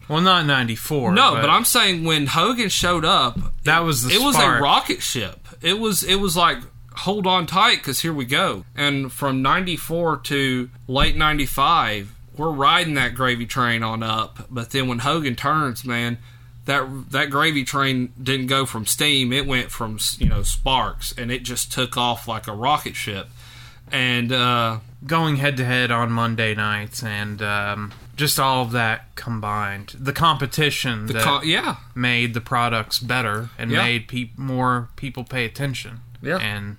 well, 0.08 0.20
not 0.20 0.46
'94. 0.46 1.12
no, 1.12 1.34
but, 1.34 1.50
I'm 1.50 1.64
saying 1.64 2.04
when 2.04 2.26
Hogan 2.26 2.68
showed 2.68 3.04
up, 3.04 3.38
That 3.64 3.80
was 3.80 4.04
the 4.04 4.14
it 4.14 4.20
was 4.20 4.36
a 4.36 4.60
rocket 4.60 5.02
ship. 5.02 5.46
It 5.60 5.78
was 5.78 6.02
it 6.02 6.16
was 6.16 6.36
like 6.36 6.58
hold 6.92 7.26
on 7.26 7.46
tight 7.46 7.76
because 7.76 8.00
here 8.00 8.12
we 8.12 8.24
go. 8.24 8.64
And 8.74 9.12
from 9.12 9.42
'94 9.42 10.18
to 10.18 10.70
late 10.86 11.16
'95, 11.16 12.14
we're 12.36 12.50
riding 12.50 12.94
that 12.94 13.14
gravy 13.14 13.46
train 13.46 13.82
on 13.82 14.02
up. 14.02 14.46
But 14.50 14.70
then 14.70 14.88
when 14.88 15.00
Hogan 15.00 15.36
turns, 15.36 15.84
man, 15.84 16.18
that 16.64 17.10
that 17.10 17.30
gravy 17.30 17.64
train 17.64 18.12
didn't 18.22 18.46
go 18.46 18.66
from 18.66 18.86
steam; 18.86 19.32
it 19.32 19.46
went 19.46 19.70
from 19.70 19.98
you 20.18 20.28
know 20.28 20.42
sparks, 20.42 21.12
and 21.16 21.30
it 21.30 21.42
just 21.42 21.72
took 21.72 21.96
off 21.96 22.28
like 22.28 22.46
a 22.46 22.52
rocket 22.52 22.96
ship. 22.96 23.28
And 23.90 24.32
uh, 24.32 24.80
going 25.06 25.36
head 25.36 25.56
to 25.56 25.64
head 25.64 25.90
on 25.90 26.12
Monday 26.12 26.54
nights 26.54 27.02
and 27.02 27.40
um, 27.40 27.92
just 28.18 28.38
all 28.38 28.62
of 28.62 28.72
that 28.72 29.14
combined, 29.14 29.94
the 29.98 30.12
competition 30.12 31.06
the 31.06 31.14
that 31.14 31.22
con- 31.22 31.48
yeah, 31.48 31.76
made 31.94 32.34
the 32.34 32.40
products 32.42 32.98
better 32.98 33.48
and 33.56 33.70
Yeah. 33.70 33.78
made 33.82 34.08
pe- 34.08 34.30
more 34.36 34.90
people 34.96 35.24
pay 35.24 35.44
attention. 35.46 36.00
Yeah. 36.20 36.38
and 36.38 36.76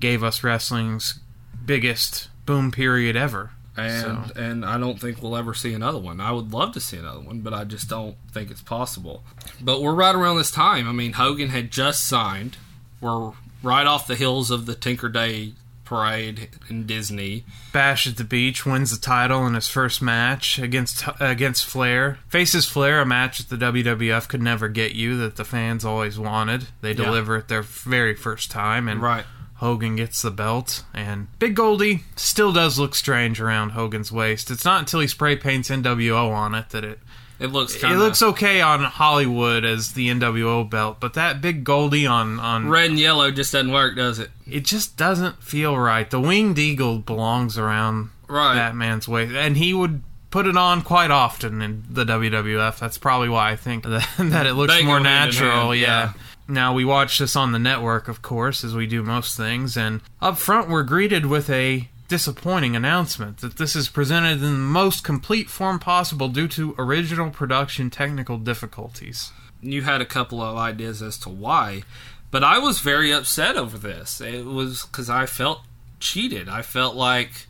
gave 0.00 0.22
us 0.22 0.44
wrestling's 0.44 1.18
biggest 1.64 2.28
boom 2.44 2.70
period 2.70 3.16
ever. 3.16 3.50
and 3.78 4.26
So- 4.28 4.32
and 4.40 4.64
I 4.64 4.78
don't 4.78 4.98
think 5.00 5.22
we'll 5.22 5.36
ever 5.36 5.52
see 5.54 5.72
another 5.74 5.98
one. 5.98 6.18
I 6.20 6.30
would 6.32 6.50
love 6.52 6.72
to 6.72 6.80
see 6.80 6.96
another 6.96 7.20
one, 7.20 7.40
but 7.40 7.52
I 7.54 7.64
just 7.64 7.88
don't 7.90 8.16
think 8.32 8.50
it's 8.50 8.62
possible. 8.62 9.22
But 9.60 9.82
we're 9.82 9.94
right 9.94 10.14
around 10.14 10.36
this 10.38 10.50
time. 10.50 10.88
I 10.88 10.92
mean, 10.92 11.12
Hogan 11.14 11.50
had 11.50 11.70
just 11.70 12.06
signed. 12.06 12.56
We're 13.02 13.32
right 13.62 13.86
off 13.86 14.06
the 14.06 14.16
hills 14.16 14.50
of 14.50 14.64
the 14.66 14.74
Tinker 14.74 15.08
Day 15.10 15.52
parade 15.86 16.50
in 16.68 16.84
Disney. 16.86 17.44
Bash 17.72 18.06
at 18.06 18.18
the 18.18 18.24
Beach 18.24 18.66
wins 18.66 18.90
the 18.90 19.00
title 19.00 19.46
in 19.46 19.54
his 19.54 19.68
first 19.68 20.02
match 20.02 20.58
against 20.58 21.04
against 21.18 21.64
Flair. 21.64 22.18
Faces 22.28 22.66
Flair, 22.66 23.00
a 23.00 23.06
match 23.06 23.38
that 23.38 23.48
the 23.48 23.56
WWF 23.72 24.28
could 24.28 24.42
never 24.42 24.68
get 24.68 24.92
you 24.94 25.16
that 25.16 25.36
the 25.36 25.44
fans 25.44 25.84
always 25.84 26.18
wanted. 26.18 26.66
They 26.82 26.90
Yeah. 26.90 27.04
deliver 27.04 27.36
it 27.36 27.48
their 27.48 27.62
very 27.62 28.14
first 28.14 28.50
time, 28.50 28.88
and 28.88 29.00
Right. 29.00 29.24
Hogan 29.60 29.96
gets 29.96 30.20
the 30.20 30.30
belt. 30.30 30.84
And 30.92 31.28
Big 31.38 31.54
Goldie 31.54 32.04
still 32.14 32.52
does 32.52 32.78
look 32.78 32.94
strange 32.94 33.40
around 33.40 33.70
Hogan's 33.70 34.12
waist. 34.12 34.50
It's 34.50 34.66
not 34.66 34.80
until 34.80 35.00
he 35.00 35.06
spray 35.06 35.34
paints 35.34 35.70
NWO 35.70 36.30
on 36.30 36.54
it 36.54 36.68
that 36.70 36.84
it 36.84 37.00
It 37.38 37.48
looks 37.48 37.76
kind 37.76 37.94
it 37.94 37.98
looks 37.98 38.22
okay 38.22 38.60
on 38.60 38.82
Hollywood 38.84 39.64
as 39.64 39.92
the 39.92 40.08
NWO 40.08 40.68
belt, 40.68 40.98
but 41.00 41.14
that 41.14 41.40
Big 41.40 41.64
Goldie 41.64 42.06
on 42.06 42.40
on 42.40 42.68
red 42.68 42.90
and 42.90 42.98
yellow 42.98 43.30
just 43.30 43.52
doesn't 43.52 43.70
work, 43.72 43.96
does 43.96 44.18
it? 44.18 44.30
it 44.50 44.64
just 44.64 44.96
doesn't 44.96 45.42
feel 45.42 45.76
right. 45.76 46.08
The 46.10 46.20
winged 46.20 46.58
eagle 46.58 46.98
belongs 46.98 47.58
around 47.58 48.10
Right. 48.28 48.54
that 48.54 48.74
man's 48.74 49.06
waist, 49.06 49.34
and 49.34 49.56
he 49.56 49.72
would 49.74 50.02
put 50.30 50.46
it 50.46 50.56
on 50.56 50.82
quite 50.82 51.10
often 51.10 51.62
in 51.62 51.84
the 51.88 52.04
WWF. 52.04 52.78
That's 52.78 52.98
probably 52.98 53.28
why 53.28 53.52
I 53.52 53.56
think 53.56 53.84
that, 53.84 54.08
that 54.18 54.46
it 54.46 54.54
looks 54.54 54.74
They 54.74 54.82
more 54.84 54.98
natural. 55.00 55.74
yeah. 55.74 55.86
yeah. 55.86 56.12
Now 56.48 56.74
we 56.74 56.84
watch 56.84 57.18
this 57.18 57.36
on 57.36 57.52
the 57.52 57.58
network, 57.58 58.08
of 58.08 58.22
course, 58.22 58.62
as 58.64 58.74
we 58.74 58.86
do 58.86 59.02
most 59.02 59.36
things, 59.36 59.76
and 59.76 60.00
up 60.22 60.38
front 60.38 60.68
we're 60.68 60.84
greeted 60.84 61.26
with 61.26 61.50
a 61.50 61.88
disappointing 62.08 62.76
announcement 62.76 63.38
that 63.38 63.56
this 63.56 63.74
is 63.76 63.88
presented 63.88 64.34
in 64.34 64.40
the 64.40 64.48
most 64.50 65.04
complete 65.04 65.48
form 65.50 65.78
possible 65.78 66.28
due 66.28 66.48
to 66.48 66.74
original 66.78 67.30
production 67.30 67.90
technical 67.90 68.38
difficulties. 68.38 69.32
You 69.62 69.82
had 69.82 70.00
a 70.00 70.06
couple 70.06 70.40
of 70.42 70.56
ideas 70.56 71.02
as 71.02 71.18
to 71.18 71.28
why, 71.28 71.82
but 72.30 72.44
I 72.44 72.58
was 72.58 72.80
very 72.80 73.12
upset 73.12 73.56
over 73.56 73.78
this. 73.78 74.20
It 74.20 74.44
was 74.44 74.84
because 74.84 75.10
I 75.10 75.26
felt 75.26 75.62
cheated. 75.98 76.48
I 76.48 76.62
felt 76.62 76.94
like, 76.94 77.46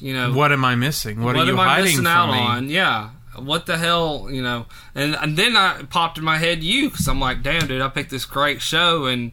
you 0.00 0.14
know, 0.14 0.32
What 0.32 0.52
am 0.52 0.64
I 0.64 0.74
missing? 0.74 1.22
What, 1.22 1.36
are 1.36 1.44
you 1.44 1.52
am 1.52 1.60
I 1.60 1.68
hiding 1.68 1.84
missing 1.84 1.98
from 1.98 2.06
out 2.06 2.32
me? 2.32 2.38
on? 2.38 2.68
Yeah. 2.68 3.10
What 3.36 3.64
the 3.66 3.78
hell, 3.78 4.28
you 4.30 4.42
know? 4.42 4.66
And 4.94 5.16
and 5.16 5.36
then 5.38 5.56
I 5.56 5.84
popped 5.84 6.18
in 6.18 6.24
my 6.24 6.36
head 6.36 6.62
you 6.62 6.90
because 6.90 7.08
I'm 7.08 7.20
like, 7.20 7.42
damn, 7.42 7.66
dude, 7.66 7.80
I 7.80 7.88
picked 7.88 8.10
this 8.10 8.26
great 8.26 8.60
show 8.60 9.06
and 9.06 9.32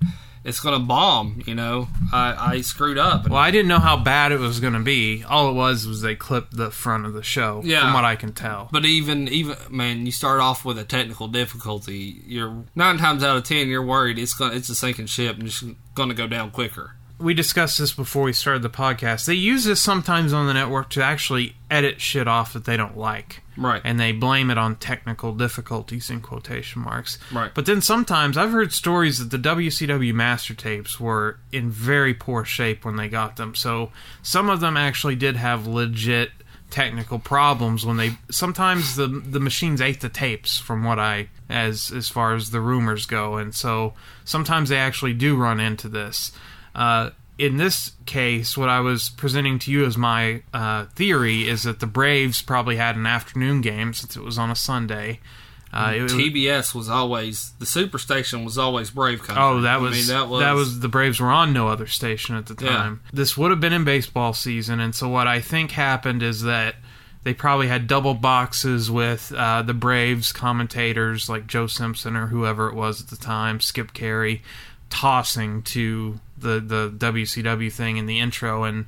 it's 0.50 0.60
gonna 0.60 0.80
bomb. 0.80 1.42
You 1.46 1.56
know, 1.56 1.88
I, 2.12 2.54
I 2.56 2.62
screwed 2.62 2.98
up. 2.98 3.30
Well, 3.30 3.40
I 3.40 3.52
didn't 3.52 3.70
know 3.70 3.80
how 3.80 3.96
bad 3.98 4.32
it 4.32 4.40
was 4.40 4.60
going 4.60 4.74
to 4.74 4.80
be. 4.80 5.24
All 5.24 5.50
it 5.50 5.54
was 5.54 5.88
was 5.88 6.02
they 6.02 6.16
clipped 6.16 6.56
the 6.58 6.72
front 6.72 7.06
of 7.06 7.14
the 7.14 7.24
show, 7.24 7.62
Yeah. 7.64 7.82
from 7.82 7.94
what 7.94 8.04
I 8.06 8.16
can 8.16 8.34
tell. 8.34 8.68
but 8.72 8.84
even 8.86 9.28
even 9.30 9.56
man, 9.70 10.06
you 10.06 10.12
start 10.12 10.40
off 10.42 10.66
with 10.66 10.78
a 10.78 10.84
technical 10.84 11.28
difficulty. 11.28 12.22
You're 12.26 12.64
nine 12.76 12.98
times 12.98 13.24
out 13.24 13.38
of 13.38 13.44
ten, 13.44 13.68
you're 13.68 13.86
worried 13.86 14.18
it's 14.20 14.34
gonna 14.34 14.56
it's 14.56 14.70
a 14.70 14.76
sinking 14.76 15.06
ship 15.08 15.38
and 15.38 15.48
it's 15.48 15.64
gonna 15.96 16.14
go 16.14 16.28
down 16.28 16.52
quicker. 16.52 16.96
We 17.20 17.34
discussed 17.34 17.78
this 17.78 17.92
before 17.92 18.24
we 18.24 18.34
started 18.34 18.62
the 18.62 18.70
podcast. 18.70 19.26
They 19.26 19.34
use 19.34 19.66
this 19.66 19.82
sometimes 19.82 20.32
on 20.32 20.48
the 20.48 20.54
network 20.54 20.90
to 20.92 21.04
actually 21.04 21.56
edit 21.70 22.00
shit 22.00 22.28
off 22.28 22.54
that 22.54 22.64
they 22.64 22.78
don't 22.78 22.98
like. 22.98 23.42
Right. 23.58 23.82
And 23.84 24.00
they 24.00 24.14
blame 24.14 24.50
it 24.50 24.58
on 24.58 24.78
technical 24.78 25.34
difficulties 25.34 26.10
in 26.10 26.22
quotation 26.22 26.82
marks. 26.82 27.20
Right. 27.32 27.52
But 27.54 27.66
then 27.66 27.82
sometimes 27.82 28.38
I've 28.38 28.52
heard 28.52 28.72
stories 28.72 29.20
that 29.20 29.32
the 29.32 29.50
WCW 29.50 30.14
master 30.14 30.54
tapes 30.54 30.98
were 30.98 31.40
in 31.52 31.70
very 31.70 32.14
poor 32.14 32.46
shape 32.46 32.86
when 32.86 32.96
they 32.96 33.10
got 33.10 33.36
them. 33.36 33.54
So 33.54 33.92
some 34.22 34.50
of 34.50 34.62
them 34.62 34.78
actually 34.78 35.18
did 35.18 35.36
have 35.36 35.68
legit 35.68 36.32
technical 36.70 37.20
problems 37.20 37.84
when 37.86 37.98
they 37.98 38.12
sometimes 38.30 38.96
the 38.96 39.08
the 39.08 39.40
machines 39.40 39.82
ate 39.82 40.02
the 40.02 40.10
tapes 40.10 40.60
from 40.60 40.84
what 40.84 41.00
I 41.00 41.30
as 41.50 41.92
as 41.92 42.10
far 42.10 42.36
as 42.36 42.52
the 42.52 42.62
rumors 42.62 43.08
go 43.08 43.38
and 43.38 43.56
so 43.56 43.94
sometimes 44.24 44.70
they 44.70 44.78
actually 44.78 45.14
do 45.14 45.36
run 45.36 45.60
into 45.60 45.90
this 45.90 46.32
uh, 46.80 47.12
in 47.38 47.58
this 47.58 47.92
case 48.08 48.58
what 48.58 48.70
I 48.70 48.80
was 48.80 49.10
presenting 49.12 49.60
to 49.60 49.72
you 49.72 49.86
as 49.86 49.96
my 49.98 50.42
uh, 50.54 50.86
theory 50.96 51.48
is 51.48 51.62
that 51.64 51.80
the 51.80 51.88
Braves 51.88 52.42
probably 52.42 52.78
had 52.78 52.96
an 52.96 53.06
afternoon 53.06 53.62
game 53.62 53.94
since 53.94 54.18
it 54.18 54.24
was 54.24 54.38
on 54.40 54.50
a 54.50 54.56
Sunday 54.56 55.20
uh, 55.72 55.92
it 55.96 56.02
TBS 56.10 56.74
was 56.74 56.90
always 56.90 57.52
the 57.60 57.66
superstation 57.66 58.44
was 58.44 58.58
always 58.58 58.90
Brave 58.90 59.20
Country. 59.22 59.44
Oh, 59.44 59.62
that 59.62 59.76
I 59.76 59.78
was, 59.78 60.10
mean, 60.10 60.18
that 60.40 60.54
was 60.54 60.80
the 60.80 60.88
Braves 60.88 61.20
were 61.20 61.30
on 61.30 61.54
no 61.54 61.68
other 61.68 61.86
station 61.86 62.36
at 62.36 62.48
the 62.48 62.56
Yeah. 62.66 62.72
time. 62.72 63.02
This 63.14 63.38
would 63.38 63.52
have 63.52 63.60
been 63.60 63.74
in 63.74 63.84
baseball 63.84 64.34
season, 64.34 64.80
and 64.80 64.96
so 64.96 65.08
what 65.08 65.28
I 65.28 65.42
think 65.42 65.70
happened 65.72 66.24
is 66.24 66.42
that 66.42 66.78
they 67.24 67.36
probably 67.36 67.68
had 67.68 67.86
double 67.86 68.16
boxes 68.16 68.90
with 68.90 69.32
uh, 69.32 69.62
the 69.62 69.76
Braves 69.76 70.32
commentators 70.32 71.30
like 71.30 71.46
Joe 71.46 71.68
Simpson 71.68 72.16
or 72.16 72.28
whoever 72.28 72.68
it 72.68 72.74
was 72.74 73.00
at 73.04 73.10
the 73.10 73.16
time, 73.16 73.60
Skip 73.60 73.94
Caray, 73.94 74.42
tossing 74.90 75.62
to 75.64 76.20
the 76.40 76.60
the 76.60 76.90
WCW 76.90 77.72
thing 77.72 77.98
in 77.98 78.06
the 78.06 78.20
intro, 78.20 78.64
and 78.64 78.86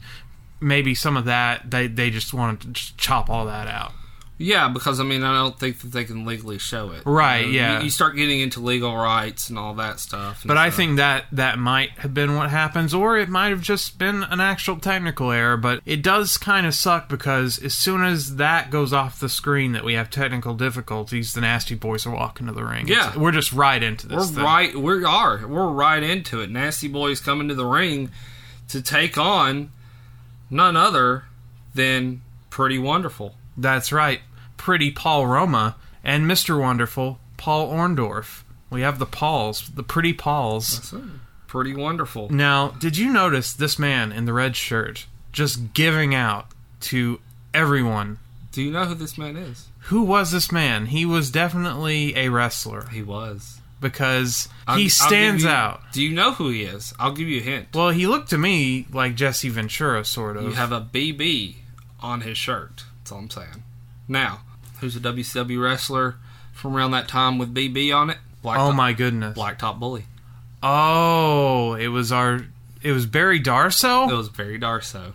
maybe 0.59 0.95
some 0.95 1.17
of 1.17 1.25
that 1.25 1.69
they 1.69 1.87
they 1.87 2.09
just 2.09 2.33
wanted 2.33 2.61
to 2.61 2.67
just 2.69 2.97
chop 2.97 3.29
all 3.29 3.45
that 3.45 3.67
out. 3.67 3.93
Yeah, 4.41 4.68
because 4.69 4.99
I 4.99 5.03
mean, 5.03 5.23
I 5.23 5.34
don't 5.34 5.57
think 5.59 5.80
that 5.81 5.91
they 5.91 6.03
can 6.03 6.26
legally 6.26 6.57
show 6.57 6.91
it. 6.91 7.03
Right, 7.05 7.45
You 7.45 7.51
know, 7.53 7.57
yeah. 7.57 7.77
You, 7.80 7.85
you 7.85 7.89
start 7.89 8.15
getting 8.15 8.39
into 8.39 8.59
legal 8.59 8.95
rights 8.95 9.49
and 9.49 9.57
all 9.59 9.73
that 9.76 9.99
stuff. 9.99 10.43
But 10.45 10.57
I 10.57 10.69
think 10.72 10.97
that 10.97 11.26
that 11.31 11.57
might 11.59 11.91
have 11.99 12.13
been 12.13 12.35
what 12.35 12.49
happens, 12.49 12.93
or 12.93 13.18
it 13.18 13.30
might 13.30 13.49
have 13.49 13.61
just 13.61 13.97
been 13.97 14.23
an 14.23 14.39
actual 14.41 14.77
technical 14.77 15.31
error. 15.31 15.57
But 15.57 15.81
it 15.85 16.01
does 16.03 16.38
kind 16.38 16.65
of 16.65 16.73
suck 16.73 17.07
because 17.09 17.57
as 17.63 17.73
soon 17.73 18.03
as 18.03 18.35
that 18.38 18.72
goes 18.72 18.93
off 18.93 19.19
the 19.19 19.30
screen 19.30 19.72
that 19.73 19.84
we 19.84 19.93
have 19.93 20.09
technical 20.09 20.53
difficulties, 20.53 21.34
the 21.34 21.41
Nasty 21.41 21.76
Boys 21.76 22.05
are 22.05 22.13
walking 22.15 22.47
to 22.47 22.53
the 22.53 22.63
ring. 22.63 22.88
Yeah. 22.88 23.07
It's- 23.09 23.18
we're 23.18 23.31
just 23.31 23.51
right 23.53 23.81
into 23.81 24.07
this. 24.07 24.18
we're 24.18 24.26
thing. 24.35 24.43
right. 24.43 24.76
We 24.76 25.03
are. 25.03 25.45
We're 25.47 25.68
right 25.68 26.01
into 26.03 26.41
it. 26.41 26.49
Nasty 26.49 26.88
Boys 26.88 27.19
coming 27.19 27.47
to 27.47 27.55
the 27.55 27.65
ring 27.65 28.11
to 28.69 28.81
take 28.81 29.18
on 29.18 29.72
none 30.49 30.76
other 30.76 31.26
than 31.73 32.22
Pretty 32.49 32.77
Wonderful. 32.80 33.35
That's 33.57 33.91
right. 33.91 34.22
Pretty 34.61 34.91
Paul 34.91 35.25
Roma 35.25 35.75
and 36.03 36.25
Mr. 36.29 36.59
Wonderful 36.59 37.19
Paul 37.35 37.71
Orndorff. 37.73 38.43
We 38.69 38.81
have 38.81 38.99
the 38.99 39.07
Pauls, 39.07 39.71
the 39.73 39.81
Pretty 39.81 40.13
Pauls. 40.13 40.93
Pretty 41.47 41.73
Wonderful. 41.75 42.29
Now, 42.29 42.67
did 42.79 42.95
you 42.95 43.11
notice 43.11 43.53
this 43.53 43.79
man 43.79 44.11
in 44.11 44.25
the 44.25 44.33
red 44.33 44.55
shirt 44.55 45.07
just 45.31 45.73
giving 45.73 46.13
out 46.13 46.45
to 46.81 47.19
everyone 47.55 48.19
Do 48.51 48.61
you 48.61 48.69
know 48.69 48.85
who 48.85 48.93
this 48.93 49.17
man 49.17 49.35
is? 49.35 49.67
Who 49.85 50.03
was 50.03 50.31
this 50.31 50.51
man? 50.51 50.85
He 50.85 51.07
was 51.07 51.31
definitely 51.31 52.15
a 52.15 52.29
wrestler 52.29 52.88
He 52.89 53.01
was. 53.01 53.61
because 53.79 54.47
I'll- 54.67 54.77
he 54.77 54.83
I'll 54.83 54.89
stands 54.91 55.41
give 55.41 55.49
you- 55.49 55.57
out. 55.57 55.81
Do 55.91 56.03
you 56.03 56.13
know 56.13 56.33
who 56.33 56.49
he 56.51 56.61
is? 56.61 56.93
I'll 56.99 57.13
give 57.13 57.27
you 57.27 57.39
a 57.39 57.43
hint. 57.43 57.69
Well, 57.73 57.89
he 57.89 58.05
looked 58.05 58.29
to 58.29 58.38
me 58.38 58.85
like 58.93 59.15
Jesse 59.15 59.49
Ventura, 59.49 60.05
sort 60.05 60.38
of. 60.38 60.43
You 60.43 60.51
have 60.51 60.71
a 60.71 60.81
BB 60.81 61.55
on 61.99 62.21
his 62.21 62.38
shirt. 62.38 62.83
That's 62.99 63.11
all 63.11 63.17
I'm 63.17 63.29
saying. 63.31 63.63
Now, 64.07 64.41
who's 64.81 64.95
a 64.95 64.99
WCW 64.99 65.63
wrestler 65.63 66.15
from 66.51 66.75
around 66.75 66.91
that 66.91 67.07
time 67.07 67.37
with 67.37 67.55
BB 67.55 67.95
on 67.95 68.09
it? 68.09 68.17
Black 68.41 68.59
oh 68.59 68.67
Top- 68.67 68.75
my 68.75 68.91
goodness! 68.93 69.37
Blacktop 69.37 69.79
Bully. 69.79 70.05
Oh, 70.61 71.73
it 71.75 71.87
was 71.87 72.11
our. 72.11 72.41
It 72.83 72.91
was 72.91 73.05
Barry 73.05 73.39
Darsow. 73.39 74.09
It 74.11 74.15
was 74.15 74.29
Barry 74.29 74.59
Darsow. 74.59 75.13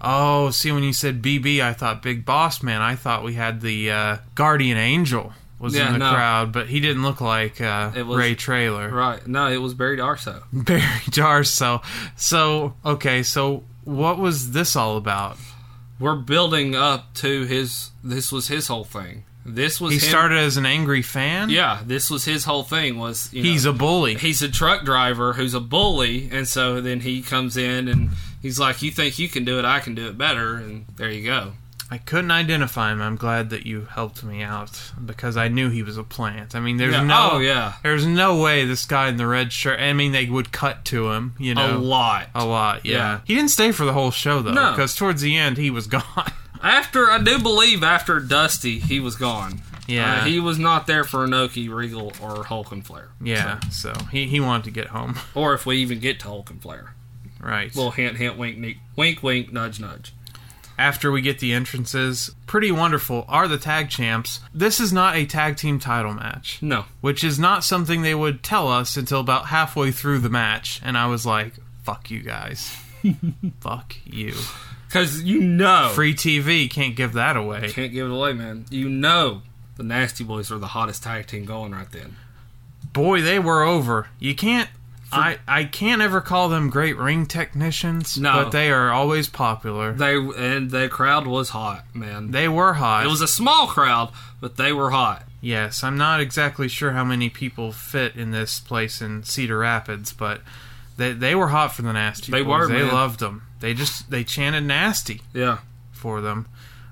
Oh, 0.00 0.50
see, 0.50 0.70
when 0.72 0.82
you 0.82 0.92
said 0.92 1.22
BB, 1.22 1.60
I 1.60 1.72
thought 1.72 2.02
Big 2.02 2.24
Boss 2.24 2.62
Man. 2.62 2.82
I 2.82 2.96
thought 2.96 3.24
we 3.24 3.34
had 3.34 3.60
the 3.60 3.90
uh, 3.90 4.16
Guardian 4.34 4.76
Angel 4.76 5.32
was 5.58 5.74
Yeah, 5.74 5.86
in 5.86 5.92
the 5.94 5.98
no. 6.00 6.10
crowd, 6.12 6.52
but 6.52 6.66
he 6.68 6.80
didn't 6.80 7.02
look 7.02 7.20
like 7.20 7.60
uh, 7.60 7.90
was- 7.94 8.18
Ray 8.18 8.34
Traylor. 8.34 8.90
Right. 8.90 9.26
No, 9.26 9.46
it 9.46 9.56
was 9.58 9.72
Barry 9.74 9.96
Darsow. 9.96 10.42
Barry 10.52 10.80
Darsow. 11.10 11.82
So 12.16 12.74
okay, 12.84 13.22
so 13.22 13.64
what 13.84 14.18
was 14.18 14.50
this 14.52 14.76
all 14.76 14.96
about? 14.96 15.38
We're 15.98 16.16
building 16.16 16.74
up 16.74 17.14
to 17.14 17.44
his. 17.44 17.90
This 18.04 18.30
was 18.30 18.48
his 18.48 18.68
whole 18.68 18.84
thing. 18.84 19.24
This 19.48 19.80
was 19.80 19.92
He 19.92 19.98
him- 19.98 20.08
started 20.08 20.38
as 20.38 20.56
an 20.56 20.66
angry 20.66 21.02
fan. 21.02 21.50
Yeah, 21.50 21.80
this 21.86 22.10
was 22.10 22.24
his 22.24 22.44
whole 22.44 22.64
thing. 22.64 22.98
Was 22.98 23.28
you 23.32 23.42
he's 23.44 23.64
a 23.64 23.72
bully. 23.72 24.16
he's 24.16 24.42
a 24.42 24.48
truck 24.48 24.84
driver 24.84 25.34
who's 25.34 25.54
a 25.54 25.60
bully, 25.60 26.28
and 26.32 26.48
so 26.48 26.80
then 26.80 27.00
he 27.00 27.22
comes 27.22 27.56
in 27.56 27.86
and 27.88 28.10
he's 28.42 28.58
like, 28.58 28.82
"You 28.82 28.90
think 28.90 29.18
you 29.18 29.28
can 29.28 29.44
do 29.44 29.58
it? 29.58 29.64
I 29.64 29.78
can 29.80 29.94
do 29.94 30.08
it 30.08 30.18
better." 30.18 30.56
And 30.56 30.86
there 30.96 31.10
you 31.10 31.24
go. 31.24 31.52
I 31.88 31.98
couldn't 31.98 32.32
identify 32.32 32.90
him. 32.92 33.00
I'm 33.00 33.14
glad 33.16 33.50
that 33.50 33.64
you 33.64 33.86
helped 33.88 34.24
me 34.24 34.42
out 34.42 34.90
because 35.04 35.36
I 35.36 35.46
knew 35.46 35.70
he 35.70 35.84
was 35.84 35.96
a 35.96 36.02
plant. 36.02 36.56
I 36.56 36.60
mean, 36.60 36.78
there's 36.78 36.94
Yeah. 36.94 37.04
no, 37.04 37.28
Oh, 37.34 37.38
yeah. 37.38 37.74
there's 37.84 38.04
no 38.04 38.40
way 38.40 38.64
this 38.64 38.84
guy 38.84 39.08
in 39.08 39.16
the 39.18 39.26
red 39.26 39.52
shirt. 39.52 39.78
I 39.78 39.92
mean, 39.92 40.10
they 40.10 40.26
would 40.26 40.50
cut 40.50 40.84
to 40.86 41.12
him, 41.12 41.34
you 41.38 41.54
know, 41.54 41.76
a 41.76 41.78
lot. 41.78 42.28
a 42.34 42.44
lot. 42.44 42.84
Yeah. 42.84 42.96
Yeah. 42.96 43.20
he 43.24 43.34
didn't 43.36 43.50
stay 43.50 43.70
for 43.70 43.84
the 43.84 43.92
whole 43.92 44.10
show 44.10 44.42
though, 44.42 44.52
No. 44.52 44.72
because 44.72 44.96
towards 44.96 45.22
the 45.22 45.36
end 45.36 45.58
he 45.58 45.70
was 45.70 45.86
gone. 45.98 46.02
After 46.62 47.08
I 47.10 47.18
do 47.22 47.38
believe 47.38 47.84
after 47.84 48.18
Dusty, 48.18 48.80
he 48.80 48.98
was 48.98 49.14
gone. 49.14 49.60
Yeah. 49.86 50.22
Uh, 50.22 50.24
he 50.24 50.40
was 50.40 50.58
not 50.58 50.88
there 50.88 51.04
for 51.04 51.24
Inoki, 51.24 51.72
Regal, 51.72 52.12
or 52.20 52.42
Hulk 52.42 52.72
and 52.72 52.84
Flair. 52.84 53.10
yeah, 53.20 53.60
so 53.70 53.92
he 54.10 54.26
he 54.26 54.40
wanted 54.40 54.64
to 54.64 54.70
get 54.72 54.88
home, 54.88 55.16
or 55.36 55.54
if 55.54 55.64
we 55.64 55.76
even 55.76 56.00
get 56.00 56.18
to 56.20 56.26
Hulk 56.26 56.50
and 56.50 56.60
Flair. 56.60 56.94
right? 57.40 57.72
Little 57.76 57.92
hint, 57.92 58.16
hint, 58.16 58.36
wink, 58.36 58.60
wink, 58.60 58.78
wink, 58.96 59.22
wink, 59.22 59.52
nudge, 59.52 59.78
nudge. 59.78 60.12
After 60.78 61.10
we 61.10 61.20
get 61.20 61.38
the 61.38 61.52
entrances, 61.52 62.34
pretty 62.46 62.70
wonderful 62.70 63.24
are 63.28 63.48
the 63.48 63.58
tag 63.58 63.88
champs. 63.88 64.40
This 64.54 64.80
is 64.80 64.92
not 64.92 65.16
a 65.16 65.26
tag 65.26 65.56
team 65.56 65.78
title 65.78 66.14
match. 66.14 66.58
No. 66.62 66.84
which 67.00 67.24
is 67.24 67.38
not 67.38 67.64
something 67.64 68.02
they 68.02 68.14
would 68.14 68.42
tell 68.42 68.68
us 68.68 68.96
until 68.96 69.20
about 69.20 69.46
halfway 69.46 69.90
through 69.90 70.20
the 70.20 70.30
match. 70.30 70.80
And 70.84 70.96
I 70.96 71.06
was 71.06 71.24
like, 71.24 71.54
fuck 71.82 72.10
you 72.10 72.20
guys. 72.20 72.76
fuck 73.60 73.94
you. 74.04 74.34
Because 74.86 75.22
you 75.22 75.40
know. 75.40 75.90
Free 75.94 76.14
TV 76.14 76.70
can't 76.70 76.96
give 76.96 77.14
that 77.14 77.36
away. 77.36 77.70
Can't 77.70 77.92
give 77.92 78.06
it 78.06 78.14
away, 78.14 78.32
man. 78.32 78.66
You 78.70 78.88
know 78.88 79.42
the 79.76 79.82
Nasty 79.82 80.24
Boys 80.24 80.50
are 80.50 80.58
the 80.58 80.68
hottest 80.68 81.02
tag 81.02 81.26
team 81.26 81.44
going 81.44 81.72
right 81.72 81.90
then. 81.90 82.16
Boy, 82.92 83.20
they 83.20 83.38
were 83.38 83.62
over. 83.62 84.08
You 84.18 84.34
can't. 84.34 84.70
I, 85.12 85.38
I 85.46 85.64
can't 85.64 86.02
ever 86.02 86.20
call 86.20 86.48
them 86.48 86.68
great 86.68 86.96
ring 86.96 87.26
technicians, 87.26 88.18
No. 88.18 88.32
but 88.44 88.50
they 88.50 88.70
are 88.70 88.90
always 88.90 89.28
popular. 89.28 89.92
They 89.92 90.16
and 90.16 90.70
the 90.70 90.88
crowd 90.88 91.26
was 91.26 91.50
hot, 91.50 91.84
man. 91.94 92.32
They 92.32 92.48
were 92.48 92.74
hot. 92.74 93.04
it 93.06 93.08
was 93.08 93.20
a 93.22 93.28
small 93.28 93.66
crowd, 93.68 94.10
but 94.40 94.56
they 94.56 94.72
were 94.72 94.90
hot. 94.90 95.24
Yes, 95.40 95.84
I'm 95.84 95.96
not 95.96 96.20
exactly 96.20 96.66
sure 96.68 96.90
how 96.92 97.04
many 97.04 97.28
people 97.30 97.70
fit 97.72 98.16
in 98.16 98.32
this 98.32 98.58
place 98.58 99.00
in 99.00 99.22
Cedar 99.22 99.58
Rapids, 99.58 100.12
but 100.12 100.40
they 100.96 101.12
they 101.12 101.34
were 101.34 101.48
hot 101.48 101.74
for 101.74 101.82
the 101.82 101.92
nasty. 101.92 102.32
They 102.32 102.42
boys. 102.42 102.68
were, 102.68 102.68
They 102.68 102.82
man. 102.82 102.92
loved 102.94 103.20
them. 103.20 103.42
They 103.60 103.74
just 103.74 104.10
they 104.10 104.24
chanted 104.24 104.64
nasty 104.64 105.22
Yeah. 105.32 105.58
for 105.92 106.20
them, 106.20 106.46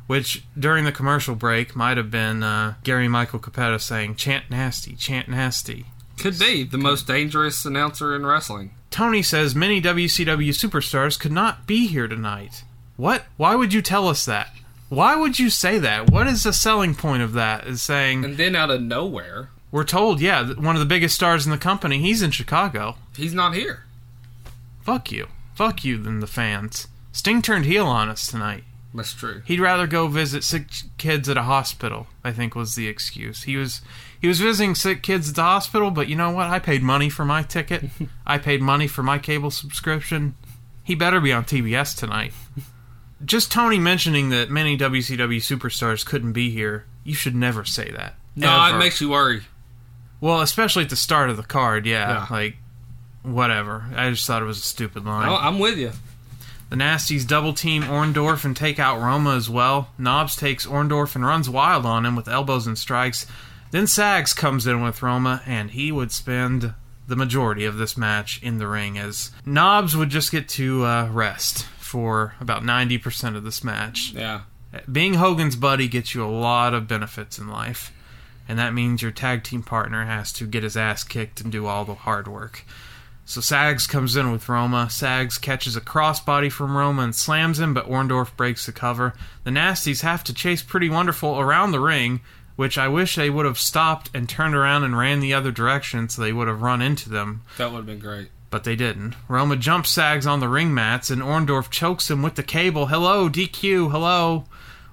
which 0.07 0.45
during 0.59 0.85
the 0.85 0.93
commercial 0.93 1.35
break 1.35 1.75
might 1.75 1.97
have 1.97 2.11
been 2.11 2.43
uh, 2.43 2.75
Gary 2.85 3.09
Michael 3.09 3.41
Cappetta 3.41 3.81
saying 3.81 4.15
"chant 4.15 4.51
nasty, 4.51 4.95
chant 4.95 5.29
nasty." 5.29 5.87
Could 6.19 6.39
be 6.39 6.65
the 6.65 6.79
most 6.79 7.07
dangerous 7.07 7.65
announcer 7.65 8.15
in 8.15 8.25
wrestling. 8.25 8.73
Tony 8.91 9.23
says 9.23 9.55
many 9.55 9.81
WCW 9.81 10.51
superstars 10.51 11.19
could 11.19 11.33
not 11.33 11.67
be 11.67 11.87
here 11.87 12.07
tonight. 12.07 12.65
What? 12.97 13.25
Why 13.37 13.55
would 13.57 13.73
you 13.73 13.83
tell 13.83 14.09
us 14.09 14.25
that? 14.25 14.51
Why 14.89 15.17
would 15.17 15.39
you 15.39 15.51
say 15.51 15.79
that? 15.79 16.11
What 16.11 16.27
is 16.29 16.45
the 16.45 16.53
selling 16.53 16.95
point 16.95 17.23
of 17.23 17.33
that? 17.33 17.67
Is 17.67 17.83
saying 17.83 18.25
And 18.25 18.37
then 18.37 18.55
out 18.55 18.71
of 18.71 18.83
nowhere, 18.83 19.51
we're 19.73 19.85
told, 19.85 20.21
yeah, 20.21 20.53
one 20.53 20.77
of 20.77 20.81
the 20.81 20.87
biggest 20.87 21.17
stars 21.17 21.45
in 21.45 21.51
the 21.51 21.59
company, 21.59 21.99
he's 21.99 22.23
in 22.23 22.31
Chicago. 22.31 22.97
he's 23.17 23.35
not 23.35 23.55
here. 23.55 23.85
Fuck 24.83 25.11
you. 25.11 25.27
Fuck 25.55 25.85
you 25.85 25.99
than 25.99 26.21
the 26.21 26.27
fans. 26.29 26.87
Sting 27.13 27.43
turned 27.43 27.65
heel 27.65 27.87
on 27.87 28.09
us 28.09 28.27
tonight. 28.27 28.65
That's 28.95 29.15
true. 29.15 29.43
He'd 29.45 29.61
rather 29.61 29.89
go 29.89 30.07
visit 30.07 30.45
sick 30.45 30.67
kids 30.99 31.29
at 31.29 31.37
a 31.37 31.43
hospital, 31.43 32.07
I 32.23 32.31
think 32.33 32.55
was 32.55 32.77
the 32.77 32.87
excuse. 32.87 33.43
He 33.43 33.57
was 33.57 33.81
he 34.25 34.29
was 34.29 34.41
visiting 34.41 34.75
sick 34.75 35.03
kids 35.03 35.29
at 35.29 35.35
the 35.35 35.43
hospital, 35.43 35.91
but 35.91 36.09
you 36.09 36.17
know 36.17 36.31
what? 36.31 36.47
I 36.49 36.59
paid 36.59 36.83
money 36.83 37.11
for 37.11 37.27
my 37.27 37.43
ticket. 37.43 37.85
I 38.27 38.39
paid 38.39 38.63
money 38.63 38.87
for 38.87 39.03
my 39.03 39.19
cable 39.19 39.51
subscription. 39.51 40.35
He 40.83 40.95
better 40.95 41.21
be 41.21 41.31
on 41.31 41.45
TBS 41.45 41.95
tonight. 41.95 42.33
Just 43.23 43.53
Tony 43.53 43.79
mentioning 43.79 44.31
that 44.31 44.49
many 44.49 44.79
WCW 44.79 45.43
superstars 45.43 46.07
couldn't 46.07 46.33
be 46.33 46.49
here. 46.49 46.87
You 47.05 47.13
should 47.13 47.35
never 47.35 47.67
say 47.67 47.91
that. 47.91 48.15
No, 48.35 48.65
Ever. 48.65 48.77
it 48.77 48.79
makes 48.79 48.99
you 48.99 49.11
worry. 49.11 49.43
Well, 50.23 50.41
especially 50.41 50.85
at 50.85 50.89
the 50.89 50.97
start 50.97 51.29
of 51.29 51.37
the 51.37 51.43
card, 51.43 51.85
yeah. 51.85 52.09
Yeah. 52.09 52.27
Like 52.31 52.57
whatever. 53.25 53.85
I 53.95 54.09
just 54.09 54.27
thought 54.27 54.41
it 54.41 54.47
was 54.47 54.57
a 54.57 54.63
stupid 54.63 55.05
line. 55.05 55.27
No, 55.27 55.37
I'm 55.37 55.59
with 55.59 55.77
you. 55.77 55.93
The 56.71 56.77
Nasties 56.77 57.27
double 57.27 57.53
team 57.53 57.83
Orndorff 57.83 58.47
and 58.47 58.57
take 58.57 58.79
out 58.79 59.03
Roma 59.03 59.37
as 59.37 59.51
well. 59.51 59.91
Knobbs 59.99 60.35
takes 60.35 60.65
Orndorff 60.65 61.15
and 61.15 61.27
runs 61.27 61.51
wild 61.51 61.85
on 61.85 62.07
him 62.07 62.17
with 62.17 62.27
elbows 62.27 62.67
and 62.67 62.79
strikes. 62.79 63.27
Then 63.75 63.89
Sags 63.89 64.35
comes 64.35 64.69
in 64.69 64.85
with 64.85 65.03
Roma, 65.03 65.43
and 65.47 65.73
he 65.73 65.91
would 65.91 66.13
spend 66.13 66.75
the 67.09 67.17
majority 67.17 67.65
of 67.65 67.77
this 67.77 67.97
match 67.97 68.41
in 68.41 68.59
the 68.59 68.69
ring 68.69 68.97
as 68.97 69.33
Knobbs 69.45 69.97
would 69.97 70.11
just 70.11 70.31
get 70.31 70.49
to 70.51 70.85
uh, 70.85 71.09
rest 71.09 71.65
for 71.81 72.37
about 72.39 72.63
90% 72.63 73.35
of 73.35 73.43
this 73.43 73.65
match. 73.65 74.13
Yeah. 74.15 74.43
Being 74.91 75.15
Hogan's 75.15 75.57
buddy 75.57 75.89
gets 75.89 76.15
you 76.15 76.25
a 76.25 76.31
lot 76.31 76.73
of 76.73 76.87
benefits 76.87 77.37
in 77.37 77.49
life, 77.49 77.93
and 78.49 78.61
that 78.61 78.75
means 78.75 79.03
your 79.03 79.11
tag 79.11 79.43
team 79.43 79.65
partner 79.65 80.05
has 80.05 80.33
to 80.35 80.47
get 80.47 80.63
his 80.63 80.77
ass 80.77 81.03
kicked 81.03 81.41
and 81.41 81.51
do 81.51 81.67
all 81.67 81.85
the 81.85 81.95
hard 81.95 82.29
work. 82.29 82.65
So 83.25 83.41
Sags 83.41 83.89
comes 83.89 84.15
in 84.15 84.31
with 84.31 84.49
Roma. 84.49 84.89
Sags 84.89 85.37
catches 85.37 85.75
a 85.75 85.81
crossbody 85.81 86.53
from 86.53 86.77
Roma 86.77 87.03
and 87.03 87.15
slams 87.15 87.59
him, 87.59 87.75
but 87.75 87.89
Orndorff 87.89 88.37
breaks 88.37 88.67
the 88.67 88.73
cover. 88.73 89.15
The 89.43 89.51
Nasties 89.51 90.03
have 90.03 90.23
to 90.25 90.33
chase 90.33 90.63
Pretty 90.63 90.89
Wonderful 90.89 91.41
around 91.41 91.73
the 91.73 91.81
ring, 91.81 92.21
which 92.57 92.79
I 92.79 92.89
wish 92.89 93.17
they 93.17 93.31
would 93.31 93.47
have 93.47 93.59
stopped 93.59 94.11
and 94.15 94.29
turned 94.29 94.55
around 94.55 94.85
and 94.85 94.97
ran 94.97 95.21
the 95.21 95.35
other 95.35 95.51
direction 95.51 96.09
so 96.09 96.23
they 96.23 96.33
would 96.33 96.49
have 96.49 96.63
run 96.63 96.81
into 96.83 97.09
them 97.09 97.43
That 97.59 97.71
would 97.71 97.79
have 97.79 97.87
been 97.87 97.99
great. 97.99 98.29
but 98.51 98.65
they 98.65 98.77
didn't. 98.77 99.15
Roma 99.29 99.57
jumps 99.57 99.91
Sags 99.91 100.27
on 100.27 100.41
the 100.41 100.49
ring 100.49 100.73
mats, 100.73 101.11
and 101.11 101.21
Orndorff 101.23 101.71
chokes 101.71 102.11
him 102.11 102.23
with 102.23 102.37
the 102.37 102.43
cable. 102.45 102.87
Hello, 102.87 103.29
DQ, 103.29 103.91
hello. 103.91 104.45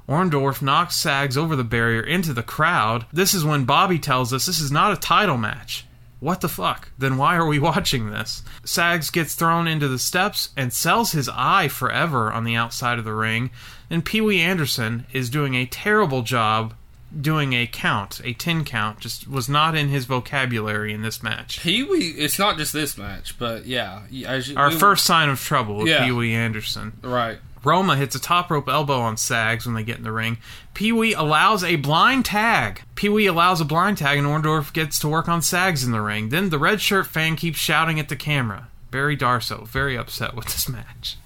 Orndorff 0.10 0.62
knocks 0.62 0.96
Sags 0.98 1.38
over 1.38 1.56
the 1.56 1.64
barrier 1.64 2.02
into 2.02 2.34
the 2.34 2.44
crowd. 2.44 3.06
This 3.14 3.34
is 3.34 3.46
when 3.46 3.66
Bobby 3.66 4.00
tells 4.00 4.34
us 4.34 4.46
this 4.46 4.60
is 4.60 4.72
not 4.72 4.94
a 4.94 4.98
title 5.00 5.38
match. 5.38 5.86
What 6.20 6.42
the 6.42 6.50
fuck? 6.50 6.92
Then 6.98 7.18
why 7.18 7.36
are 7.36 7.46
we 7.46 7.60
watching 7.70 8.10
this? 8.10 8.44
Sags 8.66 9.10
gets 9.10 9.36
thrown 9.36 9.68
into 9.68 9.88
the 9.88 10.00
steps 10.00 10.50
and 10.58 10.74
sells 10.74 11.12
his 11.14 11.30
eye 11.30 11.68
forever 11.68 12.32
on 12.32 12.44
the 12.44 12.56
outside 12.56 13.00
of 13.00 13.06
the 13.06 13.14
ring. 13.14 13.52
And 13.90 14.04
Pee 14.04 14.22
Wee 14.22 14.42
Anderson 14.42 15.06
is 15.14 15.30
doing 15.30 15.54
a 15.56 15.66
terrible 15.66 16.22
job 16.24 16.74
doing 17.20 17.54
a 17.54 17.68
count, 17.68 18.22
a 18.24 18.34
10 18.34 18.64
count, 18.66 19.00
just 19.00 19.28
was 19.28 19.50
not 19.50 19.76
in 19.76 19.90
his 19.90 20.06
vocabulary 20.06 20.94
in 20.94 21.02
this 21.02 21.22
match. 21.22 21.60
Pee 21.62 21.84
Wee, 21.84 22.10
it's 22.18 22.40
not 22.40 22.58
just 22.58 22.72
this 22.74 22.98
match, 22.98 23.38
but 23.38 23.66
yeah. 23.66 24.02
As 24.26 24.48
you, 24.50 24.56
Our 24.58 24.70
we- 24.70 24.76
first 24.76 25.06
sign 25.06 25.30
of 25.30 25.40
trouble 25.42 25.76
with 25.76 25.88
Yeah. 25.88 26.06
Pee 26.06 26.12
Wee 26.12 26.34
Anderson. 26.34 26.94
Right. 27.02 27.40
Roma 27.64 27.96
hits 27.96 28.16
a 28.16 28.20
top 28.20 28.50
rope 28.50 28.68
elbow 28.68 29.02
on 29.02 29.18
Sags 29.18 29.66
when 29.68 29.76
they 29.76 29.84
get 29.84 29.98
in 30.00 30.04
the 30.04 30.12
ring. 30.12 30.38
Pee 30.74 30.92
Wee 30.92 31.14
allows 31.14 31.64
a 31.64 31.76
blind 31.76 32.26
tag. 32.26 32.82
Pee 32.96 33.10
Wee 33.10 33.28
allows 33.28 33.62
a 33.62 33.66
blind 33.66 34.00
tag, 34.00 34.18
and 34.18 34.26
Orndorff 34.26 34.74
gets 34.74 34.98
to 35.00 35.08
work 35.08 35.30
on 35.30 35.44
Sags 35.44 35.84
in 35.84 35.92
the 35.92 36.02
ring. 36.02 36.30
Then 36.30 36.50
the 36.50 36.58
red 36.58 36.82
shirt 36.82 37.06
fan 37.06 37.36
keeps 37.36 37.60
shouting 37.60 38.00
at 38.00 38.10
the 38.10 38.16
camera. 38.16 38.68
Barry 38.90 39.16
Darsow, 39.16 39.68
very 39.68 39.96
upset 39.96 40.34
with 40.34 40.46
this 40.46 40.68
match. 40.68 41.18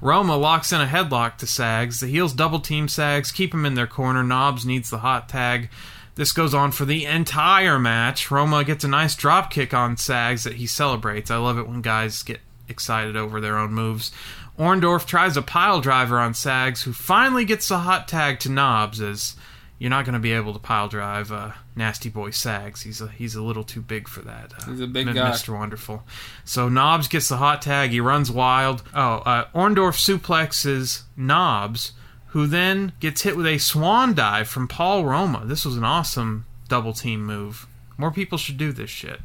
Roma 0.00 0.36
locks 0.36 0.72
in 0.72 0.80
a 0.80 0.86
headlock 0.86 1.36
to 1.38 1.46
Sags. 1.46 2.00
The 2.00 2.06
heels 2.06 2.32
double 2.32 2.60
team 2.60 2.88
Sags, 2.88 3.32
keep 3.32 3.52
him 3.52 3.64
in 3.64 3.74
their 3.74 3.86
corner. 3.86 4.22
Knobbs 4.22 4.64
needs 4.66 4.90
the 4.90 4.98
hot 4.98 5.28
tag. 5.28 5.70
This 6.14 6.32
goes 6.32 6.54
on 6.54 6.72
for 6.72 6.84
the 6.84 7.06
entire 7.06 7.78
match. 7.78 8.30
Roma 8.30 8.64
gets 8.64 8.84
a 8.84 8.88
nice 8.88 9.14
drop 9.14 9.50
kick 9.50 9.72
on 9.72 9.96
Sags 9.96 10.44
that 10.44 10.54
he 10.54 10.66
celebrates. 10.66 11.30
I 11.30 11.36
love 11.36 11.58
it 11.58 11.68
when 11.68 11.82
guys 11.82 12.22
get 12.22 12.40
excited 12.68 13.16
over 13.16 13.40
their 13.40 13.58
own 13.58 13.72
moves. 13.72 14.12
Orndorff 14.58 15.06
tries 15.06 15.36
a 15.36 15.42
pile 15.42 15.80
driver 15.80 16.18
on 16.18 16.34
Sags, 16.34 16.82
who 16.82 16.92
finally 16.92 17.44
gets 17.44 17.68
the 17.68 17.78
hot 17.78 18.08
tag 18.08 18.40
to 18.40 18.50
Knobbs 18.50 19.00
as 19.00 19.34
you're 19.80 19.88
not 19.90 20.04
going 20.04 20.12
to 20.12 20.18
be 20.20 20.32
able 20.32 20.52
to 20.52 20.58
pile 20.58 20.88
drive 20.88 21.32
uh, 21.32 21.52
Nasty 21.74 22.10
Boy 22.10 22.30
Sags. 22.30 22.82
He's 22.82 23.00
a 23.00 23.08
he's 23.08 23.34
a 23.34 23.42
little 23.42 23.64
too 23.64 23.80
big 23.80 24.08
for 24.08 24.20
that. 24.20 24.52
Uh, 24.60 24.70
He's 24.70 24.80
a 24.80 24.86
big 24.86 25.06
guy. 25.06 25.30
Mr. 25.30 25.56
Wonderful. 25.58 26.04
So 26.44 26.68
Knobbs 26.68 27.08
gets 27.08 27.28
the 27.30 27.38
hot 27.38 27.62
tag. 27.62 27.90
He 27.90 27.98
runs 27.98 28.30
wild. 28.30 28.82
Oh, 28.94 29.14
uh, 29.24 29.46
Orndorff 29.54 29.96
suplexes 29.96 31.04
Knobbs, 31.16 31.92
who 32.28 32.46
then 32.46 32.92
gets 33.00 33.22
hit 33.22 33.38
with 33.38 33.46
a 33.46 33.56
swan 33.56 34.12
dive 34.12 34.48
from 34.48 34.68
Paul 34.68 35.06
Roma. 35.06 35.44
This 35.46 35.64
was 35.64 35.78
an 35.78 35.84
awesome 35.84 36.44
double 36.68 36.92
team 36.92 37.24
move. 37.24 37.66
More 37.96 38.10
people 38.10 38.36
should 38.36 38.58
do 38.58 38.72
this 38.72 38.90
shit. 38.90 39.20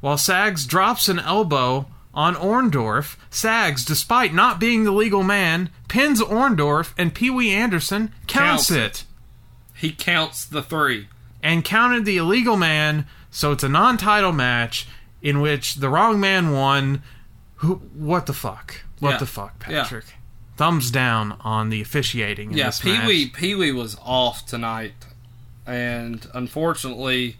While 0.00 0.18
Sags 0.18 0.66
drops 0.66 1.08
an 1.08 1.18
elbow 1.18 1.86
on 2.12 2.34
Orndorff, 2.34 3.16
Sags, 3.30 3.82
despite 3.84 4.34
not 4.34 4.60
being 4.60 4.84
the 4.84 4.92
legal 4.92 5.22
man, 5.22 5.70
pins 5.88 6.20
Orndorff, 6.20 6.92
and 6.98 7.14
Pee 7.14 7.30
Wee 7.30 7.50
Anderson 7.50 8.12
counts, 8.26 8.68
Counts 8.68 8.70
it. 8.70 9.04
He 9.80 9.92
counts 9.92 10.44
the 10.44 10.62
three. 10.62 11.08
and 11.42 11.64
counted 11.64 12.04
the 12.04 12.18
illegal 12.18 12.56
man. 12.56 13.06
So 13.30 13.52
it's 13.52 13.62
a 13.64 13.68
non-title 13.68 14.32
match 14.32 14.86
in 15.22 15.40
which 15.40 15.76
the 15.76 15.88
wrong 15.88 16.20
man 16.20 16.52
won. 16.52 17.02
Who? 17.56 17.76
What 17.94 18.26
the 18.26 18.32
fuck? 18.34 18.82
What 18.98 19.12
Yeah. 19.12 19.16
the 19.18 19.26
fuck, 19.26 19.64
Yeah. 19.68 19.82
Patrick? 19.84 20.04
Thumbs 20.58 20.90
down 20.90 21.36
on 21.40 21.70
the 21.70 21.80
officiating. 21.80 22.52
In 22.52 22.58
Yeah, 22.58 22.70
Pee 22.78 22.98
Wee 23.06 23.26
Pee 23.28 23.54
Wee 23.54 23.72
was 23.72 23.96
off 24.04 24.44
tonight, 24.44 24.92
and 25.66 26.26
unfortunately, 26.34 27.36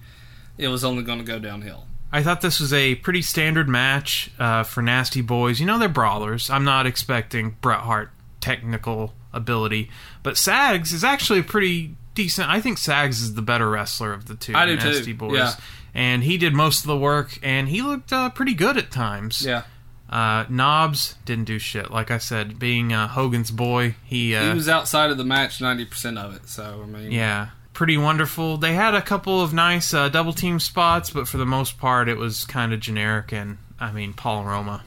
it 0.57 0.69
was 0.69 0.85
only 0.85 1.03
going 1.03 1.19
to 1.19 1.25
go 1.25 1.39
downhill. 1.39 1.87
I 2.13 2.23
thought 2.23 2.41
this 2.41 2.59
was 2.61 2.73
a 2.73 2.97
pretty 2.97 3.23
standard 3.23 3.69
match 3.69 4.31
uh, 4.39 4.63
for 4.65 4.83
Nasty 4.83 5.21
Boys. 5.21 5.61
You 5.61 5.67
know 5.67 5.79
they're 5.79 5.89
brawlers. 5.89 6.51
I'm 6.51 6.65
not 6.65 6.87
expecting 6.87 7.57
Bret 7.61 7.81
Hart 7.81 8.11
technical 8.41 9.15
ability, 9.33 9.91
but 10.23 10.37
Sags 10.37 10.93
is 10.93 11.05
actually 11.05 11.41
a 11.41 11.45
pretty 11.45 11.95
decent. 12.15 12.49
I 12.49 12.61
think 12.61 12.79
Sags 12.79 13.21
is 13.23 13.35
the 13.35 13.43
better 13.43 13.69
wrestler 13.71 14.13
of 14.13 14.27
the 14.27 14.35
two 14.35 14.55
I 14.55 14.67
do 14.67 14.77
too, 14.77 14.89
Nasty 14.91 15.13
Boys. 15.13 15.37
yeah. 15.37 15.55
And 15.95 16.23
he 16.23 16.37
did 16.39 16.55
most 16.55 16.81
of 16.83 16.87
the 16.87 16.97
work, 16.97 17.39
and 17.43 17.69
he 17.69 17.83
looked 17.83 18.13
uh, 18.13 18.31
pretty 18.31 18.55
good 18.55 18.77
at 18.77 18.91
times. 18.93 19.45
Yeah, 19.45 19.65
Uh, 20.09 20.45
Knobbs 20.49 21.17
didn't 21.25 21.45
do 21.47 21.59
shit. 21.59 21.91
Like 21.91 22.11
I 22.13 22.19
said, 22.19 22.59
being 22.61 22.93
uh, 22.93 23.09
Hogan's 23.09 23.51
boy, 23.51 23.97
he, 24.05 24.37
uh, 24.37 24.51
he 24.51 24.55
was 24.55 24.69
outside 24.69 25.11
of 25.11 25.19
the 25.19 25.25
match 25.25 25.61
ninety 25.61 25.85
percent 25.85 26.17
of 26.19 26.35
it. 26.37 26.49
So 26.49 26.83
I 26.85 26.87
mean, 26.87 27.11
yeah, 27.11 27.49
pretty 27.73 27.97
wonderful. 27.99 28.57
They 28.57 28.75
had 28.75 28.95
a 28.95 29.03
couple 29.03 29.41
of 29.43 29.53
nice 29.53 29.93
uh, 29.93 30.09
double 30.09 30.33
team 30.33 30.61
spots, 30.61 31.11
but 31.11 31.27
for 31.27 31.39
the 31.39 31.47
most 31.47 31.77
part, 31.79 32.09
it 32.09 32.17
was 32.17 32.45
kind 32.45 32.73
of 32.73 32.79
generic. 32.79 33.33
And 33.33 33.59
I 33.81 33.91
mean, 33.91 34.13
Paul 34.13 34.45
Roma 34.45 34.83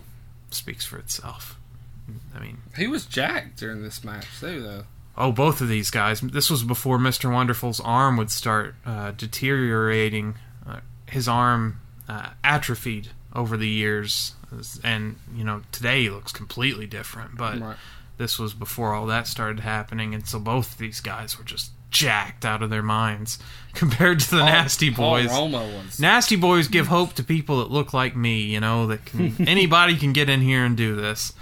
speaks 0.52 0.86
for 0.86 0.98
itself. 0.98 1.58
I 2.34 2.40
mean, 2.40 2.60
he 2.78 2.88
was 2.88 3.06
jacked 3.06 3.58
during 3.60 3.82
this 3.82 4.04
match 4.06 4.28
too, 4.40 4.62
though. 4.62 4.84
Oh, 5.18 5.32
both 5.32 5.62
of 5.62 5.68
these 5.68 5.90
guys. 5.92 6.22
This 6.22 6.50
was 6.50 6.64
before 6.64 6.98
Mister 7.00 7.30
Wonderful's 7.30 7.80
arm 7.80 8.18
would 8.18 8.32
start 8.32 8.76
uh, 8.86 9.12
deteriorating. 9.12 10.36
Uh, 10.68 10.80
his 11.08 11.28
arm 11.28 11.80
uh, 12.10 12.30
atrophied 12.44 13.10
over 13.36 13.58
the 13.58 13.68
years, 13.68 14.34
and 14.84 15.16
you 15.36 15.44
know 15.44 15.62
today 15.72 16.04
he 16.04 16.10
looks 16.10 16.32
completely 16.32 16.86
different. 16.88 17.38
But 17.38 17.60
Right. 17.60 17.76
this 18.18 18.38
was 18.40 18.54
before 18.54 18.94
all 18.94 19.06
that 19.08 19.28
started 19.28 19.62
happening, 19.62 20.14
and 20.16 20.28
so 20.28 20.40
both 20.40 20.74
of 20.74 20.78
these 20.78 21.00
guys 21.02 21.38
were 21.38 21.44
just 21.46 21.72
jacked 21.92 22.44
out 22.44 22.64
of 22.64 22.72
their 22.72 22.82
minds 22.82 23.38
compared 23.76 24.20
to 24.20 24.32
the 24.32 24.38
Paul- 24.40 24.46
Nasty 24.48 24.90
Boys. 24.90 25.30
Nasty 26.00 26.36
Boys 26.36 26.68
give 26.68 26.88
hope 26.88 27.14
to 27.14 27.24
people 27.24 27.60
that 27.60 27.70
look 27.72 27.94
like 27.94 28.16
me, 28.16 28.42
you 28.42 28.60
know, 28.60 28.88
that 28.88 29.06
can 29.06 29.36
anybody 29.48 29.96
can 29.96 30.12
get 30.14 30.28
in 30.30 30.42
here 30.42 30.66
and 30.66 30.76
do 30.76 30.96
this. 30.96 31.34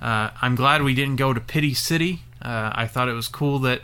Uh, 0.00 0.30
I'm 0.42 0.56
glad 0.56 0.82
we 0.82 0.94
didn't 0.94 1.16
go 1.16 1.32
to 1.32 1.38
Pity 1.40 1.74
City. 1.74 2.22
Uh, 2.42 2.72
I 2.74 2.86
thought 2.86 3.08
it 3.08 3.12
was 3.14 3.28
cool 3.28 3.58
that 3.60 3.80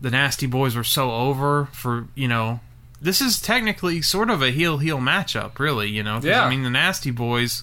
the 0.00 0.10
Nasty 0.10 0.46
Boys 0.46 0.74
were 0.74 0.84
so 0.84 1.10
over 1.12 1.66
for, 1.72 2.08
you 2.14 2.26
know, 2.28 2.60
this 3.00 3.20
is 3.20 3.40
technically 3.40 4.00
sort 4.02 4.30
of 4.30 4.42
a 4.42 4.50
heel 4.50 4.78
heel 4.78 4.98
matchup, 4.98 5.58
really, 5.58 5.88
you 5.90 6.02
know, 6.02 6.20
Yeah. 6.22 6.44
I 6.44 6.50
mean, 6.50 6.62
the 6.62 6.70
Nasty 6.70 7.10
Boys 7.10 7.62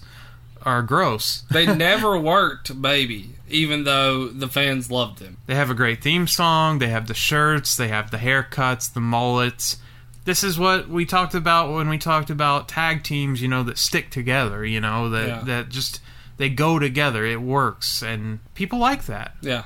are 0.64 0.82
gross. 0.82 1.44
they 1.52 1.66
never 1.76 2.18
worked, 2.18 2.82
baby, 2.82 3.32
even 3.48 3.84
though 3.86 4.28
the 4.28 4.48
fans 4.48 4.92
loved 4.92 5.20
them. 5.20 5.38
They 5.48 5.56
have 5.56 5.70
a 5.70 5.74
great 5.74 6.02
theme 6.04 6.28
song. 6.28 6.80
They 6.80 6.90
have 6.90 7.08
the 7.08 7.14
shirts. 7.14 7.76
They 7.76 7.88
have 7.88 8.12
the 8.12 8.18
haircuts, 8.18 8.94
the 8.94 9.00
mullets. 9.00 9.78
This 10.26 10.44
is 10.44 10.60
what 10.60 10.90
we 10.90 11.06
talked 11.06 11.34
about 11.34 11.74
when 11.74 11.90
we 11.90 11.98
talked 11.98 12.30
about 12.30 12.68
tag 12.68 13.04
teams. 13.04 13.42
You 13.42 13.48
know 13.48 13.64
that 13.64 13.78
stick 13.78 14.12
together. 14.12 14.64
You 14.66 14.80
know 14.82 15.10
that 15.10 15.28
Yeah. 15.28 15.42
that 15.46 15.70
just 15.70 16.02
they 16.38 16.50
go 16.50 16.78
together. 16.78 17.26
It 17.26 17.42
works, 17.42 18.02
and 18.04 18.40
people 18.54 18.78
like 18.80 19.06
that. 19.06 19.36
Yeah, 19.42 19.64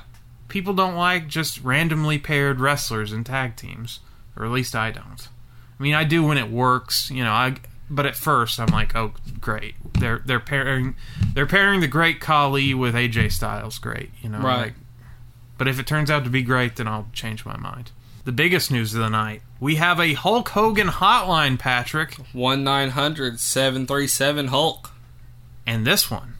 People 0.54 0.72
don't 0.72 0.94
like 0.94 1.26
just 1.26 1.60
randomly 1.64 2.16
paired 2.16 2.60
wrestlers 2.60 3.12
in 3.12 3.24
tag 3.24 3.56
teams, 3.56 3.98
or 4.36 4.44
at 4.44 4.52
least 4.52 4.76
I 4.76 4.92
don't. 4.92 5.26
I 5.80 5.82
mean, 5.82 5.94
I 5.94 6.04
do 6.04 6.22
when 6.22 6.38
it 6.38 6.48
works. 6.48 7.10
You 7.10 7.24
know, 7.24 7.32
I. 7.32 7.56
But 7.90 8.06
at 8.06 8.14
first, 8.14 8.60
I'm 8.60 8.68
like, 8.68 8.94
oh, 8.94 9.14
great. 9.40 9.74
They're 9.98 10.22
they're 10.24 10.38
pairing 10.38 10.94
they're 11.34 11.44
pairing 11.44 11.80
the 11.80 11.88
great 11.88 12.20
Khali 12.20 12.72
with 12.72 12.94
AJ 12.94 13.32
Styles. 13.32 13.78
Great, 13.80 14.10
you 14.22 14.28
know, 14.28 14.38
Right. 14.38 14.58
like 14.66 14.74
but 15.58 15.66
if 15.66 15.80
it 15.80 15.88
turns 15.88 16.08
out 16.08 16.22
to 16.22 16.30
be 16.30 16.42
great, 16.42 16.76
then 16.76 16.86
I'll 16.86 17.08
change 17.12 17.44
my 17.44 17.56
mind. 17.56 17.90
The 18.24 18.30
biggest 18.30 18.70
news 18.70 18.94
of 18.94 19.00
the 19.00 19.10
night 19.10 19.42
we 19.58 19.74
have 19.74 19.98
a 19.98 20.12
Hulk 20.14 20.50
Hogan 20.50 20.86
hotline, 20.86 21.58
Patrick, 21.58 22.14
one 22.32 22.64
737 22.64 24.46
Hulk. 24.48 24.92
and 25.66 25.84
this 25.84 26.08
one 26.12 26.34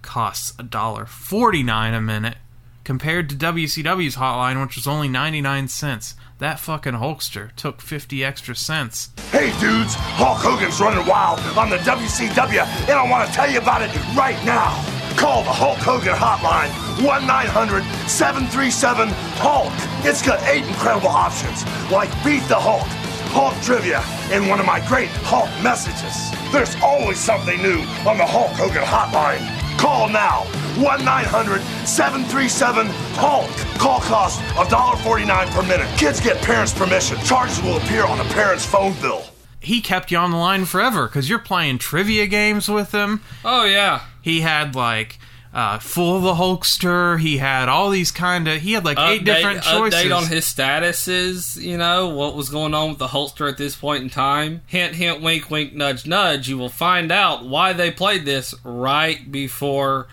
costs 0.00 0.54
a 0.58 0.62
dollar 0.62 1.04
forty 1.04 1.62
nine 1.62 1.92
a 1.92 2.00
minute 2.00 2.38
compared 2.84 3.28
to 3.30 3.36
WCW's 3.36 4.16
hotline, 4.16 4.60
which 4.62 4.76
was 4.76 4.86
only 4.86 5.08
99 5.08 5.68
cents. 5.68 6.14
That 6.38 6.58
fucking 6.58 6.94
Hulkster 6.94 7.54
took 7.56 7.80
50 7.82 8.24
extra 8.24 8.54
cents. 8.54 9.10
Hey 9.30 9.50
dudes, 9.60 9.94
Hulk 9.94 10.38
Hogan's 10.38 10.80
running 10.80 11.06
wild 11.06 11.40
on 11.56 11.68
the 11.68 11.76
WCW, 11.78 12.64
and 12.88 12.92
I 12.92 13.10
want 13.10 13.28
to 13.28 13.34
tell 13.34 13.50
you 13.50 13.58
about 13.58 13.82
it 13.82 13.94
right 14.16 14.42
now. 14.44 14.72
Call 15.16 15.42
the 15.42 15.52
Hulk 15.52 15.78
Hogan 15.78 16.14
hotline, 16.14 16.70
1 17.04 17.26
900 17.26 17.82
737 18.08 19.08
Hulk. 19.36 19.72
It's 20.06 20.22
got 20.22 20.42
eight 20.48 20.64
incredible 20.64 21.08
options, 21.08 21.64
like 21.90 22.08
Beat 22.24 22.42
the 22.48 22.58
Hulk, 22.58 22.86
Hulk 23.32 23.54
Trivia, 23.62 24.00
and 24.32 24.48
one 24.48 24.60
of 24.60 24.66
my 24.66 24.80
great 24.88 25.10
Hulk 25.28 25.50
messages. 25.62 26.30
There's 26.52 26.74
always 26.82 27.18
something 27.18 27.60
new 27.60 27.80
on 28.08 28.16
the 28.16 28.26
Hulk 28.26 28.52
Hogan 28.52 28.82
hotline. 28.82 29.59
Call 29.78 30.08
now, 30.08 30.44
1 30.78 31.04
900 31.04 31.60
737 31.86 32.86
Hulk. 33.14 33.50
Call 33.78 34.00
cost 34.00 34.40
$1.49 34.54 35.50
per 35.50 35.62
minute. 35.62 35.88
Kids 35.98 36.20
get 36.20 36.40
parents' 36.42 36.72
permission. 36.72 37.18
Charges 37.18 37.62
will 37.62 37.76
appear 37.76 38.04
on 38.04 38.18
the 38.18 38.24
parents' 38.24 38.64
phone 38.64 38.94
bill. 39.00 39.22
He 39.60 39.80
kept 39.80 40.10
you 40.10 40.18
on 40.18 40.30
the 40.30 40.36
line 40.38 40.64
forever 40.64 41.06
because 41.06 41.28
you're 41.28 41.38
playing 41.38 41.78
trivia 41.78 42.26
games 42.26 42.68
with 42.68 42.92
him. 42.92 43.20
Oh 43.44 43.64
yeah. 43.64 44.00
He 44.22 44.40
had 44.40 44.74
like 44.74 45.18
uh, 45.52 45.78
full 45.78 46.16
of 46.16 46.22
the 46.22 46.34
Hulkster. 46.34 47.18
He 47.20 47.38
had 47.38 47.68
all 47.68 47.90
these 47.90 48.10
kind 48.12 48.46
of. 48.48 48.60
He 48.60 48.72
had 48.72 48.84
like 48.84 48.98
eight 48.98 49.22
Update- 49.22 49.24
different 49.24 49.62
choices. 49.62 50.00
Update 50.00 50.16
on 50.16 50.26
his 50.26 50.44
statuses, 50.44 51.60
you 51.60 51.76
know, 51.76 52.08
what 52.08 52.34
was 52.34 52.48
going 52.48 52.74
on 52.74 52.90
with 52.90 52.98
the 52.98 53.08
Hulkster 53.08 53.48
at 53.48 53.58
this 53.58 53.74
point 53.76 54.02
in 54.02 54.10
time. 54.10 54.62
Hint, 54.66 54.94
hint, 54.94 55.20
wink, 55.20 55.50
wink, 55.50 55.74
nudge, 55.74 56.06
nudge. 56.06 56.48
You 56.48 56.58
will 56.58 56.68
find 56.68 57.10
out 57.10 57.44
why 57.44 57.72
they 57.72 57.90
played 57.90 58.24
this 58.24 58.54
right 58.64 59.30
before 59.30 60.06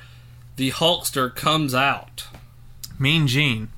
the 0.56 0.72
Hulkster 0.72 1.34
comes 1.36 1.76
out. 1.76 2.26
Mean 3.00 3.28
Gene 3.28 3.70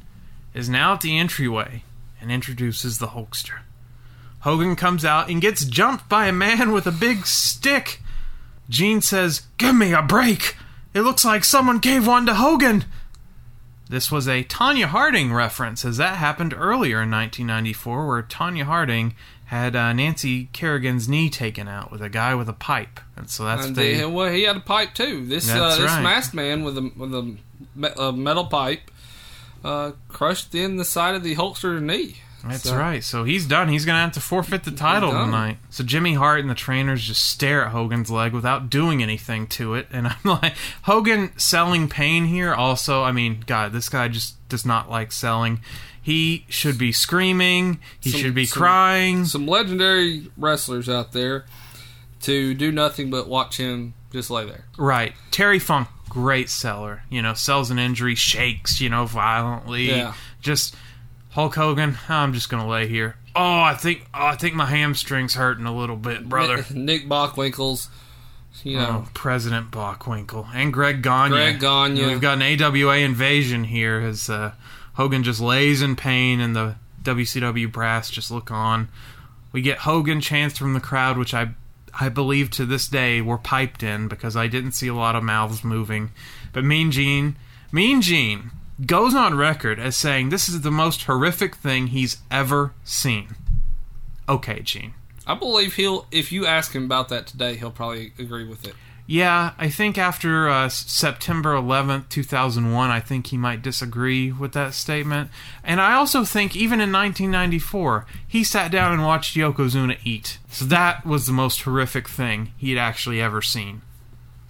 is 0.54 0.70
now 0.70 0.94
at 0.94 1.02
the 1.02 1.18
entryway 1.18 1.84
and 2.22 2.32
introduces 2.32 2.98
the 3.00 3.08
Hulkster. 3.08 3.60
Hogan 4.42 4.78
comes 4.78 5.04
out 5.04 5.30
and 5.30 5.42
gets 5.42 5.66
jumped 5.66 6.08
by 6.08 6.28
a 6.28 6.32
man 6.32 6.72
with 6.72 6.88
a 6.88 6.92
big 6.92 7.26
stick. 7.26 8.02
Gene 8.70 9.02
says, 9.02 9.42
Give 9.58 9.76
me 9.76 9.92
a 9.94 10.02
break! 10.02 10.56
It 10.94 11.02
looks 11.02 11.24
like 11.24 11.44
someone 11.44 11.80
gave 11.80 12.08
one 12.08 12.26
to 12.26 12.34
Hogan! 12.34 12.86
This 13.90 14.12
was 14.12 14.28
a 14.28 14.44
Tonya 14.44 14.86
Harding 14.86 15.34
reference, 15.34 15.84
as 15.84 15.98
that 15.98 16.18
happened 16.18 16.54
earlier 16.54 17.02
in 17.02 17.10
1994, 17.10 18.08
where 18.08 18.22
Tonya 18.22 18.64
Harding 18.64 19.16
had 19.46 19.76
uh, 19.76 19.94
Nancy 19.94 20.46
Kerrigan's 20.54 21.10
knee 21.10 21.28
taken 21.28 21.68
out 21.68 21.92
with 21.92 22.02
a 22.02 22.10
guy 22.10 22.36
with 22.36 22.48
a 22.48 22.54
pipe. 22.54 23.00
And 23.16 23.30
so 23.30 23.46
that's 23.46 23.66
And 23.66 23.76
the. 23.76 24.06
well, 24.06 24.32
he 24.32 24.44
had 24.44 24.58
a 24.58 24.62
pipe 24.62 24.94
too. 24.94 25.26
This 25.26 25.50
uh, 25.50 25.76
this 25.76 25.90
right. 25.90 26.04
masked 26.04 26.36
man 26.36 26.64
with 26.64 26.78
a 26.78 26.92
with 26.96 27.14
a, 27.16 27.36
a 28.00 28.14
metal 28.14 28.46
pipe 28.46 28.92
uh, 29.64 29.94
crushed 30.08 30.54
in 30.54 30.78
the 30.78 30.86
side 30.86 31.16
of 31.16 31.24
the 31.24 31.36
Hulkster's 31.36 31.82
knee. 31.82 32.18
That's 32.44 32.64
So- 32.64 32.78
right. 32.78 33.04
So 33.04 33.24
he's 33.24 33.46
done. 33.46 33.70
He's 33.70 33.86
going 33.86 33.96
to 33.96 34.02
have 34.02 34.12
to 34.14 34.22
forfeit 34.22 34.64
the 34.64 34.72
title 34.72 35.12
tonight. 35.12 35.58
So 35.70 35.84
Jimmy 35.84 36.14
Hart 36.14 36.40
and 36.40 36.50
the 36.50 36.56
trainers 36.56 37.06
just 37.06 37.28
stare 37.28 37.66
at 37.66 37.72
Hogan's 37.72 38.10
leg 38.10 38.34
without 38.34 38.70
doing 38.70 39.04
anything 39.04 39.48
to 39.48 39.76
it. 39.76 39.88
And 39.92 40.08
I'm 40.08 40.16
like, 40.24 40.54
Hogan 40.84 41.38
selling 41.38 41.90
pain 41.90 42.26
here 42.26 42.54
also. 42.54 43.04
I 43.04 43.12
mean, 43.12 43.44
God, 43.46 43.74
this 43.74 43.90
guy 43.90 44.08
just 44.08 44.36
does 44.50 44.66
not 44.66 44.90
like 44.90 45.12
selling. 45.12 45.60
He 46.02 46.46
should 46.50 46.78
be 46.78 46.92
screaming. 46.92 47.80
He 48.00 48.10
Some- 48.12 48.22
should 48.22 48.34
be 48.36 48.46
some- 48.46 48.62
crying. 48.62 49.26
Some 49.26 49.46
legendary 49.46 50.32
wrestlers 50.38 50.88
out 50.90 51.12
there 51.12 51.46
to 52.22 52.54
do 52.54 52.72
nothing 52.72 53.10
but 53.10 53.28
watch 53.28 53.58
him 53.58 53.94
just 54.12 54.30
lay 54.30 54.46
there. 54.46 54.66
Right. 54.78 55.14
Terry 55.32 55.60
Funk, 55.60 55.88
great 56.10 56.50
seller. 56.50 57.04
You 57.10 57.22
know, 57.22 57.34
sells 57.34 57.70
an 57.70 57.80
injury, 57.80 58.16
shakes, 58.16 58.82
you 58.82 58.90
know, 58.90 59.06
violently. 59.06 59.90
Yeah. 59.90 60.14
Just 60.42 60.76
Hulk 61.30 61.56
Hogan, 61.56 61.98
I'm 62.08 62.34
just 62.34 62.50
going 62.50 62.64
to 62.64 62.70
lay 62.70 62.88
here. 62.88 63.16
Oh, 63.36 63.62
I 63.62 63.76
think 63.76 64.06
oh, 64.14 64.26
I 64.28 64.36
think 64.36 64.56
my 64.56 64.66
hamstring's 64.66 65.36
hurting 65.36 65.66
a 65.66 65.76
little 65.76 65.96
bit, 65.96 66.28
brother. 66.28 66.66
Nick 66.74 67.08
Bockwinkels, 67.08 67.88
you 68.64 68.78
know, 68.78 69.06
Oh, 69.06 69.10
President 69.14 69.70
Bockwinkel 69.72 70.48
and 70.54 70.74
Greg 70.74 71.02
Gagne. 71.04 71.30
Greg 71.32 71.60
Gagne. 71.60 72.06
We've 72.06 72.20
got 72.22 72.42
an 72.42 72.62
AWA 72.62 72.98
invasion 72.98 73.66
here 73.66 74.00
as 74.00 74.30
uh, 74.30 74.54
Hogan 74.94 75.24
just 75.24 75.40
lays 75.40 75.82
in 75.82 75.96
pain 75.96 76.40
and 76.40 76.56
the 76.56 76.76
WCW 77.04 77.72
brass 77.72 78.10
just 78.10 78.32
look 78.32 78.50
on. 78.52 78.90
We 79.52 79.62
get 79.62 79.80
Hogan 79.80 80.22
chants 80.22 80.58
from 80.58 80.74
the 80.74 80.80
crowd, 80.80 81.18
which 81.18 81.34
I 81.34 81.52
I 82.00 82.10
believe 82.10 82.50
to 82.52 82.66
this 82.66 82.88
day 82.88 83.22
were 83.22 83.38
piped 83.38 83.84
in 83.84 84.08
because 84.08 84.36
I 84.36 84.48
didn't 84.48 84.72
see 84.74 84.88
a 84.88 84.94
lot 84.96 85.16
of 85.16 85.24
mouths 85.24 85.64
moving. 85.64 86.12
But 86.52 86.64
Mean 86.64 86.92
Gene, 86.92 87.36
Mean 87.72 88.02
Gene 88.02 88.52
goes 88.86 89.14
on 89.16 89.36
record 89.38 89.80
as 89.80 89.96
saying 89.96 90.30
this 90.30 90.50
is 90.50 90.62
the 90.62 90.72
most 90.72 91.04
horrific 91.04 91.56
thing 91.56 91.88
he's 91.88 92.18
ever 92.32 92.74
seen. 92.84 93.36
Okay, 94.28 94.62
Gene. 94.62 94.94
I 95.26 95.36
believe 95.36 95.76
he'll. 95.76 96.08
If 96.12 96.32
you 96.32 96.46
ask 96.46 96.74
him 96.74 96.86
about 96.86 97.10
that 97.10 97.28
today, 97.28 97.56
he'll 97.56 97.72
probably 97.72 98.14
agree 98.18 98.48
with 98.48 98.68
it. 98.68 98.74
Yeah, 99.12 99.54
I 99.58 99.70
think 99.70 99.98
after 99.98 100.48
uh, 100.48 100.70
September 100.70 101.56
11th, 101.56 102.10
2001, 102.10 102.92
I 102.92 103.00
think 103.00 103.26
he 103.26 103.38
might 103.38 103.64
disagree 103.64 104.32
with 104.32 104.52
that 104.54 104.76
statement. 104.76 105.32
And 105.64 105.82
I 105.82 105.96
also 105.96 106.24
think 106.24 106.56
even 106.56 106.80
in 106.80 106.92
1994, 106.92 108.06
he 108.28 108.44
sat 108.44 108.72
down 108.72 108.94
and 108.94 109.04
watched 109.04 109.36
Yokozuna 109.36 109.98
eat. 110.04 110.38
So 110.52 110.64
that 110.66 111.08
was 111.08 111.26
the 111.26 111.34
most 111.34 111.64
horrific 111.64 112.08
thing 112.08 112.54
he'd 112.58 112.78
actually 112.78 113.20
ever 113.20 113.42
seen. 113.42 113.82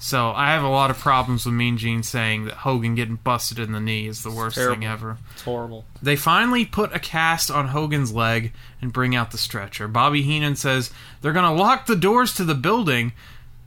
So 0.02 0.32
I 0.32 0.52
have 0.54 0.64
a 0.64 0.70
lot 0.70 0.92
of 0.92 0.98
problems 0.98 1.46
with 1.46 1.54
Mean 1.54 1.78
Gene 1.78 2.04
saying 2.04 2.46
that 2.46 2.54
Hogan 2.54 2.96
getting 2.96 3.18
busted 3.18 3.60
in 3.60 3.74
the 3.74 3.82
knee 3.82 4.08
is 4.08 4.24
the 4.24 4.32
worst 4.32 4.56
thing 4.56 4.86
ever. 4.86 5.18
It's 5.34 5.42
horrible. 5.42 5.84
They 6.02 6.16
finally 6.16 6.66
put 6.66 6.96
a 6.96 7.00
cast 7.00 7.52
on 7.52 7.68
Hogan's 7.68 8.14
leg 8.14 8.54
and 8.82 8.94
bring 8.94 9.14
out 9.14 9.32
the 9.32 9.38
stretcher. 9.38 9.90
Bobby 9.90 10.22
Heenan 10.22 10.56
says 10.56 10.90
they're 11.22 11.34
going 11.34 11.54
to 11.54 11.62
lock 11.62 11.86
the 11.86 11.98
doors 11.98 12.34
to 12.36 12.46
the 12.46 12.56
building, 12.56 13.12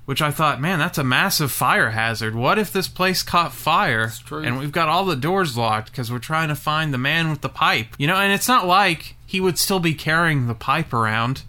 which 0.07 0.23
I 0.23 0.31
thought, 0.31 0.59
man, 0.59 0.79
that's 0.79 0.97
a 0.97 1.05
massive 1.05 1.53
fire 1.53 1.91
hazard. 1.91 2.35
What 2.35 2.59
if 2.59 2.73
this 2.73 2.89
place 2.89 3.23
caught 3.23 3.53
fire 3.53 4.11
true. 4.25 4.43
and 4.43 4.59
we've 4.59 4.73
got 4.73 4.89
all 4.89 5.05
the 5.05 5.17
doors 5.17 5.55
locked 5.59 5.91
because 5.91 6.11
we're 6.11 6.19
trying 6.19 6.49
to 6.49 6.55
find 6.55 6.95
the 6.95 6.99
man 6.99 7.29
with 7.29 7.43
the 7.43 7.51
pipe? 7.51 7.89
You 7.99 8.07
know, 8.07 8.17
and 8.17 8.33
it's 8.33 8.49
not 8.49 8.67
like 8.67 9.17
he 9.27 9.39
would 9.39 9.59
still 9.59 9.81
be 9.81 9.93
carrying 9.93 10.47
the 10.47 10.55
pipe 10.55 10.95
around 10.95 11.43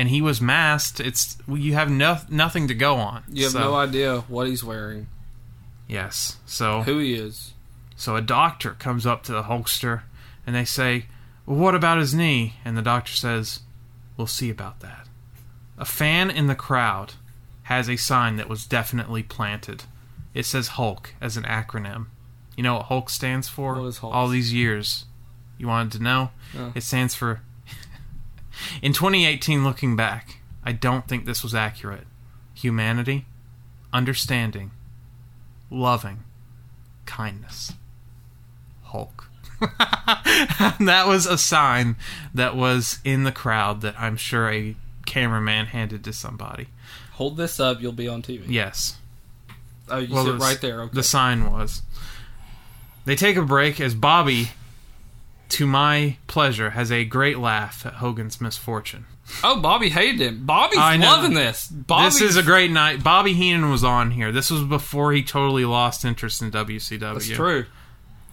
and 0.00 0.08
he 0.08 0.22
was 0.22 0.40
masked. 0.40 0.98
It's 0.98 1.36
you 1.46 1.74
have 1.74 1.90
no, 1.90 2.16
nothing 2.30 2.68
to 2.68 2.74
go 2.74 2.96
on. 2.96 3.22
You 3.28 3.42
have 3.44 3.52
So- 3.52 3.60
no 3.60 3.74
idea 3.76 4.20
what 4.28 4.46
he's 4.46 4.64
wearing, 4.64 5.08
Yes. 5.86 6.38
So 6.46 6.82
who 6.82 6.98
he 6.98 7.14
is. 7.14 7.52
so 7.96 8.16
a 8.16 8.22
doctor 8.22 8.70
comes 8.72 9.04
up 9.06 9.22
to 9.24 9.32
the 9.32 9.42
Hulkster 9.44 10.02
and 10.46 10.56
they 10.56 10.64
say, 10.64 11.06
Well, 11.46 11.58
what 11.58 11.74
about 11.74 11.98
his 11.98 12.14
knee? 12.14 12.54
And 12.64 12.76
the 12.76 12.82
doctor 12.82 13.12
says, 13.12 13.60
We'll 14.16 14.26
see 14.26 14.50
about 14.50 14.80
that. 14.80 15.06
A 15.78 15.84
fan 15.84 16.30
in 16.30 16.46
the 16.46 16.54
crowd 16.54 17.14
has 17.64 17.88
a 17.88 17.96
sign 17.96 18.36
that 18.36 18.48
was 18.48 18.66
definitely 18.66 19.22
planted. 19.22 19.84
It 20.34 20.44
says 20.46 20.68
Hulk 20.78 21.14
as 21.20 21.36
an 21.36 21.44
acronym. 21.44 22.06
You 22.56 22.62
know 22.62 22.74
what 22.74 22.86
Hulk 22.86 23.10
stands 23.10 23.48
for? 23.48 23.74
What 23.80 23.86
is 23.86 23.98
Hulk? 23.98 24.14
All 24.14 24.28
these 24.28 24.52
years. 24.52 25.04
You 25.58 25.68
wanted 25.68 25.92
to 25.98 26.02
know? 26.02 26.30
No. 26.54 26.72
It 26.74 26.82
stands 26.82 27.14
for. 27.14 27.40
In 28.82 28.92
2018, 28.92 29.64
looking 29.64 29.96
back, 29.96 30.40
I 30.64 30.72
don't 30.72 31.06
think 31.08 31.24
this 31.24 31.42
was 31.42 31.54
accurate. 31.54 32.06
Humanity, 32.54 33.26
understanding, 33.92 34.70
loving, 35.70 36.24
kindness. 37.06 37.72
Hulk. 38.84 39.28
That 40.80 41.04
was 41.06 41.26
a 41.26 41.36
sign 41.36 41.96
that 42.34 42.56
was 42.56 42.98
in 43.04 43.24
the 43.24 43.32
crowd 43.32 43.82
that 43.82 43.94
I'm 43.98 44.16
sure 44.16 44.50
a 44.50 44.74
cameraman 45.06 45.66
handed 45.66 46.02
to 46.04 46.12
somebody. 46.12 46.68
Hold 47.12 47.36
this 47.36 47.60
up, 47.60 47.80
you'll 47.80 47.92
be 47.92 48.08
on 48.08 48.22
TV. 48.22 48.44
Yes. 48.48 48.96
Oh, 49.88 49.98
you 49.98 50.14
Well, 50.14 50.24
sit 50.24 50.38
right 50.38 50.60
there. 50.60 50.82
Okay. 50.82 50.94
The 50.94 51.02
sign 51.02 51.50
was. 51.52 51.82
They 53.04 53.16
take 53.16 53.36
a 53.36 53.42
break 53.42 53.80
as 53.80 53.94
Bobby, 53.94 54.50
to 55.50 55.66
my 55.66 56.16
pleasure, 56.26 56.70
has 56.70 56.90
a 56.92 57.04
great 57.04 57.38
laugh 57.38 57.84
at 57.86 57.94
Hogan's 57.94 58.40
misfortune. 58.40 59.06
oh, 59.44 59.60
Bobby 59.60 59.88
hated 59.90 60.20
him. 60.20 60.44
Bobby's 60.46 60.78
loving 60.78 61.34
this. 61.34 61.68
Bobby's, 61.68 62.18
this 62.18 62.30
is 62.30 62.36
a 62.36 62.42
great 62.42 62.70
night. 62.70 63.02
Bobby 63.04 63.32
Heenan 63.34 63.70
was 63.70 63.84
on 63.84 64.10
here. 64.10 64.32
This 64.32 64.50
was 64.50 64.62
before 64.64 65.12
he 65.12 65.22
totally 65.22 65.64
lost 65.64 66.04
interest 66.04 66.42
in 66.42 66.50
WCW. 66.50 66.98
That's 67.14 67.28
true. 67.28 67.66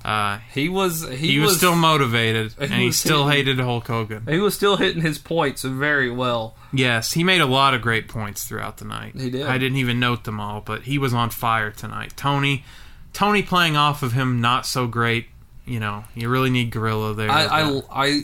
Uh, 0.06 0.40
He 0.54 0.70
was. 0.70 1.08
He, 1.08 1.16
he, 1.34 1.40
was, 1.40 1.58
still 1.58 1.76
motivated, 1.76 2.54
he 2.54 2.64
and 2.66 2.74
he 2.74 2.92
still 2.92 3.28
hitting- 3.28 3.46
hated 3.56 3.64
Hulk 3.64 3.88
Hogan. 3.88 4.26
He 4.28 4.38
was 4.40 4.56
still 4.56 4.78
hitting 4.78 5.02
his 5.02 5.18
points 5.18 5.64
very 5.64 6.10
well. 6.10 6.56
Yes, 6.72 7.14
he 7.14 7.24
made 7.24 7.42
a 7.42 7.46
lot 7.46 7.74
of 7.74 7.82
great 7.82 8.08
points 8.08 8.46
throughout 8.46 8.78
the 8.78 8.86
night. 8.86 9.16
He 9.16 9.30
did. 9.30 9.46
I 9.46 9.58
didn't 9.58 9.78
even 9.80 10.00
note 10.00 10.24
them 10.24 10.40
all, 10.40 10.62
but 10.62 10.84
he 10.84 10.98
was 10.98 11.14
on 11.14 11.30
fire 11.30 11.72
tonight. 11.72 12.14
Tony, 12.16 12.64
Tony 13.12 13.42
playing 13.44 13.76
off 13.76 14.02
of 14.04 14.14
him 14.14 14.40
not 14.40 14.66
so 14.66 14.88
great. 14.88 15.28
You 15.68 15.80
know, 15.80 16.06
you 16.16 16.30
really 16.30 16.50
need 16.50 16.72
Gorilla 16.72 17.14
there. 17.14 17.30
I, 17.30 17.44
I, 17.46 17.82
I, 17.92 18.22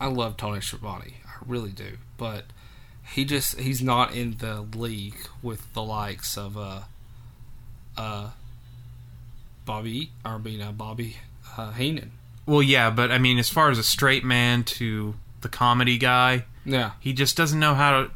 I 0.00 0.06
love 0.06 0.36
Tony 0.36 0.60
Schiavone. 0.60 1.14
I 1.26 1.32
really 1.46 1.70
do. 1.72 1.98
But 2.16 2.44
he 3.12 3.24
just 3.24 3.58
he's 3.58 3.82
not 3.82 4.14
in 4.14 4.36
the 4.38 4.60
league 4.76 5.16
with 5.42 5.72
the 5.74 5.82
likes 5.82 6.38
of 6.38 6.56
uh, 6.56 6.80
uh, 7.96 8.30
Bobby. 9.64 10.10
I 10.24 10.38
mean, 10.38 10.60
uh, 10.60 10.72
Bobby. 10.72 11.16
uh, 11.56 11.72
Heenan. 11.72 12.12
Well, 12.46 12.62
yeah, 12.62 12.90
but 12.90 13.10
I 13.10 13.18
mean, 13.18 13.38
as 13.38 13.50
far 13.50 13.70
as 13.70 13.78
a 13.78 13.82
straight 13.84 14.24
man 14.24 14.64
to 14.64 15.14
the 15.42 15.48
comedy 15.48 15.98
guy, 15.98 16.44
Yeah, 16.64 16.92
he 17.00 17.12
just 17.12 17.36
doesn't 17.36 17.58
know 17.60 17.74
how 17.74 17.90
to. 18.02 18.10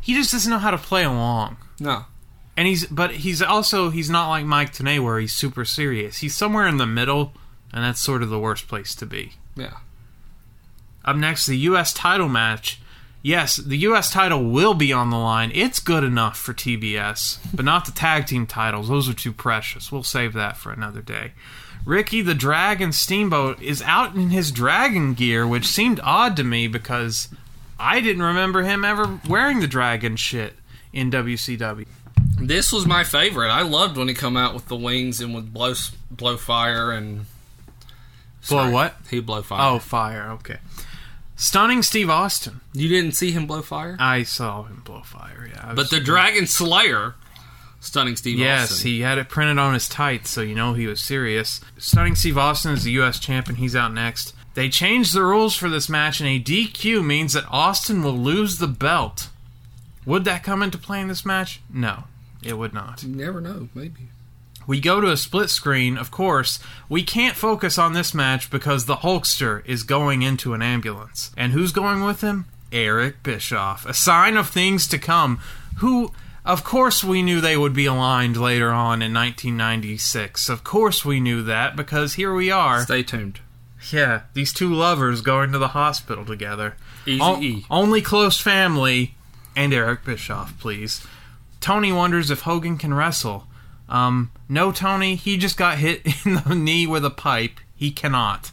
He 0.00 0.14
just 0.14 0.32
doesn't 0.32 0.50
know 0.50 0.58
how 0.58 0.70
to 0.70 0.78
play 0.78 1.02
along. 1.04 1.56
no, 1.80 2.04
And 2.56 2.68
he's, 2.68 2.86
but 2.86 3.10
he's 3.12 3.40
also 3.42 3.88
he's 3.90 4.10
not 4.10 4.28
like 4.28 4.44
Mike 4.44 4.72
Tenay 4.72 5.02
where 5.02 5.18
he's 5.18 5.32
super 5.34 5.64
serious. 5.64 6.18
He's 6.18 6.36
somewhere 6.36 6.66
in 6.66 6.76
the 6.76 6.86
middle, 6.86 7.32
and 7.74 7.84
that's 7.84 8.00
sort 8.00 8.22
of 8.22 8.30
the 8.30 8.38
worst 8.38 8.68
place 8.68 8.94
to 8.94 9.04
be. 9.04 9.32
yeah. 9.56 9.74
Up 11.04 11.16
next, 11.16 11.44
the 11.44 11.58
U.S. 11.58 11.92
title 11.92 12.30
match. 12.30 12.80
Yes, 13.20 13.56
the 13.56 13.76
U.S. 13.78 14.10
title 14.10 14.42
will 14.44 14.72
be 14.72 14.90
on 14.90 15.10
the 15.10 15.18
line. 15.18 15.50
It's 15.54 15.78
good 15.78 16.02
enough 16.02 16.38
for 16.38 16.54
TBS, 16.54 17.38
but 17.52 17.66
not 17.66 17.84
the 17.84 17.92
tag 17.92 18.26
team 18.26 18.46
titles. 18.46 18.88
Those 18.88 19.06
are 19.08 19.14
too 19.14 19.32
precious. 19.32 19.92
We'll 19.92 20.02
save 20.02 20.32
that 20.32 20.56
for 20.56 20.72
another 20.72 21.02
day. 21.02 21.32
Ricky 21.84 22.22
the 22.22 22.34
Dragon 22.34 22.92
Steamboat 22.92 23.60
is 23.60 23.82
out 23.82 24.14
in 24.14 24.30
his 24.30 24.50
dragon 24.50 25.12
gear, 25.12 25.46
which 25.46 25.66
seemed 25.66 26.00
odd 26.02 26.36
to 26.36 26.44
me 26.44 26.68
because 26.68 27.28
I 27.78 28.00
didn't 28.00 28.22
remember 28.22 28.62
him 28.62 28.82
ever 28.82 29.20
wearing 29.28 29.60
the 29.60 29.66
dragon 29.66 30.16
shit 30.16 30.54
in 30.92 31.10
WCW. 31.10 31.86
This 32.40 32.72
was 32.72 32.86
my 32.86 33.04
favorite. 33.04 33.50
I 33.50 33.60
loved 33.60 33.98
when 33.98 34.08
he 34.08 34.14
come 34.14 34.38
out 34.38 34.54
with 34.54 34.68
the 34.68 34.76
wings 34.76 35.20
and 35.20 35.34
would 35.34 35.52
blow 35.52 35.74
blow 36.10 36.38
fire 36.38 36.90
and 36.92 37.26
Blow 38.48 38.58
Sorry, 38.62 38.72
what? 38.72 38.96
He'd 39.10 39.26
blow 39.26 39.42
fire. 39.42 39.74
Oh, 39.74 39.78
fire. 39.78 40.30
Okay. 40.32 40.58
Stunning 41.36 41.82
Steve 41.82 42.08
Austin. 42.10 42.60
you 42.72 42.88
didn't 42.88 43.12
see 43.12 43.32
him 43.32 43.46
blow 43.46 43.62
fire, 43.62 43.96
I 43.98 44.22
saw 44.22 44.62
him 44.64 44.82
blow 44.84 45.00
fire, 45.02 45.48
yeah. 45.52 45.62
I 45.64 45.68
but 45.68 45.76
was- 45.78 45.90
the 45.90 46.00
Dragon 46.00 46.46
Slayer, 46.46 47.14
stunning 47.80 48.14
Steve 48.16 48.36
Austin. 48.36 48.44
Yes, 48.46 48.70
Austin. 48.72 48.90
he 48.90 49.00
had 49.00 49.18
it 49.18 49.28
printed 49.28 49.58
on 49.58 49.74
his 49.74 49.88
tights, 49.88 50.30
so 50.30 50.42
you 50.42 50.54
know 50.54 50.74
he 50.74 50.86
was 50.86 51.00
serious. 51.00 51.60
Stunning 51.78 52.14
Steve 52.14 52.38
Austin 52.38 52.72
is 52.72 52.84
the 52.84 52.92
U.S. 52.92 53.18
champion. 53.18 53.56
He's 53.56 53.74
out 53.74 53.92
next. 53.92 54.32
They 54.54 54.68
changed 54.68 55.12
the 55.12 55.24
rules 55.24 55.56
for 55.56 55.68
this 55.68 55.88
match, 55.88 56.20
and 56.20 56.28
a 56.28 56.38
DQ 56.38 57.04
means 57.04 57.32
that 57.32 57.44
Austin 57.50 58.04
will 58.04 58.16
lose 58.16 58.58
the 58.58 58.68
belt. 58.68 59.28
Would 60.06 60.24
that 60.26 60.44
come 60.44 60.62
into 60.62 60.78
play 60.78 61.00
in 61.00 61.08
this 61.08 61.26
match? 61.26 61.60
No, 61.68 62.04
it 62.44 62.56
would 62.56 62.72
not. 62.72 63.02
You 63.02 63.16
never 63.16 63.40
know. 63.40 63.68
Maybe. 63.74 64.10
We 64.66 64.80
go 64.80 65.00
to 65.00 65.10
a 65.10 65.16
split 65.16 65.50
screen, 65.50 65.96
of 65.98 66.10
course. 66.10 66.58
We 66.88 67.02
can't 67.02 67.36
focus 67.36 67.78
on 67.78 67.92
this 67.92 68.14
match 68.14 68.50
because 68.50 68.86
the 68.86 68.96
Hulkster 68.96 69.64
is 69.66 69.82
going 69.82 70.22
into 70.22 70.54
an 70.54 70.62
ambulance. 70.62 71.30
And 71.36 71.52
who's 71.52 71.72
going 71.72 72.02
with 72.02 72.20
him? 72.20 72.46
Eric 72.72 73.22
Bischoff. 73.22 73.86
A 73.86 73.94
sign 73.94 74.36
of 74.36 74.48
things 74.48 74.88
to 74.88 74.98
come. 74.98 75.38
Who, 75.78 76.12
of 76.44 76.64
course, 76.64 77.04
we 77.04 77.22
knew 77.22 77.40
they 77.40 77.56
would 77.56 77.74
be 77.74 77.86
aligned 77.86 78.36
later 78.36 78.70
on 78.70 79.02
in 79.02 79.14
1996. 79.14 80.48
Of 80.48 80.64
course, 80.64 81.04
we 81.04 81.20
knew 81.20 81.42
that 81.42 81.76
because 81.76 82.14
here 82.14 82.34
we 82.34 82.50
are. 82.50 82.82
Stay 82.82 83.02
tuned. 83.02 83.40
Yeah, 83.92 84.22
these 84.32 84.52
two 84.52 84.72
lovers 84.72 85.20
going 85.20 85.52
to 85.52 85.58
the 85.58 85.68
hospital 85.68 86.24
together. 86.24 86.76
Easy 87.06 87.66
O-. 87.70 87.82
Only 87.82 88.00
close 88.00 88.40
family 88.40 89.14
and 89.54 89.72
Eric 89.72 90.04
Bischoff, 90.04 90.58
please. 90.58 91.06
Tony 91.60 91.92
wonders 91.92 92.30
if 92.30 92.42
Hogan 92.42 92.78
can 92.78 92.94
wrestle. 92.94 93.46
Um, 93.88 94.32
no, 94.48 94.72
Tony, 94.72 95.14
he 95.14 95.36
just 95.36 95.56
got 95.56 95.78
hit 95.78 96.02
in 96.26 96.34
the 96.46 96.54
knee 96.54 96.86
with 96.86 97.04
a 97.04 97.10
pipe. 97.10 97.60
He 97.74 97.90
cannot. 97.90 98.50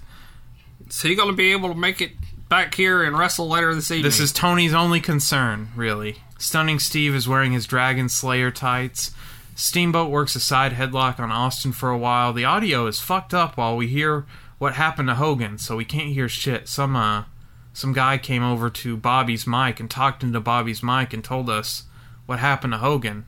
Is 0.88 1.02
he 1.02 1.16
going 1.16 1.30
to 1.30 1.36
be 1.36 1.52
able 1.52 1.70
to 1.70 1.76
make 1.76 2.02
it 2.02 2.12
back 2.49 2.76
here 2.76 3.03
and 3.03 3.18
wrestle 3.18 3.48
later 3.48 3.74
this 3.74 3.91
evening? 3.91 4.03
This 4.03 4.20
is 4.20 4.32
Tony's 4.34 4.74
only 4.74 4.99
concern, 4.99 5.70
really. 5.76 6.18
Stunning 6.38 6.80
Steve 6.80 7.16
is 7.16 7.28
wearing 7.28 7.53
his 7.53 7.66
Dragon 7.66 8.10
Slayer 8.10 8.52
tights. 8.52 9.12
Steamboat 9.56 10.10
works 10.10 10.36
a 10.36 10.40
side 10.40 10.74
headlock 10.74 11.20
on 11.20 11.32
Austin 11.32 11.72
for 11.72 11.91
a 11.91 11.98
while. 11.98 12.34
The 12.34 12.45
audio 12.45 12.88
is 12.88 12.99
fucked 12.99 13.34
up 13.34 13.58
while 13.58 13.78
we 13.78 13.88
hear 13.88 14.26
what 14.58 14.74
happened 14.74 15.08
to 15.10 15.16
Hogan, 15.16 15.58
so 15.58 15.78
we 15.78 15.86
can't 15.86 16.10
hear 16.10 16.28
shit. 16.28 16.68
Some 16.68 16.95
uh 16.95 17.26
some 17.74 17.94
guy 17.94 18.18
came 18.18 18.44
over 18.44 18.70
to 18.70 18.98
Bobby's 18.98 19.48
mic 19.48 19.80
and 19.80 19.90
talked 19.90 20.24
into 20.24 20.40
Bobby's 20.40 20.84
mic 20.84 21.14
and 21.14 21.24
told 21.24 21.49
us 21.49 21.84
what 22.26 22.40
happened 22.40 22.74
to 22.74 22.80
Hogan, 22.80 23.26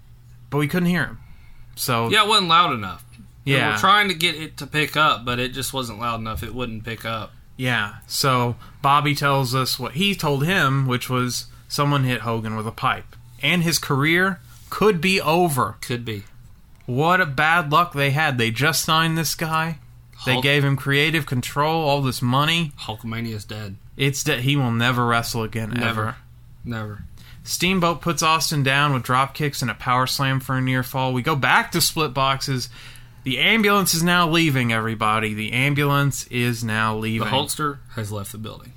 but 0.50 0.58
we 0.58 0.68
couldn't 0.68 0.90
hear 0.90 1.06
him. 1.06 1.20
So 1.76 2.10
yeah, 2.10 2.24
it 2.24 2.28
wasn't 2.28 2.50
loud 2.50 2.74
enough. 2.74 3.04
They 3.46 3.54
yeah. 3.54 3.74
were 3.74 3.78
trying 3.78 4.08
to 4.08 4.14
get 4.14 4.36
it 4.36 4.58
to 4.58 4.68
pick 4.68 4.96
up, 4.96 5.26
but 5.26 5.40
it 5.40 5.50
just 5.50 5.74
wasn't 5.74 6.00
loud 6.00 6.20
enough. 6.20 6.44
It 6.44 6.56
wouldn't 6.56 6.86
pick 6.86 7.06
up. 7.06 7.32
Yeah. 7.58 7.96
So 8.08 8.56
Bobby 8.82 9.16
tells 9.16 9.54
us 9.54 9.78
what 9.78 9.94
he 9.94 10.16
told 10.16 10.46
him, 10.46 10.88
which 10.88 11.10
was 11.10 11.48
someone 11.68 12.04
hit 12.04 12.22
Hogan 12.22 12.56
with 12.56 12.68
a 12.68 12.72
pipe. 12.72 13.16
And 13.42 13.64
his 13.64 13.80
career 13.80 14.40
could 14.70 15.02
be 15.02 15.20
over. 15.20 15.76
Could 15.82 16.06
be. 16.06 16.24
What 16.86 17.22
a 17.22 17.26
bad 17.26 17.72
luck 17.72 17.94
they 17.94 18.12
had. 18.12 18.38
They 18.38 18.52
just 18.52 18.84
signed 18.84 19.18
this 19.18 19.36
guy. 19.36 19.80
They 20.26 20.34
Hulk- 20.34 20.44
gave 20.44 20.64
him 20.64 20.78
creative 20.78 21.26
control, 21.26 21.88
all 21.88 22.02
this 22.02 22.22
money. 22.22 22.72
Hulkamania's 22.80 23.46
dead. 23.46 23.76
It's 23.98 24.24
that 24.24 24.40
he 24.40 24.56
will 24.56 24.72
never 24.72 25.06
wrestle 25.06 25.44
again, 25.44 25.72
Never. 25.72 25.86
ever. 25.86 26.16
Never. 26.66 27.04
Steamboat 27.44 28.02
puts 28.02 28.24
Austin 28.24 28.64
down 28.64 28.94
with 28.94 29.04
drop 29.04 29.34
kicks 29.34 29.62
and 29.62 29.70
a 29.70 29.76
power 29.76 30.08
slam 30.08 30.40
for 30.40 30.56
a 30.56 30.62
near 30.62 30.84
fall. 30.84 31.14
We 31.14 31.22
go 31.22 31.36
back 31.36 31.72
to 31.74 31.82
split 31.82 32.14
boxes. 32.14 32.70
The 33.24 33.40
ambulance 33.40 33.94
is 33.94 34.04
now 34.04 34.30
leaving, 34.30 34.72
everybody. 34.72 35.34
The 35.34 35.52
ambulance 35.54 36.26
is 36.28 36.64
now 36.64 36.96
leaving. 36.96 37.28
The. 37.28 37.34
Hulkster 37.34 37.78
has 37.96 38.12
left 38.12 38.32
the 38.32 38.38
building. 38.38 38.74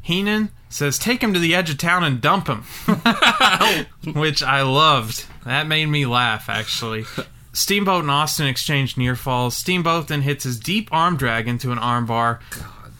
Heenan 0.00 0.50
says, 0.68 0.98
"Take 0.98 1.22
him 1.22 1.32
to 1.32 1.38
the 1.38 1.54
edge 1.54 1.70
of 1.70 1.78
town 1.78 2.02
and 2.02 2.20
dump 2.20 2.48
him," 2.48 2.62
which 4.14 4.42
I 4.42 4.62
loved. 4.62 5.26
That 5.44 5.68
made 5.68 5.86
me 5.86 6.06
laugh, 6.06 6.48
actually. 6.48 7.04
Steamboat 7.52 8.02
and 8.02 8.10
Austin 8.10 8.46
exchange 8.46 8.96
near 8.96 9.14
falls. 9.14 9.56
Steamboat 9.56 10.08
then 10.08 10.22
hits 10.22 10.44
his 10.44 10.58
deep 10.58 10.88
arm 10.90 11.16
drag 11.16 11.46
into 11.46 11.70
an 11.70 11.78
armbar. 11.78 12.40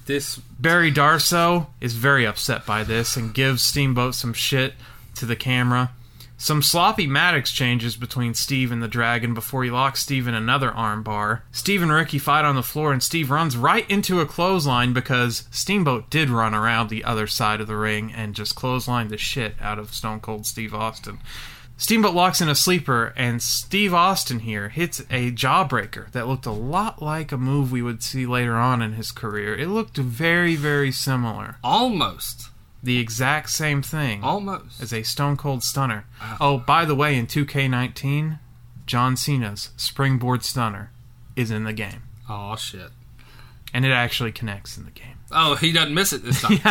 This 0.06 0.36
Barry 0.36 0.92
Darsow 0.92 1.68
is 1.80 1.94
very 1.94 2.26
upset 2.26 2.66
by 2.66 2.84
this 2.84 3.16
and 3.16 3.32
gives 3.34 3.62
Steamboat 3.62 4.14
some 4.14 4.32
shit 4.32 4.74
to 5.22 5.26
the 5.26 5.36
camera. 5.36 5.92
Some 6.36 6.62
sloppy 6.62 7.06
mat 7.06 7.36
exchanges 7.36 7.94
between 7.94 8.34
Steve 8.34 8.72
and 8.72 8.82
the 8.82 8.88
Dragon 8.88 9.34
before 9.34 9.62
he 9.62 9.70
locks 9.70 10.00
Steve 10.00 10.26
in 10.26 10.34
another 10.34 10.72
armbar. 10.72 11.42
Steve 11.52 11.80
and 11.80 11.92
Ricky 11.92 12.18
fight 12.18 12.44
on 12.44 12.56
the 12.56 12.62
floor, 12.64 12.92
and 12.92 13.00
Steve 13.00 13.30
runs 13.30 13.56
right 13.56 13.88
into 13.88 14.20
a 14.20 14.26
clothesline 14.26 14.92
because 14.92 15.44
Steamboat 15.52 16.10
did 16.10 16.28
run 16.28 16.54
around 16.54 16.90
the 16.90 17.04
other 17.04 17.28
side 17.28 17.60
of 17.60 17.68
the 17.68 17.76
ring 17.76 18.12
and 18.12 18.34
just 18.34 18.56
clotheslined 18.56 19.10
the 19.10 19.16
shit 19.16 19.54
out 19.60 19.78
of 19.78 19.94
Stone 19.94 20.18
Cold 20.18 20.44
Steve 20.44 20.74
Austin. 20.74 21.20
Steamboat 21.76 22.14
locks 22.14 22.40
in 22.40 22.48
a 22.48 22.56
sleeper, 22.56 23.14
and 23.16 23.40
Steve 23.40 23.94
Austin 23.94 24.40
here 24.40 24.70
hits 24.70 24.98
a 25.08 25.30
jawbreaker 25.30 26.10
that 26.10 26.26
looked 26.26 26.46
a 26.46 26.50
lot 26.50 27.00
like 27.00 27.30
a 27.30 27.38
move 27.38 27.70
we 27.70 27.80
would 27.80 28.02
see 28.02 28.26
later 28.26 28.56
on 28.56 28.82
in 28.82 28.94
his 28.94 29.12
career. 29.12 29.54
It 29.54 29.68
looked 29.68 29.98
very, 29.98 30.56
very 30.56 30.90
similar. 30.90 31.58
almost, 31.62 32.50
The 32.82 32.98
exact 32.98 33.50
same 33.50 33.80
thing 33.82 34.22
almost. 34.24 34.82
as 34.82 34.92
a 34.92 35.02
Stone 35.04 35.36
Cold 35.36 35.62
Stunner. 35.62 36.04
Oh, 36.40 36.58
by 36.58 36.84
the 36.84 36.94
way, 36.96 37.16
in 37.16 37.26
2K19, 37.28 38.38
John 38.86 39.16
Cena's 39.16 39.70
Springboard 39.76 40.44
Stunner 40.44 40.90
is 41.36 41.50
in 41.50 41.64
the 41.64 41.72
game. 41.72 42.02
Oh 42.28 42.56
shit. 42.56 42.90
And 43.72 43.84
it 43.86 43.90
actually 43.92 44.32
connects 44.32 44.76
in 44.76 44.84
the 44.84 44.90
game. 44.90 45.16
Oh, 45.30 45.54
he 45.54 45.72
doesn't 45.72 45.94
miss 45.94 46.12
it 46.12 46.24
this 46.24 46.42
time. 46.42 46.58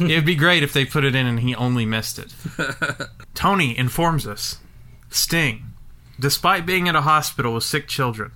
Yeah, 0.00 0.06
it'd 0.06 0.24
be 0.24 0.34
great 0.34 0.62
if 0.62 0.72
they 0.72 0.84
put 0.86 1.04
it 1.04 1.14
in 1.14 1.26
and 1.26 1.40
he 1.40 1.54
only 1.54 1.84
missed 1.84 2.18
it. 2.18 2.32
Tony 3.34 3.76
informs 3.76 4.26
us 4.26 4.58
Sting, 5.10 5.72
despite 6.18 6.64
being 6.64 6.88
at 6.88 6.96
a 6.96 7.02
hospital 7.02 7.54
with 7.54 7.64
sick 7.64 7.86
children, 7.88 8.30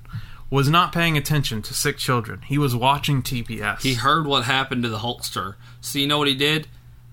was 0.51 0.69
not 0.69 0.93
paying 0.93 1.17
attention 1.17 1.63
to 1.63 1.73
sick 1.73 1.97
children. 1.97 2.43
He 2.43 2.59
was 2.59 2.77
watching 2.77 3.23
TBS. 3.23 3.81
He 3.83 3.95
heard 3.95 4.27
what 4.27 4.45
happened 4.45 4.83
to 4.83 4.89
the 4.91 4.99
Hulkster. 4.99 5.55
So 5.81 5.99
you 5.99 6.07
know 6.07 6.19
what 6.19 6.29
he 6.29 6.35
did? 6.35 6.69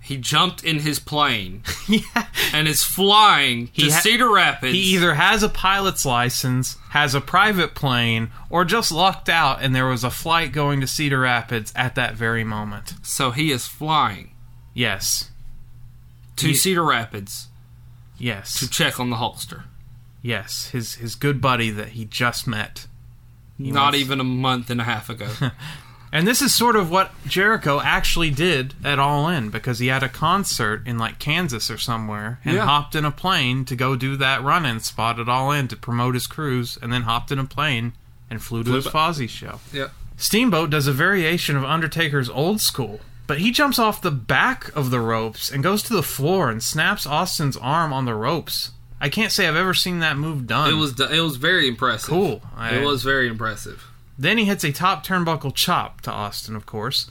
He 0.09 0.17
jumped 0.17 0.63
in 0.63 0.79
his 0.79 0.97
plane 0.99 1.61
yeah. 1.87 2.25
and 2.51 2.67
is 2.67 2.81
flying 2.83 3.67
to 3.77 3.91
ha- 3.91 3.99
Cedar 3.99 4.27
Rapids. 4.31 4.73
He 4.73 4.79
either 4.95 5.13
has 5.13 5.43
a 5.43 5.49
pilot's 5.49 6.03
license, 6.03 6.77
has 6.89 7.13
a 7.13 7.21
private 7.21 7.75
plane, 7.75 8.31
or 8.49 8.65
just 8.65 8.91
lucked 8.91 9.29
out 9.29 9.61
and 9.61 9.75
there 9.75 9.85
was 9.85 10.03
a 10.03 10.09
flight 10.09 10.51
going 10.51 10.81
to 10.81 10.87
Cedar 10.87 11.19
Rapids 11.19 11.71
at 11.75 11.93
that 11.93 12.15
very 12.15 12.43
moment. 12.43 12.95
so 13.03 13.29
he 13.29 13.51
is 13.51 13.67
flying 13.67 14.31
Yes. 14.73 15.29
to 16.37 16.47
He- 16.47 16.53
Cedar 16.55 16.83
Rapids 16.83 17.49
Yes. 18.17 18.59
to 18.59 18.67
check 18.67 18.99
on 18.99 19.11
the 19.11 19.17
Hulkster. 19.17 19.65
Yes. 20.23 20.69
His 20.71 20.95
his 20.95 21.13
good 21.13 21.39
buddy 21.39 21.69
that 21.69 21.89
he 21.89 22.05
just 22.05 22.47
met. 22.47 22.87
He 23.59 23.71
Not 23.71 23.83
wants- 23.93 23.99
even 23.99 24.19
a 24.19 24.23
month 24.23 24.71
and 24.71 24.81
a 24.81 24.85
half 24.85 25.07
ago. 25.09 25.29
And 26.11 26.27
this 26.27 26.41
is 26.41 26.53
sort 26.53 26.75
of 26.75 26.89
what 26.89 27.11
Jericho 27.27 27.79
actually 27.79 28.31
did 28.31 28.73
at 28.83 28.97
All 28.99 29.27
In 29.29 29.49
because 29.49 29.77
he 29.79 29.87
had 29.87 30.01
a 30.01 30.09
concert 30.09 30.81
in 30.87 30.97
like 30.97 31.19
Kansas 31.19 31.69
or 31.69 31.77
somewhere 31.77 32.39
and 32.43 32.55
Yeah. 32.55 32.65
hopped 32.65 32.95
in 32.95 33.05
a 33.05 33.11
plane 33.11 33.63
to 33.65 33.75
go 33.75 33.95
do 33.95 34.15
that 34.17 34.41
run 34.43 34.65
in 34.65 34.79
spot 34.79 35.19
at 35.19 35.29
All 35.29 35.51
In 35.51 35.67
to 35.67 35.75
promote 35.75 36.15
his 36.15 36.25
cruise 36.25 36.77
and 36.81 36.91
then 36.91 37.03
hopped 37.03 37.31
in 37.31 37.37
a 37.37 37.45
plane 37.45 37.93
and 38.29 38.41
flew 38.43 38.63
to 38.63 38.73
his. 38.73 38.87
Fozzy 38.87 39.29
show. 39.29 39.59
yeah. 39.71 39.89
Steamboat 40.17 40.69
does 40.69 40.87
a 40.87 40.91
variation 40.93 41.55
of 41.55 41.63
Undertaker's 41.63 42.29
old 42.29 42.59
school, 42.59 42.99
but 43.25 43.37
he 43.39 43.51
jumps 43.51 43.79
off 43.79 44.01
the 44.01 44.11
back 44.11 44.69
of 44.75 44.89
the 44.91 44.99
ropes 44.99 45.49
and 45.51 45.63
goes 45.63 45.81
to 45.83 45.93
the 45.93 46.03
floor 46.03 46.49
and 46.49 46.61
snaps 46.61 47.05
Austin's 47.07 47.55
arm 47.55 47.93
on 47.93 48.05
the 48.05 48.15
ropes. 48.15 48.71
I 48.99 49.07
can't 49.07 49.31
say 49.31 49.47
I've 49.47 49.55
ever 49.55 49.73
seen 49.73 49.99
that 49.99 50.17
move 50.17 50.45
done. 50.45 50.69
It 50.71 50.75
was 50.75 50.99
it 50.99 51.21
was 51.21 51.37
very 51.37 51.67
impressive. 51.69 52.09
Cool. 52.09 52.41
I- 52.57 52.71
it 52.71 52.83
was 52.85 53.03
very 53.03 53.27
impressive. 53.29 53.85
Then 54.19 54.37
he 54.37 54.43
hits 54.43 54.65
a 54.65 54.73
top 54.73 55.05
turnbuckle 55.05 55.55
chop 55.55 56.01
to 56.01 56.11
Austin, 56.11 56.53
of 56.53 56.65
course. 56.65 57.09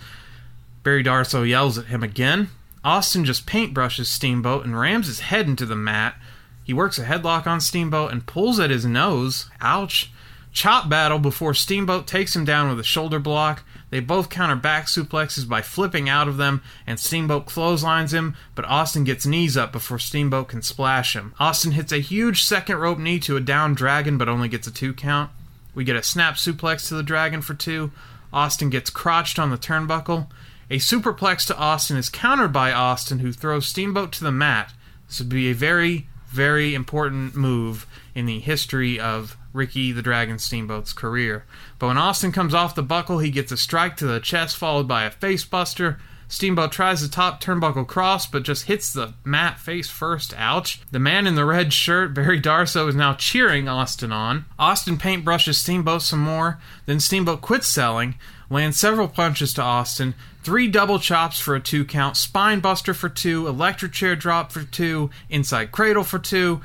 Barry 0.82 1.02
Darsow 1.02 1.48
yells 1.48 1.78
at 1.78 1.86
him 1.86 2.02
again. 2.02 2.50
Austin 2.84 3.24
just 3.24 3.46
paintbrushes 3.46 4.06
Steamboat 4.06 4.66
and 4.66 4.78
rams 4.78 5.06
his 5.06 5.20
head 5.20 5.46
into 5.46 5.64
the 5.64 5.74
mat. 5.74 6.16
He 6.64 6.74
works 6.74 6.98
a 6.98 7.06
headlock 7.06 7.46
on 7.46 7.62
Steamboat 7.62 8.12
and 8.12 8.26
pulls 8.26 8.60
at 8.60 8.68
his 8.68 8.84
nose. 8.84 9.48
Ouch. 9.62 10.12
Chop 10.52 10.90
battle 10.90 11.18
before 11.18 11.54
Steamboat 11.54 12.06
takes 12.06 12.36
him 12.36 12.44
down 12.44 12.68
with 12.68 12.78
a 12.78 12.84
shoulder 12.84 13.18
block. 13.18 13.62
They 13.88 14.00
both 14.00 14.28
counter 14.28 14.56
back 14.56 14.84
suplexes 14.84 15.48
by 15.48 15.62
flipping 15.62 16.10
out 16.10 16.28
of 16.28 16.36
them, 16.36 16.62
and 16.86 17.00
Steamboat 17.00 17.46
clotheslines 17.46 18.12
him, 18.12 18.34
but 18.54 18.66
Austin 18.66 19.04
gets 19.04 19.24
knees 19.24 19.56
up 19.56 19.72
before 19.72 19.98
Steamboat 19.98 20.48
can 20.48 20.60
splash 20.60 21.16
him. 21.16 21.32
Austin 21.40 21.72
hits 21.72 21.92
a 21.92 22.00
huge 22.00 22.42
second 22.42 22.76
rope 22.76 22.98
knee 22.98 23.18
to 23.20 23.36
a 23.36 23.40
down 23.40 23.72
dragon, 23.72 24.18
but 24.18 24.28
only 24.28 24.48
gets 24.48 24.66
a 24.66 24.70
two 24.70 24.92
count. 24.92 25.30
We 25.74 25.84
get 25.84 25.96
a 25.96 26.02
snap 26.02 26.34
suplex 26.34 26.88
to 26.88 26.94
the 26.94 27.02
dragon 27.02 27.42
for 27.42 27.54
two. 27.54 27.92
Austin 28.32 28.70
gets 28.70 28.90
crotched 28.90 29.38
on 29.38 29.50
the 29.50 29.56
turnbuckle. 29.56 30.28
A 30.70 30.78
superplex 30.78 31.46
to 31.46 31.56
Austin 31.56 31.96
is 31.96 32.10
countered 32.10 32.52
by 32.52 32.72
Austin, 32.72 33.20
who 33.20 33.32
throws 33.32 33.66
Steamboat 33.66 34.12
to 34.12 34.24
the 34.24 34.32
mat. 34.32 34.72
This 35.06 35.18
would 35.18 35.30
be 35.30 35.50
a 35.50 35.54
very, 35.54 36.08
very 36.28 36.74
important 36.74 37.34
move 37.34 37.86
in 38.14 38.26
the 38.26 38.40
history 38.40 39.00
of 39.00 39.36
Ricky 39.52 39.92
the 39.92 40.02
Dragon 40.02 40.38
Steamboat's 40.38 40.92
career. 40.92 41.44
But 41.78 41.86
when 41.86 41.96
Austin 41.96 42.32
comes 42.32 42.52
off 42.52 42.74
the 42.74 42.82
buckle, 42.82 43.18
he 43.20 43.30
gets 43.30 43.50
a 43.50 43.56
strike 43.56 43.96
to 43.96 44.06
the 44.06 44.20
chest 44.20 44.56
followed 44.56 44.86
by 44.86 45.04
a 45.04 45.10
facebuster. 45.10 45.98
Steamboat 46.28 46.70
tries 46.70 47.00
the 47.00 47.08
top 47.08 47.42
turnbuckle 47.42 47.86
cross, 47.86 48.26
but 48.26 48.42
just 48.42 48.66
hits 48.66 48.92
the 48.92 49.14
mat 49.24 49.58
face 49.58 49.88
first. 49.88 50.34
Ouch. 50.36 50.80
The 50.90 50.98
man 50.98 51.26
in 51.26 51.34
the 51.34 51.46
red 51.46 51.72
shirt, 51.72 52.12
Barry 52.12 52.38
Darsow, 52.40 52.86
is 52.86 52.94
now 52.94 53.14
cheering 53.14 53.66
Austin 53.66 54.12
on. 54.12 54.44
Austin 54.58 54.98
paintbrushes 54.98 55.54
Steamboat 55.54 56.02
some 56.02 56.20
more. 56.20 56.60
Then 56.84 57.00
Steamboat 57.00 57.40
quits 57.40 57.66
selling, 57.66 58.16
lands 58.50 58.78
several 58.78 59.08
punches 59.08 59.54
to 59.54 59.62
Austin, 59.62 60.14
three 60.42 60.68
double 60.68 60.98
chops 60.98 61.40
for 61.40 61.54
a 61.56 61.60
two 61.60 61.86
count, 61.86 62.16
spine 62.18 62.60
buster 62.60 62.92
for 62.92 63.08
two, 63.08 63.46
electric 63.46 63.92
chair 63.92 64.14
drop 64.14 64.52
for 64.52 64.64
two, 64.64 65.08
inside 65.30 65.72
cradle 65.72 66.04
for 66.04 66.18
two. 66.18 66.60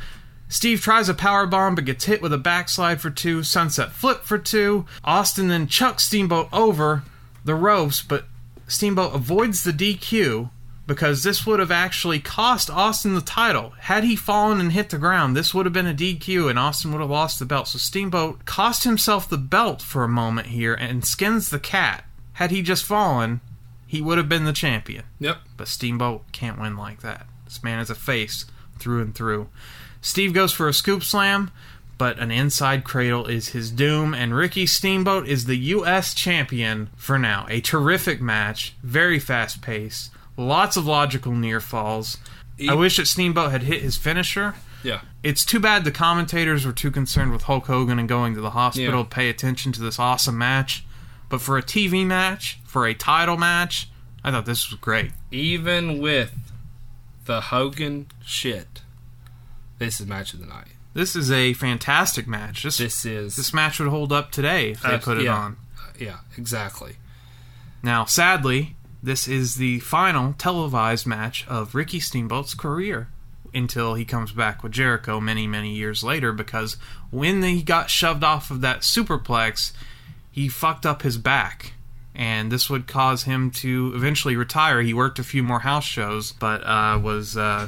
Steve 0.50 0.82
tries 0.82 1.08
a 1.08 1.14
power 1.14 1.48
bomb 1.48 1.74
but 1.74 1.86
gets 1.86 2.06
hit 2.06 2.22
with 2.22 2.34
a 2.34 2.38
backslide 2.38 3.00
for 3.00 3.10
two, 3.10 3.44
sunset 3.44 3.92
flip 3.92 4.24
for 4.24 4.38
two. 4.38 4.86
Austin 5.06 5.48
then 5.48 5.68
chucks 5.68 6.04
Steamboat 6.04 6.50
over 6.52 7.04
the 7.46 7.56
ropes, 7.56 8.02
but 8.02 8.26
Steamboat 8.68 9.14
avoids 9.16 9.64
the 9.64 9.72
DQ 9.72 10.50
because 10.86 11.24
this 11.24 11.46
would 11.46 11.60
have 11.60 11.72
actually 11.72 12.20
cost 12.20 12.70
Austin 12.70 13.16
the 13.16 13.22
title. 13.22 13.74
Had 13.80 14.04
he 14.04 14.16
fallen 14.16 14.60
and 14.60 14.72
hit 14.72 14.90
the 14.90 14.98
ground, 14.98 15.36
this 15.36 15.54
would 15.54 15.66
have 15.66 15.74
been 15.74 15.88
a 15.88 15.94
DQ 15.94 16.50
and 16.50 16.60
Austin 16.60 16.92
would 16.92 17.02
have 17.02 17.10
lost 17.10 17.40
the 17.40 17.46
belt. 17.46 17.70
So 17.70 17.78
Steamboat 17.78 18.46
cost 18.46 18.84
himself 18.84 19.30
the 19.30 19.38
belt 19.38 19.82
for 19.82 20.04
a 20.04 20.10
moment 20.10 20.48
here 20.48 20.74
and 20.74 21.06
skins 21.06 21.50
the 21.50 21.60
cat. 21.60 22.06
Had 22.34 22.52
he 22.52 22.62
just 22.62 22.84
fallen, 22.84 23.42
he 23.88 24.02
would 24.02 24.18
have 24.18 24.30
been 24.30 24.46
the 24.46 24.54
champion. 24.54 25.04
Yep. 25.20 25.38
But 25.56 25.68
Steamboat 25.68 26.32
can't 26.32 26.60
win 26.60 26.76
like 26.76 27.02
that. 27.02 27.28
This 27.46 27.64
man 27.64 27.80
is 27.80 27.90
a 27.90 27.96
face 27.96 28.46
through 28.80 29.02
and 29.02 29.16
through. 29.16 29.50
Steve 30.02 30.34
goes 30.34 30.52
for 30.52 30.68
a 30.68 30.74
scoop 30.74 31.04
slam, 31.04 31.50
but 31.98 32.20
an 32.20 32.32
inside 32.32 32.84
cradle 32.84 33.28
is 33.28 33.50
his 33.50 33.72
doom, 33.72 34.14
and 34.14 34.36
Ricky 34.36 34.66
Steamboat 34.66 35.28
is 35.28 35.46
the 35.46 35.56
U.S. 35.58 36.14
champion 36.14 36.90
for 36.96 37.18
now. 37.20 37.46
A 37.50 37.62
terrific 37.62 38.20
match, 38.22 38.76
very 38.84 39.20
fast 39.20 39.62
paced, 39.62 40.12
lots 40.38 40.76
of 40.76 40.86
logical 40.86 41.34
near 41.34 41.60
falls. 41.60 42.18
I 42.68 42.74
wish 42.74 42.98
that 42.98 43.08
Steamboat 43.08 43.52
had 43.52 43.64
hit 43.64 43.82
his 43.82 43.98
finisher. 43.98 44.56
Yeah. 44.84 45.02
It's 45.24 45.46
too 45.46 45.60
bad 45.60 45.86
the 45.86 45.92
commentators 45.92 46.66
were 46.66 46.74
too 46.74 46.92
concerned 46.92 47.32
with 47.32 47.44
Hulk 47.44 47.68
Hogan 47.68 48.00
and 48.00 48.10
going 48.10 48.36
to 48.36 48.42
the 48.42 48.50
hospital 48.52 48.98
Yeah. 49.00 49.04
to 49.04 49.10
pay 49.10 49.30
attention 49.30 49.72
to 49.74 49.82
this 49.82 49.98
awesome 49.98 50.38
match. 50.38 50.84
But 51.30 51.42
for 51.42 51.58
a 51.58 51.64
TV 51.64 52.06
match, 52.06 52.60
for 52.66 52.86
a 52.86 52.94
title 52.94 53.38
match, 53.38 53.88
I 54.24 54.32
thought 54.32 54.46
this 54.46 54.70
was 54.70 54.80
great. 54.80 55.12
Even 55.32 56.00
with 56.00 56.34
the 57.26 57.40
Hogan 57.42 58.08
shit, 58.26 58.82
this 59.80 60.00
is 60.02 60.06
match 60.06 60.34
of 60.34 60.40
the 60.42 60.46
night. 60.46 60.68
This 60.94 61.16
is 61.16 61.32
a 61.32 61.54
fantastic 61.54 62.28
match. 62.28 62.64
This 62.64 62.78
This 62.78 63.06
is 63.06 63.36
this 63.36 63.54
match 63.54 63.80
would 63.80 63.90
hold 63.90 64.12
up 64.12 64.32
today 64.32 64.72
if 64.72 64.82
they 64.82 64.94
Uh, 64.96 65.00
put 65.00 65.18
it 65.18 65.24
yeah. 65.24 65.36
on. 65.36 65.58
yeah, 66.00 66.18
exactly. 66.38 66.98
Now, 67.82 68.06
sadly, 68.06 68.76
this 69.02 69.28
is 69.28 69.56
the 69.56 69.80
final 69.80 70.34
televised 70.34 71.06
match 71.08 71.46
of 71.48 71.76
Ricky 71.76 72.00
Steamboat's 72.00 72.54
career 72.54 73.10
until 73.54 73.96
he 73.96 74.06
comes 74.06 74.32
back 74.32 74.64
with 74.64 74.72
Jericho 74.72 75.20
many, 75.20 75.46
many 75.48 75.74
years 75.74 76.04
later 76.04 76.32
because 76.32 76.78
when 77.12 77.44
he 77.44 77.62
got 77.62 77.90
shoved 77.90 78.24
off 78.24 78.50
of 78.50 78.62
that 78.62 78.82
superplex, 78.82 79.72
he 80.32 80.48
fucked 80.48 80.86
up 80.86 81.02
his 81.02 81.18
back. 81.18 81.74
And 82.16 82.52
this 82.52 82.70
would 82.70 82.86
cause 82.88 83.24
him 83.24 83.50
to 83.52 83.92
eventually 83.96 84.36
retire. 84.36 84.82
He 84.84 84.94
worked 84.94 85.18
a 85.18 85.24
few 85.24 85.42
more 85.44 85.60
house 85.62 85.84
shows, 85.86 86.32
but 86.32 86.62
uh, 86.64 87.00
was 87.02 87.36
uh, 87.36 87.68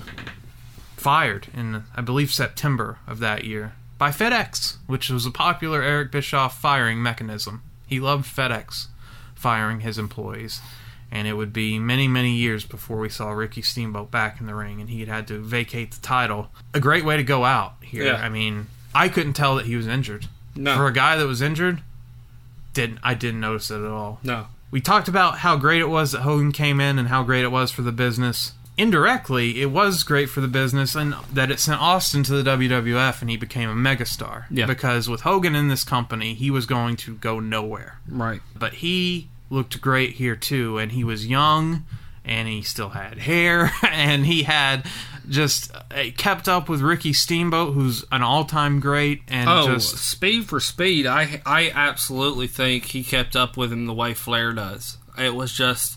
fired 1.05 1.49
in, 1.53 1.83
I 1.95 2.01
believe, 2.01 2.33
September 2.33 2.97
of 3.05 3.19
that 3.19 3.43
year 3.43 3.73
by 3.99 4.09
FedEx, 4.09 4.77
which 4.87 5.11
was 5.11 5.23
a 5.27 5.29
popular 5.29 5.83
Eric 5.83 6.11
Bischoff 6.11 6.59
firing 6.59 7.03
mechanism. 7.03 7.61
He 7.85 7.99
loved 7.99 8.25
FedEx 8.25 8.87
firing 9.35 9.81
his 9.81 9.99
employees. 9.99 10.61
And 11.11 11.27
it 11.27 11.33
would 11.33 11.53
be 11.53 11.77
many, 11.77 12.07
many 12.07 12.31
years 12.31 12.65
before 12.65 12.97
we 12.97 13.09
saw 13.09 13.29
Ricky 13.29 13.61
Steamboat 13.61 14.09
back 14.09 14.41
in 14.41 14.47
the 14.47 14.55
ring, 14.55 14.81
and 14.81 14.89
he'd 14.89 15.07
had 15.07 15.27
to 15.27 15.37
vacate 15.37 15.91
the 15.91 16.01
title. 16.01 16.49
A 16.73 16.79
great 16.79 17.05
way 17.05 17.17
to 17.17 17.23
go 17.23 17.45
out 17.45 17.75
here. 17.83 18.05
Yeah. 18.05 18.15
I 18.15 18.29
mean, 18.29 18.65
I 18.95 19.07
couldn't 19.07 19.33
tell 19.33 19.57
that 19.57 19.67
he 19.67 19.75
was 19.75 19.85
injured. 19.85 20.25
No. 20.55 20.75
For 20.75 20.87
a 20.87 20.91
guy 20.91 21.17
that 21.17 21.27
was 21.27 21.43
injured, 21.43 21.83
didn't 22.73 22.97
I 23.03 23.13
didn't 23.13 23.41
notice 23.41 23.69
it 23.69 23.77
at 23.77 23.91
all. 23.91 24.19
No. 24.23 24.47
We 24.71 24.81
talked 24.81 25.07
about 25.07 25.37
how 25.37 25.55
great 25.55 25.81
it 25.81 25.87
was 25.87 26.13
that 26.13 26.21
Hogan 26.21 26.51
came 26.51 26.81
in 26.81 26.97
and 26.97 27.09
how 27.09 27.21
great 27.21 27.43
it 27.43 27.51
was 27.51 27.69
for 27.69 27.83
the 27.83 27.91
business. 27.91 28.53
Indirectly, 28.77 29.61
it 29.61 29.67
was 29.71 30.03
great 30.03 30.29
for 30.29 30.41
the 30.41 30.47
business 30.47 30.95
and 30.95 31.15
that 31.31 31.49
it 31.49 31.59
sent 31.59 31.81
Austin 31.81 32.23
to 32.23 32.41
the 32.41 32.49
WWF 32.49 33.21
and 33.21 33.29
he 33.29 33.37
became 33.37 33.69
a 33.69 33.73
megastar. 33.73 34.45
Yeah. 34.49 34.65
Because 34.65 35.07
with 35.07 35.21
Hogan 35.21 35.55
in 35.55 35.69
this 35.69 35.83
company, 35.83 36.33
he 36.33 36.51
was 36.51 36.65
going 36.65 36.97
to 36.97 37.15
go 37.15 37.39
nowhere. 37.39 37.99
Right. 38.07 38.41
But 38.57 38.75
he 38.75 39.29
looked 39.49 39.79
great 39.79 40.13
here 40.15 40.35
too, 40.35 40.77
and 40.77 40.91
he 40.91 41.03
was 41.03 41.25
young 41.25 41.85
and 42.25 42.47
he 42.47 42.63
still 42.63 42.89
had 42.89 43.19
hair 43.19 43.71
and 43.89 44.25
he 44.25 44.43
had 44.43 44.85
just 45.29 45.73
uh, 45.73 45.81
kept 46.17 46.47
up 46.49 46.67
with 46.67 46.81
Ricky 46.81 47.13
Steamboat, 47.13 47.73
who's 47.73 48.03
an 48.11 48.21
all-time 48.23 48.79
great, 48.79 49.21
and 49.27 49.49
Oh, 49.49 49.67
just 49.73 49.97
speed 49.97 50.45
for 50.45 50.59
speed, 50.59 51.05
I 51.07 51.41
I 51.45 51.71
absolutely 51.73 52.47
think 52.47 52.85
he 52.85 53.03
kept 53.03 53.35
up 53.35 53.57
with 53.57 53.71
him 53.71 53.85
the 53.85 53.93
way 53.93 54.13
Flair 54.13 54.53
does. 54.53 54.97
It 55.17 55.33
was 55.33 55.51
just 55.53 55.94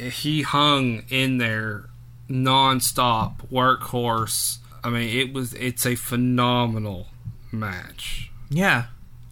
he 0.00 0.42
hung 0.42 1.02
in 1.08 1.38
there 1.38 1.90
nonstop, 2.28 3.48
workhorse. 3.50 4.58
I 4.82 4.90
mean, 4.90 5.16
it 5.16 5.32
was 5.34 5.52
it's 5.54 5.84
a 5.84 5.94
phenomenal 5.94 7.08
match. 7.52 8.30
yeah, 8.48 8.86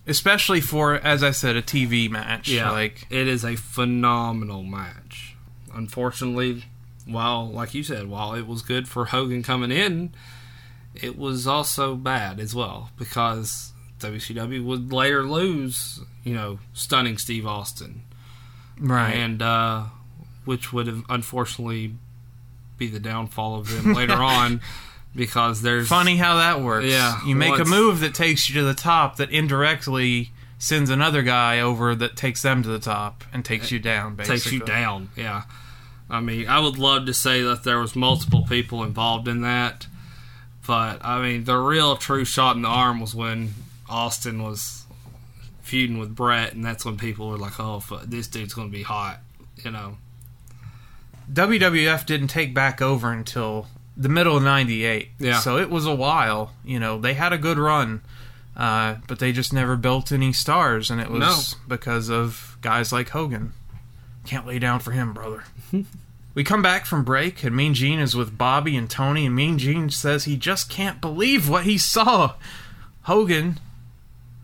especially 0.07 0.61
for 0.61 0.95
as 0.95 1.23
I 1.23 1.31
said, 1.31 1.57
a 1.57 1.63
TV 1.63 2.11
match. 2.11 2.49
Yeah, 2.49 2.71
like 2.71 3.07
it 3.11 3.29
is 3.29 3.45
a 3.45 3.57
phenomenal 3.57 4.63
match. 4.63 5.37
Unfortunately, 5.73 6.65
while 7.07 7.49
like 7.49 7.75
you 7.75 7.83
said, 7.83 8.09
while 8.09 8.35
it 8.35 8.47
was 8.47 8.63
good 8.63 8.89
for 8.89 9.07
Hogan 9.07 9.43
coming 9.43 9.71
in, 9.71 10.13
it 10.95 11.17
was 11.17 11.47
also 11.47 11.95
bad 11.95 12.41
as 12.41 12.55
well 12.55 12.91
because 12.99 13.73
WCW 14.01 14.65
would 14.65 14.93
later 14.93 15.23
lose, 15.25 16.01
you 16.25 16.35
know, 16.35 16.59
stunning 16.73 17.19
Steve 17.19 17.47
Austin, 17.47 18.03
right. 18.79 19.13
and 19.13 19.43
uh, 19.43 19.85
which 20.49 20.73
would 20.73 20.87
have 20.87 21.05
unfortunately 21.11 21.93
be 22.79 22.87
the 22.87 22.99
downfall 22.99 23.57
of 23.57 23.71
them 23.71 23.93
later 23.93 24.15
on 24.15 24.63
because 25.15 25.61
there's 25.61 25.87
Funny 25.89 26.17
how 26.17 26.37
that 26.37 26.63
works. 26.63 26.87
Yeah, 26.87 27.23
you 27.27 27.37
make 27.37 27.51
once- 27.51 27.69
a 27.69 27.71
move 27.71 28.01
that 28.01 28.15
takes 28.15 28.49
you 28.49 28.55
to 28.55 28.65
the 28.65 28.73
top 28.73 29.17
that 29.17 29.31
indirectly 29.31 30.31
sends 30.59 30.89
another 30.89 31.23
guy 31.23 31.61
over 31.61 31.95
that 31.95 32.17
takes 32.17 32.41
them 32.41 32.63
to 32.63 32.69
the 32.71 32.79
top 32.79 33.25
and 33.31 33.45
takes 33.45 33.71
eh, 33.71 33.75
you 33.75 33.79
down. 33.79 34.15
Basically, 34.15 34.39
takes 34.39 34.53
you 34.53 34.61
down. 34.61 35.11
Yeah, 35.17 35.43
I 36.09 36.21
mean, 36.21 36.49
I 36.49 36.61
would 36.61 36.79
love 36.79 37.05
to 37.05 37.13
say 37.13 37.43
that 37.43 37.63
there 37.65 37.79
was 37.79 37.95
multiple 37.95 38.47
people 38.49 38.83
involved 38.83 39.29
in 39.29 39.43
that, 39.43 39.87
but 40.67 41.05
I 41.05 41.21
mean, 41.21 41.45
the 41.45 41.59
real 41.59 41.95
true 41.95 42.25
shot 42.25 42.57
in 42.57 42.63
the 42.63 42.69
arm 42.69 43.01
was 43.01 43.15
when 43.15 43.53
Austin 43.87 44.43
was 44.43 44.87
feuding 45.61 45.99
with 45.99 46.15
Bret, 46.15 46.55
and 46.55 46.65
that's 46.65 46.87
when 46.87 46.97
people 46.97 47.29
were 47.29 47.37
like, 47.37 47.61
"Oh, 47.61 47.83
this 48.07 48.29
dude's 48.29 48.55
going 48.55 48.69
to 48.69 48.73
be 48.77 48.83
hot," 48.83 49.21
you 49.63 49.71
know. 49.71 49.99
WWF 51.33 52.07
didn't 52.07 52.29
take 52.29 52.55
back 52.55 52.81
over 52.81 53.13
until 53.13 53.67
the 53.97 54.09
middle 54.09 54.37
of 54.37 54.43
'98. 54.43 55.09
Yeah. 55.19 55.41
So 55.41 55.59
it 55.59 55.71
was 55.71 55.87
a 55.87 55.95
while. 55.95 56.53
You 56.65 56.79
know, 56.81 56.99
they 57.01 57.15
had 57.15 57.33
a 57.33 57.39
good 57.39 57.59
run, 57.59 58.03
uh, 58.57 58.97
but 59.07 59.19
they 59.19 59.33
just 59.33 59.53
never 59.53 59.77
built 59.77 60.13
any 60.13 60.33
stars, 60.33 60.91
and 60.91 61.01
it 61.01 61.11
was 61.11 61.21
No. 61.21 61.59
because 61.69 62.09
of 62.11 62.57
guys 62.61 62.93
like 62.93 63.11
Hogan. 63.11 63.53
Can't 64.27 64.47
lay 64.47 64.59
down 64.59 64.81
for 64.81 64.93
him, 64.93 65.13
brother. 65.13 65.45
we 66.35 66.45
come 66.45 66.63
back 66.63 66.87
from 66.87 67.05
break, 67.05 67.43
and 67.45 67.55
Mean 67.57 67.75
Gene 67.75 67.99
is 68.01 68.15
with 68.17 68.37
Bobby 68.39 68.77
and 68.77 68.89
Tony, 68.89 69.27
and 69.27 69.35
Mean 69.35 69.59
Gene 69.59 69.91
says 69.91 70.25
he 70.25 70.37
just 70.37 70.69
can't 70.71 71.01
believe 71.01 71.49
what 71.49 71.65
he 71.65 71.79
saw. 71.79 72.35
Hogan 73.03 73.59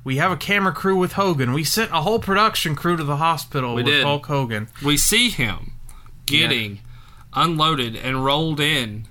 We 0.05 0.17
have 0.17 0.33
a 0.33 0.37
camera 0.37 0.73
crew 0.73 0.97
with 0.97 1.13
Hogan. 1.15 1.53
We 1.53 1.65
sent 1.65 1.91
a 1.91 2.03
whole 2.03 2.19
production 2.19 2.75
crew 2.77 2.97
to 2.97 3.05
the 3.05 3.17
hospital 3.17 3.75
We 3.75 3.83
with 3.83 3.93
did. 3.93 4.05
Hulk 4.05 4.27
Hogan. 4.27 4.69
We 4.85 4.97
see 4.99 5.31
him 5.31 5.73
getting 6.27 6.81
unloaded 7.33 7.97
and 7.97 8.25
rolled 8.25 8.61
in 8.61 9.07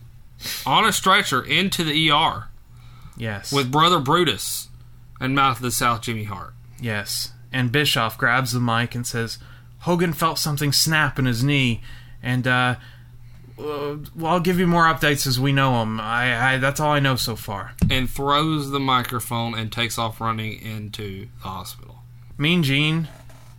on 0.65 0.85
a 0.85 0.91
stretcher 0.91 1.41
into 1.44 1.84
the 1.84 2.10
ER 2.11 2.48
Yes. 3.18 3.52
with 3.52 3.72
Brother 3.72 3.99
Brutus 3.99 4.69
and 5.19 5.35
Mouth 5.35 5.57
of 5.57 5.64
the 5.64 5.72
South 5.72 6.02
Jimmy 6.02 6.23
Hart. 6.26 6.53
Yes. 6.80 7.31
And 7.52 7.72
Bischoff 7.72 8.18
grabs 8.18 8.52
the 8.52 8.60
mic 8.60 8.95
and 8.95 9.06
says, 9.06 9.38
Hogan 9.80 10.14
felt 10.14 10.40
something 10.40 10.72
snap 10.72 11.19
in 11.19 11.26
his 11.26 11.44
knee, 11.44 11.81
and, 12.22 12.48
uh, 12.48 12.76
uh, 13.60 13.98
well, 14.15 14.34
I'll 14.34 14.40
give 14.40 14.57
you 14.60 14.65
more 14.65 14.85
updates 14.85 15.27
as 15.27 15.40
we 15.40 15.52
know 15.52 15.80
them. 15.80 15.99
I, 15.99 16.53
I, 16.53 16.57
that's 16.57 16.80
all 16.80 16.91
I 16.91 16.99
know 16.99 17.15
so 17.15 17.35
far. 17.35 17.73
And 17.91 18.10
throws 18.10 18.72
the 18.72 18.80
microphone 18.80 19.53
and 19.53 19.72
takes 19.72 19.98
off 19.99 20.19
running 20.19 20.60
into 20.61 21.27
the 21.41 21.48
hospital. 21.49 21.98
Mean 22.38 22.64
Gene 22.64 23.07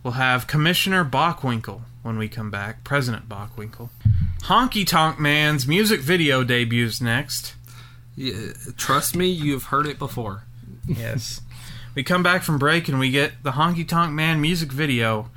will 0.03 0.11
have 0.13 0.47
Commissioner 0.47 1.05
Bockwinkel 1.05 1.81
when 2.05 2.19
we 2.19 2.27
come 2.27 2.51
back, 2.51 2.83
President 2.83 3.27
Bockwinkel. 3.27 3.89
Honky 4.43 4.85
Tonk 4.85 5.19
Man's 5.19 5.67
music 5.67 6.01
video 6.01 6.43
debuts 6.43 7.01
next. 7.01 7.55
Yeah, 8.15 8.51
trust 8.77 9.15
me, 9.15 9.27
you've 9.27 9.65
heard 9.65 9.87
it 9.87 9.97
before. 9.97 10.43
Yes. 10.87 11.41
we 11.95 12.03
come 12.03 12.21
back 12.21 12.43
from 12.43 12.59
break 12.59 12.87
and 12.87 12.99
we 12.99 13.09
get 13.09 13.41
the 13.41 13.53
Honky 13.53 13.87
Tonk 13.87 14.13
Man 14.13 14.39
music 14.39 14.71
video. 14.71 15.31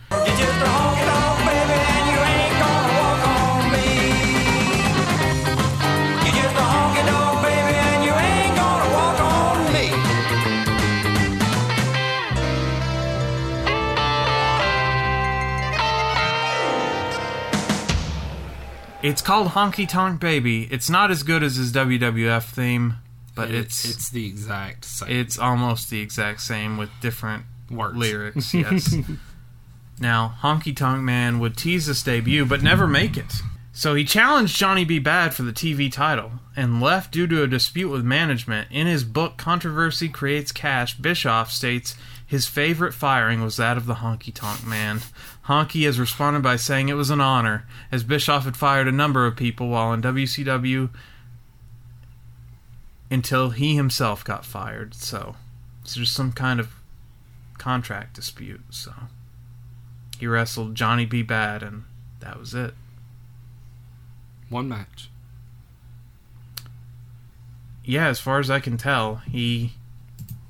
It's 19.03 19.23
called 19.23 19.49
Honky 19.49 19.89
Tonk 19.89 20.21
Baby. 20.21 20.65
It's 20.71 20.91
not 20.91 21.11
as 21.11 21.23
good 21.23 21.43
as 21.43 21.57
his 21.57 21.73
WWF 21.73 22.45
theme, 22.51 22.95
but 23.35 23.49
It- 23.51 23.55
it's 23.55 23.85
it's 23.85 24.11
the 24.11 24.27
exact 24.27 24.85
same. 24.85 25.09
it's 25.11 25.39
almost 25.39 25.89
the 25.91 26.01
exact 26.01 26.41
same 26.41 26.77
with 26.77 26.91
different 27.01 27.45
Words. 27.71 27.97
lyrics. 27.97 28.53
Yes. 28.55 28.97
now, 30.01 30.35
Honky 30.43 30.75
Tonk 30.75 31.03
Man 31.03 31.39
would 31.39 31.57
tease 31.57 31.87
this 31.87 32.03
debut, 32.03 32.45
but 32.45 32.63
never 32.63 32.89
make 32.89 33.17
it. 33.17 33.33
So 33.73 33.95
he 33.95 34.03
challenged 34.05 34.57
Johnny 34.57 34.85
B. 34.85 34.99
Bad 34.99 35.33
for 35.35 35.45
the 35.45 35.53
TV 35.53 35.93
title 35.93 36.33
and 36.57 36.81
left 36.81 37.13
due 37.13 37.29
to 37.29 37.45
a 37.45 37.47
dispute 37.47 37.91
with 37.91 38.05
management. 38.05 38.67
In 38.73 38.89
his 38.89 39.05
book 39.05 39.37
Controversy 39.37 40.09
Creates 40.09 40.51
Cash, 40.51 40.97
Bischoff 40.97 41.53
states 41.53 41.95
his 42.29 42.47
favorite 42.47 42.93
firing 42.93 43.41
was 43.41 43.57
that 43.57 43.79
of 43.79 43.87
the 43.87 43.95
Honky 43.95 44.33
Tonk 44.33 44.67
Man. 44.67 45.01
Honky 45.47 45.87
has 45.87 45.99
responded 45.99 46.43
by 46.43 46.57
saying 46.57 46.91
it 46.91 46.93
was 46.93 47.09
an 47.09 47.23
honor, 47.23 47.67
as 47.91 48.05
Bischoff 48.05 48.45
had 48.45 48.55
fired 48.55 48.87
a 48.87 48.93
number 48.93 49.25
of 49.25 49.35
people 49.35 49.69
while 49.69 49.95
in 49.95 50.03
WCW 50.03 50.91
until 53.11 53.49
he 53.49 53.77
himself 53.77 54.23
got 54.23 54.45
fired. 54.45 54.93
So 54.93 55.37
it's 55.83 55.95
just 55.95 56.13
some 56.13 56.33
kind 56.33 56.61
of 56.61 56.75
contract 57.57 58.17
dispute. 58.17 58.61
So 58.69 58.93
he 60.19 60.27
wrestled 60.27 60.75
Johnny 60.75 61.07
B. 61.07 61.23
Bad, 61.23 61.63
and 61.63 61.85
that 62.21 62.39
was 62.39 62.53
it. 62.53 62.75
One 64.51 64.69
match. 64.69 65.09
Yeah, 67.87 68.09
as 68.09 68.21
far 68.21 68.39
as 68.39 68.51
I 68.51 68.61
can 68.61 68.77
tell, 68.77 69.23
he 69.27 69.73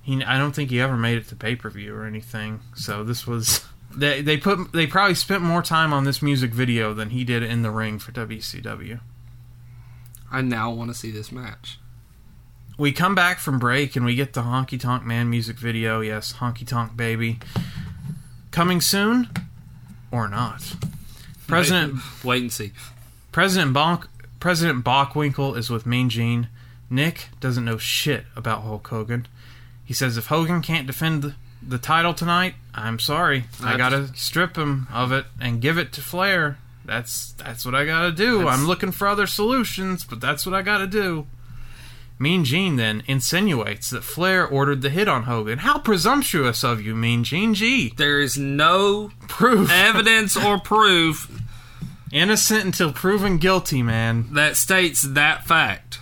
he. 0.08 0.24
I 0.24 0.38
don't 0.38 0.52
think 0.52 0.70
he 0.70 0.80
ever 0.80 0.96
made 0.96 1.18
it 1.18 1.28
to 1.28 1.36
pay 1.36 1.54
per 1.54 1.70
view 1.70 1.94
or 1.94 2.06
anything. 2.06 2.60
So 2.74 3.04
this 3.04 3.26
was 3.26 3.64
they 3.94 4.22
they 4.22 4.36
put 4.36 4.72
they 4.72 4.86
probably 4.86 5.14
spent 5.14 5.42
more 5.42 5.62
time 5.62 5.92
on 5.92 6.04
this 6.04 6.22
music 6.22 6.52
video 6.52 6.94
than 6.94 7.10
he 7.10 7.24
did 7.24 7.42
in 7.42 7.62
the 7.62 7.70
ring 7.70 7.98
for 7.98 8.12
WCW. 8.12 9.00
I 10.30 10.40
now 10.42 10.70
want 10.70 10.90
to 10.90 10.94
see 10.94 11.10
this 11.10 11.30
match. 11.30 11.78
We 12.76 12.92
come 12.92 13.14
back 13.14 13.38
from 13.38 13.58
break 13.58 13.96
and 13.96 14.04
we 14.04 14.14
get 14.14 14.34
the 14.34 14.42
Honky 14.42 14.78
Tonk 14.78 15.04
Man 15.04 15.28
music 15.28 15.56
video. 15.56 16.00
Yes, 16.00 16.34
Honky 16.34 16.66
Tonk 16.66 16.96
Baby. 16.96 17.40
Coming 18.50 18.80
soon 18.80 19.28
or 20.10 20.28
not. 20.28 20.74
President 21.46 21.94
Wait, 21.94 22.24
wait 22.24 22.42
and 22.42 22.52
see. 22.52 22.72
President 23.32 23.74
Bonk 23.74 24.06
President 24.40 24.84
Bockwinkel 24.84 25.56
is 25.56 25.70
with 25.70 25.86
Mean 25.86 26.08
Gene. 26.08 26.48
Nick 26.88 27.28
doesn't 27.40 27.64
know 27.64 27.76
shit 27.76 28.24
about 28.36 28.62
Hulk 28.62 28.86
Hogan. 28.86 29.26
He 29.88 29.94
says 29.94 30.18
if 30.18 30.26
Hogan 30.26 30.60
can't 30.60 30.86
defend 30.86 31.34
the, 31.66 31.78
title 31.78 32.12
tonight, 32.12 32.56
I'm 32.74 32.98
sorry. 32.98 33.44
I 33.62 33.72
That's- 33.72 33.78
gotta 33.78 34.16
strip 34.18 34.56
him 34.58 34.86
of 34.92 35.12
it 35.12 35.24
and 35.40 35.62
give 35.62 35.78
it 35.78 35.92
to 35.94 36.02
Flair. 36.02 36.58
That's 36.84 37.32
that's 37.32 37.64
what 37.64 37.74
I 37.74 37.86
gotta 37.86 38.12
do. 38.12 38.46
I'm 38.46 38.66
looking 38.66 38.92
for 38.92 39.08
other 39.08 39.26
solutions, 39.26 40.04
but 40.04 40.20
that's 40.20 40.44
what 40.44 40.54
I 40.54 40.60
gotta 40.60 40.86
do. 40.86 41.26
Mean 42.18 42.44
Gene 42.44 42.76
then 42.76 43.02
insinuates 43.06 43.88
that 43.88 44.04
Flair 44.04 44.46
ordered 44.46 44.82
the 44.82 44.90
hit 44.90 45.08
on 45.08 45.22
Hogan. 45.22 45.60
How 45.60 45.78
presumptuous 45.78 46.62
of 46.62 46.82
you, 46.82 46.94
Mean 46.94 47.24
Gene. 47.24 47.54
Gee, 47.54 47.94
There 47.96 48.20
is 48.20 48.36
no 48.36 49.10
proof. 49.26 49.70
evidence 49.72 50.36
or 50.36 50.58
proof 50.60 51.30
Innocent 52.12 52.64
until 52.66 52.92
proven 52.92 53.38
guilty, 53.38 53.82
man. 53.82 54.34
that 54.34 54.56
states 54.56 55.00
that 55.02 55.46
fact. 55.46 55.98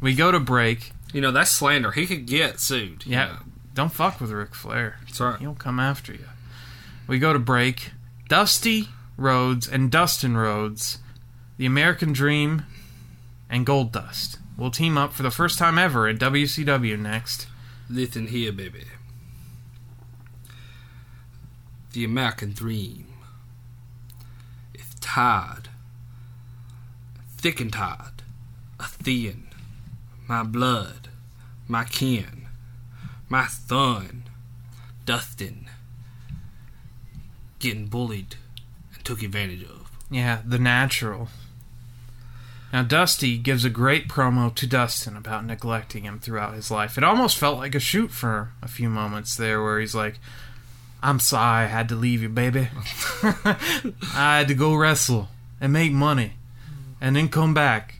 We 0.00 0.12
go 0.16 0.32
to 0.32 0.40
break. 0.40 0.90
You 1.12 1.20
know, 1.20 1.30
that's 1.30 1.50
slander. 1.50 1.92
He 1.92 2.06
could 2.06 2.26
get 2.26 2.60
sued. 2.60 3.06
Yeah, 3.06 3.26
know. 3.26 3.38
don't 3.74 3.92
fuck 3.92 4.20
with 4.20 4.30
Ric 4.30 4.54
Flair. 4.54 4.98
That's 5.06 5.20
right. 5.20 5.38
He'll 5.38 5.54
come 5.54 5.80
after 5.80 6.12
you. 6.12 6.26
We 7.06 7.18
go 7.18 7.32
to 7.32 7.38
break. 7.38 7.92
Dusty 8.28 8.88
Rhodes 9.16 9.68
and 9.68 9.90
Dustin 9.90 10.36
Rhodes, 10.36 10.98
the 11.56 11.66
American 11.66 12.12
Dream, 12.12 12.64
and 13.48 13.64
Gold 13.64 13.92
Dust 13.92 14.38
will 14.58 14.70
team 14.70 14.98
up 14.98 15.12
for 15.12 15.22
the 15.22 15.30
first 15.30 15.58
time 15.58 15.78
ever 15.78 16.08
in 16.08 16.18
WCW 16.18 16.98
next. 16.98 17.46
Listen 17.88 18.26
here, 18.26 18.52
baby. 18.52 18.84
The 21.92 22.04
American 22.04 22.52
dream 22.52 23.06
is 24.74 24.86
tied, 25.00 25.68
thick 27.36 27.60
and 27.60 27.72
tied, 27.72 28.22
a 28.78 28.84
thin, 28.84 29.45
my 30.28 30.42
blood, 30.42 31.08
my 31.68 31.84
kin, 31.84 32.46
my 33.28 33.46
son, 33.46 34.24
Dustin, 35.04 35.68
getting 37.58 37.86
bullied 37.86 38.36
and 38.94 39.04
took 39.04 39.22
advantage 39.22 39.62
of. 39.62 39.90
Yeah, 40.10 40.42
the 40.44 40.58
natural. 40.58 41.28
Now, 42.72 42.82
Dusty 42.82 43.38
gives 43.38 43.64
a 43.64 43.70
great 43.70 44.08
promo 44.08 44.54
to 44.54 44.66
Dustin 44.66 45.16
about 45.16 45.46
neglecting 45.46 46.04
him 46.04 46.18
throughout 46.18 46.54
his 46.54 46.70
life. 46.70 46.98
It 46.98 47.04
almost 47.04 47.38
felt 47.38 47.58
like 47.58 47.74
a 47.74 47.80
shoot 47.80 48.10
for 48.10 48.50
a 48.60 48.68
few 48.68 48.88
moments 48.88 49.36
there 49.36 49.62
where 49.62 49.80
he's 49.80 49.94
like, 49.94 50.18
I'm 51.02 51.20
sorry 51.20 51.64
I 51.64 51.68
had 51.68 51.88
to 51.90 51.94
leave 51.94 52.22
you, 52.22 52.28
baby. 52.28 52.68
I 53.22 54.38
had 54.38 54.48
to 54.48 54.54
go 54.54 54.74
wrestle 54.74 55.28
and 55.60 55.72
make 55.72 55.92
money 55.92 56.32
and 57.00 57.14
then 57.14 57.28
come 57.28 57.54
back. 57.54 57.95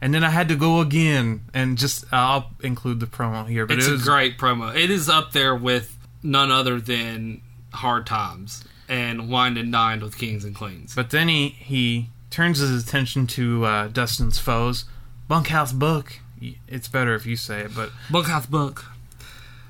And 0.00 0.14
then 0.14 0.22
I 0.24 0.30
had 0.30 0.48
to 0.48 0.56
go 0.56 0.80
again. 0.80 1.42
And 1.54 1.78
just, 1.78 2.04
I'll 2.12 2.50
include 2.62 3.00
the 3.00 3.06
promo 3.06 3.48
here. 3.48 3.66
But 3.66 3.78
it's 3.78 3.86
it 3.86 4.00
a 4.00 4.04
great 4.04 4.38
promo. 4.38 4.74
It 4.74 4.90
is 4.90 5.08
up 5.08 5.32
there 5.32 5.54
with 5.54 5.96
none 6.22 6.50
other 6.50 6.80
than 6.80 7.42
Hard 7.72 8.06
Times 8.06 8.64
and 8.88 9.30
Wind 9.30 9.58
and 9.58 9.72
Dined 9.72 10.02
with 10.02 10.18
Kings 10.18 10.44
and 10.44 10.54
Queens. 10.54 10.94
But 10.94 11.10
then 11.10 11.28
he, 11.28 11.48
he 11.48 12.08
turns 12.30 12.58
his 12.58 12.82
attention 12.82 13.26
to 13.28 13.64
uh, 13.64 13.88
Dustin's 13.88 14.38
foes. 14.38 14.84
Bunkhouse 15.28 15.72
Buck. 15.72 16.20
It's 16.68 16.88
better 16.88 17.14
if 17.14 17.24
you 17.24 17.34
say 17.36 17.60
it, 17.60 17.74
but 17.74 17.90
Bunkhouse 18.10 18.46
Buck 18.46 18.84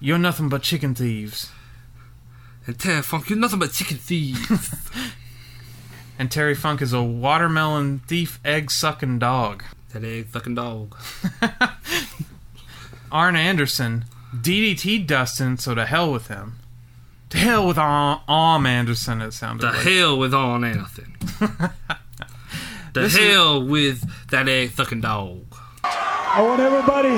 you're 0.00 0.18
nothing 0.18 0.48
but 0.48 0.62
chicken 0.62 0.94
thieves. 0.94 1.50
and 2.66 2.78
Terry 2.78 3.02
Funk, 3.02 3.30
you're 3.30 3.38
nothing 3.38 3.58
but 3.58 3.72
chicken 3.72 3.96
thieves. 3.96 4.74
And 6.18 6.30
Terry 6.30 6.54
Funk 6.54 6.80
is 6.80 6.94
a 6.94 7.02
watermelon 7.02 7.98
thief, 8.06 8.40
egg 8.42 8.70
sucking 8.70 9.18
dog. 9.18 9.64
That 9.92 10.04
egg 10.04 10.26
fucking 10.28 10.54
dog. 10.54 10.96
Arn 13.12 13.36
Anderson 13.36 14.04
DDT 14.34 15.06
Dustin, 15.06 15.56
so 15.58 15.74
to 15.74 15.86
hell 15.86 16.12
with 16.12 16.28
him. 16.28 16.54
To 17.30 17.38
hell 17.38 17.66
with 17.66 17.78
Arm, 17.78 18.20
Arm 18.28 18.66
Anderson, 18.66 19.20
it 19.22 19.32
sounded 19.32 19.62
The 19.66 19.72
like. 19.72 19.86
hell 19.86 20.18
with 20.18 20.34
all 20.34 20.62
anything. 20.64 21.16
the 21.40 21.72
This 22.92 23.14
is- 23.14 23.20
hell 23.32 23.62
with 23.64 24.04
that 24.30 24.48
egg 24.48 24.70
fucking 24.70 25.00
dog. 25.00 25.42
I 25.84 26.42
want 26.42 26.60
everybody 26.60 27.16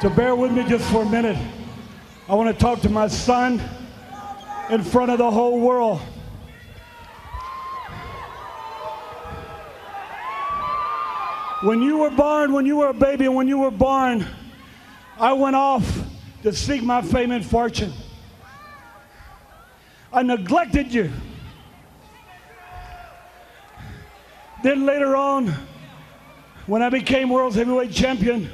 to 0.00 0.10
bear 0.16 0.34
with 0.34 0.52
me 0.52 0.64
just 0.68 0.90
for 0.90 1.02
a 1.02 1.08
minute. 1.08 1.36
I 2.28 2.34
want 2.34 2.52
to 2.52 2.58
talk 2.60 2.80
to 2.80 2.88
my 2.88 3.08
son 3.08 3.62
in 4.70 4.82
front 4.82 5.10
of 5.10 5.18
the 5.18 5.30
whole 5.30 5.60
world. 5.60 6.00
When 11.62 11.80
you 11.80 11.98
were 11.98 12.10
born, 12.10 12.52
when 12.52 12.66
you 12.66 12.78
were 12.78 12.88
a 12.88 12.94
baby, 12.94 13.26
and 13.26 13.36
when 13.36 13.46
you 13.46 13.58
were 13.58 13.70
born, 13.70 14.26
I 15.16 15.32
went 15.32 15.54
off 15.54 16.04
to 16.42 16.52
seek 16.52 16.82
my 16.82 17.02
fame 17.02 17.30
and 17.30 17.46
fortune. 17.46 17.92
I 20.12 20.24
neglected 20.24 20.92
you. 20.92 21.12
Then 24.64 24.84
later 24.84 25.14
on, 25.14 25.54
when 26.66 26.82
I 26.82 26.88
became 26.88 27.28
world's 27.28 27.54
heavyweight 27.54 27.92
champion, 27.92 28.50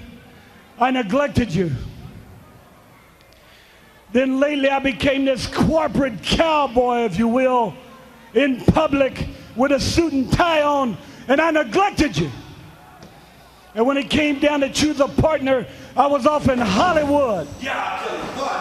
I 0.79 0.91
neglected 0.91 1.55
you. 1.55 1.73
Then 4.13 4.39
lately 4.39 4.69
I 4.69 4.81
became 4.81 5.25
this 5.25 5.47
corporate 5.47 6.23
cowboy, 6.23 7.05
if 7.05 7.19
you 7.19 7.29
will, 7.29 7.73
in 8.35 8.61
public 8.67 9.29
with 9.57 9.73
a 9.73 9.81
suit 9.81 10.13
and 10.13 10.31
tie 10.31 10.63
on, 10.63 10.99
and 11.27 11.41
I 11.41 11.51
neglected 11.51 12.15
you. 12.15 12.31
And 13.79 13.87
when 13.87 13.97
it 13.97 14.11
came 14.11 14.41
down 14.41 14.59
to 14.63 14.71
choose 14.71 14.99
a 14.99 15.07
partner, 15.07 15.65
I 15.97 16.09
was 16.09 16.27
off 16.27 16.49
in 16.49 16.59
Hollywood. 16.59 17.47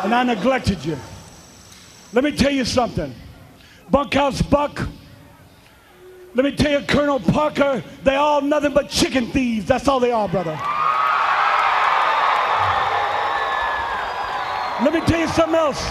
And 0.04 0.14
I 0.14 0.22
neglected 0.24 0.86
you. 0.86 0.96
Let 2.14 2.24
me 2.24 2.32
tell 2.34 2.52
you 2.52 2.64
something. 2.64 3.16
Bunkhouse 3.90 4.44
Buck, 4.44 4.80
let 6.36 6.46
me 6.46 6.56
tell 6.56 6.80
you, 6.80 6.86
Colonel 6.86 7.20
Parker, 7.20 7.84
they 8.04 8.14
all 8.14 8.42
nothing 8.42 8.76
but 8.76 8.92
chicken 8.92 9.26
thieves. 9.32 9.66
That's 9.66 9.88
all 9.88 10.00
they 10.00 10.12
are, 10.12 10.28
brother. 10.28 10.52
Let 14.84 14.94
me 14.94 15.02
tell 15.02 15.20
you 15.20 15.28
something 15.30 15.56
else. 15.56 15.84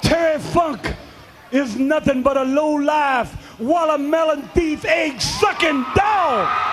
Terry 0.00 0.38
Funk 0.38 0.94
is 1.52 1.76
nothing 1.76 2.22
but 2.22 2.38
a 2.38 2.44
low 2.44 2.72
life, 2.72 3.60
watermelon 3.60 4.48
thief, 4.54 4.86
egg 4.86 5.20
sucking 5.20 5.84
dog. 5.94 6.70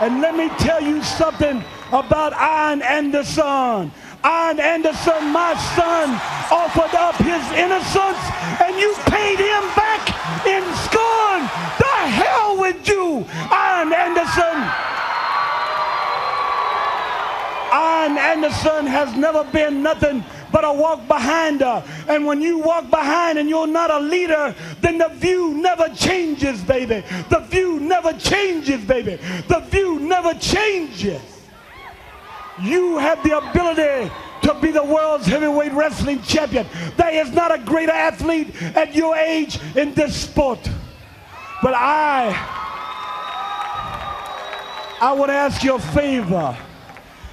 And 0.00 0.20
let 0.20 0.36
me 0.36 0.48
tell 0.58 0.82
you 0.82 1.02
something 1.02 1.64
about 1.88 2.34
Arn 2.34 2.82
Anderson. 2.82 3.90
Arn 4.22 4.60
Anderson, 4.60 5.32
my 5.32 5.54
son, 5.74 6.10
offered 6.52 6.94
up 6.94 7.14
his 7.16 7.40
innocence 7.56 8.20
and 8.60 8.76
you 8.76 8.92
paid 9.06 9.38
him 9.38 9.64
back 9.72 10.02
in 10.44 10.62
scorn. 10.84 11.42
The 11.80 11.96
hell 12.12 12.60
with 12.60 12.86
you, 12.86 13.24
Arn 13.50 13.92
Anderson. 13.92 14.56
Arn 17.72 18.18
Anderson 18.18 18.86
has 18.86 19.16
never 19.16 19.44
been 19.44 19.82
nothing 19.82 20.22
but 20.52 20.64
a 20.64 20.72
walk 20.72 21.06
behind 21.08 21.60
her. 21.60 21.84
And 22.08 22.26
when 22.26 22.40
you 22.40 22.58
walk 22.58 22.90
behind 22.90 23.38
and 23.38 23.48
you're 23.48 23.66
not 23.66 23.90
a 23.90 23.98
leader, 23.98 24.54
then 24.80 24.98
the 24.98 25.08
view 25.08 25.54
never 25.54 25.88
changes, 25.90 26.62
baby. 26.62 27.04
The 27.30 27.40
view 27.40 27.80
never 27.80 28.12
changes, 28.12 28.84
baby. 28.84 29.16
The 29.48 29.60
view 29.70 29.98
never 29.98 30.34
changes. 30.34 31.22
You 32.62 32.98
have 32.98 33.22
the 33.22 33.36
ability 33.36 34.10
to 34.42 34.54
be 34.60 34.70
the 34.70 34.84
world's 34.84 35.26
heavyweight 35.26 35.72
wrestling 35.72 36.22
champion. 36.22 36.66
There 36.96 37.10
is 37.10 37.32
not 37.32 37.52
a 37.52 37.58
greater 37.58 37.92
athlete 37.92 38.54
at 38.76 38.94
your 38.94 39.16
age 39.16 39.58
in 39.74 39.92
this 39.94 40.16
sport. 40.16 40.60
But 41.62 41.74
I, 41.74 42.30
I 45.00 45.12
want 45.12 45.30
to 45.30 45.34
ask 45.34 45.62
you 45.62 45.74
a 45.74 45.78
favor. 45.78 46.56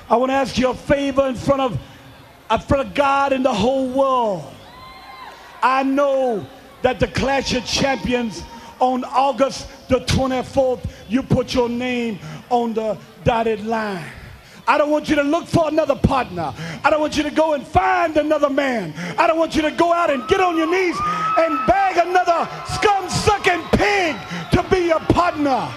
I 0.09 0.15
want 0.17 0.31
to 0.31 0.35
ask 0.35 0.57
you 0.57 0.69
a 0.69 0.73
favor 0.73 1.27
in 1.27 1.35
front 1.35 1.61
of, 1.61 1.79
in 2.53 2.59
front 2.59 2.87
of 2.87 2.93
God 2.93 3.33
and 3.33 3.43
the 3.43 3.53
whole 3.53 3.89
world. 3.89 4.43
I 5.61 5.83
know 5.83 6.45
that 6.81 6.99
the 6.99 7.07
Clash 7.07 7.53
of 7.53 7.65
Champions 7.65 8.43
on 8.79 9.03
August 9.05 9.67
the 9.87 9.99
24th, 10.01 10.89
you 11.07 11.23
put 11.23 11.53
your 11.53 11.69
name 11.69 12.19
on 12.49 12.73
the 12.73 12.97
dotted 13.23 13.65
line. 13.65 14.05
I 14.67 14.77
don't 14.77 14.91
want 14.91 15.09
you 15.09 15.15
to 15.15 15.23
look 15.23 15.45
for 15.45 15.67
another 15.67 15.95
partner. 15.95 16.53
I 16.83 16.89
don't 16.89 17.01
want 17.01 17.17
you 17.17 17.23
to 17.23 17.31
go 17.31 17.53
and 17.53 17.65
find 17.65 18.15
another 18.15 18.49
man. 18.49 18.93
I 19.17 19.27
don't 19.27 19.37
want 19.37 19.55
you 19.55 19.61
to 19.63 19.71
go 19.71 19.91
out 19.91 20.09
and 20.09 20.27
get 20.27 20.39
on 20.39 20.55
your 20.57 20.67
knees 20.67 20.95
and 21.37 21.59
beg 21.67 21.97
another 21.97 22.47
scum 22.67 23.09
sucking 23.09 23.61
pig 23.73 24.15
to 24.51 24.63
be 24.69 24.87
your 24.87 25.01
partner. 25.01 25.69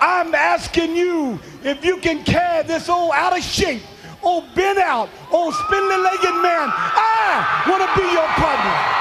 I'm 0.00 0.34
asking 0.34 0.94
you 0.94 1.40
if 1.64 1.84
you 1.84 1.98
can 1.98 2.22
carry 2.22 2.62
this 2.64 2.88
old 2.88 3.12
out 3.14 3.36
of 3.36 3.42
shape, 3.42 3.82
Oh, 4.28 4.42
old 4.42 4.54
bent 4.56 4.78
out, 4.78 5.08
oh, 5.30 5.44
old 5.44 5.54
spindly 5.54 5.96
legged 5.98 6.34
man. 6.42 6.68
Ah, 6.68 7.64
I 7.64 7.70
want 7.70 7.82
to 7.82 7.88
be 7.94 8.02
your 8.12 8.26
partner. 8.26 8.96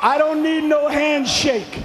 I 0.00 0.16
don't 0.16 0.44
need 0.44 0.62
no 0.62 0.86
handshake 0.86 1.82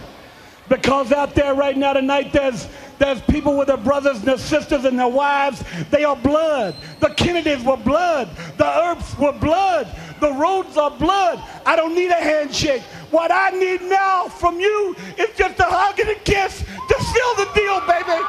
because 0.69 1.11
out 1.11 1.33
there 1.33 1.55
right 1.55 1.75
now 1.75 1.93
tonight 1.93 2.31
there's 2.31 2.67
there's 2.99 3.21
people 3.21 3.57
with 3.57 3.67
their 3.67 3.77
brothers 3.77 4.17
and 4.17 4.25
their 4.25 4.37
sisters 4.37 4.85
and 4.85 4.97
their 4.97 5.07
wives. 5.07 5.63
They 5.89 6.03
are 6.03 6.15
blood. 6.15 6.75
The 6.99 7.09
Kennedys 7.09 7.63
were 7.63 7.77
blood. 7.77 8.29
The 8.57 8.65
Earps 8.65 9.17
were 9.17 9.33
blood. 9.33 9.87
The 10.19 10.31
Rhodes 10.31 10.77
are 10.77 10.91
blood. 10.91 11.41
I 11.65 11.75
don't 11.75 11.95
need 11.95 12.09
a 12.09 12.15
handshake. 12.15 12.81
What 13.11 13.31
I 13.31 13.49
need 13.51 13.81
now 13.81 14.27
from 14.27 14.59
you 14.59 14.95
is 15.17 15.29
just 15.37 15.59
a 15.59 15.65
hug 15.65 15.99
and 15.99 16.09
a 16.09 16.15
kiss 16.15 16.59
to 16.59 17.03
seal 17.03 17.35
the 17.35 17.49
deal, 17.53 17.79
baby. 17.87 18.23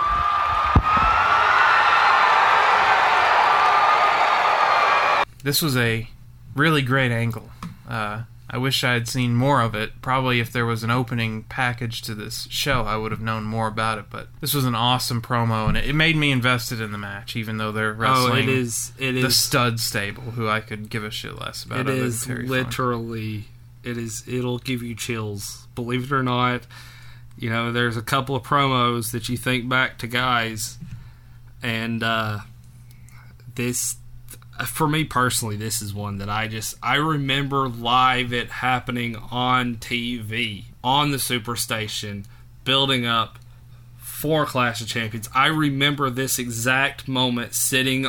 This 5.43 5.61
was 5.61 5.77
a 5.77 6.09
really 6.55 6.83
great 6.83 7.13
angle. 7.13 7.51
Uh, 7.89 8.23
I 8.55 8.57
wish 8.57 8.85
I 8.85 8.93
had 8.93 9.09
seen 9.09 9.35
more 9.35 9.61
of 9.61 9.75
it. 9.75 10.01
Probably 10.01 10.39
if 10.39 10.53
there 10.53 10.65
was 10.65 10.85
an 10.85 10.91
opening 10.93 11.43
package 11.43 12.03
to 12.03 12.15
this 12.15 12.47
show, 12.53 12.83
I 12.83 12.97
would 12.97 13.11
have 13.11 13.21
known 13.21 13.43
more 13.43 13.67
about 13.67 13.99
it. 13.99 14.05
But 14.11 14.29
this 14.41 14.55
was 14.55 14.65
an 14.65 14.77
awesome 14.77 15.21
promo, 15.21 15.67
and 15.67 15.77
it, 15.77 15.87
it 15.89 15.95
made 15.95 16.15
me 16.15 16.31
invested 16.31 16.81
in 16.81 16.93
the 16.93 16.99
match, 16.99 17.35
even 17.35 17.57
though 17.57 17.73
they're 17.73 17.93
wrestling 17.93 18.33
Oh, 18.33 18.37
it 18.37 18.49
is. 18.49 18.93
It 18.97 19.15
the 19.15 19.27
is. 19.27 19.37
stud 19.37 19.81
stable, 19.81 20.23
who 20.23 20.49
I 20.49 20.61
could 20.61 20.89
give 20.89 21.03
a 21.03 21.11
shit 21.11 21.37
less 21.37 21.65
about. 21.65 21.81
It 21.81 21.89
is 21.89 22.29
literally. 22.29 23.47
It 23.83 23.99
is. 23.99 24.23
It'll 24.29 24.59
give 24.61 24.85
you 24.85 24.95
chills. 24.95 25.67
Believe 25.75 26.05
it 26.05 26.15
or 26.15 26.23
not. 26.23 26.63
You 27.37 27.51
know, 27.51 27.73
there's 27.73 27.97
a 27.97 28.03
couple 28.03 28.37
of 28.37 28.45
promos 28.45 29.11
that 29.11 29.29
you 29.29 29.37
think 29.37 29.69
back 29.69 29.99
to 29.99 30.07
guys, 30.07 30.79
and 31.61 32.05
uh, 32.05 32.39
this, 33.57 33.97
for 34.63 34.89
me 34.89 35.05
personally, 35.05 35.57
this 35.57 35.83
is 35.83 35.93
one 35.93 36.19
that 36.19 36.29
I 36.29 36.47
just 36.49 36.77
I 36.83 36.97
remember 36.97 37.69
live 37.69 38.33
it 38.33 38.51
happening 38.51 39.17
on 39.31 39.77
TV 39.77 40.65
on 40.83 41.11
the 41.11 41.17
Superstation, 41.17 42.25
building 42.65 43.05
up 43.05 43.39
for 43.97 44.47
Clash 44.47 44.81
of 44.81 44.87
Champions. 44.87 45.29
I 45.35 45.47
remember 45.47 46.09
this 46.09 46.39
exact 46.39 47.09
moment 47.09 47.55
sitting 47.55 48.07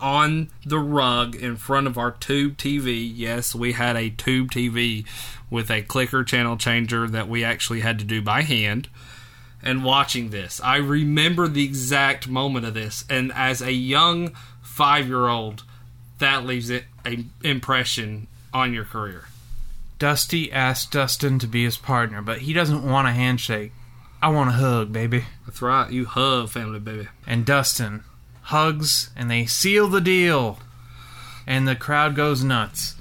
on 0.00 0.50
the 0.64 0.78
rug 0.78 1.36
in 1.36 1.56
front 1.56 1.86
of 1.86 1.96
our 1.96 2.10
tube 2.10 2.56
TV. 2.56 3.10
Yes, 3.14 3.54
we 3.54 3.72
had 3.72 3.96
a 3.96 4.10
tube 4.10 4.50
TV 4.50 5.06
with 5.48 5.70
a 5.70 5.82
clicker 5.82 6.24
channel 6.24 6.56
changer 6.56 7.06
that 7.06 7.28
we 7.28 7.44
actually 7.44 7.80
had 7.80 7.98
to 8.00 8.04
do 8.04 8.20
by 8.20 8.42
hand. 8.42 8.88
And 9.62 9.84
watching 9.84 10.30
this, 10.30 10.60
I 10.62 10.76
remember 10.76 11.48
the 11.48 11.64
exact 11.64 12.28
moment 12.28 12.66
of 12.66 12.74
this. 12.74 13.04
And 13.08 13.32
as 13.32 13.62
a 13.62 13.72
young 13.72 14.34
five 14.62 15.06
year 15.06 15.26
old, 15.28 15.64
that 16.18 16.44
leaves 16.44 16.70
it 16.70 16.84
a 17.04 17.24
impression 17.42 18.26
on 18.52 18.72
your 18.72 18.84
career. 18.84 19.24
Dusty 19.98 20.52
asked 20.52 20.92
Dustin 20.92 21.38
to 21.38 21.46
be 21.46 21.64
his 21.64 21.78
partner, 21.78 22.20
but 22.20 22.40
he 22.40 22.52
doesn't 22.52 22.88
want 22.88 23.08
a 23.08 23.12
handshake. 23.12 23.72
I 24.20 24.28
want 24.28 24.50
a 24.50 24.54
hug, 24.54 24.92
baby. 24.92 25.24
That's 25.46 25.62
right, 25.62 25.90
you 25.90 26.04
hug 26.04 26.50
family, 26.50 26.80
baby. 26.80 27.08
And 27.26 27.46
Dustin 27.46 28.04
hugs, 28.42 29.10
and 29.16 29.30
they 29.30 29.46
seal 29.46 29.88
the 29.88 30.00
deal. 30.00 30.58
And 31.46 31.66
the 31.66 31.76
crowd 31.76 32.14
goes 32.14 32.44
nuts. 32.44 32.94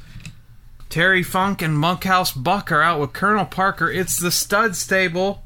Terry 0.90 1.24
Funk 1.24 1.62
and 1.62 1.82
Bunkhouse 1.82 2.32
Buck 2.32 2.72
are 2.72 2.82
out 2.82 3.00
with 3.00 3.14
Colonel 3.14 3.46
Parker. 3.46 3.92
It's 3.92 4.18
the 4.18 4.32
stud 4.32 4.76
stable, 4.76 5.44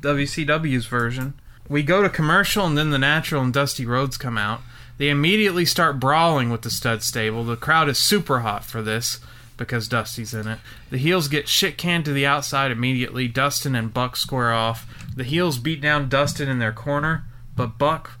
WCW's 0.00 0.86
version. 0.86 1.34
We 1.68 1.82
go 1.82 2.02
to 2.02 2.08
commercial, 2.08 2.66
and 2.66 2.76
then 2.76 2.90
the 2.90 2.98
Natural 2.98 3.42
and 3.42 3.52
Dusty 3.52 3.84
Rhodes 3.84 4.16
come 4.16 4.38
out. 4.38 4.60
They 4.98 5.08
immediately 5.08 5.64
start 5.64 5.98
brawling 6.00 6.50
with 6.50 6.62
the 6.62 6.70
stud 6.70 7.02
stable. 7.02 7.44
The 7.44 7.56
crowd 7.56 7.88
is 7.88 7.98
super 7.98 8.40
hot 8.40 8.64
for 8.64 8.82
this 8.82 9.20
because 9.56 9.88
Dusty's 9.88 10.34
in 10.34 10.46
it. 10.46 10.58
The 10.90 10.98
heels 10.98 11.28
get 11.28 11.48
shit 11.48 11.76
canned 11.78 12.04
to 12.06 12.12
the 12.12 12.26
outside 12.26 12.70
immediately. 12.70 13.28
Dustin 13.28 13.74
and 13.74 13.92
Buck 13.92 14.16
square 14.16 14.52
off. 14.52 14.86
The 15.16 15.24
heels 15.24 15.58
beat 15.58 15.80
down 15.80 16.08
Dustin 16.08 16.48
in 16.48 16.58
their 16.58 16.72
corner, 16.72 17.24
but 17.56 17.78
Buck 17.78 18.12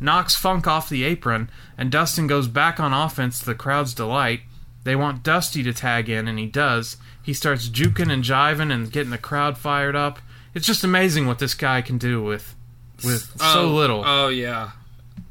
knocks 0.00 0.34
Funk 0.34 0.66
off 0.66 0.88
the 0.88 1.04
apron, 1.04 1.48
and 1.78 1.90
Dustin 1.90 2.26
goes 2.26 2.48
back 2.48 2.80
on 2.80 2.92
offense 2.92 3.38
to 3.38 3.46
the 3.46 3.54
crowd's 3.54 3.94
delight. 3.94 4.40
They 4.84 4.96
want 4.96 5.22
Dusty 5.22 5.62
to 5.62 5.72
tag 5.72 6.08
in, 6.08 6.26
and 6.26 6.38
he 6.38 6.46
does. 6.46 6.96
He 7.22 7.32
starts 7.32 7.68
juking 7.68 8.12
and 8.12 8.24
jiving 8.24 8.72
and 8.72 8.90
getting 8.90 9.10
the 9.10 9.18
crowd 9.18 9.56
fired 9.56 9.94
up. 9.94 10.18
It's 10.54 10.66
just 10.66 10.82
amazing 10.82 11.26
what 11.26 11.38
this 11.38 11.54
guy 11.54 11.80
can 11.82 11.98
do 11.98 12.22
with 12.22 12.54
with 13.04 13.22
so 13.38 13.62
Oh, 13.62 13.68
little. 13.68 14.02
Oh 14.04 14.28
yeah, 14.28 14.72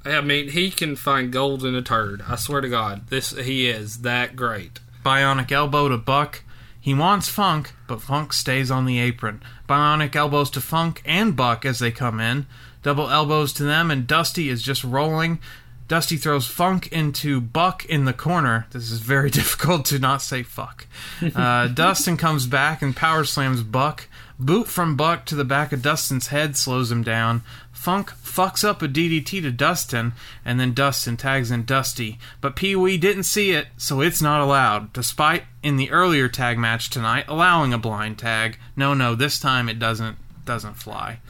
I 0.04 0.22
mean, 0.22 0.50
he 0.50 0.72
can 0.72 0.96
find 0.96 1.32
gold 1.32 1.64
in 1.64 1.76
a 1.76 1.82
turd. 1.82 2.24
I 2.28 2.36
swear 2.36 2.62
to 2.62 2.70
God, 2.70 3.08
this 3.08 3.32
he 3.32 3.70
is 3.70 4.00
that 4.02 4.36
great. 4.36 4.80
Bionic 5.06 5.52
elbow 5.52 5.90
to 5.90 5.98
Buck. 5.98 6.44
He 6.80 6.94
wants 6.96 7.30
Funk, 7.30 7.74
but 7.88 8.02
Funk 8.02 8.34
stays 8.34 8.72
on 8.72 8.86
the 8.86 9.00
apron. 9.00 9.44
Bionic 9.70 10.16
elbows 10.16 10.50
to 10.52 10.62
Funk 10.62 11.02
and 11.06 11.36
Buck 11.36 11.66
as 11.66 11.80
they 11.80 11.92
come 11.92 12.20
in. 12.20 12.48
Double 12.82 13.10
elbows 13.10 13.54
to 13.54 13.64
them, 13.64 13.92
and 13.92 14.08
Dusty 14.08 14.50
is 14.50 14.64
just 14.64 14.84
rolling. 14.84 15.40
Dusty 15.88 16.18
throws 16.18 16.48
Funk 16.48 16.88
into 16.92 17.40
Buck 17.40 17.86
in 17.86 18.06
the 18.06 18.14
corner. 18.14 18.66
This 18.72 18.90
is 18.92 19.00
very 19.00 19.30
difficult 19.40 19.86
to 19.88 20.00
not 20.00 20.22
say 20.22 20.42
fuck. 20.42 20.88
Uh, 21.36 21.68
Dustin 21.68 22.18
comes 22.18 22.48
back 22.48 22.82
and 22.82 22.96
power 22.96 23.24
slams 23.24 23.62
Buck. 23.62 24.08
Boot 24.40 24.68
from 24.68 24.96
Buck 24.96 25.26
to 25.26 25.36
the 25.36 25.46
back 25.46 25.72
of 25.72 25.84
Dustin's 25.84 26.28
head 26.28 26.58
slows 26.58 26.92
him 26.92 27.04
down. 27.04 27.44
Funk 27.82 28.12
fucks 28.12 28.64
up 28.64 28.84
a 28.84 28.88
DDT 28.88 29.42
to 29.42 29.52
Dustin, 29.52 30.14
and 30.46 30.60
then 30.60 30.76
Dustin 30.76 31.18
tags 31.18 31.50
in 31.50 31.66
Dusty. 31.66 32.20
But 32.40 32.56
Pee 32.56 32.76
Wee 32.76 32.96
didn't 32.96 33.24
see 33.24 33.54
it, 33.54 33.70
so 33.76 34.02
it's 34.02 34.22
not 34.22 34.40
allowed, 34.40 34.94
despite 34.94 35.46
in 35.64 35.78
the 35.78 35.90
earlier 35.90 36.28
tag 36.28 36.60
match 36.60 36.92
tonight 36.92 37.26
allowing 37.28 37.74
a 37.74 37.80
blind 37.80 38.20
tag. 38.20 38.60
No, 38.76 38.94
no, 38.94 39.16
this 39.16 39.40
time 39.40 39.68
it 39.68 39.80
doesn't 39.80 40.18
doesn't 40.46 40.76
fly. 40.76 41.22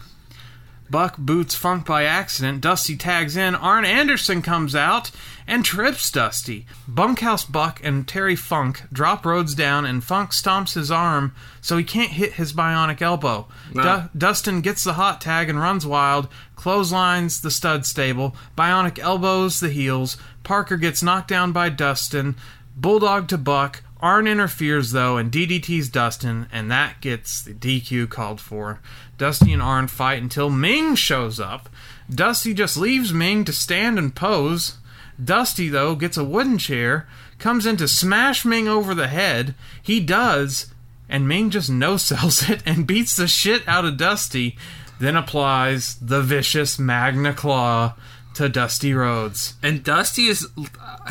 Buck 0.91 1.17
boots 1.17 1.55
Funk 1.55 1.85
by 1.85 2.03
accident. 2.03 2.59
Dusty 2.59 2.97
tags 2.97 3.37
in. 3.37 3.55
Arn 3.55 3.85
Anderson 3.85 4.41
comes 4.41 4.75
out 4.75 5.09
and 5.47 5.63
trips 5.63 6.11
Dusty. 6.11 6.65
Bunkhouse 6.85 7.45
Buck 7.45 7.79
and 7.81 8.05
Terry 8.05 8.35
Funk 8.35 8.83
drop 8.91 9.25
Rhodes 9.25 9.55
down, 9.55 9.85
and 9.85 10.03
Funk 10.03 10.31
stomps 10.31 10.73
his 10.73 10.91
arm 10.91 11.33
so 11.61 11.77
he 11.77 11.83
can't 11.85 12.11
hit 12.11 12.33
his 12.33 12.51
bionic 12.51 13.01
elbow. 13.01 13.47
No. 13.73 13.81
Du- 13.81 14.09
Dustin 14.17 14.59
gets 14.59 14.83
the 14.83 14.93
hot 14.93 15.21
tag 15.21 15.49
and 15.49 15.59
runs 15.59 15.85
wild. 15.85 16.27
Clotheslines 16.57 17.39
the 17.39 17.51
stud 17.51 17.85
stable. 17.85 18.35
Bionic 18.57 18.99
elbows 18.99 19.61
the 19.61 19.69
heels. 19.69 20.17
Parker 20.43 20.75
gets 20.75 21.01
knocked 21.01 21.29
down 21.29 21.53
by 21.53 21.69
Dustin. 21.69 22.35
Bulldog 22.75 23.29
to 23.29 23.37
Buck. 23.37 23.83
Arn 24.01 24.27
interferes 24.27 24.91
though 24.91 25.17
and 25.17 25.31
DDT's 25.31 25.89
Dustin, 25.89 26.47
and 26.51 26.71
that 26.71 27.01
gets 27.01 27.41
the 27.41 27.53
DQ 27.53 28.09
called 28.09 28.41
for. 28.41 28.79
Dusty 29.17 29.53
and 29.53 29.61
Arn 29.61 29.87
fight 29.87 30.21
until 30.21 30.49
Meng 30.49 30.95
shows 30.95 31.39
up. 31.39 31.69
Dusty 32.09 32.53
just 32.53 32.77
leaves 32.77 33.13
Meng 33.13 33.45
to 33.45 33.53
stand 33.53 33.99
and 33.99 34.15
pose. 34.15 34.77
Dusty, 35.23 35.69
though, 35.69 35.95
gets 35.95 36.17
a 36.17 36.23
wooden 36.23 36.57
chair, 36.57 37.07
comes 37.37 37.65
in 37.65 37.77
to 37.77 37.87
smash 37.87 38.43
Meng 38.43 38.67
over 38.67 38.95
the 38.95 39.07
head. 39.07 39.53
He 39.81 39.99
does, 39.99 40.73
and 41.07 41.27
Meng 41.27 41.51
just 41.51 41.69
no 41.69 41.97
sells 41.97 42.49
it 42.49 42.63
and 42.65 42.87
beats 42.87 43.15
the 43.15 43.27
shit 43.27 43.67
out 43.67 43.85
of 43.85 43.97
Dusty, 43.97 44.57
then 44.99 45.15
applies 45.15 45.95
the 45.95 46.21
vicious 46.21 46.79
Magna 46.79 47.33
Claw 47.33 47.93
to 48.35 48.49
Dusty 48.49 48.93
Rhodes. 48.93 49.55
And 49.61 49.83
Dusty 49.83 50.27
is 50.27 50.47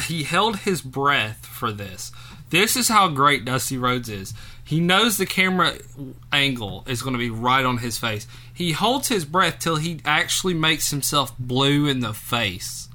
he 0.06 0.24
held 0.24 0.58
his 0.58 0.80
breath 0.80 1.46
for 1.46 1.70
this. 1.72 2.12
This 2.50 2.76
is 2.76 2.88
how 2.88 3.08
great 3.08 3.44
Dusty 3.44 3.78
Rhodes 3.78 4.08
is. 4.08 4.34
He 4.64 4.80
knows 4.80 5.16
the 5.16 5.26
camera 5.26 5.74
angle 6.32 6.84
is 6.86 7.02
going 7.02 7.14
to 7.14 7.18
be 7.18 7.30
right 7.30 7.64
on 7.64 7.78
his 7.78 7.98
face. 7.98 8.26
He 8.52 8.72
holds 8.72 9.08
his 9.08 9.24
breath 9.24 9.58
till 9.58 9.76
he 9.76 10.00
actually 10.04 10.54
makes 10.54 10.90
himself 10.90 11.36
blue 11.38 11.86
in 11.86 12.00
the 12.00 12.12
face 12.12 12.88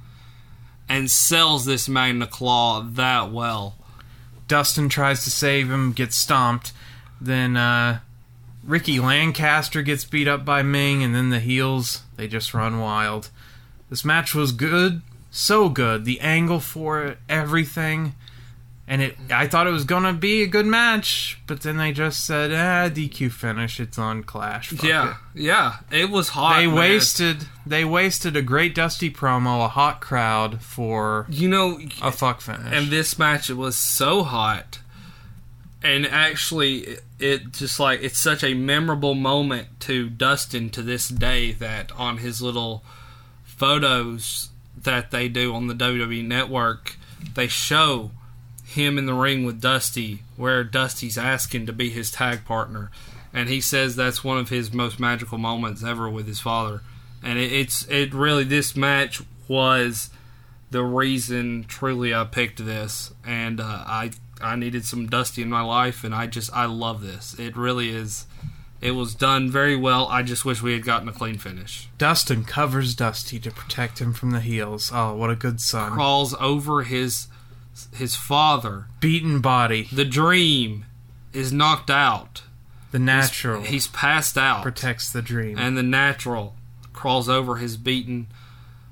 and 0.88 1.10
sells 1.10 1.66
this 1.66 1.90
Magna 1.90 2.28
Claw 2.28 2.82
that 2.82 3.32
well. 3.32 3.76
Dustin 4.48 4.90
tries 4.90 5.24
to 5.24 5.32
save 5.32 5.72
him, 5.72 5.92
gets 5.94 6.16
stomped. 6.16 6.72
Then 7.20 7.58
uh, 7.58 8.00
Ricky 8.64 9.00
Lancaster 9.00 9.82
gets 9.82 10.06
beat 10.06 10.28
up 10.28 10.46
by 10.46 10.62
Meng, 10.62 11.04
and 11.04 11.16
then 11.16 11.30
the 11.30 11.40
heels 11.40 12.04
they 12.18 12.28
just 12.28 12.54
run 12.54 12.80
wild. 12.80 13.30
This 13.90 14.06
match 14.06 14.36
was 14.36 14.52
good, 14.52 15.02
so 15.32 15.70
good. 15.70 16.06
The 16.06 16.20
angle 16.20 16.60
for 16.60 17.04
it, 17.04 17.18
everything, 17.28 18.14
and 18.88 19.02
it. 19.02 19.18
I 19.32 19.48
thought 19.48 19.68
it 19.68 19.72
was 19.72 19.84
gonna 19.84 20.14
be 20.14 20.44
a 20.44 20.48
good 20.48 20.66
match, 20.66 21.40
but 21.48 21.62
then 21.62 21.78
they 21.78 21.92
just 21.92 22.24
said, 22.26 22.52
"Ah, 22.52 22.90
DQ 22.94 23.32
finish. 23.32 23.80
It's 23.80 23.98
on 23.98 24.24
Clash." 24.24 24.70
Fuck 24.70 24.84
yeah, 24.84 25.16
it." 25.34 25.42
yeah, 25.42 25.76
it 25.92 26.10
was 26.10 26.30
hot. 26.30 26.58
They 26.58 26.68
man. 26.68 26.76
wasted. 26.76 27.48
They 27.66 27.84
wasted 27.84 28.36
a 28.36 28.42
great 28.42 28.76
Dusty 28.76 29.10
promo, 29.10 29.66
a 29.66 29.70
hot 29.70 30.02
crowd 30.02 30.62
for 30.62 31.26
You 31.30 31.50
know, 31.50 31.80
a 32.02 32.12
fuck 32.12 32.42
finish. 32.42 32.72
and 32.72 32.88
this 32.88 33.18
match 33.18 33.50
it 33.50 33.56
was 33.58 33.76
so 33.76 34.24
hot 34.24 34.80
and 35.86 36.06
actually 36.08 36.80
it, 36.80 37.04
it 37.20 37.52
just 37.52 37.80
like 37.80 38.02
it's 38.02 38.18
such 38.20 38.44
a 38.44 38.54
memorable 38.56 39.14
moment 39.14 39.68
to 39.80 40.10
dustin 40.10 40.70
to 40.72 40.82
this 40.82 41.08
day 41.08 41.52
that 41.52 41.92
on 41.92 42.18
his 42.18 42.42
little 42.42 42.84
photos 43.44 44.50
that 44.76 45.12
they 45.12 45.28
do 45.28 45.54
on 45.54 45.68
the 45.68 45.76
wwe 45.76 46.26
network 46.26 46.98
they 47.36 47.48
show 47.48 48.12
him 48.76 48.98
in 48.98 49.06
the 49.06 49.14
ring 49.14 49.44
with 49.44 49.60
dusty 49.60 50.22
where 50.38 50.64
dusty's 50.64 51.18
asking 51.18 51.66
to 51.66 51.74
be 51.74 51.90
his 51.90 52.12
tag 52.12 52.46
partner 52.46 52.92
and 53.34 53.50
he 53.50 53.60
says 53.60 53.96
that's 53.96 54.24
one 54.24 54.38
of 54.38 54.50
his 54.50 54.72
most 54.72 55.00
magical 55.00 55.38
moments 55.38 55.84
ever 55.84 56.10
with 56.10 56.28
his 56.28 56.40
father 56.40 56.82
and 57.24 57.40
it, 57.40 57.52
it's 57.52 57.86
it 57.88 58.14
really 58.14 58.44
this 58.44 58.76
match 58.76 59.22
was 59.48 60.10
the 60.72 60.84
reason 60.84 61.66
truly 61.68 62.14
I 62.14 62.26
picked 62.26 62.64
this, 62.66 63.14
and 63.26 63.60
uh, 63.60 63.64
I 63.64 64.12
I 64.42 64.56
needed 64.56 64.86
some 64.86 65.08
Dusty 65.08 65.42
in 65.42 65.50
my 65.50 65.62
life, 65.62 66.04
and 66.04 66.14
I 66.14 66.28
just 66.28 66.54
I 66.54 66.66
love 66.66 67.02
this. 67.02 67.38
It 67.40 67.56
really 67.56 67.90
is. 67.90 68.26
It 68.82 68.92
was 68.92 69.16
done 69.16 69.50
very 69.50 69.76
well. 69.76 70.06
I 70.08 70.22
just 70.22 70.44
wish 70.44 70.62
we 70.62 70.74
had 70.74 70.84
gotten 70.84 71.08
a 71.08 71.14
clean 71.14 71.38
finish. 71.38 71.88
Dustin 71.98 72.44
covers 72.44 72.94
Dusty 72.94 73.40
to 73.40 73.50
protect 73.50 74.00
him 74.00 74.14
from 74.14 74.32
the 74.32 74.42
heels. 74.42 74.92
Oh, 74.94 75.16
what 75.16 75.30
a 75.30 75.36
good 75.36 75.62
son. 75.62 75.94
Crawls 75.94 76.36
over 76.40 76.84
his 76.84 77.28
his 77.94 78.16
father. 78.16 78.86
Beaten 79.00 79.40
body. 79.42 79.88
The 79.92 80.06
dream 80.06 80.86
is 81.34 81.52
knocked 81.54 81.90
out. 81.90 82.44
The 82.92 83.00
natural 83.00 83.62
He's 83.64 83.88
passed 83.88 84.38
out, 84.38 84.64
protects 84.64 85.12
the 85.12 85.22
dream. 85.22 85.58
and 85.58 85.78
the 85.78 85.84
natural 85.84 86.56
crawls 86.94 87.28
over 87.28 87.58
his 87.58 87.76
beaten 87.76 88.28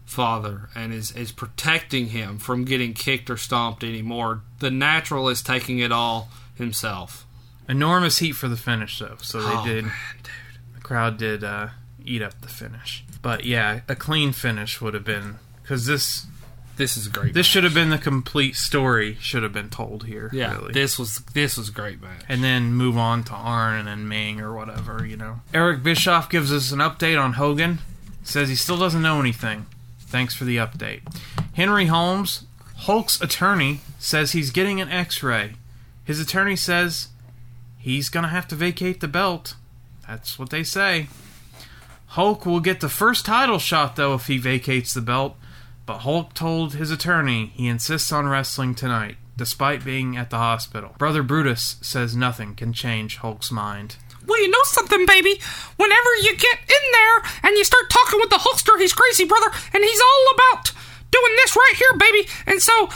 father 0.06 0.70
and 0.76 0.94
is, 0.94 1.12
is 1.12 1.32
protecting 1.32 2.08
him 2.10 2.38
from 2.38 2.66
getting 2.66 2.94
kicked 2.94 3.30
or 3.30 3.38
stomped 3.38 3.84
anymore. 3.84 4.42
The 4.60 4.70
natural 4.72 5.30
is 5.30 5.42
taking 5.42 5.80
it 5.80 5.92
all 5.92 6.30
himself. 6.56 7.26
Enormous 7.70 8.18
heat 8.18 8.34
for 8.34 8.50
the 8.50 8.58
finish, 8.58 9.00
though. 9.00 9.16
So 9.22 9.42
they 9.42 9.56
Oh, 9.56 9.66
did. 9.66 9.86
man, 9.86 9.94
dude. 10.22 10.32
The 10.76 10.82
crowd 10.82 11.18
did 11.18 11.44
uh, 11.46 11.70
eat 12.04 12.22
up 12.22 12.42
the 12.42 12.50
finish. 12.50 13.06
But 13.22 13.46
yeah, 13.46 13.82
a 13.88 13.96
clean 13.96 14.34
finish 14.34 14.82
would 14.82 14.94
have 14.94 15.06
been 15.06 15.40
because 15.62 15.86
this 15.86 16.26
This 16.76 16.98
is 16.98 17.08
a 17.08 17.10
great. 17.10 17.34
this 17.34 17.46
match. 17.46 17.52
should 17.52 17.64
have 17.64 17.74
been 17.74 17.90
the 17.92 17.98
complete 17.98 18.56
story. 18.56 19.18
Should 19.22 19.44
have 19.44 19.54
been 19.54 19.70
told 19.70 20.06
here. 20.06 20.30
Yeah, 20.34 20.56
really. 20.56 20.74
this 20.74 20.98
was 20.98 21.18
this 21.34 21.58
was 21.58 21.70
a 21.70 21.72
great 21.72 22.02
match. 22.02 22.24
and 22.28 22.44
then 22.44 22.74
move 22.74 22.98
on 22.98 23.24
to 23.26 23.34
Arn 23.34 23.80
and 23.80 23.88
then 23.88 24.08
Meng 24.08 24.42
or 24.42 24.54
whatever, 24.56 25.06
you 25.06 25.16
know. 25.18 25.42
Eric 25.54 25.84
Bischoff 25.84 26.30
gives 26.30 26.52
us 26.52 26.72
an 26.72 26.80
update 26.80 27.22
on 27.22 27.34
Hogan. 27.34 27.80
Says 28.24 28.50
he 28.50 28.56
still 28.56 28.78
doesn't 28.78 29.02
know 29.02 29.20
anything. 29.20 29.66
Thanks 30.00 30.34
for 30.34 30.46
the 30.46 30.58
update. 30.58 31.02
Henry 31.54 31.88
Holmes, 31.88 32.46
Hulk's 32.78 33.22
attorney, 33.22 33.82
says 34.00 34.32
he's 34.32 34.50
getting 34.52 34.80
an 34.80 34.90
x 34.90 35.22
ray. 35.22 35.54
His 36.06 36.20
attorney 36.20 36.56
says 36.56 37.10
he's 37.78 38.10
going 38.10 38.24
to 38.24 38.30
have 38.30 38.48
to 38.50 38.56
vacate 38.56 39.00
the 39.02 39.08
belt. 39.08 39.56
That's 40.08 40.40
what 40.40 40.50
they 40.50 40.64
say. 40.64 41.08
Hulk 42.08 42.46
will 42.46 42.60
get 42.60 42.80
the 42.80 42.90
first 42.90 43.26
title 43.26 43.58
shot, 43.60 43.96
though, 43.96 44.14
if 44.14 44.28
he 44.28 44.38
vacates 44.38 44.94
the 44.94 45.02
belt. 45.02 45.36
But 45.86 46.00
Hulk 46.00 46.34
told 46.34 46.74
his 46.74 46.92
attorney 46.92 47.48
he 47.56 47.68
insists 47.68 48.12
on 48.12 48.28
wrestling 48.28 48.74
tonight, 48.74 49.18
despite 49.36 49.84
being 49.84 50.16
at 50.16 50.30
the 50.30 50.38
hospital. 50.38 50.96
Brother 50.98 51.24
Brutus 51.24 51.78
says 51.82 52.16
nothing 52.16 52.56
can 52.56 52.72
change 52.72 53.18
Hulk's 53.18 53.52
mind. 53.52 53.98
Well, 54.26 54.42
you 54.42 54.50
know 54.50 54.64
something, 54.64 55.06
baby? 55.06 55.42
Whenever 55.76 56.16
you 56.22 56.36
get 56.38 56.60
in 56.60 56.92
there 56.94 57.24
and 57.44 57.58
you 57.58 57.66
start 57.66 57.90
talking 57.90 58.20
with 58.20 58.30
the 58.30 58.38
Hulkster, 58.38 58.80
he's 58.80 58.94
crazy, 58.94 59.26
brother, 59.26 59.52
and 59.74 59.84
he's 59.84 60.00
all 60.00 60.34
about 60.36 60.72
doing 61.12 61.34
this 61.38 61.56
right 61.56 61.76
here, 61.78 61.98
baby. 61.98 62.30
And 62.48 62.62
so, 62.62 62.90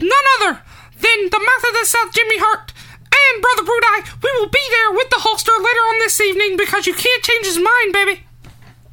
none 0.00 0.26
other 0.40 0.62
than 0.96 1.28
the 1.28 1.38
mouth 1.38 1.64
of 1.68 1.74
the 1.78 1.84
South, 1.84 2.14
Jimmy 2.14 2.38
Hart, 2.38 2.72
and 3.12 3.42
Brother 3.42 3.68
Bruti, 3.68 4.22
we 4.22 4.30
will 4.40 4.48
be 4.48 4.64
there 4.70 4.92
with 4.92 5.10
the 5.10 5.20
Hulkster 5.20 5.52
later 5.58 5.84
on 5.92 5.98
this 5.98 6.20
evening 6.20 6.56
because 6.56 6.86
you 6.86 6.94
can't 6.94 7.22
change 7.22 7.44
his 7.44 7.58
mind, 7.58 7.92
baby. 7.92 8.24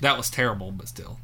That 0.01 0.17
was 0.17 0.29
terrible, 0.29 0.71
but 0.71 0.87
still. 0.87 1.18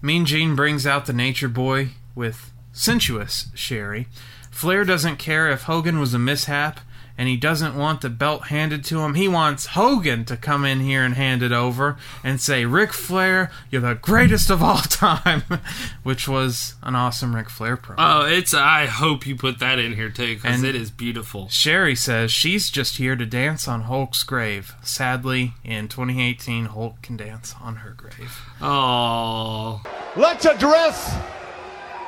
Mean 0.00 0.24
Gene 0.24 0.54
brings 0.54 0.86
out 0.86 1.06
the 1.06 1.12
Nature 1.12 1.48
Boy 1.48 1.90
with 2.14 2.52
sensuous 2.72 3.48
Sherri. 3.54 4.06
Flair 4.50 4.84
doesn't 4.84 5.16
care 5.16 5.48
if 5.48 5.62
Hogan 5.62 5.98
was 5.98 6.14
a 6.14 6.18
mishap, 6.18 6.80
and 7.18 7.28
he 7.28 7.36
doesn't 7.36 7.76
want 7.76 8.00
the 8.00 8.08
belt 8.08 8.46
handed 8.46 8.84
to 8.84 9.00
him. 9.00 9.14
He 9.14 9.26
wants 9.26 9.66
Hogan 9.66 10.24
to 10.26 10.36
come 10.36 10.64
in 10.64 10.78
here 10.80 11.02
and 11.02 11.14
hand 11.14 11.42
it 11.42 11.50
over 11.52 11.96
and 12.22 12.40
say, 12.40 12.64
Ric 12.64 12.92
Flair, 12.92 13.50
you're 13.70 13.82
the 13.82 13.96
greatest 13.96 14.48
of 14.50 14.62
all 14.62 14.78
time, 14.82 15.42
which 16.04 16.28
was 16.28 16.76
an 16.82 16.94
awesome 16.94 17.34
Ric 17.34 17.50
Flair 17.50 17.76
promo. 17.76 17.96
Oh, 17.98 18.24
it's. 18.24 18.54
I 18.54 18.86
hope 18.86 19.26
you 19.26 19.34
put 19.34 19.58
that 19.58 19.78
in 19.80 19.94
here 19.94 20.10
too 20.10 20.36
because 20.36 20.62
it 20.62 20.76
is 20.76 20.90
beautiful. 20.92 21.48
Sherri 21.48 21.96
says 21.96 22.30
she's 22.30 22.70
just 22.70 22.98
here 22.98 23.16
to 23.16 23.26
dance 23.26 23.66
on 23.66 23.82
Hulk's 23.82 24.22
grave. 24.22 24.74
Sadly, 24.82 25.54
in 25.64 25.88
2018, 25.88 26.66
Hulk 26.66 27.02
can 27.02 27.16
dance 27.16 27.54
on 27.60 27.76
her 27.76 27.90
grave. 27.90 28.40
Oh, 28.62 29.82
Let's 30.16 30.44
address 30.44 31.16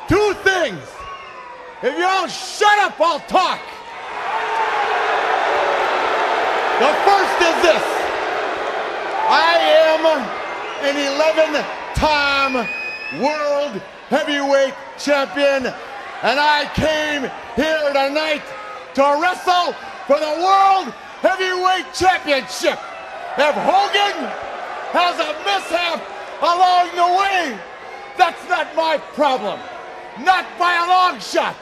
two 0.08 0.34
things. 0.44 0.80
If 1.82 1.94
you 1.94 2.02
don't 2.02 2.30
shut 2.30 2.78
up, 2.78 3.00
I'll 3.00 3.20
talk. 3.20 3.60
The 6.80 6.88
first 7.04 7.36
is 7.44 7.56
this. 7.60 7.84
I 9.28 9.60
am 9.84 10.00
an 10.80 10.96
11 10.96 11.60
time 11.92 12.54
world 13.20 13.82
heavyweight 14.08 14.72
champion, 14.96 15.66
and 16.24 16.40
I 16.40 16.64
came 16.72 17.28
here 17.54 17.92
tonight 17.92 18.40
to 18.94 19.04
wrestle 19.20 19.76
for 20.08 20.16
the 20.24 20.34
world 20.40 20.88
heavyweight 21.20 21.92
championship. 21.92 22.80
If 23.36 23.54
Hogan 23.60 24.16
has 24.96 25.20
a 25.20 25.36
mishap 25.44 26.00
along 26.40 26.96
the 26.96 27.10
way, 27.20 27.60
that's 28.16 28.48
not 28.48 28.74
my 28.74 28.96
problem. 29.12 29.60
Not 30.24 30.46
by 30.58 30.80
a 30.80 30.88
long 30.88 31.20
shot. 31.20 31.56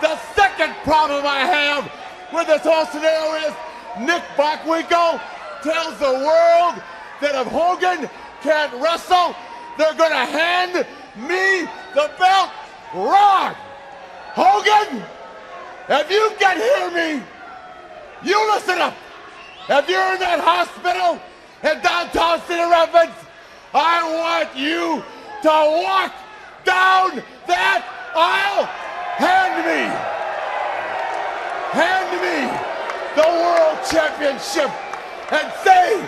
The 0.00 0.18
second 0.34 0.74
problem 0.82 1.22
I 1.24 1.46
have 1.46 1.92
with 2.34 2.48
this 2.48 2.62
whole 2.62 2.86
scenario 2.86 3.46
is 3.46 3.54
Nick 4.00 4.22
Bockwinkel 4.36 5.20
tells 5.62 5.98
the 5.98 6.12
world 6.12 6.82
that 7.20 7.34
if 7.34 7.46
Hogan 7.48 8.08
can't 8.42 8.72
wrestle, 8.80 9.34
they're 9.76 9.94
going 9.94 10.10
to 10.10 10.26
hand 10.26 10.86
me 11.16 11.68
the 11.94 12.10
belt. 12.18 12.50
Wrong! 12.94 13.54
Hogan, 14.34 15.02
if 15.88 16.10
you 16.10 16.32
can 16.38 16.56
hear 16.56 16.90
me, 16.90 17.24
you 18.22 18.52
listen 18.52 18.78
up. 18.78 18.94
If 19.68 19.88
you're 19.88 20.12
in 20.14 20.20
that 20.20 20.40
hospital 20.40 21.20
in 21.62 21.82
downtown 21.82 22.40
Cedar 22.46 22.70
Rapids, 22.70 23.18
I 23.74 24.02
want 24.14 24.56
you 24.56 25.02
to 25.42 25.54
walk 25.84 26.12
down 26.64 27.22
that 27.46 27.84
aisle. 28.14 28.64
Hand 29.18 29.66
me, 29.66 29.82
hand 31.74 32.10
me 32.22 32.77
the 33.18 33.26
world 33.26 33.78
championship 33.90 34.70
and 35.34 35.50
say, 35.66 35.98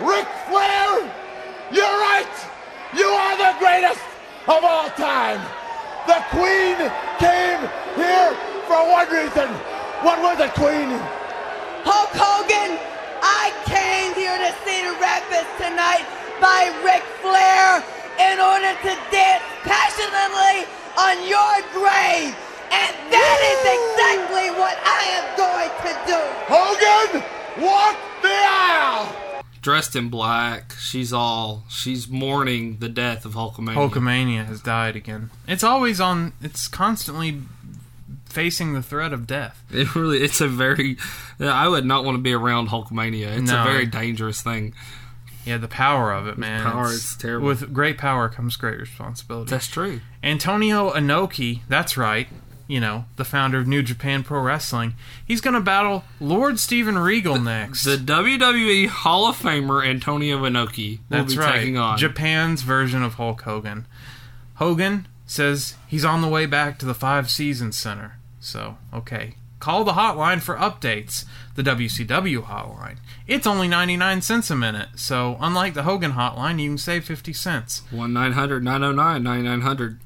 Ric 0.00 0.24
Flair, 0.48 1.04
you're 1.68 1.98
right. 2.08 2.34
You 2.96 3.04
are 3.04 3.36
the 3.36 3.52
greatest 3.60 4.00
of 4.48 4.64
all 4.64 4.88
time. 4.96 5.44
The 6.08 6.24
Queen 6.32 6.80
came 7.20 7.60
here 8.00 8.32
for 8.64 8.80
one 8.80 9.08
reason. 9.12 9.48
What 10.00 10.16
was 10.24 10.40
it, 10.40 10.56
Queen? 10.56 10.88
Hulk 11.84 12.16
Hogan, 12.16 12.80
I 13.20 13.52
came 13.68 14.16
here 14.16 14.32
to 14.32 14.50
Cedar 14.64 14.96
Rapids 14.96 15.50
tonight 15.60 16.08
by 16.40 16.72
Ric 16.80 17.04
Flair 17.20 17.84
in 18.32 18.40
order 18.40 18.72
to 18.88 18.92
dance 19.12 19.44
passionately 19.68 20.64
on 20.96 21.28
your 21.28 21.60
grave. 21.76 22.32
And 22.70 22.94
that 23.12 23.38
is 23.52 23.60
exactly 23.78 24.50
what 24.58 24.76
I 24.84 25.02
am 25.18 25.26
going 25.36 25.72
to 25.84 25.92
do. 26.06 26.20
Hogan, 26.48 27.22
walk 27.64 27.96
the 28.22 28.28
aisle. 28.28 29.42
Dressed 29.62 29.96
in 29.96 30.08
black, 30.10 30.72
she's 30.78 31.12
all 31.12 31.64
she's 31.70 32.06
mourning 32.08 32.78
the 32.80 32.88
death 32.88 33.24
of 33.24 33.32
Hulkamania. 33.32 33.74
Hulkamania 33.90 34.44
has 34.44 34.60
died 34.60 34.94
again. 34.96 35.30
It's 35.48 35.64
always 35.64 36.00
on. 36.00 36.32
It's 36.42 36.68
constantly 36.68 37.40
facing 38.26 38.74
the 38.74 38.82
threat 38.82 39.12
of 39.12 39.26
death. 39.26 39.62
It 39.70 39.94
really, 39.94 40.18
it's 40.18 40.40
a 40.42 40.48
very. 40.48 40.98
I 41.40 41.66
would 41.68 41.86
not 41.86 42.04
want 42.04 42.16
to 42.16 42.22
be 42.22 42.32
around 42.34 42.68
Hulkamania. 42.68 43.38
It's 43.38 43.50
No. 43.50 43.62
a 43.62 43.64
very 43.64 43.86
dangerous 43.86 44.42
thing. 44.42 44.74
Yeah, 45.46 45.58
the 45.58 45.68
power 45.68 46.12
of 46.12 46.26
it, 46.26 46.38
man. 46.38 46.62
power 46.62 46.84
It's- 46.84 47.12
is 47.12 47.16
terrible. 47.16 47.48
With 47.48 47.72
great 47.72 47.96
power 47.98 48.28
comes 48.30 48.56
great 48.56 48.78
responsibility. 48.80 49.50
That's 49.50 49.66
true. 49.66 50.00
Antonio 50.22 50.90
Inoki, 50.92 51.60
that's 51.68 51.96
right. 51.98 52.28
You 52.66 52.80
know, 52.80 53.04
the 53.16 53.24
founder 53.24 53.58
of 53.58 53.66
New 53.66 53.82
Japan 53.82 54.22
Pro 54.22 54.40
Wrestling. 54.40 54.94
He's 55.24 55.40
going 55.42 55.54
to 55.54 55.60
battle 55.60 56.04
Lord 56.18 56.58
Steven 56.58 56.96
Regal 56.96 57.38
next. 57.38 57.84
The 57.84 57.96
WWE 57.96 58.88
Hall 58.88 59.28
of 59.28 59.36
Famer 59.36 59.86
Antonio 59.86 60.38
Inoki 60.38 60.98
will 61.10 61.18
That's 61.18 61.34
be 61.34 61.40
right. 61.40 61.58
taking 61.58 61.76
on. 61.76 61.98
Japan's 61.98 62.62
version 62.62 63.02
of 63.02 63.14
Hulk 63.14 63.42
Hogan. 63.42 63.86
Hogan 64.54 65.06
says 65.26 65.74
he's 65.86 66.04
on 66.04 66.22
the 66.22 66.28
way 66.28 66.46
back 66.46 66.78
to 66.78 66.86
the 66.86 66.94
Five 66.94 67.30
Seasons 67.30 67.76
Center. 67.76 68.18
So, 68.40 68.78
okay. 68.92 69.34
Call 69.58 69.84
the 69.84 69.92
hotline 69.92 70.42
for 70.42 70.56
updates. 70.56 71.24
The 71.54 71.62
WCW 71.62 72.44
hotline. 72.44 72.96
It's 73.26 73.46
only 73.46 73.68
99 73.68 74.20
cents 74.22 74.50
a 74.50 74.56
minute. 74.56 74.88
So, 74.96 75.38
unlike 75.40 75.72
the 75.74 75.84
Hogan 75.84 76.12
hotline, 76.12 76.60
you 76.60 76.70
can 76.70 76.78
save 76.78 77.04
50 77.04 77.32
cents. 77.32 77.82
1 77.90 78.12
900 78.12 78.62
909 78.62 79.22
9900. 79.22 80.00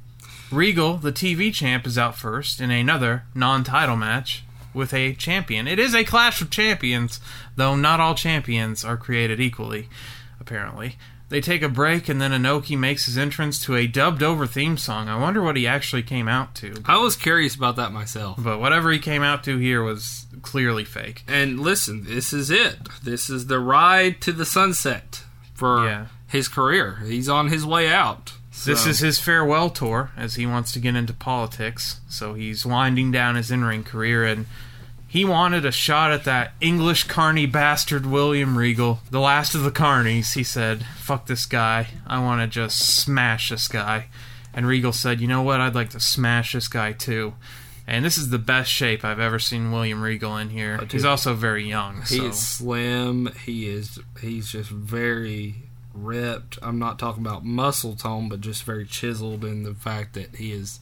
Regal, 0.51 0.97
the 0.97 1.13
TV 1.13 1.53
champ, 1.53 1.87
is 1.87 1.99
out 1.99 2.17
first 2.17 2.61
in 2.61 2.71
another 2.71 3.25
non 3.35 3.65
title 3.65 3.97
match 3.97 4.45
with 4.73 4.95
a 4.95 5.15
champion. 5.15 5.67
It 5.69 5.79
is 5.79 5.95
a 5.95 6.05
clash 6.05 6.41
of 6.41 6.51
champions, 6.51 7.21
though 7.57 7.77
not 7.77 8.01
all 8.01 8.15
champions 8.15 8.85
are 8.85 8.97
created 8.97 9.41
equally, 9.41 9.89
apparently. 10.41 10.97
They 11.31 11.43
take 11.43 11.61
a 11.61 11.69
break, 11.69 12.09
and 12.09 12.23
then 12.23 12.31
Inoki 12.31 12.79
makes 12.79 13.05
his 13.05 13.19
entrance 13.19 13.63
to 13.65 13.77
a 13.77 13.87
dubbed 13.87 14.23
over 14.23 14.47
theme 14.47 14.79
song. 14.79 15.11
I 15.11 15.19
wonder 15.19 15.43
what 15.43 15.57
he 15.57 15.67
actually 15.67 16.03
came 16.03 16.27
out 16.27 16.55
to. 16.57 16.83
I 16.87 16.97
was 16.97 17.17
curious 17.17 17.55
about 17.55 17.77
that 17.77 17.93
myself. 17.93 18.43
But 18.43 18.61
whatever 18.61 18.91
he 18.91 18.99
came 18.99 19.23
out 19.23 19.45
to 19.45 19.59
here 19.59 19.83
was 19.83 20.25
clearly 20.41 20.85
fake. 20.87 21.25
And 21.29 21.61
listen, 21.61 22.05
this 22.05 22.33
is 22.33 22.51
it. 22.51 22.79
This 23.03 23.29
is 23.29 23.49
the 23.49 23.59
ride 23.59 24.23
to 24.23 24.33
the 24.33 24.47
sunset 24.47 25.23
for 25.53 25.85
Yeah. 25.85 26.07
his 26.29 26.49
career. 26.49 27.03
He's 27.07 27.29
on 27.29 27.49
his 27.49 27.67
way 27.67 27.93
out. 27.93 28.33
This 28.65 28.87
is 28.87 28.99
his 29.01 29.19
farewell 29.19 29.71
tour 29.71 30.11
as 30.17 30.35
he 30.35 30.47
wants 30.47 30.73
to 30.73 30.81
get 30.81 30.97
into 30.97 31.13
politics. 31.13 32.01
So 32.09 32.35
he's 32.35 32.65
winding 32.65 33.11
down 33.11 33.37
his 33.37 33.51
in 33.51 33.65
ring 33.65 33.85
career 33.85 34.25
and 34.25 34.47
he 35.09 35.25
wanted 35.25 35.65
a 35.65 35.73
shot 35.73 36.13
at 36.13 36.25
that 36.25 36.53
English 36.61 37.05
carny 37.05 37.47
bastard 37.47 38.05
William 38.05 38.59
Regal, 38.59 39.01
the 39.11 39.21
last 39.21 39.55
of 39.55 39.63
the 39.63 39.71
carnies. 39.71 40.35
He 40.35 40.45
said, 40.45 40.85
Fuck 40.99 41.27
this 41.27 41.47
guy. 41.47 41.89
I 42.07 42.21
want 42.21 42.43
to 42.43 42.47
just 42.47 42.79
smash 42.79 43.49
this 43.49 43.69
guy. 43.69 44.09
And 44.53 44.67
Regal 44.67 44.93
said, 44.93 45.21
You 45.21 45.27
know 45.27 45.43
what? 45.43 45.61
I'd 45.61 45.75
like 45.75 45.91
to 45.91 46.01
smash 46.01 46.53
this 46.53 46.69
guy 46.69 46.93
too. 46.93 47.35
And 47.87 48.05
this 48.05 48.19
is 48.19 48.29
the 48.29 48.39
best 48.39 48.71
shape 48.71 49.03
I've 49.03 49.19
ever 49.19 49.39
seen 49.39 49.73
William 49.73 50.03
Regal 50.03 50.37
in 50.37 50.51
here. 50.51 50.79
He's 50.91 51.07
also 51.07 51.33
very 51.33 51.67
young. 51.67 52.03
He 52.03 52.19
so. 52.19 52.27
is 52.27 52.39
slim. 52.39 53.33
He 53.47 53.67
is 53.67 53.99
he's 54.21 54.53
just 54.53 54.69
very 54.69 55.68
ripped. 55.95 56.59
I'm 56.63 56.79
not 56.79 56.99
talking 56.99 57.25
about 57.25 57.45
muscle 57.45 57.97
tone, 57.97 58.29
but 58.29 58.41
just 58.41 58.65
very 58.65 58.87
chiseled 58.87 59.45
in 59.45 59.63
the 59.63 59.75
fact 59.75 60.15
that 60.15 60.37
he 60.37 60.53
is 60.53 60.81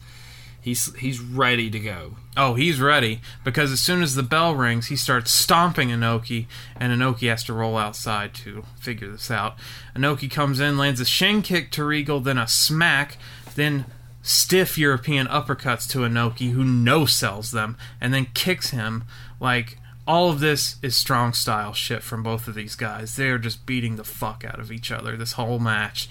he's 0.67 0.93
he's 0.95 1.19
ready 1.19 1.69
to 1.69 1.79
go. 1.79 2.15
Oh, 2.35 2.55
he's 2.55 2.79
ready 2.79 3.21
because 3.43 3.71
as 3.71 3.79
soon 3.79 4.01
as 4.01 4.15
the 4.15 4.23
bell 4.23 4.53
rings, 4.53 4.87
he 4.87 4.95
starts 4.95 5.31
stomping 5.31 5.89
Inoki, 5.89 6.45
and 6.75 6.91
Inoki 6.91 7.29
has 7.29 7.43
to 7.45 7.53
roll 7.53 7.77
outside 7.77 8.33
to 8.35 8.63
figure 8.77 9.09
this 9.09 9.31
out. 9.31 9.55
Inoki 9.95 10.29
comes 10.29 10.59
in, 10.59 10.77
lands 10.77 10.99
a 10.99 11.05
shin 11.05 11.41
kick 11.41 11.71
to 11.71 11.83
Regal, 11.83 12.19
then 12.19 12.37
a 12.37 12.47
smack, 12.47 13.17
then 13.55 13.85
stiff 14.21 14.77
European 14.77 15.25
uppercuts 15.27 15.89
to 15.89 15.99
Inoki, 15.99 16.51
who 16.51 16.63
no 16.63 17.05
sells 17.05 17.51
them, 17.51 17.77
and 18.01 18.13
then 18.13 18.27
kicks 18.33 18.71
him. 18.71 19.05
Like, 19.39 19.77
all 20.07 20.29
of 20.29 20.39
this 20.39 20.77
is 20.81 20.95
strong 20.95 21.33
style 21.33 21.73
shit 21.73 22.01
from 22.01 22.23
both 22.23 22.47
of 22.47 22.55
these 22.55 22.75
guys. 22.75 23.15
They 23.15 23.29
are 23.29 23.37
just 23.37 23.65
beating 23.65 23.97
the 23.97 24.03
fuck 24.03 24.45
out 24.45 24.59
of 24.59 24.71
each 24.71 24.91
other 24.91 25.17
this 25.17 25.33
whole 25.33 25.59
match. 25.59 26.09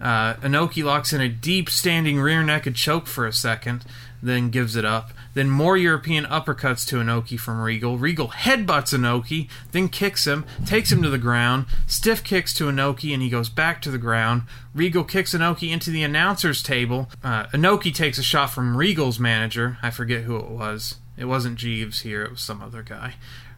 Uh, 0.00 0.34
Inoki 0.34 0.84
locks 0.84 1.12
in 1.12 1.20
a 1.20 1.28
deep 1.28 1.70
standing 1.70 2.20
rear 2.20 2.42
naked 2.42 2.74
choke 2.74 3.06
for 3.06 3.26
a 3.26 3.32
second, 3.32 3.84
then 4.22 4.50
gives 4.50 4.76
it 4.76 4.84
up. 4.84 5.12
Then 5.34 5.48
more 5.48 5.76
European 5.76 6.24
uppercuts 6.24 6.86
to 6.88 6.96
Inoki 6.96 7.38
from 7.38 7.60
Regal. 7.60 7.96
Regal 7.98 8.28
headbutts 8.28 8.92
Inoki, 8.92 9.48
then 9.70 9.88
kicks 9.88 10.26
him, 10.26 10.44
takes 10.66 10.92
him 10.92 11.02
to 11.02 11.08
the 11.08 11.18
ground. 11.18 11.66
Stiff 11.86 12.22
kicks 12.22 12.52
to 12.54 12.64
Inoki, 12.64 13.14
and 13.14 13.22
he 13.22 13.30
goes 13.30 13.48
back 13.48 13.80
to 13.82 13.90
the 13.90 13.98
ground. 13.98 14.42
Regal 14.74 15.04
kicks 15.04 15.34
Inoki 15.34 15.70
into 15.70 15.90
the 15.90 16.02
announcer's 16.02 16.62
table. 16.62 17.08
Uh, 17.22 17.46
Inoki 17.46 17.94
takes 17.94 18.18
a 18.18 18.22
shot 18.22 18.50
from 18.50 18.76
Regal's 18.76 19.18
manager. 19.18 19.78
I 19.82 19.90
forget 19.90 20.24
who 20.24 20.36
it 20.36 20.48
was. 20.48 20.96
It 21.16 21.26
wasn't 21.26 21.58
Jeeves 21.58 22.00
here, 22.00 22.22
it 22.22 22.30
was 22.30 22.40
some 22.40 22.62
other 22.62 22.82
guy. 22.82 23.14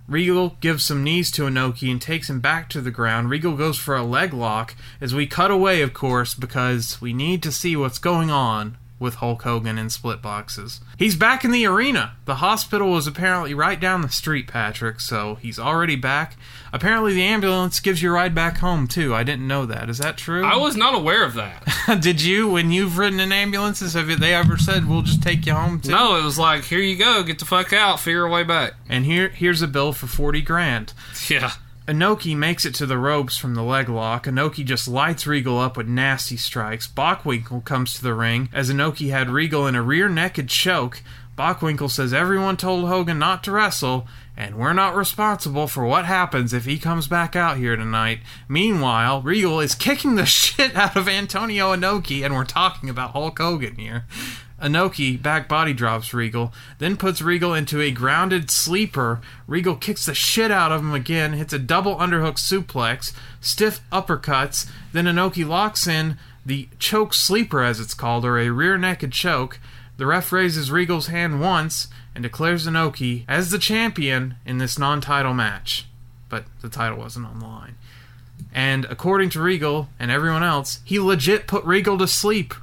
Regal 0.07 0.57
gives 0.61 0.85
some 0.85 1.03
knees 1.03 1.31
to 1.31 1.43
Inoki 1.43 1.91
and 1.91 2.01
takes 2.01 2.29
him 2.29 2.41
back 2.41 2.69
to 2.71 2.81
the 2.83 2.91
ground. 2.91 3.31
Regal 3.31 3.57
goes 3.57 3.79
for 3.79 3.97
a 3.97 4.03
leg 4.03 4.35
lock 4.35 4.75
as 5.01 5.15
we 5.15 5.27
cut 5.27 5.51
away, 5.51 5.81
of 5.81 5.95
course, 5.95 6.35
because 6.35 7.01
we 7.01 7.15
need 7.15 7.43
to 7.43 7.53
see 7.53 7.75
what's 7.75 7.99
going 7.99 8.31
on 8.31 8.77
with 8.99 9.17
Hulk 9.17 9.43
Hogan 9.43 9.77
in 9.77 9.91
split 9.91 10.23
boxes. 10.23 10.81
He's 10.99 11.17
back 11.17 11.45
in 11.45 11.51
the 11.51 11.67
arena. 11.67 12.15
The 12.25 12.37
hospital 12.37 12.91
was 12.93 13.07
apparently 13.07 13.53
right 13.53 13.79
down 13.79 14.03
the 14.03 14.09
street, 14.09 14.47
Patrick, 14.47 15.01
so 15.01 15.35
he's 15.37 15.59
already 15.59 15.97
back. 15.97 16.37
Apparently, 16.73 17.13
the 17.15 17.23
ambulance 17.23 17.81
gives 17.81 18.03
you 18.03 18.11
a 18.11 18.13
ride 18.13 18.35
back 18.35 18.59
home, 18.59 18.87
too. 18.87 19.15
I 19.15 19.23
didn't 19.23 19.47
know 19.47 19.67
that. 19.67 19.91
Is 19.91 19.99
that 19.99 20.17
true? 20.17 20.45
I 20.45 20.57
was 20.57 20.77
not 20.77 20.95
aware 20.95 21.25
of 21.25 21.35
that. 21.35 21.65
Did 22.01 22.23
you, 22.23 22.49
when 22.49 22.71
you've 22.71 22.97
ridden 22.99 23.21
in 23.21 23.33
ambulances, 23.33 23.95
have 23.95 24.21
they 24.21 24.35
ever 24.35 24.57
said, 24.57 24.89
we'll 24.89 25.03
just 25.03 25.23
take 25.23 25.45
you 25.47 25.55
home, 25.55 25.81
too? 25.81 25.91
no, 25.91 26.17
it 26.17 26.25
was 26.25 26.39
like, 26.39 26.65
here 26.65 26.81
you 26.81 26.97
go, 26.97 27.23
get 27.23 27.39
the 27.39 27.45
fuck 27.45 27.73
out, 27.73 28.01
figure 28.01 28.25
a 28.25 28.31
way 28.31 28.45
back. 28.45 28.75
And 28.89 29.05
here, 29.05 29.29
here's 29.29 29.63
a 29.63 29.69
bill 29.69 29.93
for 29.93 30.07
40 30.07 30.41
grand. 30.43 30.93
Yeah. 31.29 31.53
Inoki 31.87 32.35
makes 32.35 32.65
it 32.65 32.75
to 32.77 32.87
the 32.87 32.97
ropes 32.97 33.37
from 33.37 33.55
the 33.55 33.63
leg 33.63 33.91
lock. 33.91 34.25
Inoki 34.25 34.65
just 34.65 34.89
lights 34.89 35.27
Regal 35.27 35.59
up 35.59 35.77
with 35.77 35.87
nasty 35.87 36.39
strikes. 36.39 36.89
Bockwinkel 36.89 37.63
comes 37.67 37.93
to 37.95 38.03
the 38.03 38.15
ring 38.15 38.49
as 38.55 38.71
Inoki 38.71 39.11
had 39.11 39.29
Regal 39.29 39.67
in 39.67 39.75
a 39.75 39.83
rear 39.83 40.09
naked 40.09 40.49
choke. 40.49 41.03
Bockwinkel 41.37 41.91
says 41.91 42.15
everyone 42.15 42.57
told 42.57 42.89
Hogan 42.89 43.19
not 43.19 43.45
to 43.45 43.53
wrestle, 43.53 44.07
and 44.35 44.55
we're 44.55 44.73
not 44.73 44.97
responsible 44.97 45.67
for 45.67 45.85
what 45.85 46.07
happens 46.07 46.55
if 46.55 46.65
he 46.65 46.79
comes 46.79 47.07
back 47.07 47.37
out 47.37 47.59
here 47.59 47.77
tonight. 47.77 48.21
Meanwhile, 48.49 49.21
Regal 49.21 49.61
is 49.61 49.75
kicking 49.75 50.15
the 50.15 50.25
shit 50.27 50.75
out 50.75 50.97
of 50.97 51.07
Antonio 51.07 51.75
Inoki, 51.75 52.25
and 52.25 52.35
we're 52.35 52.45
talking 52.45 52.89
about 52.89 53.11
Hulk 53.11 53.39
Hogan 53.39 53.75
here. 53.75 54.07
Inoki 54.63 55.21
back 55.21 55.49
body 55.49 55.73
drops 55.73 56.15
Regal, 56.15 56.53
then 56.79 56.97
puts 56.97 57.21
Regal 57.21 57.53
into 57.53 57.81
a 57.81 57.91
grounded 57.91 58.51
sleeper. 58.51 59.21
Regal 59.47 59.77
kicks 59.77 60.07
the 60.07 60.15
shit 60.15 60.51
out 60.51 60.73
of 60.73 60.81
him 60.81 60.95
again, 60.95 61.33
hits 61.33 61.53
a 61.53 61.59
double 61.59 61.97
underhook 61.97 62.37
suplex, 62.37 63.13
stiff 63.41 63.81
uppercuts. 63.91 64.69
Then 64.93 65.07
Inoki 65.07 65.47
locks 65.47 65.87
in 65.87 66.17
the 66.47 66.69
choke 66.79 67.15
sleeper, 67.15 67.63
as 67.63 67.81
it's 67.81 67.95
called, 67.95 68.25
or 68.25 68.39
a 68.39 68.51
rear 68.51 68.79
naked 68.79 69.13
choke. 69.13 69.59
The 69.97 70.07
ref 70.07 70.33
raises 70.33 70.71
Regal's 70.71 71.09
hand 71.09 71.41
once 71.41 71.89
and 72.15 72.23
declares 72.23 72.67
Inoki 72.67 73.25
as 73.29 73.51
the 73.51 73.59
champion 73.59 74.37
in 74.47 74.59
this 74.59 74.79
non 74.79 75.01
title 75.01 75.35
match. 75.35 75.87
But 76.29 76.45
the 76.63 76.69
title 76.69 76.99
wasn't 76.99 77.27
on 77.27 77.41
the 77.41 77.47
line. 77.47 77.77
And 78.53 78.85
according 78.87 79.31
to 79.31 79.43
Regal 79.43 79.89
and 79.99 80.11
everyone 80.11 80.43
else, 80.43 80.81
he 80.85 80.99
legit 80.99 81.47
put 81.47 81.65
Regal 81.65 81.99
to 81.99 82.07
sleep. 82.07 82.55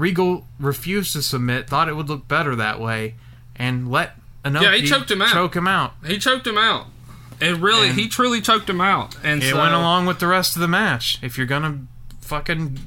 Regal 0.00 0.46
refused 0.58 1.12
to 1.12 1.22
submit, 1.22 1.68
thought 1.68 1.88
it 1.88 1.94
would 1.94 2.08
look 2.08 2.26
better 2.26 2.56
that 2.56 2.80
way, 2.80 3.14
and 3.54 3.90
let 3.90 4.16
Inoki 4.44 4.62
Yeah, 4.62 4.74
he 4.74 4.86
choked 4.86 5.10
him 5.10 5.20
out. 5.20 5.28
choke 5.32 5.54
him 5.54 5.68
out. 5.68 5.92
He 6.06 6.18
choked 6.18 6.46
him 6.46 6.56
out. 6.56 6.86
It 7.40 7.56
really, 7.58 7.88
And- 7.88 7.98
he 7.98 8.08
truly 8.08 8.40
choked 8.40 8.68
him 8.68 8.80
out. 8.80 9.14
And 9.22 9.42
It 9.42 9.50
so, 9.50 9.58
went 9.58 9.74
along 9.74 10.06
with 10.06 10.18
the 10.18 10.26
rest 10.26 10.56
of 10.56 10.60
the 10.62 10.68
match. 10.68 11.18
If 11.22 11.36
you're 11.36 11.46
gonna 11.46 11.80
fucking, 12.20 12.78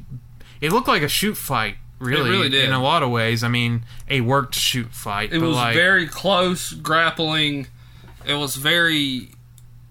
it 0.61 0.71
looked 0.71 0.87
like 0.87 1.03
a 1.03 1.07
shoot 1.07 1.37
fight. 1.37 1.77
Really, 1.99 2.29
really 2.29 2.49
did. 2.49 2.65
in 2.65 2.73
a 2.73 2.81
lot 2.81 3.01
of 3.01 3.11
ways. 3.11 3.43
I 3.43 3.47
mean, 3.47 3.85
a 4.09 4.19
worked 4.21 4.55
shoot 4.55 4.93
fight. 4.93 5.31
It 5.31 5.39
was 5.39 5.55
like, 5.55 5.73
very 5.73 6.05
close 6.07 6.73
grappling. 6.73 7.67
It 8.25 8.33
was 8.33 8.55
very. 8.55 9.29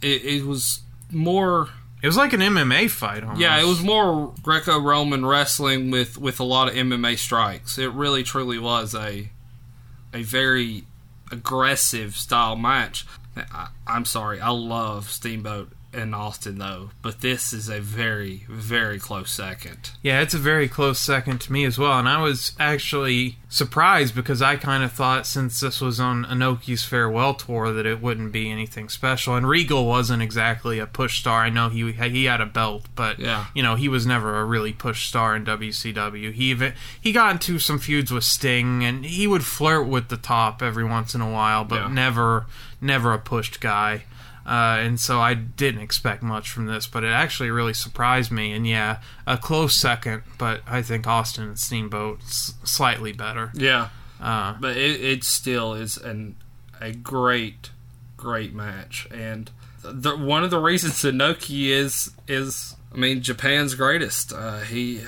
It, 0.02 0.24
it 0.24 0.44
was 0.44 0.80
more. 1.10 1.70
It 2.02 2.06
was 2.06 2.16
like 2.16 2.32
an 2.32 2.40
MMA 2.40 2.90
fight. 2.90 3.22
Almost. 3.22 3.40
Yeah, 3.40 3.60
it 3.60 3.64
was 3.64 3.80
more 3.80 4.34
Greco-Roman 4.42 5.24
wrestling 5.24 5.90
with 5.90 6.18
with 6.18 6.40
a 6.40 6.44
lot 6.44 6.68
of 6.68 6.74
MMA 6.74 7.16
strikes. 7.16 7.78
It 7.78 7.92
really 7.92 8.24
truly 8.24 8.58
was 8.58 8.94
a 8.94 9.30
a 10.12 10.22
very 10.22 10.84
aggressive 11.30 12.16
style 12.16 12.56
match. 12.56 13.06
I, 13.36 13.68
I'm 13.86 14.04
sorry, 14.04 14.40
I 14.40 14.50
love 14.50 15.10
Steamboat 15.10 15.70
and 15.92 16.14
Austin 16.14 16.58
though, 16.58 16.90
but 17.02 17.20
this 17.20 17.52
is 17.52 17.68
a 17.68 17.80
very 17.80 18.44
very 18.48 18.98
close 18.98 19.30
second. 19.30 19.90
Yeah, 20.02 20.20
it's 20.20 20.34
a 20.34 20.38
very 20.38 20.68
close 20.68 20.98
second 20.98 21.40
to 21.42 21.52
me 21.52 21.64
as 21.64 21.78
well. 21.78 21.98
And 21.98 22.08
I 22.08 22.20
was 22.22 22.52
actually 22.58 23.36
surprised 23.48 24.14
because 24.14 24.40
I 24.40 24.56
kind 24.56 24.82
of 24.82 24.92
thought 24.92 25.26
since 25.26 25.60
this 25.60 25.80
was 25.80 26.00
on 26.00 26.24
Inoki's 26.24 26.82
farewell 26.84 27.34
tour 27.34 27.72
that 27.72 27.84
it 27.86 28.00
wouldn't 28.00 28.32
be 28.32 28.50
anything 28.50 28.88
special. 28.88 29.36
And 29.36 29.46
Regal 29.46 29.86
wasn't 29.86 30.22
exactly 30.22 30.78
a 30.78 30.86
push 30.86 31.20
star. 31.20 31.42
I 31.42 31.50
know 31.50 31.68
he 31.68 31.92
he 31.92 32.24
had 32.24 32.40
a 32.40 32.46
belt, 32.46 32.86
but 32.94 33.18
Yeah. 33.18 33.46
you 33.54 33.62
know 33.62 33.74
he 33.74 33.88
was 33.88 34.06
never 34.06 34.40
a 34.40 34.44
really 34.44 34.72
push 34.72 35.06
star 35.06 35.36
in 35.36 35.44
WCW. 35.44 36.32
He 36.32 36.44
even 36.50 36.72
he 37.00 37.12
got 37.12 37.32
into 37.32 37.58
some 37.58 37.78
feuds 37.78 38.10
with 38.10 38.24
Sting, 38.24 38.82
and 38.84 39.04
he 39.04 39.26
would 39.26 39.44
flirt 39.44 39.86
with 39.86 40.08
the 40.08 40.16
top 40.16 40.62
every 40.62 40.84
once 40.84 41.14
in 41.14 41.20
a 41.20 41.30
while, 41.30 41.64
but 41.64 41.80
Yeah. 41.82 41.88
never 41.88 42.46
never 42.80 43.12
a 43.12 43.18
pushed 43.18 43.60
guy. 43.60 44.04
Uh, 44.46 44.76
and 44.80 44.98
so 44.98 45.20
I 45.20 45.34
didn't 45.34 45.82
expect 45.82 46.22
much 46.22 46.50
from 46.50 46.66
this, 46.66 46.86
but 46.86 47.04
it 47.04 47.08
actually 47.12 47.50
really 47.50 47.74
surprised 47.74 48.30
me. 48.32 48.52
And 48.52 48.66
yeah, 48.66 48.98
a 49.26 49.36
close 49.38 49.74
second, 49.74 50.22
but 50.38 50.62
I 50.66 50.82
think 50.82 51.06
Austin 51.06 51.44
and 51.44 51.58
Steamboat 51.58 52.20
s- 52.22 52.54
slightly 52.64 53.12
better. 53.12 53.50
Yeah, 53.54 53.88
Uh, 54.20 54.54
but 54.60 54.76
it, 54.76 55.00
it 55.00 55.24
still 55.24 55.74
is 55.74 55.96
an 55.96 56.36
a 56.80 56.92
great 56.92 57.70
great 58.16 58.52
match 58.54 59.06
and 59.12 59.50
the, 59.84 60.16
one 60.16 60.42
of 60.44 60.50
the 60.50 60.58
reasons 60.58 60.94
Inoki 61.02 61.68
is 61.68 62.10
is 62.28 62.76
I 62.94 62.96
mean 62.98 63.20
Japan's 63.22 63.74
greatest 63.74 64.32
uh, 64.32 64.60
he 64.60 65.02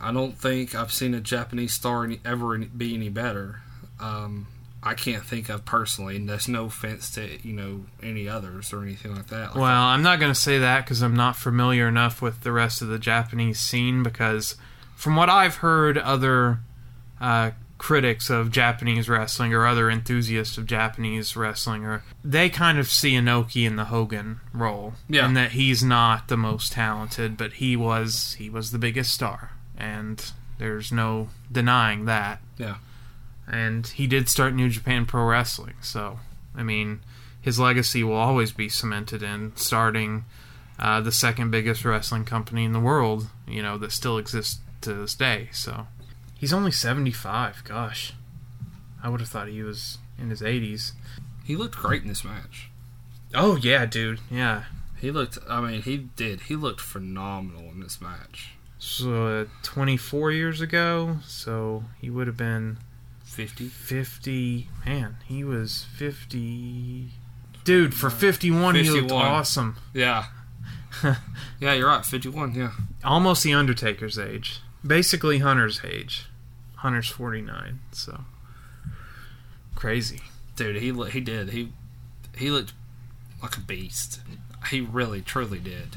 I 0.00 0.12
don't 0.12 0.36
think 0.38 0.74
I've 0.74 0.92
seen 0.92 1.14
a 1.14 1.20
Japanese 1.20 1.72
star 1.72 2.04
any, 2.04 2.20
ever 2.24 2.56
be 2.58 2.94
any 2.94 3.08
better 3.08 3.60
um, 4.00 4.46
I 4.82 4.94
can't 4.94 5.24
think 5.24 5.48
of 5.50 5.64
personally 5.64 6.16
and 6.16 6.28
that's 6.28 6.48
no 6.48 6.64
offense 6.64 7.10
to 7.12 7.38
you 7.46 7.52
know 7.52 7.84
any 8.02 8.28
others 8.28 8.72
or 8.72 8.82
anything 8.82 9.14
like 9.14 9.26
that 9.28 9.48
Like, 9.50 9.56
well, 9.56 9.82
I'm 9.84 10.02
not 10.02 10.18
going 10.20 10.32
to 10.32 10.40
say 10.40 10.58
that 10.58 10.84
because 10.84 11.02
I'm 11.02 11.14
not 11.16 11.36
familiar 11.36 11.86
enough 11.88 12.22
with 12.22 12.40
the 12.42 12.52
rest 12.52 12.80
of 12.80 12.88
the 12.88 12.98
Japanese 12.98 13.60
scene. 13.60 14.02
Because 14.02 14.56
from 14.96 15.16
what 15.16 15.28
I've 15.28 15.56
heard, 15.56 15.98
other 15.98 16.60
uh, 17.20 17.50
critics 17.78 18.30
of 18.30 18.50
Japanese 18.50 19.08
wrestling 19.08 19.52
or 19.54 19.66
other 19.66 19.90
enthusiasts 19.90 20.56
of 20.58 20.66
Japanese 20.66 21.36
wrestling, 21.36 21.84
or 21.84 22.02
they 22.24 22.48
kind 22.48 22.78
of 22.78 22.88
see 22.88 23.12
Inoki 23.12 23.66
in 23.66 23.76
the 23.76 23.86
Hogan 23.86 24.40
role, 24.52 24.94
Yeah. 25.08 25.26
and 25.26 25.36
that 25.36 25.52
he's 25.52 25.82
not 25.82 26.28
the 26.28 26.36
most 26.36 26.72
talented, 26.72 27.36
but 27.36 27.54
he 27.54 27.76
was 27.76 28.34
he 28.38 28.48
was 28.50 28.70
the 28.70 28.78
biggest 28.78 29.12
star, 29.14 29.52
and 29.78 30.32
there's 30.58 30.90
no 30.92 31.28
denying 31.52 32.04
that. 32.06 32.40
yeah 32.58 32.76
and 33.50 33.86
he 33.86 34.06
did 34.06 34.28
start 34.28 34.54
New 34.54 34.68
Japan 34.70 35.04
Pro 35.04 35.24
Wrestling. 35.24 35.74
So, 35.82 36.20
I 36.56 36.62
mean, 36.62 37.00
his 37.40 37.58
legacy 37.58 38.02
will 38.04 38.16
always 38.16 38.52
be 38.52 38.68
cemented 38.68 39.22
in 39.22 39.52
starting 39.56 40.24
uh, 40.78 41.00
the 41.00 41.12
second 41.12 41.50
biggest 41.50 41.84
wrestling 41.84 42.24
company 42.24 42.64
in 42.64 42.72
the 42.72 42.80
world. 42.80 43.26
You 43.46 43.62
know 43.62 43.76
that 43.78 43.92
still 43.92 44.16
exists 44.16 44.60
to 44.82 44.94
this 44.94 45.14
day. 45.14 45.48
So, 45.52 45.86
he's 46.38 46.52
only 46.52 46.70
seventy 46.72 47.10
five. 47.12 47.62
Gosh, 47.64 48.14
I 49.02 49.08
would 49.08 49.20
have 49.20 49.28
thought 49.28 49.48
he 49.48 49.62
was 49.62 49.98
in 50.18 50.30
his 50.30 50.42
eighties. 50.42 50.92
he 51.44 51.56
looked 51.56 51.76
great 51.76 52.02
in 52.02 52.08
this 52.08 52.24
match 52.24 52.68
Oh 53.34 53.56
yeah, 53.56 53.86
dude. 53.86 54.20
Yeah. 54.30 54.64
he 55.00 55.10
looked 55.10 55.38
I 55.48 55.60
mean 55.60 55.82
he 55.82 55.96
did 55.96 56.42
he 56.42 56.56
looked 56.56 56.80
phenomenal 56.80 57.70
in 57.72 57.80
this 57.80 58.00
match 58.00 58.54
So 58.78 59.26
uh, 59.26 59.44
twenty 59.62 59.96
four 59.96 60.30
years 60.30 60.60
ago. 60.60 61.18
So 61.26 61.84
he 62.00 62.10
would 62.10 62.26
have 62.26 62.36
been 62.36 62.78
50 63.30 63.68
50 63.68 64.68
man 64.84 65.16
he 65.26 65.44
was 65.44 65.86
50 65.96 67.10
dude 67.64 67.94
for 67.94 68.10
51 68.10 68.74
he 68.74 68.90
looked 68.90 69.12
awesome 69.12 69.76
Yeah. 69.94 70.26
yeah, 71.60 71.72
you're 71.74 71.86
right. 71.86 72.04
51, 72.04 72.54
yeah. 72.54 72.72
almost 73.04 73.44
the 73.44 73.54
undertaker's 73.54 74.18
age 74.18 74.60
basically 74.84 75.38
hunter's 75.38 75.80
age 75.84 76.26
hunter's 76.76 77.08
49 77.08 77.78
so 77.92 78.24
crazy 79.76 80.20
Dude, 80.60 80.76
he 80.76 80.92
he 81.10 81.20
did. 81.22 81.52
He 81.52 81.72
he 82.36 82.50
looked 82.50 82.74
like 83.42 83.56
a 83.56 83.60
beast. 83.60 84.20
He 84.68 84.82
really 84.82 85.22
truly 85.22 85.58
did. 85.58 85.96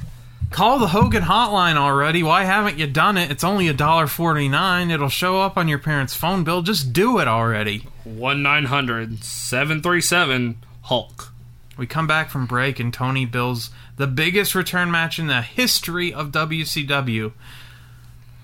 Call 0.53 0.79
the 0.79 0.87
hogan 0.87 1.23
hotline 1.23 1.75
already 1.75 2.23
why 2.23 2.43
haven't 2.43 2.77
you 2.77 2.85
done 2.87 3.17
it 3.17 3.31
it's 3.31 3.43
only 3.43 3.67
a 3.67 3.73
dollar 3.73 4.07
49 4.07 4.91
it'll 4.91 5.09
show 5.09 5.41
up 5.41 5.57
on 5.57 5.67
your 5.67 5.79
parents 5.79 6.13
phone 6.13 6.43
bill 6.43 6.61
just 6.61 6.93
do 6.93 7.17
it 7.19 7.27
already 7.27 7.87
1-900-737 8.05 10.55
Hulk. 10.83 11.31
We 11.77 11.87
come 11.87 12.07
back 12.07 12.29
from 12.29 12.45
break 12.45 12.79
and 12.79 12.93
Tony 12.93 13.25
bills 13.25 13.71
the 13.97 14.07
biggest 14.07 14.53
return 14.53 14.91
match 14.91 15.17
in 15.17 15.27
the 15.27 15.41
history 15.41 16.13
of 16.13 16.31
WCW. 16.31 17.31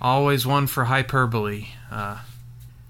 Always 0.02 0.48
one 0.48 0.68
for 0.68 0.86
hyperbole. 0.86 1.68
Uh, 1.92 2.20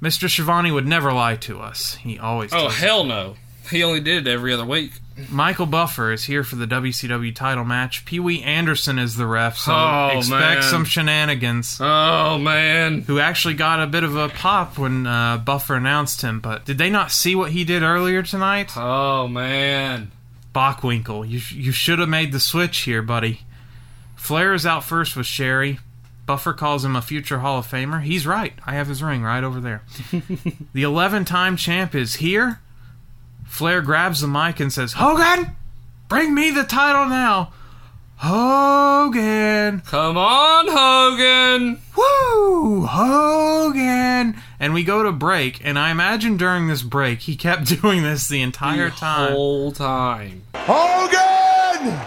Mr. 0.02 0.30
Schiavone 0.30 0.72
would 0.72 0.88
never 0.88 1.12
lie 1.12 1.36
to 1.38 1.60
us. 1.60 1.96
He 1.96 2.20
always 2.20 2.54
Oh 2.54 2.70
hell 2.70 3.04
no. 3.04 3.36
He 3.70 3.84
only 3.84 4.00
did 4.00 4.28
it 4.28 4.32
every 4.32 4.54
other 4.54 4.66
week. 4.66 4.94
Michael 5.30 5.66
Buffer 5.66 6.12
is 6.12 6.24
here 6.26 6.44
for 6.44 6.56
the 6.56 6.66
WCW 6.68 7.34
title 7.36 7.64
match. 7.66 8.06
Pee 8.06 8.20
Wee 8.20 8.41
Anderson 8.44 8.98
is 9.00 9.16
the 9.16 9.26
ref, 9.28 9.58
so 9.58 9.72
Oh, 9.74 10.18
expect 10.18 10.62
man. 10.62 10.64
some 10.64 10.86
shenanigans. 10.86 11.78
Oh 11.82 12.38
man. 12.38 13.02
Who 13.02 13.20
actually 13.20 13.56
got 13.56 13.82
a 13.82 13.88
bit 13.88 14.04
of 14.04 14.16
a 14.16 14.30
pop 14.30 14.78
when 14.78 15.06
uh, 15.08 15.38
Buffer 15.38 15.76
announced 15.76 16.22
him, 16.22 16.40
but 16.40 16.66
did 16.66 16.78
they 16.78 16.90
not 16.90 17.12
see 17.12 17.36
what 17.36 17.52
he 17.52 17.64
did 17.64 17.84
earlier 17.84 18.22
tonight? 18.24 18.72
Oh 18.78 19.28
man. 19.28 20.12
Bockwinkel, 20.54 21.28
you 21.30 21.40
you 21.52 21.72
should 21.72 22.00
have 22.00 22.10
made 22.10 22.32
the 22.32 22.40
switch 22.40 22.80
here, 22.80 23.02
buddy. 23.02 23.41
Flair 24.16 24.54
is 24.54 24.66
out 24.66 24.84
first 24.84 25.16
with 25.16 25.26
Sherri. 25.28 25.80
Buffer 26.26 26.54
calls 26.54 26.86
him 26.86 26.96
a 26.96 27.02
future 27.02 27.40
Hall 27.40 27.58
of 27.60 27.68
Famer. 27.68 28.04
He's 28.04 28.28
right. 28.28 28.54
I 28.66 28.74
have 28.74 28.88
his 28.88 29.02
ring 29.02 29.24
right 29.24 29.44
over 29.44 29.60
there. 29.60 29.82
the 30.74 30.84
11 30.84 31.26
time 31.26 31.56
champ 31.58 31.96
is 31.96 32.16
here. 32.16 32.60
Flair 33.50 33.82
grabs 33.82 34.22
the 34.22 34.28
mic 34.28 34.60
and 34.62 34.72
says, 34.72 34.94
Hogan, 34.94 35.56
bring 36.08 36.34
me 36.34 36.52
the 36.52 36.64
title 36.64 37.08
now. 37.08 37.52
Hogan. 38.18 39.82
Come 39.82 40.18
on, 40.18 40.66
Hogan. 40.70 41.82
Woo! 41.98 42.86
Hogan! 42.86 44.36
And 44.60 44.74
we 44.74 44.84
go 44.84 45.04
to 45.04 45.12
break, 45.12 45.60
and 45.64 45.80
I 45.80 45.90
imagine 45.92 46.38
during 46.38 46.68
this 46.68 46.82
break, 46.84 47.20
he 47.22 47.36
kept 47.36 47.66
doing 47.82 48.04
this 48.04 48.28
the 48.28 48.42
entire 48.42 48.92
the 48.92 48.96
time. 48.96 49.32
whole 49.34 49.72
time. 49.72 50.44
Hogan! 50.56 51.98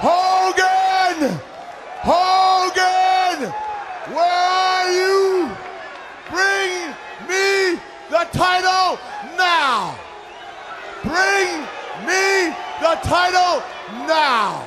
Hogan! 0.00 1.40
Hogan! 2.00 3.52
Where 4.14 4.24
are 4.24 4.90
you? 4.92 5.50
Bring 6.30 6.94
me 7.28 7.78
the 8.10 8.26
title 8.32 8.98
now! 9.36 9.98
Bring 11.02 11.62
me 12.02 12.50
the 12.82 12.98
title 13.06 13.62
now! 14.10 14.66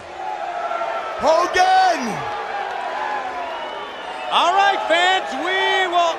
Hogan! 1.19 1.99
All 4.31 4.53
right, 4.55 4.79
fans, 4.87 5.27
we 5.43 5.91
will. 5.91 6.15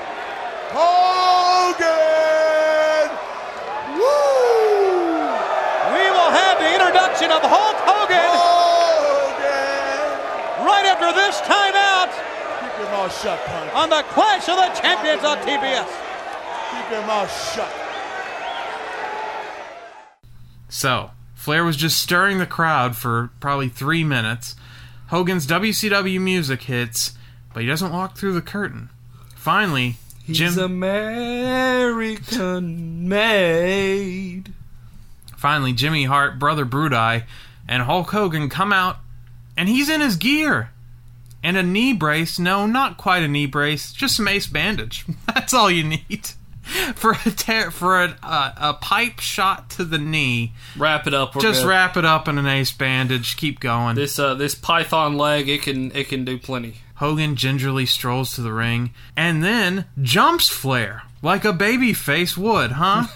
Hogan! 1.73 1.93
Woo! 3.97 5.33
We 5.97 6.05
will 6.13 6.33
have 6.33 6.61
the 6.61 6.71
introduction 6.77 7.33
of 7.33 7.41
Hulk 7.41 7.77
Hogan 7.89 8.37
Hogan! 8.37 10.13
right 10.69 10.85
after 10.93 11.13
this 11.17 11.41
timeout 11.49 12.13
Keep 12.61 12.79
your 12.79 12.91
mouth 12.93 13.13
shut, 13.23 13.41
punk. 13.47 13.75
on 13.75 13.89
the 13.89 14.03
Clash 14.13 14.49
of 14.49 14.57
the 14.57 14.69
Champions 14.79 15.25
on 15.25 15.39
TBS. 15.39 15.89
Keep 16.71 16.91
your 16.91 17.07
mouth 17.07 17.33
shut. 17.55 17.82
So, 20.73 21.11
Flair 21.35 21.65
was 21.65 21.77
just 21.77 22.01
stirring 22.01 22.39
the 22.39 22.47
crowd 22.47 22.97
for 22.97 23.31
probably 23.41 23.69
three 23.69 24.05
minutes. 24.05 24.57
Hogan's 25.09 25.47
WCW 25.47 26.19
music 26.19 26.63
hits, 26.63 27.13
but 27.53 27.61
he 27.63 27.69
doesn't 27.69 27.93
walk 27.93 28.17
through 28.17 28.33
the 28.33 28.41
curtain. 28.41 28.89
Finally, 29.37 29.97
Jim. 30.31 30.59
American 30.59 31.87
made. 33.07 34.55
Finally, 35.37 35.75
Jimmy 35.75 36.05
Hart, 36.05 36.39
Brother 36.39 36.65
Bruti, 36.65 37.25
and 37.69 37.83
Hulk 37.83 38.11
Hogan 38.11 38.49
come 38.49 38.73
out, 38.73 38.97
and 39.59 39.69
he's 39.69 39.91
in 39.91 40.01
his 40.01 40.17
gear. 40.17 40.71
And 41.43 41.59
a 41.59 41.63
knee 41.63 41.93
brace. 41.93 42.39
No, 42.39 42.65
not 42.65 42.97
quite 42.97 43.23
a 43.23 43.29
knee 43.29 43.45
brace. 43.45 43.93
Just 43.93 44.17
some 44.17 44.27
ace 44.27 44.47
bandage. 44.47 45.05
That's 45.27 45.53
all 45.53 45.71
you 45.71 45.85
need. 45.85 46.31
For 46.95 47.13
a 47.27 47.31
tear, 47.31 47.71
for 47.71 48.03
a, 48.03 48.17
a, 48.23 48.53
a 48.57 48.75
pipe 48.75 49.21
shot 49.21 49.69
to 49.71 49.85
the 49.85 49.99
knee, 49.99 50.53
Wrap 50.77 51.07
it 51.07 51.15
up. 51.15 51.39
Just 51.41 51.63
good. 51.63 51.69
wrap 51.69 51.97
it 51.97 52.05
up 52.05 52.29
in 52.29 52.39
an 52.39 52.47
ace 52.47 52.73
bandage. 52.73 53.37
Keep 53.37 53.61
going. 53.61 53.95
this 53.97 54.19
uh, 54.19 54.35
this 54.35 54.55
python 54.55 55.17
leg. 55.17 55.49
It 55.49 55.63
can 55.63 55.91
it 55.93 56.09
can 56.09 56.25
do 56.25 56.39
plenty. 56.39 56.77
Hogan 57.03 57.35
gingerly 57.35 57.85
strolls 57.85 58.37
to 58.37 58.43
the 58.43 58.53
ring 58.53 58.95
and 59.17 59.43
then 59.43 59.87
jumps 60.01 60.49
Flair 60.49 61.03
like 61.23 61.45
a 61.45 61.53
baby 61.53 61.93
face 61.93 62.37
would, 62.37 62.73
huh? 62.73 63.07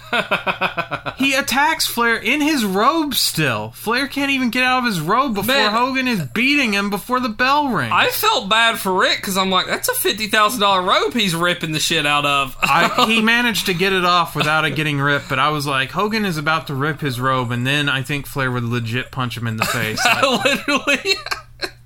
he 1.17 1.33
attacks 1.33 1.85
Flair 1.85 2.15
in 2.17 2.41
his 2.41 2.65
robe 2.65 3.13
still. 3.13 3.71
Flair 3.71 4.07
can't 4.07 4.31
even 4.31 4.49
get 4.49 4.63
out 4.63 4.79
of 4.79 4.85
his 4.85 5.01
robe 5.01 5.35
before 5.35 5.55
Man. 5.55 5.73
Hogan 5.73 6.07
is 6.07 6.21
beating 6.21 6.73
him 6.73 6.89
before 6.89 7.19
the 7.19 7.29
bell 7.29 7.67
rings. 7.69 7.91
I 7.93 8.09
felt 8.09 8.49
bad 8.49 8.79
for 8.79 8.93
Ric 8.93 9.17
because 9.17 9.37
I'm 9.37 9.49
like, 9.49 9.67
that's 9.67 9.89
a 9.89 9.93
fifty 9.93 10.27
thousand 10.27 10.61
dollar 10.61 10.81
robe 10.81 11.13
he's 11.13 11.35
ripping 11.35 11.73
the 11.73 11.79
shit 11.79 12.05
out 12.05 12.25
of. 12.25 12.55
I, 12.61 13.05
he 13.07 13.21
managed 13.21 13.65
to 13.65 13.73
get 13.73 13.91
it 13.91 14.05
off 14.05 14.35
without 14.35 14.63
it 14.63 14.75
getting 14.75 14.99
ripped, 14.99 15.27
but 15.27 15.39
I 15.39 15.49
was 15.49 15.67
like, 15.67 15.91
Hogan 15.91 16.25
is 16.25 16.37
about 16.37 16.67
to 16.67 16.75
rip 16.75 17.01
his 17.01 17.19
robe, 17.19 17.51
and 17.51 17.67
then 17.67 17.89
I 17.89 18.03
think 18.03 18.25
Flair 18.25 18.51
would 18.51 18.63
legit 18.63 19.11
punch 19.11 19.37
him 19.37 19.47
in 19.47 19.57
the 19.57 19.65
face. 19.65 20.05
Like, 20.17 20.45
literally. 20.45 21.15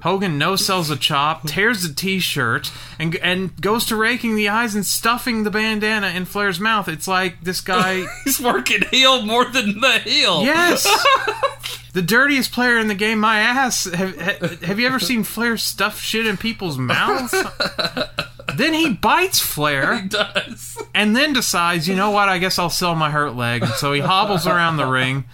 Hogan 0.01 0.37
no 0.37 0.55
sells 0.55 0.89
a 0.89 0.95
chop, 0.95 1.47
tears 1.47 1.83
the 1.83 1.93
t-shirt, 1.93 2.71
and 2.99 3.15
and 3.17 3.59
goes 3.61 3.85
to 3.85 3.95
raking 3.95 4.35
the 4.35 4.49
eyes 4.49 4.73
and 4.75 4.85
stuffing 4.85 5.43
the 5.43 5.51
bandana 5.51 6.07
in 6.09 6.25
Flair's 6.25 6.59
mouth. 6.59 6.87
It's 6.87 7.07
like 7.07 7.41
this 7.43 7.61
guy. 7.61 8.05
he's 8.23 8.39
working 8.39 8.81
heel 8.89 9.21
more 9.21 9.45
than 9.45 9.79
the 9.79 9.99
heel. 9.99 10.43
yes, 10.43 10.83
the 11.93 12.01
dirtiest 12.01 12.51
player 12.51 12.77
in 12.79 12.87
the 12.87 12.95
game. 12.95 13.19
My 13.19 13.39
ass. 13.39 13.85
Have, 13.85 14.17
have, 14.19 14.61
have 14.63 14.79
you 14.79 14.87
ever 14.87 14.99
seen 14.99 15.23
Flair 15.23 15.57
stuff 15.57 15.99
shit 15.99 16.25
in 16.25 16.37
people's 16.37 16.77
mouths? 16.77 17.33
then 18.55 18.73
he 18.73 18.89
bites 18.93 19.39
Flair 19.39 19.99
He 20.01 20.07
does. 20.09 20.77
and 20.93 21.15
then 21.15 21.33
decides, 21.33 21.87
you 21.87 21.95
know 21.95 22.11
what? 22.11 22.27
I 22.27 22.37
guess 22.39 22.57
I'll 22.59 22.69
sell 22.69 22.95
my 22.95 23.11
hurt 23.11 23.35
leg. 23.35 23.63
And 23.63 23.71
so 23.73 23.93
he 23.93 23.99
hobbles 24.01 24.47
around 24.47 24.77
the 24.77 24.87
ring. 24.87 25.25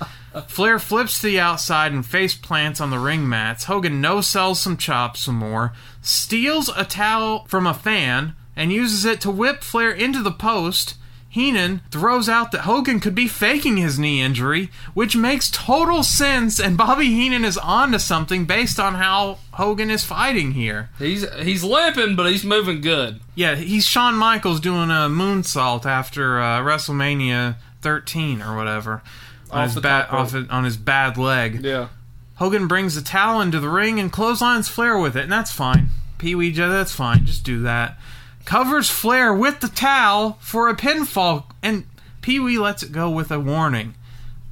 Flair 0.41 0.79
flips 0.79 1.19
to 1.21 1.27
the 1.27 1.39
outside 1.39 1.91
and 1.91 2.05
face 2.05 2.35
plants 2.35 2.81
on 2.81 2.89
the 2.89 2.99
ring 2.99 3.27
mats. 3.27 3.65
Hogan 3.65 4.01
no 4.01 4.21
sells 4.21 4.59
some 4.59 4.77
chops 4.77 5.21
some 5.21 5.35
more, 5.35 5.73
steals 6.01 6.69
a 6.75 6.83
towel 6.83 7.45
from 7.47 7.67
a 7.67 7.73
fan, 7.73 8.35
and 8.55 8.73
uses 8.73 9.05
it 9.05 9.21
to 9.21 9.31
whip 9.31 9.63
Flair 9.63 9.91
into 9.91 10.21
the 10.21 10.31
post. 10.31 10.95
Heenan 11.29 11.81
throws 11.91 12.27
out 12.27 12.51
that 12.51 12.61
Hogan 12.61 12.99
could 12.99 13.13
be 13.13 13.27
faking 13.27 13.77
his 13.77 13.99
knee 13.99 14.21
injury, 14.21 14.71
which 14.93 15.15
makes 15.15 15.51
total 15.51 16.01
sense, 16.01 16.59
and 16.59 16.77
Bobby 16.77 17.07
Heenan 17.07 17.45
is 17.45 17.57
onto 17.57 17.99
something 17.99 18.45
based 18.45 18.79
on 18.79 18.95
how 18.95 19.37
Hogan 19.51 19.91
is 19.91 20.03
fighting 20.03 20.53
here. 20.53 20.89
He's 20.97 21.29
he's 21.35 21.63
limping, 21.63 22.15
but 22.15 22.31
he's 22.31 22.43
moving 22.43 22.81
good. 22.81 23.19
Yeah, 23.35 23.55
he's 23.55 23.85
Shawn 23.85 24.15
Michaels 24.15 24.59
doing 24.59 24.89
a 24.89 25.09
moonsault 25.09 25.85
after 25.85 26.39
uh, 26.39 26.61
WrestleMania 26.61 27.57
13 27.81 28.41
or 28.41 28.55
whatever 28.55 29.03
on 29.51 29.59
Off 29.63 29.73
his 29.73 29.81
bad 29.81 30.09
off 30.09 30.35
on 30.49 30.63
his 30.63 30.77
bad 30.77 31.17
leg. 31.17 31.63
Yeah. 31.63 31.89
Hogan 32.35 32.67
brings 32.67 32.95
the 32.95 33.01
towel 33.01 33.41
into 33.41 33.59
the 33.59 33.69
ring 33.69 33.99
and 33.99 34.11
clotheslines 34.11 34.69
Flair 34.69 34.97
with 34.97 35.15
it, 35.15 35.23
and 35.23 35.31
that's 35.31 35.51
fine. 35.51 35.89
Pee 36.17 36.35
Wee, 36.35 36.51
that's 36.51 36.93
fine. 36.93 37.25
Just 37.25 37.43
do 37.43 37.61
that. 37.61 37.97
Covers 38.45 38.89
Flair 38.89 39.33
with 39.33 39.59
the 39.59 39.67
towel 39.67 40.37
for 40.39 40.69
a 40.69 40.75
pinfall, 40.75 41.45
and 41.63 41.85
Pee 42.21 42.39
Wee 42.39 42.57
lets 42.59 42.83
it 42.83 42.91
go 42.91 43.09
with 43.09 43.31
a 43.31 43.39
warning. 43.39 43.95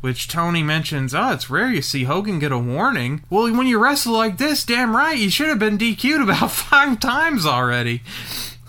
Which 0.02 0.28
Tony 0.28 0.62
mentions, 0.62 1.16
oh, 1.16 1.32
it's 1.32 1.50
rare 1.50 1.72
you 1.72 1.82
see 1.82 2.04
Hogan 2.04 2.38
get 2.38 2.52
a 2.52 2.60
warning. 2.60 3.24
Well, 3.30 3.52
when 3.56 3.66
you 3.66 3.80
wrestle 3.80 4.14
like 4.14 4.38
this, 4.38 4.64
damn 4.64 4.96
right, 4.96 5.18
you 5.18 5.32
should 5.32 5.48
have 5.48 5.58
been 5.58 5.78
DQ'd 5.78 6.22
about 6.22 6.52
five 6.52 7.00
times 7.00 7.46
already. 7.46 8.04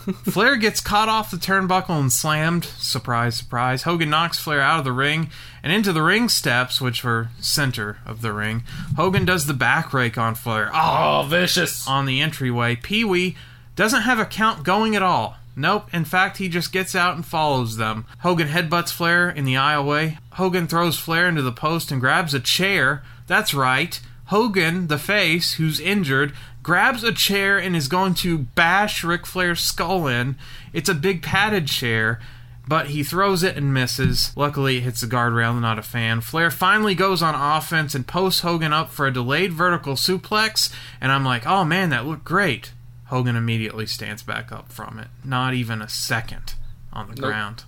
Flair 0.25 0.57
gets 0.57 0.81
caught 0.81 1.09
off 1.09 1.31
the 1.31 1.37
turnbuckle 1.37 1.99
and 1.99 2.13
slammed. 2.13 2.65
Surprise, 2.65 3.37
surprise. 3.37 3.83
Hogan 3.83 4.11
knocks 4.11 4.39
Flair 4.39 4.61
out 4.61 4.79
of 4.79 4.85
the 4.85 4.93
ring 4.93 5.31
and 5.63 5.73
into 5.73 5.93
the 5.93 6.03
ring 6.03 6.29
steps, 6.29 6.81
which 6.81 7.03
were 7.03 7.29
center 7.41 7.99
of 8.07 8.23
the 8.23 8.33
ring. 8.33 8.63
Hogan 8.97 9.25
does 9.25 9.47
the 9.47 9.55
back 9.55 9.93
rake 9.93 10.17
on 10.17 10.35
Flair. 10.35 10.71
Oh, 10.73 11.27
vicious. 11.29 11.87
on 11.89 12.07
the 12.07 12.21
entryway. 12.21 12.77
Pee 12.77 13.05
Wee 13.05 13.37
doesn't 13.75 14.03
have 14.03 14.19
a 14.19 14.25
count 14.25 14.65
going 14.65 14.95
at 14.95 15.03
all. 15.03 15.37
Nope, 15.59 15.89
in 15.95 16.05
fact, 16.05 16.37
he 16.37 16.49
just 16.51 16.71
gets 16.71 16.95
out 16.95 17.17
and 17.17 17.25
follows 17.25 17.79
them. 17.79 18.05
Hogan 18.19 18.49
headbutts 18.49 18.93
Flair 18.93 19.31
in 19.31 19.47
the 19.47 19.55
aisleway. 19.55 20.19
Hogan 20.33 20.67
throws 20.67 20.99
Flair 20.99 21.29
into 21.29 21.41
the 21.41 21.51
post 21.51 21.91
and 21.91 22.01
grabs 22.01 22.35
a 22.35 22.41
chair. 22.41 23.03
That's 23.27 23.55
right. 23.55 23.99
Hogan, 24.27 24.89
the 24.89 24.99
face, 24.99 25.55
who's 25.55 25.81
injured, 25.81 26.35
grabs 26.67 27.05
a 27.05 27.13
chair 27.13 27.59
and 27.59 27.77
is 27.77 27.87
going 27.87 28.13
to 28.13 28.39
bash 28.39 29.05
Ric 29.05 29.25
Flair's 29.25 29.61
skull 29.61 30.09
in. 30.09 30.35
It's 30.73 30.89
a 30.89 30.95
big 30.95 31.23
padded 31.23 31.69
chair, 31.69 32.19
but 32.67 32.89
he 32.89 33.05
throws 33.05 33.45
it 33.45 33.57
and 33.57 33.73
misses. 33.73 34.33
Luckily, 34.35 34.79
it 34.79 34.83
hits 34.83 35.01
the 35.01 35.07
guardrail, 35.07 35.61
not 35.61 35.79
a 35.79 35.83
fan. 35.83 36.21
Flair 36.23 36.51
finally 36.51 36.97
goes 36.97 37.23
on 37.23 37.37
offense 37.37 37.95
and 37.95 38.05
posts 38.05 38.41
Hogan 38.41 38.73
up 38.73 38.91
for 38.91 39.07
a 39.07 39.13
delayed 39.13 39.53
vertical 39.53 39.95
suplex, 39.95 40.73
and 41.01 41.13
I'm 41.13 41.25
like, 41.25 41.47
oh 41.47 41.63
man, 41.65 41.91
that 41.91 42.05
looked 42.05 42.25
great. 42.25 42.73
Hogan 43.05 43.37
immediately 43.37 43.87
stands 43.87 44.25
back 44.25 44.51
up 44.51 44.73
from 44.73 44.99
it. 44.99 45.07
Not 45.23 45.55
even 45.55 45.81
a 45.81 45.89
second 45.89 46.55
on 46.93 47.07
the 47.07 47.15
Nope. 47.15 47.31
ground. 47.31 47.65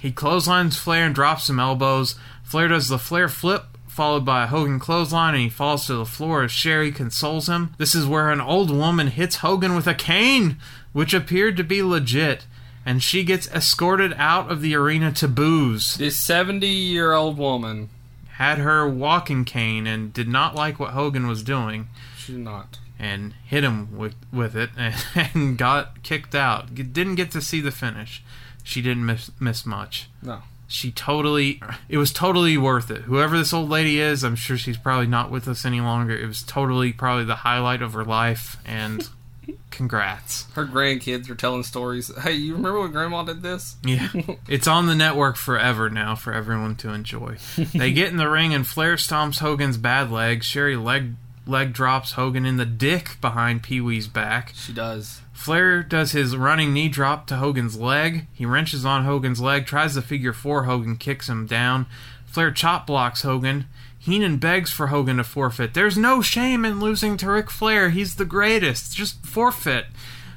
He 0.00 0.12
clotheslines 0.12 0.76
Flair 0.76 1.06
and 1.06 1.14
drops 1.14 1.46
some 1.46 1.58
elbows. 1.58 2.14
Flair 2.44 2.68
does 2.68 2.86
the 2.88 3.00
Flair 3.00 3.28
flip, 3.28 3.71
followed 3.92 4.24
by 4.24 4.44
a 4.44 4.46
Hogan 4.46 4.78
clothesline, 4.78 5.34
and 5.34 5.42
he 5.44 5.48
falls 5.48 5.86
to 5.86 5.94
the 5.94 6.06
floor 6.06 6.42
as 6.44 6.50
Sherri 6.50 6.90
consoles 6.90 7.48
him. 7.48 7.74
This 7.78 7.94
is 7.94 8.06
where 8.06 8.30
an 8.30 8.40
old 8.40 8.70
woman 8.70 9.08
hits 9.08 9.36
Hogan 9.36 9.74
with 9.74 9.86
a 9.86 9.94
cane, 9.94 10.56
which 10.92 11.12
appeared 11.14 11.56
to 11.58 11.64
be 11.64 11.82
legit, 11.82 12.46
and 12.86 13.02
she 13.02 13.22
gets 13.22 13.48
escorted 13.48 14.12
out 14.16 14.50
of 14.50 14.60
the 14.62 14.74
arena 14.74 15.12
to 15.12 15.28
booze. 15.28 15.96
This 15.96 16.16
70 16.18 16.66
year 16.66 17.12
old 17.12 17.36
woman. 17.38 17.90
Had 18.36 18.58
her 18.58 18.88
walking 18.88 19.44
cane 19.44 19.86
and 19.86 20.12
did 20.12 20.26
not 20.26 20.54
like 20.56 20.80
what 20.80 20.90
Hogan 20.92 21.28
was 21.28 21.42
doing 21.44 21.88
She 22.16 22.32
did 22.32 22.40
not. 22.40 22.78
and 22.98 23.34
hit 23.44 23.62
him 23.62 23.96
with 23.96 24.14
with 24.32 24.56
it 24.56 24.70
and 25.34 25.56
got 25.58 26.02
kicked 26.02 26.34
out. 26.34 26.74
Didn't 26.74 27.14
get 27.16 27.30
to 27.32 27.40
see 27.42 27.60
the 27.60 27.70
finish. 27.70 28.22
She 28.64 28.80
didn't 28.82 29.04
miss 29.06 29.30
miss 29.38 29.64
much. 29.66 30.08
No. 30.22 30.42
She 30.72 30.90
totally 30.90 31.60
it 31.88 31.98
was 31.98 32.12
totally 32.12 32.56
worth 32.56 32.90
it. 32.90 33.02
Whoever 33.02 33.36
this 33.36 33.52
old 33.52 33.68
lady 33.68 34.00
is, 34.00 34.24
I'm 34.24 34.36
sure 34.36 34.56
she's 34.56 34.78
probably 34.78 35.06
not 35.06 35.30
with 35.30 35.46
us 35.46 35.64
any 35.64 35.80
longer. 35.80 36.16
It 36.16 36.26
was 36.26 36.42
totally 36.42 36.92
probably 36.92 37.24
the 37.24 37.36
highlight 37.36 37.82
of 37.82 37.92
her 37.92 38.04
life 38.04 38.56
and 38.64 39.08
congrats. 39.70 40.46
Her 40.54 40.64
grandkids 40.66 41.28
are 41.28 41.34
telling 41.34 41.62
stories. 41.62 42.10
Hey, 42.22 42.32
you 42.34 42.54
remember 42.54 42.80
when 42.80 42.92
Grandma 42.92 43.22
did 43.24 43.42
this? 43.42 43.76
Yeah. 43.84 44.08
It's 44.48 44.66
on 44.66 44.86
the 44.86 44.94
network 44.94 45.36
forever 45.36 45.88
now 45.90 46.14
for 46.14 46.32
everyone 46.32 46.76
to 46.76 46.90
enjoy. 46.92 47.36
They 47.56 47.92
get 47.92 48.08
in 48.10 48.16
the 48.16 48.28
ring 48.28 48.52
and 48.54 48.66
Flair 48.66 48.96
stomps 48.96 49.38
Hogan's 49.38 49.76
bad 49.78 50.10
leg. 50.10 50.42
Sherri 50.42 50.76
leg 50.76 51.14
leg 51.46 51.72
drops 51.72 52.12
Hogan 52.12 52.46
in 52.46 52.56
the 52.56 52.66
dick 52.66 53.16
behind 53.20 53.62
Pee 53.62 53.80
Wee's 53.80 54.08
back. 54.08 54.52
She 54.54 54.72
does. 54.72 55.20
Flair 55.42 55.82
does 55.82 56.12
his 56.12 56.36
running 56.36 56.72
knee 56.72 56.88
drop 56.88 57.26
to 57.26 57.36
Hogan's 57.36 57.76
leg. 57.76 58.28
He 58.32 58.46
wrenches 58.46 58.84
on 58.84 59.04
Hogan's 59.04 59.40
leg, 59.40 59.66
tries 59.66 59.96
the 59.96 60.00
figure 60.00 60.32
four. 60.32 60.64
Hogan 60.64 60.96
kicks 60.96 61.28
him 61.28 61.46
down. 61.46 61.86
Flair 62.26 62.52
chop 62.52 62.86
blocks 62.86 63.22
Hogan. 63.22 63.66
Heenan 63.98 64.36
begs 64.36 64.70
for 64.70 64.86
Hogan 64.86 65.16
to 65.16 65.24
forfeit. 65.24 65.74
There's 65.74 65.98
no 65.98 66.22
shame 66.22 66.64
in 66.64 66.78
losing 66.78 67.16
to 67.16 67.28
Ric 67.28 67.50
Flair. 67.50 67.90
He's 67.90 68.14
the 68.14 68.24
greatest. 68.24 68.94
Just 68.94 69.26
forfeit. 69.26 69.86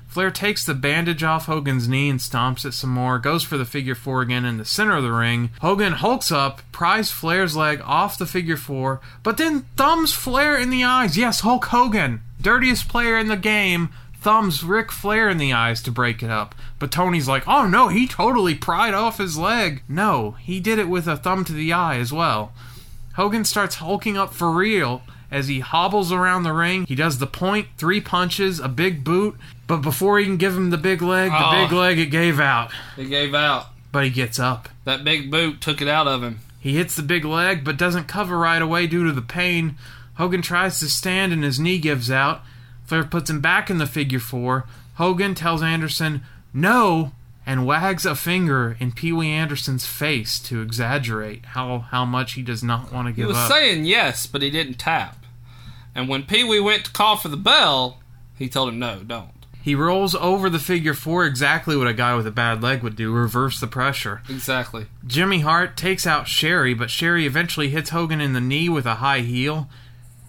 Flair 0.08 0.32
takes 0.32 0.66
the 0.66 0.74
bandage 0.74 1.22
off 1.22 1.46
Hogan's 1.46 1.88
knee 1.88 2.10
and 2.10 2.20
stomps 2.20 2.66
it 2.66 2.72
some 2.72 2.90
more, 2.90 3.20
goes 3.20 3.44
for 3.44 3.60
the 3.60 3.66
figure 3.66 3.94
four 3.94 4.24
again 4.24 4.44
in 4.44 4.58
the 4.58 4.66
center 4.66 4.96
of 4.96 5.04
the 5.04 5.12
ring. 5.12 5.52
Hogan 5.62 5.94
hulks 5.94 6.32
up, 6.32 6.64
pries 6.72 7.12
Flair's 7.12 7.56
leg 7.56 7.80
off 7.84 8.18
the 8.18 8.26
figure 8.26 8.58
four, 8.58 9.02
but 9.22 9.38
then 9.38 9.68
thumbs 9.78 10.14
Flair 10.14 10.58
in 10.58 10.72
the 10.72 10.84
eyes. 10.84 11.16
Yes, 11.16 11.42
Hulk 11.42 11.66
Hogan, 11.66 12.22
dirtiest 12.42 12.88
player 12.88 13.20
in 13.20 13.28
the 13.28 13.38
game, 13.38 13.90
thumbs 14.26 14.64
Ric 14.64 14.92
Flair 14.92 15.30
in 15.30 15.38
the 15.38 15.54
eyes 15.54 15.84
to 15.84 15.92
break 15.92 16.24
it 16.24 16.32
up. 16.32 16.56
But 16.80 16.92
Tony's 16.92 17.28
like, 17.28 17.48
oh 17.48 17.68
no, 17.68 17.90
he 17.90 18.08
totally 18.08 18.56
pried 18.56 18.96
off 18.96 19.20
his 19.20 19.38
leg. 19.38 19.84
No, 19.88 20.32
he 20.42 20.60
did 20.60 20.80
it 20.80 20.90
with 20.90 21.08
a 21.08 21.16
thumb 21.16 21.46
to 21.46 21.54
the 21.54 21.72
eye 21.72 21.98
as 21.98 22.12
well. 22.12 22.52
Hogan 23.14 23.46
starts 23.46 23.76
hulking 23.76 24.18
up 24.18 24.34
for 24.34 24.50
real 24.50 25.04
as 25.30 25.48
he 25.48 25.60
hobbles 25.60 26.12
around 26.12 26.42
the 26.42 26.54
ring. 26.54 26.86
He 26.88 26.96
does 26.96 27.20
the 27.20 27.28
point, 27.28 27.68
three 27.78 28.02
punches, 28.02 28.60
a 28.60 28.68
big 28.68 29.04
boot, 29.04 29.36
but 29.68 29.78
before 29.84 30.18
he 30.18 30.26
can 30.26 30.38
give 30.38 30.58
him 30.58 30.72
the 30.72 30.78
big 30.78 31.04
leg, 31.04 31.30
the 31.30 31.38
Oh. 31.46 31.52
big 31.64 31.72
leg 31.72 32.00
it 32.00 32.08
gave 32.08 32.40
out. 32.40 32.72
It 32.98 33.06
gave 33.10 33.36
out. 33.36 33.68
But 33.92 34.06
he 34.06 34.10
gets 34.10 34.40
up. 34.40 34.70
That 34.86 35.04
big 35.04 35.30
boot 35.30 35.62
took 35.62 35.84
it 35.84 35.88
out 35.88 36.08
of 36.08 36.24
him. 36.24 36.40
He 36.60 36.76
hits 36.76 36.96
the 36.96 37.04
big 37.04 37.24
leg 37.26 37.64
but 37.64 37.78
doesn't 37.78 38.08
cover 38.08 38.40
right 38.40 38.62
away 38.62 38.88
due 38.88 39.06
to 39.06 39.12
the 39.14 39.22
pain. 39.22 39.78
Hogan 40.16 40.42
tries 40.42 40.80
to 40.80 40.90
stand 40.90 41.32
and 41.32 41.44
his 41.44 41.60
knee 41.60 41.78
gives 41.78 42.10
out. 42.10 42.42
Flair 42.86 43.04
puts 43.04 43.30
him 43.30 43.42
back 43.42 43.70
in 43.70 43.78
the 43.78 43.88
figure 43.88 44.20
four. 44.20 44.66
Hogan 44.96 45.36
tells 45.36 45.62
Anderson, 45.62 46.22
no, 46.54 47.12
and 47.46 47.66
wags 47.66 48.06
a 48.06 48.16
finger 48.16 48.78
in 48.80 48.92
Pee 48.92 49.12
Wee 49.12 49.30
Anderson's 49.30 49.86
face 49.86 50.40
to 50.40 50.62
exaggerate 50.62 51.46
how, 51.48 51.80
how 51.80 52.06
much 52.06 52.34
he 52.34 52.42
does 52.42 52.64
not 52.64 52.92
want 52.92 53.08
to 53.08 53.14
give 53.14 53.26
up. 53.26 53.32
He 53.32 53.34
was 53.34 53.38
up. 53.38 53.52
saying 53.52 53.86
yes, 53.86 54.26
but 54.26 54.42
he 54.42 54.50
didn't 54.50 54.76
tap. 54.76 55.26
And 55.94 56.10
when 56.10 56.24
Pee 56.24 56.44
Wee 56.44 56.60
went 56.60 56.86
to 56.86 56.92
call 56.92 57.18
for 57.18 57.30
the 57.30 57.38
bell, 57.38 58.00
he 58.38 58.50
told 58.50 58.70
him 58.70 58.80
no, 58.80 59.02
don't. 59.06 59.30
He 59.62 59.74
rolls 59.74 60.14
over 60.14 60.48
the 60.48 60.60
figure 60.60 60.94
four 60.94 61.26
exactly 61.26 61.76
what 61.76 61.88
a 61.88 61.94
guy 61.94 62.14
with 62.16 62.28
a 62.28 62.32
bad 62.32 62.62
leg 62.62 62.84
would 62.84 62.96
do, 62.96 63.12
reverse 63.12 63.60
the 63.60 63.66
pressure. 63.66 64.22
Exactly. 64.30 64.86
Jimmy 65.08 65.40
Hart 65.40 65.76
takes 65.76 66.06
out 66.06 66.28
Sherri, 66.28 66.76
but 66.76 66.92
Sherri 66.92 67.26
eventually 67.26 67.70
hits 67.70 67.90
Hogan 67.90 68.22
in 68.22 68.34
the 68.34 68.42
knee 68.42 68.70
with 68.70 68.86
a 68.86 68.96
high 68.96 69.22
heel. 69.22 69.68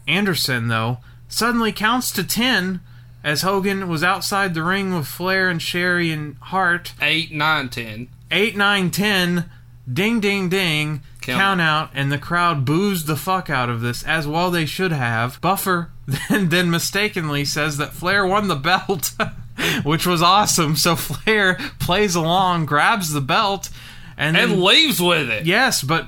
Anderson, 0.08 0.68
though, 0.68 0.98
suddenly 1.28 1.72
counts 1.72 2.10
to 2.12 2.24
10 2.24 2.80
as 3.24 3.42
Hogan 3.42 3.88
was 3.88 4.04
outside 4.04 4.54
the 4.54 4.62
ring 4.62 4.94
with 4.94 5.06
Flair 5.06 5.48
and 5.48 5.60
Sherri 5.60 6.12
and 6.12 6.36
Hart. 6.38 6.92
8, 7.00 7.32
9, 7.32 7.68
10. 7.68 8.08
8, 8.30 8.56
9, 8.56 8.90
10. 8.90 9.50
Ding, 9.92 10.20
ding, 10.20 10.48
ding. 10.48 11.02
Count. 11.20 11.40
Count, 11.40 11.60
out, 11.60 11.90
and 11.92 12.12
the 12.12 12.18
crowd 12.18 12.64
boos 12.64 13.04
the 13.04 13.16
fuck 13.16 13.50
out 13.50 13.68
of 13.68 13.80
this, 13.80 14.04
as 14.04 14.28
well 14.28 14.50
they 14.50 14.64
should 14.64 14.92
have. 14.92 15.40
Buffer 15.40 15.90
then, 16.28 16.50
then 16.50 16.70
mistakenly 16.70 17.44
says 17.44 17.78
that 17.78 17.92
Flair 17.92 18.24
won 18.24 18.46
the 18.46 18.54
belt, 18.54 19.12
which 19.82 20.06
was 20.06 20.22
awesome. 20.22 20.76
So 20.76 20.94
Flair 20.94 21.54
plays 21.80 22.14
along, 22.14 22.66
grabs 22.66 23.12
the 23.12 23.20
belt, 23.20 23.70
and, 24.16 24.36
And 24.36 24.52
then, 24.52 24.62
leaves 24.62 25.00
with 25.00 25.28
it. 25.28 25.46
Yes, 25.46 25.82
but 25.82 26.06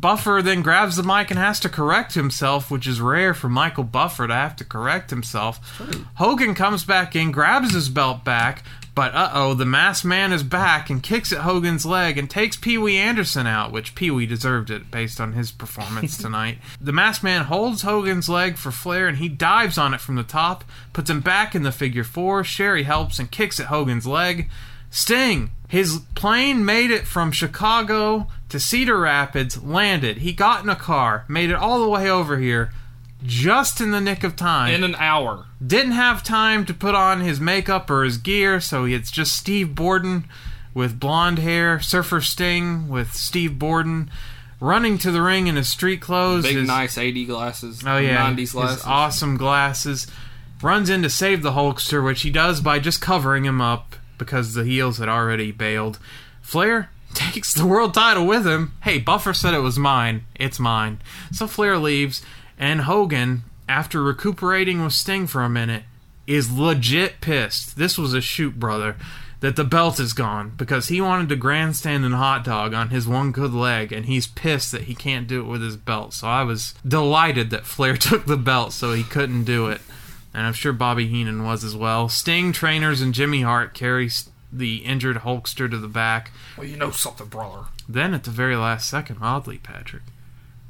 Buffer 0.00 0.40
then 0.42 0.62
grabs 0.62 0.96
the 0.96 1.02
mic 1.02 1.30
and 1.30 1.38
has 1.38 1.58
to 1.60 1.68
correct 1.68 2.14
himself, 2.14 2.70
which 2.70 2.86
is 2.86 3.00
rare 3.00 3.34
for 3.34 3.48
Michael 3.48 3.84
Buffer 3.84 4.28
to 4.28 4.34
have 4.34 4.54
to 4.56 4.64
correct 4.64 5.10
himself. 5.10 5.80
Hogan 6.14 6.54
comes 6.54 6.84
back 6.84 7.16
in, 7.16 7.32
grabs 7.32 7.74
his 7.74 7.88
belt 7.88 8.22
back, 8.24 8.62
but 8.94 9.14
uh 9.14 9.30
oh, 9.34 9.54
the 9.54 9.64
masked 9.64 10.04
man 10.04 10.32
is 10.32 10.42
back 10.42 10.88
and 10.90 11.02
kicks 11.02 11.32
at 11.32 11.40
Hogan's 11.40 11.84
leg 11.86 12.16
and 12.16 12.28
takes 12.30 12.56
Pee 12.56 12.78
Wee 12.78 12.96
Anderson 12.96 13.46
out, 13.46 13.72
which 13.72 13.94
Pee 13.94 14.10
Wee 14.10 14.26
deserved 14.26 14.70
it 14.70 14.90
based 14.90 15.20
on 15.20 15.32
his 15.32 15.50
performance 15.50 16.16
tonight. 16.18 16.58
the 16.80 16.92
masked 16.92 17.24
man 17.24 17.44
holds 17.44 17.82
Hogan's 17.82 18.28
leg 18.28 18.56
for 18.56 18.70
Flair 18.70 19.08
and 19.08 19.18
he 19.18 19.28
dives 19.28 19.78
on 19.78 19.94
it 19.94 20.00
from 20.00 20.14
the 20.14 20.22
top, 20.22 20.64
puts 20.92 21.10
him 21.10 21.20
back 21.20 21.54
in 21.54 21.62
the 21.64 21.72
figure 21.72 22.04
four. 22.04 22.44
Sherri 22.44 22.84
helps 22.84 23.18
and 23.18 23.30
kicks 23.30 23.58
at 23.58 23.66
Hogan's 23.66 24.06
leg. 24.06 24.48
Sting, 24.90 25.50
his 25.68 26.00
plane 26.14 26.64
made 26.64 26.90
it 26.90 27.06
from 27.06 27.30
Chicago 27.30 28.26
to 28.48 28.58
Cedar 28.58 28.98
Rapids, 28.98 29.62
landed. 29.62 30.18
He 30.18 30.32
got 30.32 30.64
in 30.64 30.70
a 30.70 30.74
car, 30.76 31.24
made 31.28 31.50
it 31.50 31.56
all 31.56 31.80
the 31.82 31.88
way 31.88 32.10
over 32.10 32.38
here, 32.38 32.72
just 33.22 33.80
in 33.80 33.90
the 33.90 34.00
nick 34.00 34.24
of 34.24 34.34
time. 34.34 34.72
In 34.72 34.82
an 34.82 34.94
hour. 34.96 35.44
Didn't 35.64 35.92
have 35.92 36.22
time 36.24 36.64
to 36.66 36.74
put 36.74 36.94
on 36.94 37.20
his 37.20 37.38
makeup 37.38 37.90
or 37.90 38.04
his 38.04 38.16
gear, 38.16 38.60
so 38.60 38.86
it's 38.86 39.10
just 39.10 39.36
Steve 39.36 39.74
Borden 39.74 40.24
with 40.72 40.98
blonde 40.98 41.38
hair, 41.38 41.80
Surfer 41.80 42.22
Sting 42.22 42.88
with 42.88 43.12
Steve 43.12 43.58
Borden, 43.58 44.10
running 44.60 44.96
to 44.98 45.10
the 45.10 45.20
ring 45.20 45.48
in 45.48 45.56
his 45.56 45.68
street 45.68 46.00
clothes. 46.00 46.44
Big, 46.44 46.56
his- 46.56 46.66
nice 46.66 46.96
80 46.96 47.26
glasses. 47.26 47.82
Oh 47.86 47.98
yeah, 47.98 48.30
90s 48.30 48.38
his 48.38 48.52
glasses. 48.52 48.84
awesome 48.86 49.36
glasses. 49.36 50.06
Runs 50.62 50.88
in 50.88 51.02
to 51.02 51.10
save 51.10 51.42
the 51.42 51.52
Hulkster, 51.52 52.02
which 52.04 52.22
he 52.22 52.30
does 52.30 52.60
by 52.60 52.78
just 52.78 53.00
covering 53.00 53.44
him 53.44 53.60
up 53.60 53.96
because 54.18 54.54
the 54.54 54.64
heels 54.64 54.98
had 54.98 55.08
already 55.08 55.52
bailed. 55.52 55.98
Flair 56.42 56.90
takes 57.14 57.54
the 57.54 57.66
world 57.66 57.94
title 57.94 58.26
with 58.26 58.46
him. 58.46 58.72
Hey, 58.82 58.98
Buffer 58.98 59.32
said 59.32 59.54
it 59.54 59.60
was 59.60 59.78
mine. 59.78 60.24
It's 60.34 60.58
mine. 60.58 61.00
So 61.32 61.46
Flair 61.46 61.78
leaves, 61.78 62.22
and 62.58 62.82
Hogan, 62.82 63.42
after 63.68 64.02
recuperating 64.02 64.82
with 64.82 64.92
Sting 64.92 65.26
for 65.26 65.42
a 65.42 65.48
minute, 65.48 65.84
is 66.26 66.52
legit 66.52 67.20
pissed. 67.20 67.76
This 67.76 67.96
was 67.98 68.14
a 68.14 68.20
shoot, 68.20 68.58
brother. 68.58 68.96
That 69.40 69.54
the 69.54 69.64
belt 69.64 70.00
is 70.00 70.14
gone 70.14 70.54
because 70.56 70.88
he 70.88 71.00
wanted 71.00 71.28
to 71.28 71.36
grandstand 71.36 72.04
and 72.04 72.12
hot 72.12 72.42
dog 72.42 72.74
on 72.74 72.88
his 72.88 73.06
one 73.06 73.30
good 73.30 73.52
leg, 73.52 73.92
and 73.92 74.06
he's 74.06 74.26
pissed 74.26 74.72
that 74.72 74.82
he 74.82 74.96
can't 74.96 75.28
do 75.28 75.40
it 75.40 75.46
with 75.46 75.62
his 75.62 75.76
belt. 75.76 76.12
So 76.12 76.26
I 76.26 76.42
was 76.42 76.74
delighted 76.86 77.50
that 77.50 77.64
Flair 77.64 77.96
took 77.96 78.26
the 78.26 78.36
belt 78.36 78.72
so 78.72 78.92
he 78.92 79.04
couldn't 79.04 79.44
do 79.44 79.68
it. 79.68 79.80
And 80.34 80.46
I'm 80.46 80.52
sure 80.52 80.72
Bobby 80.72 81.08
Heenan 81.08 81.44
was 81.44 81.64
as 81.64 81.74
well. 81.74 82.08
Sting, 82.08 82.52
trainers, 82.52 83.00
and 83.00 83.14
Jimmy 83.14 83.42
Hart 83.42 83.74
carry 83.74 84.10
the 84.52 84.78
injured 84.78 85.18
Hulkster 85.18 85.70
to 85.70 85.78
the 85.78 85.88
back. 85.88 86.30
Well, 86.56 86.66
you 86.66 86.76
know 86.76 86.90
something, 86.90 87.26
brother. 87.28 87.66
Then 87.88 88.14
at 88.14 88.24
the 88.24 88.30
very 88.30 88.56
last 88.56 88.88
second, 88.88 89.18
oddly, 89.20 89.58
Patrick, 89.58 90.02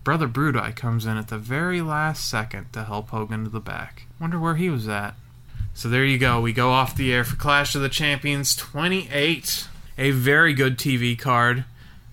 Brother 0.04 0.28
Bruti 0.28 0.74
comes 0.74 1.04
in 1.04 1.16
at 1.16 1.28
the 1.28 1.38
very 1.38 1.82
last 1.82 2.28
second 2.28 2.72
to 2.72 2.84
help 2.84 3.10
Hogan 3.10 3.44
to 3.44 3.50
the 3.50 3.60
back. 3.60 4.06
Wonder 4.20 4.38
where 4.38 4.56
he 4.56 4.70
was 4.70 4.88
at. 4.88 5.14
So 5.74 5.88
there 5.88 6.04
you 6.04 6.18
go. 6.18 6.40
We 6.40 6.52
go 6.52 6.70
off 6.70 6.96
the 6.96 7.12
air 7.12 7.24
for 7.24 7.36
Clash 7.36 7.74
of 7.74 7.82
the 7.82 7.88
Champions 7.88 8.56
28. 8.56 9.68
A 9.98 10.10
very 10.12 10.54
good 10.54 10.78
TV 10.78 11.18
card. 11.18 11.64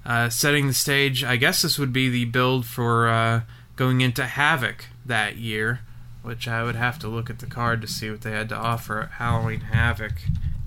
Uh, 0.06 0.30
setting 0.30 0.68
the 0.68 0.74
stage, 0.74 1.24
I 1.24 1.36
guess 1.36 1.62
this 1.62 1.80
would 1.80 1.92
be 1.94 2.10
the 2.10 2.26
build 2.26 2.66
for 2.66 3.08
uh, 3.08 3.42
going 3.76 4.02
into 4.02 4.26
Havoc 4.26 4.86
that 5.06 5.38
year, 5.38 5.80
which 6.26 6.48
I 6.48 6.64
would 6.64 6.76
have 6.76 7.00
to 7.00 7.08
look 7.08 7.30
at 7.30 7.40
the 7.40 7.46
card 7.46 7.82
to 7.82 7.88
see 7.88 8.10
what 8.10 8.22
they 8.22 8.32
had 8.32 8.50
to 8.50 8.56
offer 8.56 9.02
at 9.02 9.12
Halloween 9.12 9.62
Havoc 9.62 10.14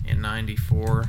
in 0.05 0.21
94. 0.21 1.05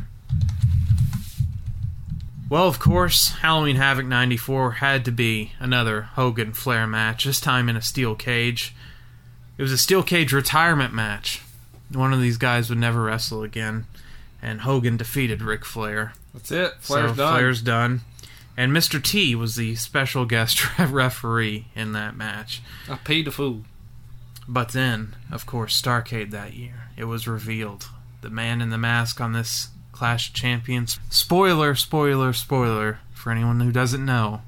Well, 2.50 2.68
of 2.68 2.80
course, 2.80 3.30
Halloween 3.42 3.76
Havoc 3.76 4.08
94 4.08 4.72
had 4.74 5.06
to 5.06 5.12
be 5.12 5.52
another 5.60 6.02
Hogan 6.02 6.54
Flair 6.54 6.88
match, 6.88 7.26
this 7.26 7.40
time 7.40 7.70
in 7.70 7.76
a 7.76 7.82
steel 7.82 8.16
cage. 8.16 8.74
It 9.58 9.62
was 9.62 9.72
a 9.72 9.78
steel 9.78 10.02
cage 10.02 10.34
retirement 10.34 10.94
match. 10.94 11.42
One 11.94 12.12
of 12.12 12.22
these 12.22 12.38
guys 12.38 12.70
would 12.70 12.80
never 12.80 13.04
wrestle 13.04 13.44
again, 13.44 13.86
and 14.42 14.62
Hogan 14.62 14.98
defeated 14.98 15.44
Ric 15.44 15.64
Flair. 15.64 16.14
That's 16.34 16.52
it. 16.52 16.74
Flair's 16.80 17.12
so 17.12 17.18
done. 17.18 17.34
Flair's 17.34 17.62
done. 17.62 18.02
And 18.58 18.72
Mr. 18.72 19.02
T 19.02 19.36
was 19.36 19.56
the 19.56 19.76
special 19.76 20.26
guest 20.26 20.80
referee 20.80 21.68
in 21.76 21.94
that 21.94 22.16
match. 22.16 22.62
I 22.90 22.96
paid 22.96 23.26
the 23.26 23.32
fool. 23.32 23.62
But 24.52 24.70
then, 24.70 25.16
of 25.32 25.46
course, 25.46 25.80
Starcade 25.80 26.32
that 26.32 26.56
year, 26.56 26.90
it 26.98 27.04
was 27.04 27.28
revealed. 27.28 27.88
The 28.22 28.32
man 28.32 28.62
in 28.62 28.72
the 28.72 28.80
mask 28.80 29.22
on 29.22 29.32
this 29.32 29.68
Clash 29.92 30.30
of 30.30 30.34
Champions. 30.34 31.00
Spoiler, 31.12 31.76
spoiler, 31.76 32.34
spoiler 32.34 32.98
for 33.14 33.32
anyone 33.32 33.60
who 33.60 33.72
doesn't 33.72 34.04
know. 34.04 34.42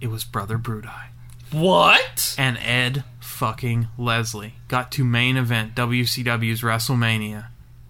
It 0.00 0.06
was 0.06 0.24
Brother 0.24 0.56
Bruti. 0.56 1.08
What? 1.50 2.34
And 2.38 2.56
Ed 2.56 3.04
fucking 3.20 3.88
Leslie 3.98 4.54
got 4.68 4.90
to 4.92 5.04
main 5.04 5.36
event 5.36 5.74
WCW's 5.74 6.62
WrestleMania, 6.62 7.48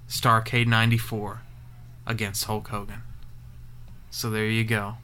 Starcade 0.08 0.66
94, 0.66 1.40
against 2.04 2.46
Hulk 2.46 2.66
Hogan. 2.66 3.02
So 4.10 4.28
there 4.28 4.46
you 4.46 4.64
go. 4.64 4.96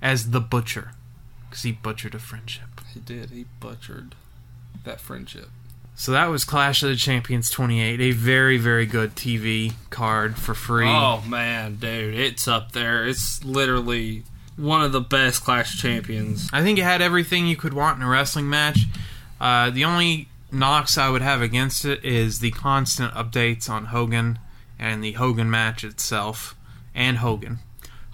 As 0.00 0.30
the 0.30 0.40
Butcher. 0.40 0.92
Because 1.50 1.64
he 1.64 1.72
butchered 1.72 2.14
a 2.14 2.18
friendship. 2.18 2.80
He 2.94 3.00
did. 3.00 3.28
He 3.30 3.44
butchered 3.60 4.14
that 4.84 4.98
friendship. 4.98 5.50
So 5.98 6.12
that 6.12 6.26
was 6.26 6.44
Clash 6.44 6.84
of 6.84 6.90
the 6.90 6.96
Champions 6.96 7.50
28, 7.50 8.00
a 8.00 8.12
very, 8.12 8.56
very 8.56 8.86
good 8.86 9.16
TV 9.16 9.72
card 9.90 10.36
for 10.36 10.54
free. 10.54 10.86
Oh 10.88 11.24
man, 11.26 11.74
dude, 11.74 12.14
it's 12.14 12.46
up 12.46 12.70
there. 12.70 13.04
It's 13.04 13.42
literally 13.42 14.22
one 14.56 14.84
of 14.84 14.92
the 14.92 15.00
best 15.00 15.42
Clash 15.42 15.74
of 15.74 15.80
Champions. 15.80 16.48
I 16.52 16.62
think 16.62 16.78
it 16.78 16.84
had 16.84 17.02
everything 17.02 17.48
you 17.48 17.56
could 17.56 17.74
want 17.74 17.96
in 17.96 18.04
a 18.04 18.08
wrestling 18.08 18.48
match. 18.48 18.82
Uh, 19.40 19.70
the 19.70 19.84
only 19.84 20.28
knocks 20.52 20.96
I 20.96 21.10
would 21.10 21.20
have 21.20 21.42
against 21.42 21.84
it 21.84 22.04
is 22.04 22.38
the 22.38 22.52
constant 22.52 23.12
updates 23.14 23.68
on 23.68 23.86
Hogan 23.86 24.38
and 24.78 25.02
the 25.02 25.12
Hogan 25.12 25.50
match 25.50 25.82
itself 25.82 26.54
and 26.94 27.18
Hogan. 27.18 27.58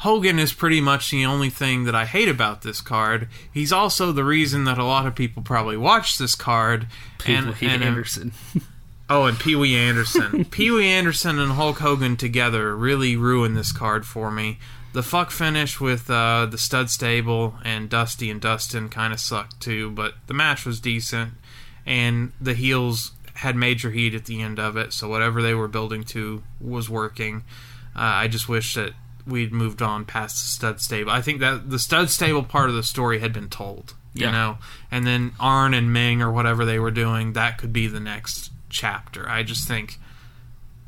Hogan 0.05 0.39
is 0.39 0.53
pretty 0.53 0.83
much 0.83 1.11
the 1.11 1.25
only 1.25 1.49
thing 1.49 1.85
that 1.85 1.95
I 1.95 2.05
hate 2.05 2.29
about 2.29 2.61
this 2.61 2.83
card. 2.83 3.27
He's 3.51 3.73
also 3.73 4.13
the 4.13 4.23
reason 4.23 4.65
that 4.65 4.77
a 4.77 4.85
lot 4.85 5.07
of 5.07 5.15
people 5.15 5.43
probably 5.43 5.79
watch 5.79 6.19
this 6.19 6.35
card. 6.35 6.89
and, 7.25 7.55
Pee 7.55 7.67
Wee 7.67 7.73
and 7.73 7.83
Anderson. 7.83 8.33
Oh, 9.09 9.25
and 9.25 9.39
Pee 9.39 9.57
Wee 9.57 9.77
Anderson. 9.77 10.45
Pee 10.51 10.71
Wee 10.71 10.87
Anderson 10.87 11.39
and 11.39 11.53
Hulk 11.53 11.79
Hogan 11.79 12.17
together 12.17 12.77
really 12.77 13.17
ruined 13.17 13.57
this 13.57 13.73
card 13.73 14.07
for 14.07 14.31
me. 14.31 14.59
The 14.93 15.03
fuck 15.03 15.31
finish 15.31 15.81
with 15.81 16.11
uh, 16.11 16.47
the 16.51 16.59
stud 16.59 16.91
stable 16.91 17.55
and 17.65 17.89
Dusty 17.89 18.31
and 18.31 18.41
Dustin 18.41 18.91
kind 18.91 19.13
of 19.13 19.21
sucked 19.21 19.61
too, 19.61 19.91
but 19.91 20.15
the 20.27 20.35
match 20.35 20.67
was 20.67 20.81
decent, 20.81 21.33
and 21.85 22.33
the 22.41 22.55
heels 22.55 23.13
had 23.37 23.57
major 23.57 23.91
heat 23.91 24.15
at 24.15 24.27
the 24.27 24.41
end 24.41 24.59
of 24.59 24.77
it, 24.77 24.93
so 24.93 25.09
whatever 25.09 25.43
they 25.43 25.55
were 25.55 25.69
building 25.69 26.03
to 26.05 26.43
was 26.61 26.89
working. 26.89 27.45
Uh, 27.97 28.25
I 28.25 28.29
just 28.29 28.49
wish 28.49 28.75
that 28.75 28.93
we'd 29.27 29.53
moved 29.53 29.81
on 29.83 30.05
past 30.05 30.37
the 30.43 30.47
stud 30.49 30.81
stable. 30.81 31.11
I 31.11 31.23
think 31.23 31.41
that 31.41 31.71
the 31.71 31.79
stud 31.79 32.11
stable 32.11 32.43
part 32.43 32.69
of 32.69 32.77
the 32.77 32.83
story 32.83 33.21
had 33.21 33.33
been 33.33 33.49
told, 33.49 33.95
you 34.13 34.27
Yeah. 34.27 34.33
know, 34.33 34.59
and 34.91 35.07
then 35.07 35.33
Arn 35.41 35.73
and 35.75 35.93
Meng 35.93 36.21
or 36.23 36.31
whatever 36.31 36.65
they 36.65 36.79
were 36.79 36.91
doing, 36.91 37.33
that 37.33 37.59
could 37.59 37.73
be 37.73 37.87
the 37.87 38.01
next 38.01 38.51
chapter. 38.69 39.29
I 39.29 39.43
just 39.43 39.67
think 39.69 39.99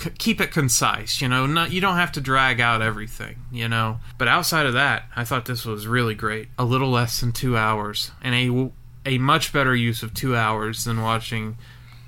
c- 0.01 0.11
keep 0.19 0.41
it 0.41 0.51
concise, 0.51 1.21
you 1.23 1.29
know. 1.29 1.47
Not 1.47 1.73
you 1.73 1.81
don't 1.81 1.97
have 1.97 2.13
to 2.13 2.21
drag 2.21 2.61
out 2.61 2.83
everything, 2.83 3.37
you 3.51 3.69
know. 3.69 4.01
But 4.19 4.29
outside 4.29 4.67
of 4.67 4.75
that, 4.75 5.05
I 5.17 5.25
thought 5.25 5.47
this 5.47 5.65
was 5.65 5.87
really 5.87 6.15
great. 6.15 6.49
A 6.59 6.65
little 6.65 6.91
less 6.91 7.21
than 7.21 7.33
two 7.33 7.57
hours, 7.57 8.11
and 8.23 8.35
a 8.35 8.71
a 9.09 9.19
much 9.19 9.53
better 9.53 9.75
use 9.75 10.03
of 10.03 10.13
two 10.13 10.37
hours 10.37 10.83
than 10.85 11.01
watching 11.01 11.57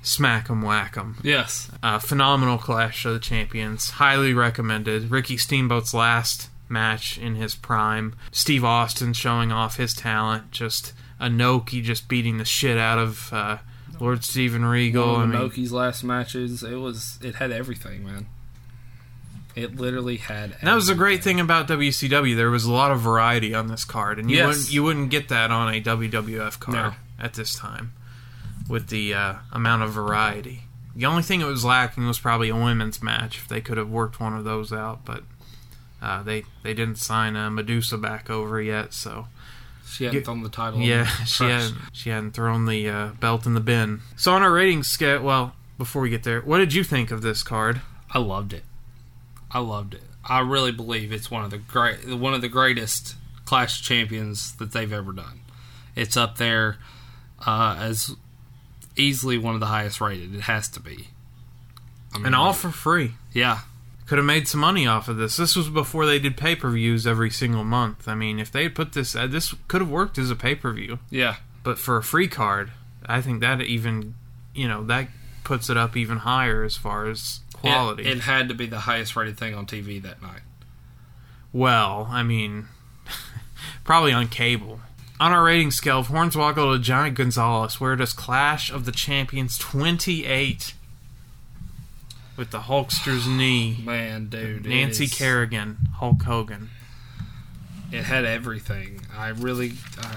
Smack 0.01 0.49
'em 0.49 0.61
Whack 0.61 0.97
'em. 0.97 1.17
yes. 1.23 1.69
Uh, 1.83 1.99
phenomenal 1.99 2.57
Clash 2.57 3.05
of 3.05 3.13
the 3.13 3.19
Champions. 3.19 3.91
Highly 3.91 4.33
recommended. 4.33 5.11
Ricky 5.11 5.37
Steamboat's 5.37 5.93
last 5.93 6.49
match 6.69 7.17
in 7.17 7.35
his 7.35 7.55
prime. 7.55 8.15
Steve 8.31 8.63
Austin 8.63 9.13
showing 9.13 9.51
off 9.51 9.77
his 9.77 9.93
talent. 9.93 10.51
Just 10.51 10.93
Inoki 11.19 11.83
just 11.83 12.07
beating 12.07 12.37
the 12.37 12.45
shit 12.45 12.77
out 12.77 12.97
of 12.97 13.33
uh, 13.33 13.57
Lord 13.99 14.23
Steven 14.23 14.63
Regal. 14.63 15.13
One 15.15 15.31
Inoki's 15.33 15.71
last 15.73 16.03
matches, 16.03 16.63
it 16.63 16.75
was 16.75 17.19
it 17.21 17.35
had 17.35 17.51
everything, 17.51 18.05
man. 18.05 18.27
It 19.55 19.75
literally 19.75 20.17
had. 20.17 20.55
And 20.61 20.67
that 20.69 20.75
was 20.75 20.87
the 20.87 20.95
great 20.95 21.21
thing 21.23 21.39
about 21.39 21.67
WCW. 21.67 22.35
There 22.35 22.51
was 22.51 22.63
a 22.65 22.71
lot 22.71 22.91
of 22.91 23.01
variety 23.01 23.53
on 23.53 23.67
this 23.67 23.83
card, 23.83 24.17
and 24.19 24.29
you 24.31 24.37
Yes. 24.37 24.47
wouldn't 24.47 24.71
you 24.73 24.83
wouldn't 24.83 25.09
get 25.09 25.27
that 25.29 25.51
on 25.51 25.73
a 25.73 25.81
WWF 25.81 26.59
card 26.59 26.75
No. 26.75 26.93
at 27.19 27.33
this 27.33 27.53
time 27.55 27.91
with 28.69 28.87
the 28.87 29.13
uh, 29.13 29.33
amount 29.51 29.83
of 29.83 29.91
variety. 29.91 30.61
The 30.95 31.05
only 31.05 31.23
thing 31.23 31.39
that 31.41 31.47
was 31.47 31.65
lacking 31.65 32.07
was 32.07 32.19
probably 32.19 32.49
a 32.49 32.55
women's 32.55 33.01
match. 33.03 33.37
If 33.37 33.47
they 33.47 33.59
could 33.61 33.77
have 33.77 33.89
worked 33.89 34.19
one 34.19 34.33
of 34.35 34.43
those 34.45 34.71
out, 34.71 35.03
but 35.05 35.23
uh, 36.01 36.23
they 36.23 36.43
they 36.63 36.73
didn't 36.73 36.97
sign 36.97 37.35
uh, 37.35 37.49
Medusa 37.49 37.97
back 37.97 38.29
over 38.29 38.61
yet, 38.61 38.93
so 38.93 39.27
She 39.87 40.05
hadn't 40.05 40.23
thrown 40.23 40.43
the 40.43 40.49
title. 40.49 40.79
yeah, 40.79 41.03
the 41.19 41.25
she 41.25 41.43
hadn't 41.45 41.75
she 41.93 42.09
hadn't 42.09 42.31
thrown 42.31 42.65
the 42.65 42.87
uh, 42.89 43.07
belt 43.19 43.45
in 43.45 43.53
the 43.53 43.59
bin. 43.59 44.01
So 44.15 44.33
on 44.33 44.41
our 44.43 44.51
ratings 44.51 44.87
scale, 44.87 45.21
well, 45.21 45.53
before 45.77 46.01
we 46.01 46.09
get 46.09 46.23
there, 46.23 46.41
what 46.41 46.57
did 46.59 46.73
you 46.73 46.83
think 46.83 47.11
of 47.11 47.21
this 47.21 47.43
card? 47.43 47.81
I 48.11 48.19
loved 48.19 48.53
it. 48.53 48.63
I 49.51 49.59
loved 49.59 49.93
it. 49.93 50.03
I 50.25 50.39
really 50.41 50.71
believe 50.71 51.11
it's 51.11 51.31
one 51.31 51.43
of 51.43 51.49
the 51.51 51.57
great, 51.57 52.07
one 52.13 52.33
of 52.33 52.41
the 52.41 52.49
greatest 52.49 53.15
Clash 53.45 53.79
of 53.79 53.85
Champions 53.85 54.53
that 54.57 54.73
they've 54.73 54.91
ever 54.91 55.11
done. 55.11 55.41
It's 55.95 56.15
up 56.17 56.37
there 56.37 56.77
uh, 57.47 57.77
as 57.79 58.15
easily 58.99 59.37
one 59.37 59.53
of 59.53 59.59
the 59.59 59.65
highest 59.67 59.99
rated. 60.01 60.35
It 60.35 60.41
has 60.41 60.67
to 60.69 60.79
be. 60.79 61.07
I 62.13 62.17
mean, 62.17 62.27
And 62.27 62.35
all 62.35 62.53
for 62.53 62.69
free. 62.71 63.13
yeah, 63.33 63.59
could 64.07 64.17
have 64.17 64.25
made 64.25 64.47
some 64.47 64.59
money 64.61 64.87
off 64.87 65.07
of 65.07 65.17
this. 65.17 65.37
This 65.37 65.55
was 65.55 65.69
before 65.69 66.05
they 66.05 66.17
did 66.19 66.35
pay 66.37 66.55
per 66.55 66.69
views 66.71 67.05
every 67.07 67.29
single 67.29 67.63
month. 67.63 68.07
I 68.07 68.15
mean, 68.15 68.39
if 68.39 68.51
they 68.51 68.63
had 68.63 68.73
put 68.75 68.93
this, 68.93 69.15
uh, 69.15 69.27
this 69.27 69.53
could 69.67 69.81
have 69.81 69.89
worked 69.89 70.17
as 70.17 70.29
a 70.31 70.35
pay 70.35 70.55
per 70.55 70.71
view. 70.73 70.99
yeah. 71.09 71.37
But 71.61 71.77
for 71.77 71.97
a 71.97 72.03
free 72.03 72.27
card, 72.29 72.71
I 73.05 73.21
think 73.21 73.41
that 73.41 73.61
even, 73.61 74.15
you 74.55 74.67
know, 74.67 74.83
that 74.85 75.09
puts 75.43 75.69
it 75.69 75.75
up 75.77 75.95
even 75.97 76.19
higher 76.19 76.63
as 76.63 76.77
far 76.77 77.07
as 77.09 77.41
quality. 77.53 78.03
It, 78.03 78.17
it 78.17 78.19
had 78.21 78.47
to 78.47 78.55
be 78.55 78.65
the 78.65 78.79
highest 78.79 79.15
rated 79.15 79.37
thing 79.37 79.53
on 79.53 79.65
TV 79.65 80.01
that 80.01 80.21
night. 80.21 80.41
well, 81.51 82.07
I 82.09 82.23
mean, 82.23 82.67
probably 83.83 84.13
on 84.13 84.27
cable. 84.29 84.79
On 85.19 85.31
our 85.33 85.43
rating 85.43 85.71
scale, 85.71 85.99
of 85.99 86.07
Hornswoggle 86.07 86.75
to 86.75 86.81
Giant 86.81 87.15
Gonzalez, 87.15 87.79
where 87.81 87.95
does 87.95 88.13
Clash 88.13 88.71
of 88.71 88.85
the 88.85 88.91
Champions 88.91 89.57
28 89.57 90.73
with 92.37 92.51
the 92.51 92.61
Hulkster's 92.61 93.27
knee? 93.27 93.77
Man, 93.83 94.27
dude, 94.29 94.65
Nancy 94.65 95.05
is- 95.05 95.13
Kerrigan, 95.13 95.77
Hulk 95.95 96.23
Hogan. 96.23 96.69
It 97.91 98.03
had 98.03 98.23
everything. 98.23 99.01
I 99.17 99.29
really. 99.29 99.73
Uh, 100.01 100.15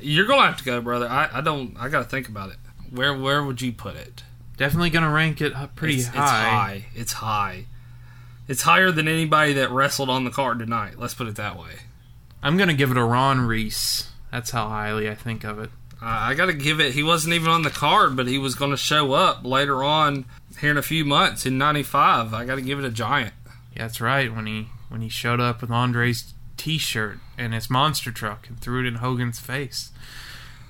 you're 0.00 0.26
gonna 0.26 0.46
have 0.46 0.58
to 0.58 0.64
go, 0.64 0.80
brother. 0.80 1.08
I, 1.08 1.28
I 1.32 1.40
don't. 1.40 1.76
I 1.78 1.88
gotta 1.88 2.04
think 2.04 2.28
about 2.28 2.50
it. 2.50 2.56
Where 2.90 3.12
where 3.12 3.42
would 3.42 3.60
you 3.60 3.72
put 3.72 3.96
it? 3.96 4.22
Definitely 4.56 4.90
going 4.90 5.04
to 5.04 5.10
rank 5.10 5.40
it 5.40 5.52
pretty 5.74 5.96
it's, 5.96 6.06
high. 6.06 6.14
It's 6.14 6.22
high. 6.22 6.84
It's 6.94 7.12
high. 7.14 7.64
It's 8.48 8.62
higher 8.62 8.92
than 8.92 9.08
anybody 9.08 9.54
that 9.54 9.70
wrestled 9.70 10.10
on 10.10 10.24
the 10.24 10.30
card 10.30 10.58
tonight. 10.58 10.98
Let's 10.98 11.14
put 11.14 11.26
it 11.26 11.36
that 11.36 11.58
way. 11.58 11.72
I'm 12.42 12.56
going 12.56 12.68
to 12.68 12.74
give 12.74 12.90
it 12.90 12.96
a 12.96 13.04
Ron 13.04 13.46
Reis. 13.46 14.10
That's 14.30 14.50
how 14.50 14.68
highly 14.68 15.08
I 15.08 15.14
think 15.14 15.44
of 15.44 15.58
it. 15.58 15.70
Uh, 16.00 16.06
I 16.06 16.34
got 16.34 16.46
to 16.46 16.52
give 16.52 16.80
it. 16.80 16.92
He 16.94 17.02
wasn't 17.02 17.34
even 17.34 17.48
on 17.50 17.62
the 17.62 17.70
card, 17.70 18.16
but 18.16 18.26
he 18.26 18.38
was 18.38 18.54
going 18.56 18.70
to 18.72 18.76
show 18.76 19.12
up 19.12 19.44
later 19.44 19.84
on 19.84 20.24
here 20.60 20.70
in 20.72 20.76
a 20.78 20.82
few 20.82 21.04
months 21.04 21.46
in 21.46 21.58
'95. 21.58 22.34
I 22.34 22.44
got 22.44 22.56
to 22.56 22.62
give 22.62 22.78
it 22.78 22.84
a 22.84 22.90
giant. 22.90 23.34
Yeah, 23.76 23.82
that's 23.82 24.00
right. 24.00 24.34
When 24.34 24.46
he 24.46 24.66
when 24.88 25.00
he 25.02 25.08
showed 25.08 25.38
up 25.40 25.60
with 25.60 25.70
Andre's 25.70 26.34
T-shirt 26.56 27.18
and 27.38 27.54
his 27.54 27.70
monster 27.70 28.10
truck 28.10 28.48
and 28.48 28.58
threw 28.60 28.80
it 28.84 28.86
in 28.88 28.96
Hogan's 28.96 29.38
face. 29.38 29.90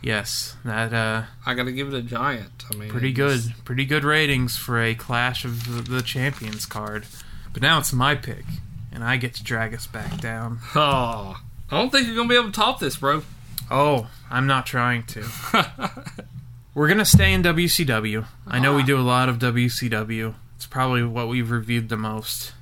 Yes, 0.02 0.56
that 0.64 0.92
uh, 0.92 1.24
I 1.46 1.54
got 1.54 1.64
to 1.64 1.72
give 1.72 1.88
it 1.88 1.94
a 1.94 2.02
giant. 2.02 2.64
I 2.72 2.76
mean, 2.76 2.88
pretty 2.90 3.12
good. 3.12 3.30
was- 3.30 3.52
Pretty 3.64 3.84
good 3.84 4.04
ratings 4.04 4.56
for 4.56 4.82
a 4.82 4.94
Clash 4.94 5.44
of 5.44 5.64
the, 5.72 5.80
the 5.96 6.02
Champions 6.02 6.66
card. 6.66 7.06
But 7.52 7.62
now 7.62 7.78
it's 7.78 7.92
my 7.92 8.14
pick, 8.16 8.44
and 8.92 9.04
I 9.04 9.16
get 9.16 9.34
to 9.34 9.44
drag 9.44 9.74
us 9.74 9.86
back 9.86 10.20
down. 10.20 10.58
Oh, 10.74 11.36
I 11.72 11.78
don't 11.78 11.90
think 11.90 12.06
you're 12.06 12.14
going 12.14 12.28
to 12.28 12.32
be 12.32 12.38
able 12.38 12.52
to 12.52 12.60
top 12.60 12.78
this, 12.78 12.96
bro. 12.96 13.22
Oh, 13.70 14.10
I'm 14.30 14.46
not 14.46 14.66
trying 14.66 15.04
to. 15.04 15.24
We're 16.74 16.88
gonna 16.88 17.04
stay 17.04 17.34
in 17.34 17.42
WCW. 17.42 18.24
I 18.46 18.58
know 18.58 18.74
we 18.74 18.82
do 18.82 18.98
a 18.98 19.02
lot 19.02 19.28
of 19.28 19.38
WCW. 19.38 20.34
It's 20.56 20.66
probably 20.66 21.02
what 21.02 21.28
we've 21.28 21.50
reviewed 21.50 21.90
the 21.90 21.98
most. 21.98 22.52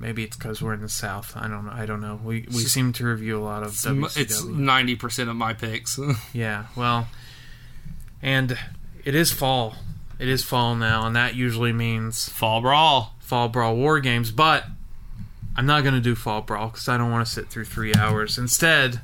Maybe 0.00 0.24
it's 0.24 0.36
because 0.36 0.60
we're 0.60 0.74
in 0.74 0.80
the 0.80 0.88
South. 0.88 1.36
I 1.36 1.46
don't 1.46 1.66
know. 1.66 1.72
I 1.72 1.86
don't 1.86 2.00
know. 2.00 2.18
We 2.24 2.46
we 2.48 2.62
seem 2.62 2.92
to 2.94 3.06
review 3.06 3.38
a 3.38 3.44
lot 3.44 3.62
of 3.62 3.70
WCW. 3.70 4.16
It's 4.16 4.42
ninety 4.42 4.96
percent 4.96 5.30
of 5.30 5.36
my 5.36 5.54
picks. 5.54 5.98
yeah. 6.32 6.66
Well, 6.74 7.06
and 8.20 8.58
it 9.04 9.14
is 9.14 9.30
fall. 9.30 9.76
It 10.18 10.28
is 10.28 10.42
fall 10.42 10.74
now, 10.74 11.06
and 11.06 11.14
that 11.14 11.36
usually 11.36 11.72
means 11.72 12.28
Fall 12.28 12.60
brawl. 12.62 13.14
Fall 13.20 13.48
Brawl 13.48 13.76
War 13.76 14.00
Games. 14.00 14.32
But 14.32 14.64
I'm 15.56 15.66
not 15.66 15.84
gonna 15.84 16.00
do 16.00 16.14
Fall 16.14 16.40
Brawl 16.42 16.68
because 16.68 16.88
I 16.88 16.96
don't 16.96 17.10
want 17.10 17.26
to 17.26 17.32
sit 17.32 17.48
through 17.50 17.66
three 17.66 17.94
hours. 17.94 18.38
Instead, 18.38 19.00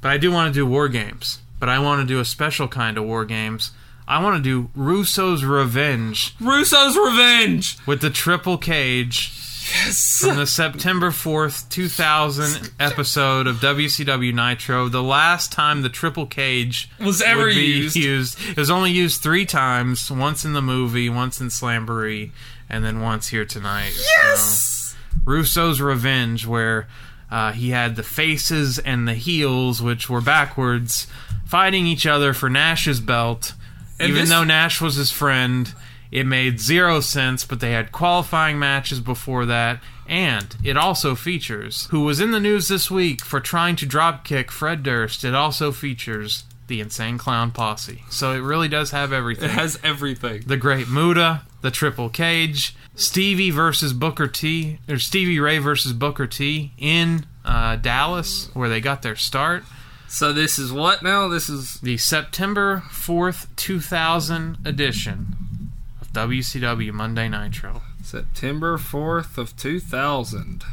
but 0.00 0.10
I 0.10 0.18
do 0.18 0.30
want 0.32 0.52
to 0.52 0.58
do 0.60 0.66
War 0.66 0.88
Games. 0.88 1.40
But 1.58 1.68
I 1.68 1.78
want 1.78 2.00
to 2.00 2.06
do 2.06 2.18
a 2.20 2.24
special 2.24 2.66
kind 2.68 2.98
of 2.98 3.04
War 3.04 3.24
Games. 3.24 3.70
I 4.08 4.20
want 4.22 4.36
to 4.36 4.42
do 4.42 4.68
Russo's 4.74 5.44
Revenge 5.44 6.34
Russo's 6.40 6.96
revenge. 6.96 7.78
with 7.86 8.00
the 8.00 8.10
Triple 8.10 8.58
Cage 8.58 9.32
Yes. 9.72 10.20
from 10.20 10.36
the 10.38 10.46
September 10.46 11.10
4th, 11.12 11.68
2000 11.68 12.72
episode 12.80 13.46
of 13.46 13.56
WCW 13.60 14.34
Nitro. 14.34 14.88
The 14.88 15.02
last 15.04 15.52
time 15.52 15.82
the 15.82 15.88
Triple 15.88 16.26
Cage 16.26 16.90
Was 16.98 17.22
ever 17.22 17.46
be 17.46 17.88
used. 17.94 18.40
It 18.50 18.56
was 18.56 18.70
only 18.70 18.90
used 18.90 19.22
three 19.22 19.46
times 19.46 20.10
once 20.10 20.44
in 20.44 20.52
the 20.52 20.62
movie, 20.62 21.08
once 21.08 21.40
in 21.40 21.46
Slamboree, 21.46 22.32
and 22.68 22.84
then 22.84 23.00
once 23.00 23.28
here 23.28 23.44
tonight. 23.44 23.92
Yes! 23.96 24.81
Russo's 25.24 25.80
Revenge, 25.80 26.46
where 26.46 26.88
uh, 27.30 27.52
he 27.52 27.70
had 27.70 27.96
the 27.96 28.02
faces 28.02 28.78
and 28.78 29.06
the 29.08 29.14
heels, 29.14 29.80
which 29.80 30.08
were 30.10 30.20
backwards, 30.20 31.06
fighting 31.46 31.86
each 31.86 32.06
other 32.06 32.34
for 32.34 32.50
Nash's 32.50 33.00
belt. 33.00 33.54
And 33.98 34.08
Even 34.10 34.22
this- 34.22 34.30
though 34.30 34.44
Nash 34.44 34.80
was 34.80 34.96
his 34.96 35.10
friend, 35.10 35.72
it 36.10 36.26
made 36.26 36.60
zero 36.60 37.00
sense, 37.00 37.44
but 37.44 37.60
they 37.60 37.72
had 37.72 37.92
qualifying 37.92 38.58
matches 38.58 39.00
before 39.00 39.46
that. 39.46 39.80
And 40.06 40.54
it 40.62 40.76
also 40.76 41.14
features 41.14 41.86
who 41.90 42.00
was 42.00 42.20
in 42.20 42.32
the 42.32 42.40
news 42.40 42.68
this 42.68 42.90
week 42.90 43.24
for 43.24 43.40
trying 43.40 43.76
to 43.76 43.86
dropkick 43.86 44.50
Fred 44.50 44.82
Durst. 44.82 45.24
It 45.24 45.34
also 45.34 45.72
features 45.72 46.44
the 46.72 46.80
Insane 46.80 47.18
Clown 47.18 47.50
Posse. 47.50 48.02
So 48.08 48.32
it 48.32 48.38
really 48.38 48.68
does 48.68 48.92
have 48.92 49.12
everything 49.12 49.44
It 49.44 49.50
has 49.50 49.78
everything. 49.84 50.42
the 50.46 50.56
Great 50.56 50.88
Muta, 50.88 51.42
the 51.60 51.70
Triple 51.70 52.08
Cage, 52.08 52.74
Stevie 52.94 53.50
versus 53.50 53.92
Booker 53.92 54.26
T, 54.26 54.78
or 54.88 54.98
Stevie 54.98 55.38
Ray 55.38 55.58
versus 55.58 55.92
Booker 55.92 56.26
T 56.26 56.72
in 56.78 57.26
uh, 57.44 57.76
Dallas, 57.76 58.48
where 58.54 58.70
they 58.70 58.80
got 58.80 59.02
their 59.02 59.16
start. 59.16 59.64
So 60.08 60.32
this 60.32 60.58
is 60.58 60.72
what 60.72 61.02
now? 61.02 61.28
This 61.28 61.50
is 61.50 61.74
The 61.82 61.98
September 61.98 62.82
4th, 62.90 63.48
2000 63.56 64.56
edition 64.64 65.70
of 66.00 66.10
WCW 66.14 66.90
Monday 66.92 67.28
Nitro. 67.28 67.82
September 68.02 68.78
fourth 68.78 69.36
of 69.38 69.56
two 69.56 69.78
thousand. 69.78 70.64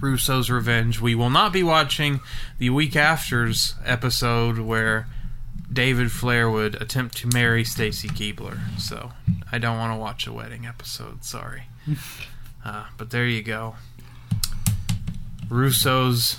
Russo's 0.00 0.50
Revenge. 0.50 1.00
We 1.00 1.14
will 1.14 1.30
not 1.30 1.52
be 1.52 1.62
watching 1.62 2.20
the 2.58 2.70
week 2.70 2.96
after's 2.96 3.76
episode 3.84 4.58
where 4.58 5.06
David 5.72 6.12
Flair 6.12 6.50
would 6.50 6.80
attempt 6.80 7.16
to 7.18 7.28
marry 7.28 7.64
Stacy 7.64 8.08
Keibler. 8.08 8.58
So 8.78 9.12
I 9.50 9.58
don't 9.58 9.78
want 9.78 9.92
to 9.92 9.98
watch 9.98 10.26
a 10.26 10.32
wedding 10.32 10.66
episode. 10.66 11.24
Sorry. 11.24 11.64
Uh, 12.64 12.84
but 12.96 13.10
there 13.10 13.26
you 13.26 13.42
go. 13.42 13.74
Russo's 15.48 16.38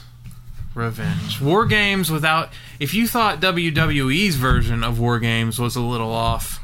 Revenge. 0.73 1.39
War 1.41 1.65
Games 1.65 2.09
without. 2.09 2.49
If 2.79 2.93
you 2.93 3.07
thought 3.07 3.41
WWE's 3.41 4.35
version 4.35 4.83
of 4.83 4.99
War 4.99 5.19
Games 5.19 5.59
was 5.59 5.75
a 5.75 5.81
little 5.81 6.11
off, 6.11 6.59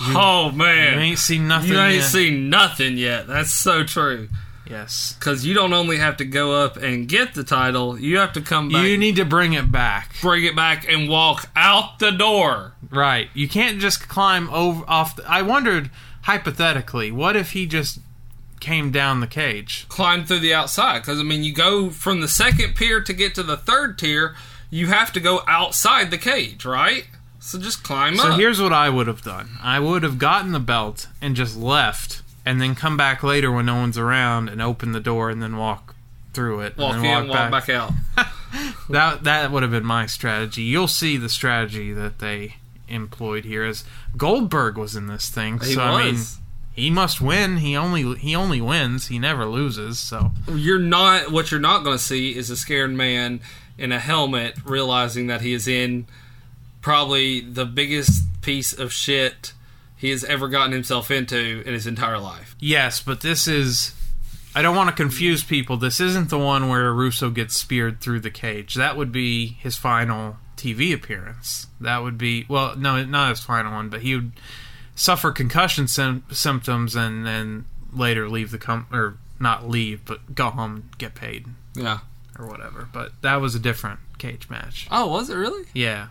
Oh 0.00 0.50
man, 0.50 0.94
you 0.94 1.00
ain't 1.00 1.18
seen 1.18 1.48
nothing 1.48 1.70
You 1.72 1.78
ain't 1.78 1.94
yet. 1.96 2.04
seen 2.04 2.50
nothing 2.50 2.98
yet. 2.98 3.26
That's 3.26 3.50
so 3.52 3.82
true. 3.84 4.28
Yes. 4.68 5.14
Because 5.18 5.44
you 5.46 5.54
don't 5.54 5.72
only 5.72 5.98
have 5.98 6.16
to 6.18 6.24
go 6.24 6.52
up 6.64 6.76
and 6.76 7.08
get 7.08 7.34
the 7.34 7.44
title, 7.44 7.98
you 7.98 8.18
have 8.18 8.32
to 8.34 8.40
come 8.40 8.68
back, 8.70 8.84
You 8.84 8.96
need 8.98 9.16
to 9.16 9.24
bring 9.24 9.52
it 9.52 9.70
back. 9.72 10.14
bring 10.20 10.44
it 10.44 10.54
back, 10.56 10.88
and 10.88 11.08
walk 11.08 11.48
out 11.56 11.98
the 11.98 12.10
door. 12.10 12.72
Right. 12.90 13.28
You 13.34 13.48
can't 13.48 13.78
just 13.78 14.08
climb 14.08 14.48
over 14.50 14.84
off. 14.88 15.16
The, 15.16 15.24
I 15.28 15.42
wondered 15.42 15.90
hypothetically, 16.22 17.10
what 17.10 17.36
if 17.36 17.52
he 17.52 17.66
just 17.66 18.00
came 18.60 18.90
down 18.90 19.20
the 19.20 19.26
cage? 19.26 19.86
Climb 19.88 20.24
through 20.24 20.40
the 20.40 20.54
outside. 20.54 21.00
Because 21.00 21.18
I 21.20 21.22
mean, 21.22 21.44
you 21.44 21.52
go 21.54 21.90
from 21.90 22.20
the 22.20 22.28
second 22.28 22.74
tier 22.74 23.00
to 23.00 23.12
get 23.12 23.34
to 23.36 23.42
the 23.42 23.56
third 23.56 23.98
tier. 23.98 24.34
You 24.70 24.88
have 24.88 25.12
to 25.12 25.20
go 25.20 25.42
outside 25.46 26.10
the 26.10 26.18
cage, 26.18 26.64
right? 26.64 27.06
So 27.38 27.58
just 27.58 27.84
climb 27.84 28.16
So 28.16 28.22
up. 28.24 28.28
So 28.32 28.36
here's 28.38 28.60
what 28.60 28.72
I 28.72 28.88
would 28.90 29.06
have 29.06 29.22
done. 29.22 29.50
I 29.62 29.78
would 29.78 30.02
have 30.02 30.18
gotten 30.18 30.50
the 30.52 30.58
belt 30.58 31.06
and 31.22 31.36
just 31.36 31.56
left, 31.56 32.22
and 32.46 32.60
then 32.60 32.74
come 32.74 32.96
back 32.96 33.22
later 33.22 33.52
when 33.52 33.66
no 33.66 33.74
one's 33.74 33.98
around 33.98 34.48
and 34.48 34.62
open 34.62 34.92
the 34.92 35.00
door 35.00 35.28
and 35.28 35.42
then 35.42 35.56
walk 35.56 35.94
through 36.32 36.60
it. 36.60 36.78
walk 36.78 36.94
and 36.94 37.04
in, 37.04 37.10
then 37.10 37.28
walk 37.28 37.50
back. 37.50 37.68
out. 37.68 37.92
That 38.88 39.24
that 39.24 39.50
would 39.50 39.64
have 39.64 39.72
been 39.72 39.84
my 39.84 40.06
strategy. 40.06 40.62
You'll 40.62 40.86
see 40.88 41.16
the 41.16 41.28
strategy 41.28 41.92
that 41.92 42.20
they 42.20 42.56
employed 42.88 43.44
here. 43.44 43.64
As 43.64 43.84
Goldberg 44.16 44.78
was 44.78 44.94
in 44.94 45.08
this 45.08 45.28
thing, 45.28 45.58
He 45.58 45.74
so 45.74 45.82
I 45.82 46.12
mean, 46.12 46.20
he 46.72 46.88
must 46.88 47.20
win. 47.20 47.58
He 47.58 47.76
only 47.76 48.14
he 48.14 48.36
only 48.36 48.60
wins. 48.60 49.08
He 49.08 49.18
never 49.18 49.44
loses. 49.44 49.98
So 49.98 50.30
you're 50.48 50.78
not 50.78 51.32
what 51.32 51.50
you're 51.50 51.60
not 51.60 51.82
going 51.82 51.98
to 51.98 52.02
see 52.02 52.36
is 52.36 52.48
a 52.48 52.56
scared 52.56 52.92
man 52.92 53.40
in 53.76 53.90
a 53.90 53.98
helmet 53.98 54.54
realizing 54.64 55.26
that 55.26 55.40
he 55.40 55.52
is 55.52 55.66
in 55.66 56.06
probably 56.80 57.40
the 57.40 57.64
biggest 57.64 58.24
piece 58.40 58.72
of 58.72 58.92
shit 58.92 59.52
he 60.06 60.10
has 60.12 60.24
ever 60.24 60.48
gotten 60.48 60.72
himself 60.72 61.10
into 61.10 61.62
in 61.66 61.74
his 61.74 61.86
entire 61.86 62.18
life. 62.18 62.56
yes, 62.58 63.00
but 63.00 63.20
this 63.20 63.46
is. 63.46 63.92
I 64.54 64.62
don't 64.62 64.74
want 64.74 64.88
to 64.88 64.96
confuse 64.96 65.44
people. 65.44 65.76
This 65.76 66.00
isn't 66.00 66.30
the 66.30 66.38
one 66.38 66.70
where 66.70 66.90
Russo 66.90 67.28
gets 67.28 67.54
speared 67.54 68.00
through 68.00 68.20
the 68.20 68.30
cage. 68.30 68.74
That 68.74 68.96
would 68.96 69.12
be 69.12 69.48
his 69.60 69.76
final 69.76 70.38
TV 70.56 70.94
appearance. 70.94 71.66
That 71.78 72.02
would 72.02 72.16
be 72.16 72.46
well, 72.48 72.74
no, 72.74 73.04
not 73.04 73.28
his 73.30 73.40
final 73.40 73.72
one, 73.72 73.90
but 73.90 74.00
he 74.00 74.14
would 74.14 74.32
suffer 74.94 75.30
concussion 75.30 75.86
sym- 75.88 76.24
symptoms 76.30 76.96
and 76.96 77.26
then 77.26 77.66
later 77.92 78.30
leave 78.30 78.50
the 78.50 78.56
com 78.58 78.86
or 78.90 79.18
not 79.38 79.68
leave, 79.68 80.02
but 80.06 80.34
go 80.34 80.48
home 80.48 80.74
and 80.76 80.96
get 80.98 81.14
paid 81.14 81.44
Yeah. 81.74 81.98
or 82.38 82.46
whatever. 82.46 82.88
But 82.90 83.12
that 83.20 83.36
was 83.42 83.54
a 83.54 83.58
different 83.58 84.00
cage 84.16 84.48
match. 84.48 84.86
Oh, 84.90 85.06
was 85.08 85.28
it 85.28 85.34
really? 85.34 85.64
Yeah. 85.74 86.08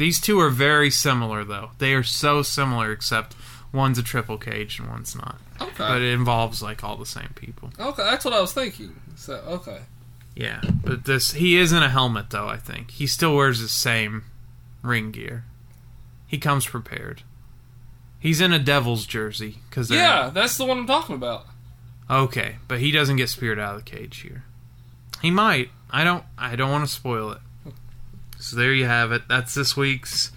These 0.00 0.18
two 0.18 0.40
are 0.40 0.48
very 0.48 0.90
similar 0.90 1.44
though. 1.44 1.72
They 1.76 1.92
are 1.92 2.02
so 2.02 2.40
similar 2.40 2.90
except 2.90 3.36
one's 3.70 3.98
a 3.98 4.02
triple 4.02 4.38
cage 4.38 4.78
and 4.78 4.88
one's 4.88 5.14
not. 5.14 5.38
Okay. 5.60 5.74
But 5.76 6.00
it 6.00 6.14
involves 6.14 6.62
like 6.62 6.82
all 6.82 6.96
the 6.96 7.04
same 7.04 7.28
people. 7.34 7.70
Okay, 7.78 8.02
that's 8.02 8.24
what 8.24 8.32
I 8.32 8.40
was 8.40 8.54
thinking. 8.54 8.98
So, 9.16 9.34
okay. 9.46 9.80
Yeah. 10.34 10.62
But 10.82 11.04
this 11.04 11.32
he 11.32 11.58
is 11.58 11.74
in 11.74 11.82
a 11.82 11.90
helmet 11.90 12.30
though, 12.30 12.48
I 12.48 12.56
think. 12.56 12.92
He 12.92 13.06
still 13.06 13.36
wears 13.36 13.60
the 13.60 13.68
same 13.68 14.24
ring 14.80 15.10
gear. 15.10 15.44
He 16.26 16.38
comes 16.38 16.64
prepared. 16.64 17.22
He's 18.18 18.40
in 18.40 18.54
a 18.54 18.58
Devils 18.58 19.04
jersey 19.04 19.58
cuz 19.70 19.90
Yeah, 19.90 20.30
that's 20.32 20.56
the 20.56 20.64
one 20.64 20.78
I'm 20.78 20.86
talking 20.86 21.14
about. 21.14 21.44
Okay, 22.08 22.56
but 22.68 22.80
he 22.80 22.90
doesn't 22.90 23.16
get 23.16 23.28
speared 23.28 23.58
out 23.58 23.76
of 23.76 23.84
the 23.84 23.90
cage 23.90 24.20
here. 24.20 24.44
He 25.20 25.30
might. 25.30 25.68
I 25.90 26.04
don't. 26.04 26.24
I 26.38 26.56
don't 26.56 26.70
want 26.70 26.86
to 26.86 26.90
spoil 26.90 27.32
it. 27.32 27.40
So 28.40 28.56
there 28.56 28.72
you 28.72 28.86
have 28.86 29.12
it. 29.12 29.22
That's 29.28 29.54
this 29.54 29.76
week's 29.76 30.30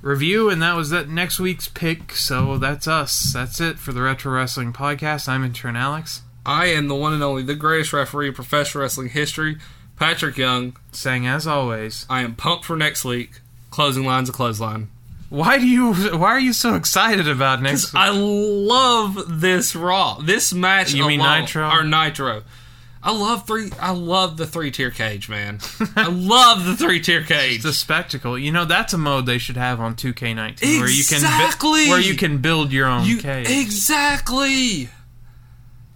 review, 0.00 0.48
and 0.50 0.62
that 0.62 0.76
was 0.76 0.90
that 0.90 1.08
next 1.08 1.38
week's 1.40 1.68
pick. 1.68 2.12
So 2.12 2.58
that's 2.58 2.86
us. 2.88 3.32
That's 3.32 3.60
it 3.60 3.78
for 3.78 3.92
the 3.92 4.02
Retro 4.02 4.32
Wrestling 4.32 4.72
Podcast. 4.72 5.28
I'm 5.28 5.44
intern 5.44 5.76
Alex, 5.76 6.22
I 6.44 6.66
am 6.66 6.88
the 6.88 6.94
one 6.94 7.12
and 7.12 7.22
only, 7.22 7.42
the 7.42 7.54
greatest 7.54 7.92
referee 7.92 8.28
in 8.28 8.34
professional 8.34 8.82
wrestling 8.82 9.10
history, 9.10 9.58
Patrick 9.96 10.36
Young. 10.36 10.76
saying 10.90 11.26
as 11.26 11.46
always. 11.46 12.06
I 12.10 12.22
am 12.22 12.34
pumped 12.34 12.64
for 12.64 12.76
next 12.76 13.04
week. 13.04 13.40
Closing 13.70 14.04
lines 14.04 14.28
a 14.28 14.32
clothesline. 14.32 14.88
Why 15.30 15.58
do 15.58 15.66
you? 15.66 15.94
Why 15.94 16.32
are 16.32 16.40
you 16.40 16.52
so 16.52 16.74
excited 16.74 17.26
about 17.26 17.62
next? 17.62 17.94
Week? 17.94 18.02
I 18.02 18.10
love 18.10 19.40
this 19.40 19.74
Raw. 19.74 20.18
This 20.20 20.52
match. 20.52 20.92
You 20.92 21.06
mean 21.06 21.20
Nitro? 21.20 21.70
or 21.70 21.84
Nitro? 21.84 22.42
I 23.04 23.10
love 23.12 23.46
three. 23.48 23.70
I 23.80 23.90
love 23.90 24.36
the 24.36 24.46
three 24.46 24.70
tier 24.70 24.90
cage, 24.92 25.28
man. 25.28 25.58
I 25.96 26.06
love 26.08 26.64
the 26.64 26.76
three 26.76 27.00
tier 27.00 27.22
cage. 27.24 27.56
It's 27.56 27.64
a 27.64 27.72
spectacle. 27.72 28.38
You 28.38 28.52
know 28.52 28.64
that's 28.64 28.92
a 28.92 28.98
mode 28.98 29.26
they 29.26 29.38
should 29.38 29.56
have 29.56 29.80
on 29.80 29.96
2K19 29.96 30.78
where 30.80 30.88
you 30.88 31.02
can 31.04 31.88
where 31.90 31.98
you 32.00 32.14
can 32.14 32.38
build 32.38 32.70
your 32.72 32.86
own 32.86 33.04
You 33.04 33.18
cage. 33.18 33.48
exactly, 33.50 34.88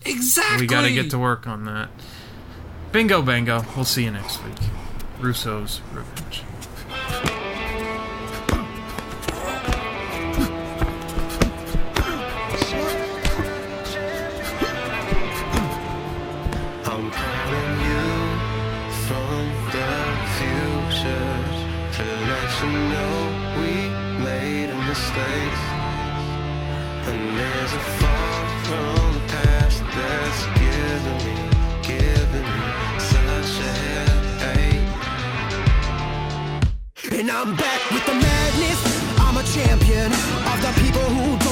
exactly. 0.05 0.63
We 0.63 0.67
got 0.67 0.83
to 0.83 0.93
get 0.93 1.11
to 1.11 1.19
work 1.19 1.47
on 1.47 1.65
that. 1.67 1.91
Bingo, 2.91 3.23
bango. 3.23 3.65
We'll 3.77 3.85
see 3.85 4.05
you 4.05 4.11
next 4.11 4.43
week. 4.45 4.55
Russo's 5.21 5.81
Revenge. 5.93 6.43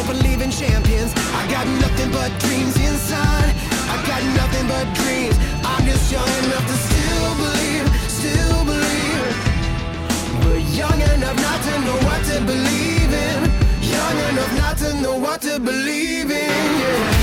Don't 0.04 0.16
believe 0.16 0.40
in 0.40 0.50
champions. 0.50 1.12
I 1.34 1.46
got 1.50 1.66
nothing 1.80 2.10
but 2.10 2.30
dreams 2.40 2.76
inside. 2.76 3.54
I 3.88 3.96
got 4.06 4.22
nothing 4.36 4.66
but 4.68 4.86
dreams. 4.94 5.36
I'm 5.64 5.84
just 5.86 6.10
young 6.12 6.28
enough 6.44 6.66
to 6.66 6.76
still 6.88 7.34
believe, 7.44 7.86
still 8.10 8.64
believe. 8.64 9.34
But 10.42 10.62
young 10.74 11.00
enough 11.14 11.36
not 11.36 11.60
to 11.66 11.74
know 11.86 11.98
what 12.06 12.24
to 12.30 12.40
believe 12.44 13.12
in. 13.12 13.40
Young 13.82 14.18
enough 14.30 14.52
not 14.58 14.76
to 14.78 15.00
know 15.00 15.16
what 15.18 15.40
to 15.42 15.58
believe 15.58 16.30
in. 16.30 16.80
Yeah. 16.80 17.13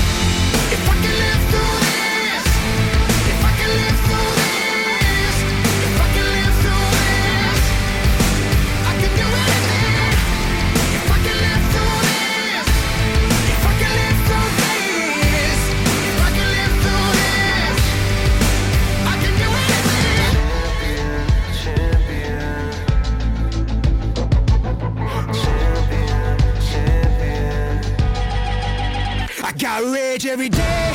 Got 29.62 29.84
rage 29.94 30.26
every 30.26 30.48
day 30.48 30.92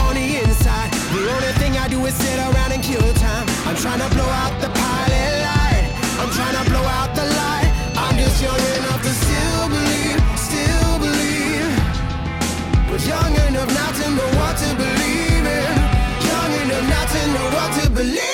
on 0.00 0.16
the 0.16 0.42
inside. 0.42 0.90
The 1.14 1.30
only 1.30 1.52
thing 1.62 1.78
I 1.78 1.86
do 1.86 2.04
is 2.06 2.14
sit 2.14 2.40
around 2.40 2.72
and 2.72 2.82
kill 2.82 3.06
time. 3.22 3.46
I'm 3.64 3.76
trying 3.76 4.00
to 4.02 4.10
blow 4.16 4.26
out 4.26 4.50
the 4.60 4.66
pilot 4.66 5.34
light. 5.46 5.86
I'm 6.18 6.28
trying 6.34 6.58
to 6.58 6.68
blow 6.68 6.82
out 6.82 7.14
the 7.14 7.22
light. 7.22 7.70
I'm 7.94 8.18
just 8.18 8.42
young 8.42 8.58
enough 8.58 9.00
to 9.06 9.14
still 9.14 9.68
believe, 9.70 10.18
still 10.42 10.98
believe. 10.98 11.70
But 12.90 13.00
young 13.06 13.32
enough 13.46 13.70
not 13.78 13.94
to 14.02 14.10
know 14.10 14.30
what 14.42 14.58
to 14.58 14.70
believe 14.74 15.46
in. 15.46 15.70
Young 16.26 16.52
enough 16.66 16.86
not 16.90 17.06
to 17.14 17.22
know 17.30 17.46
what 17.54 17.70
to 17.78 17.90
believe. 17.90 18.29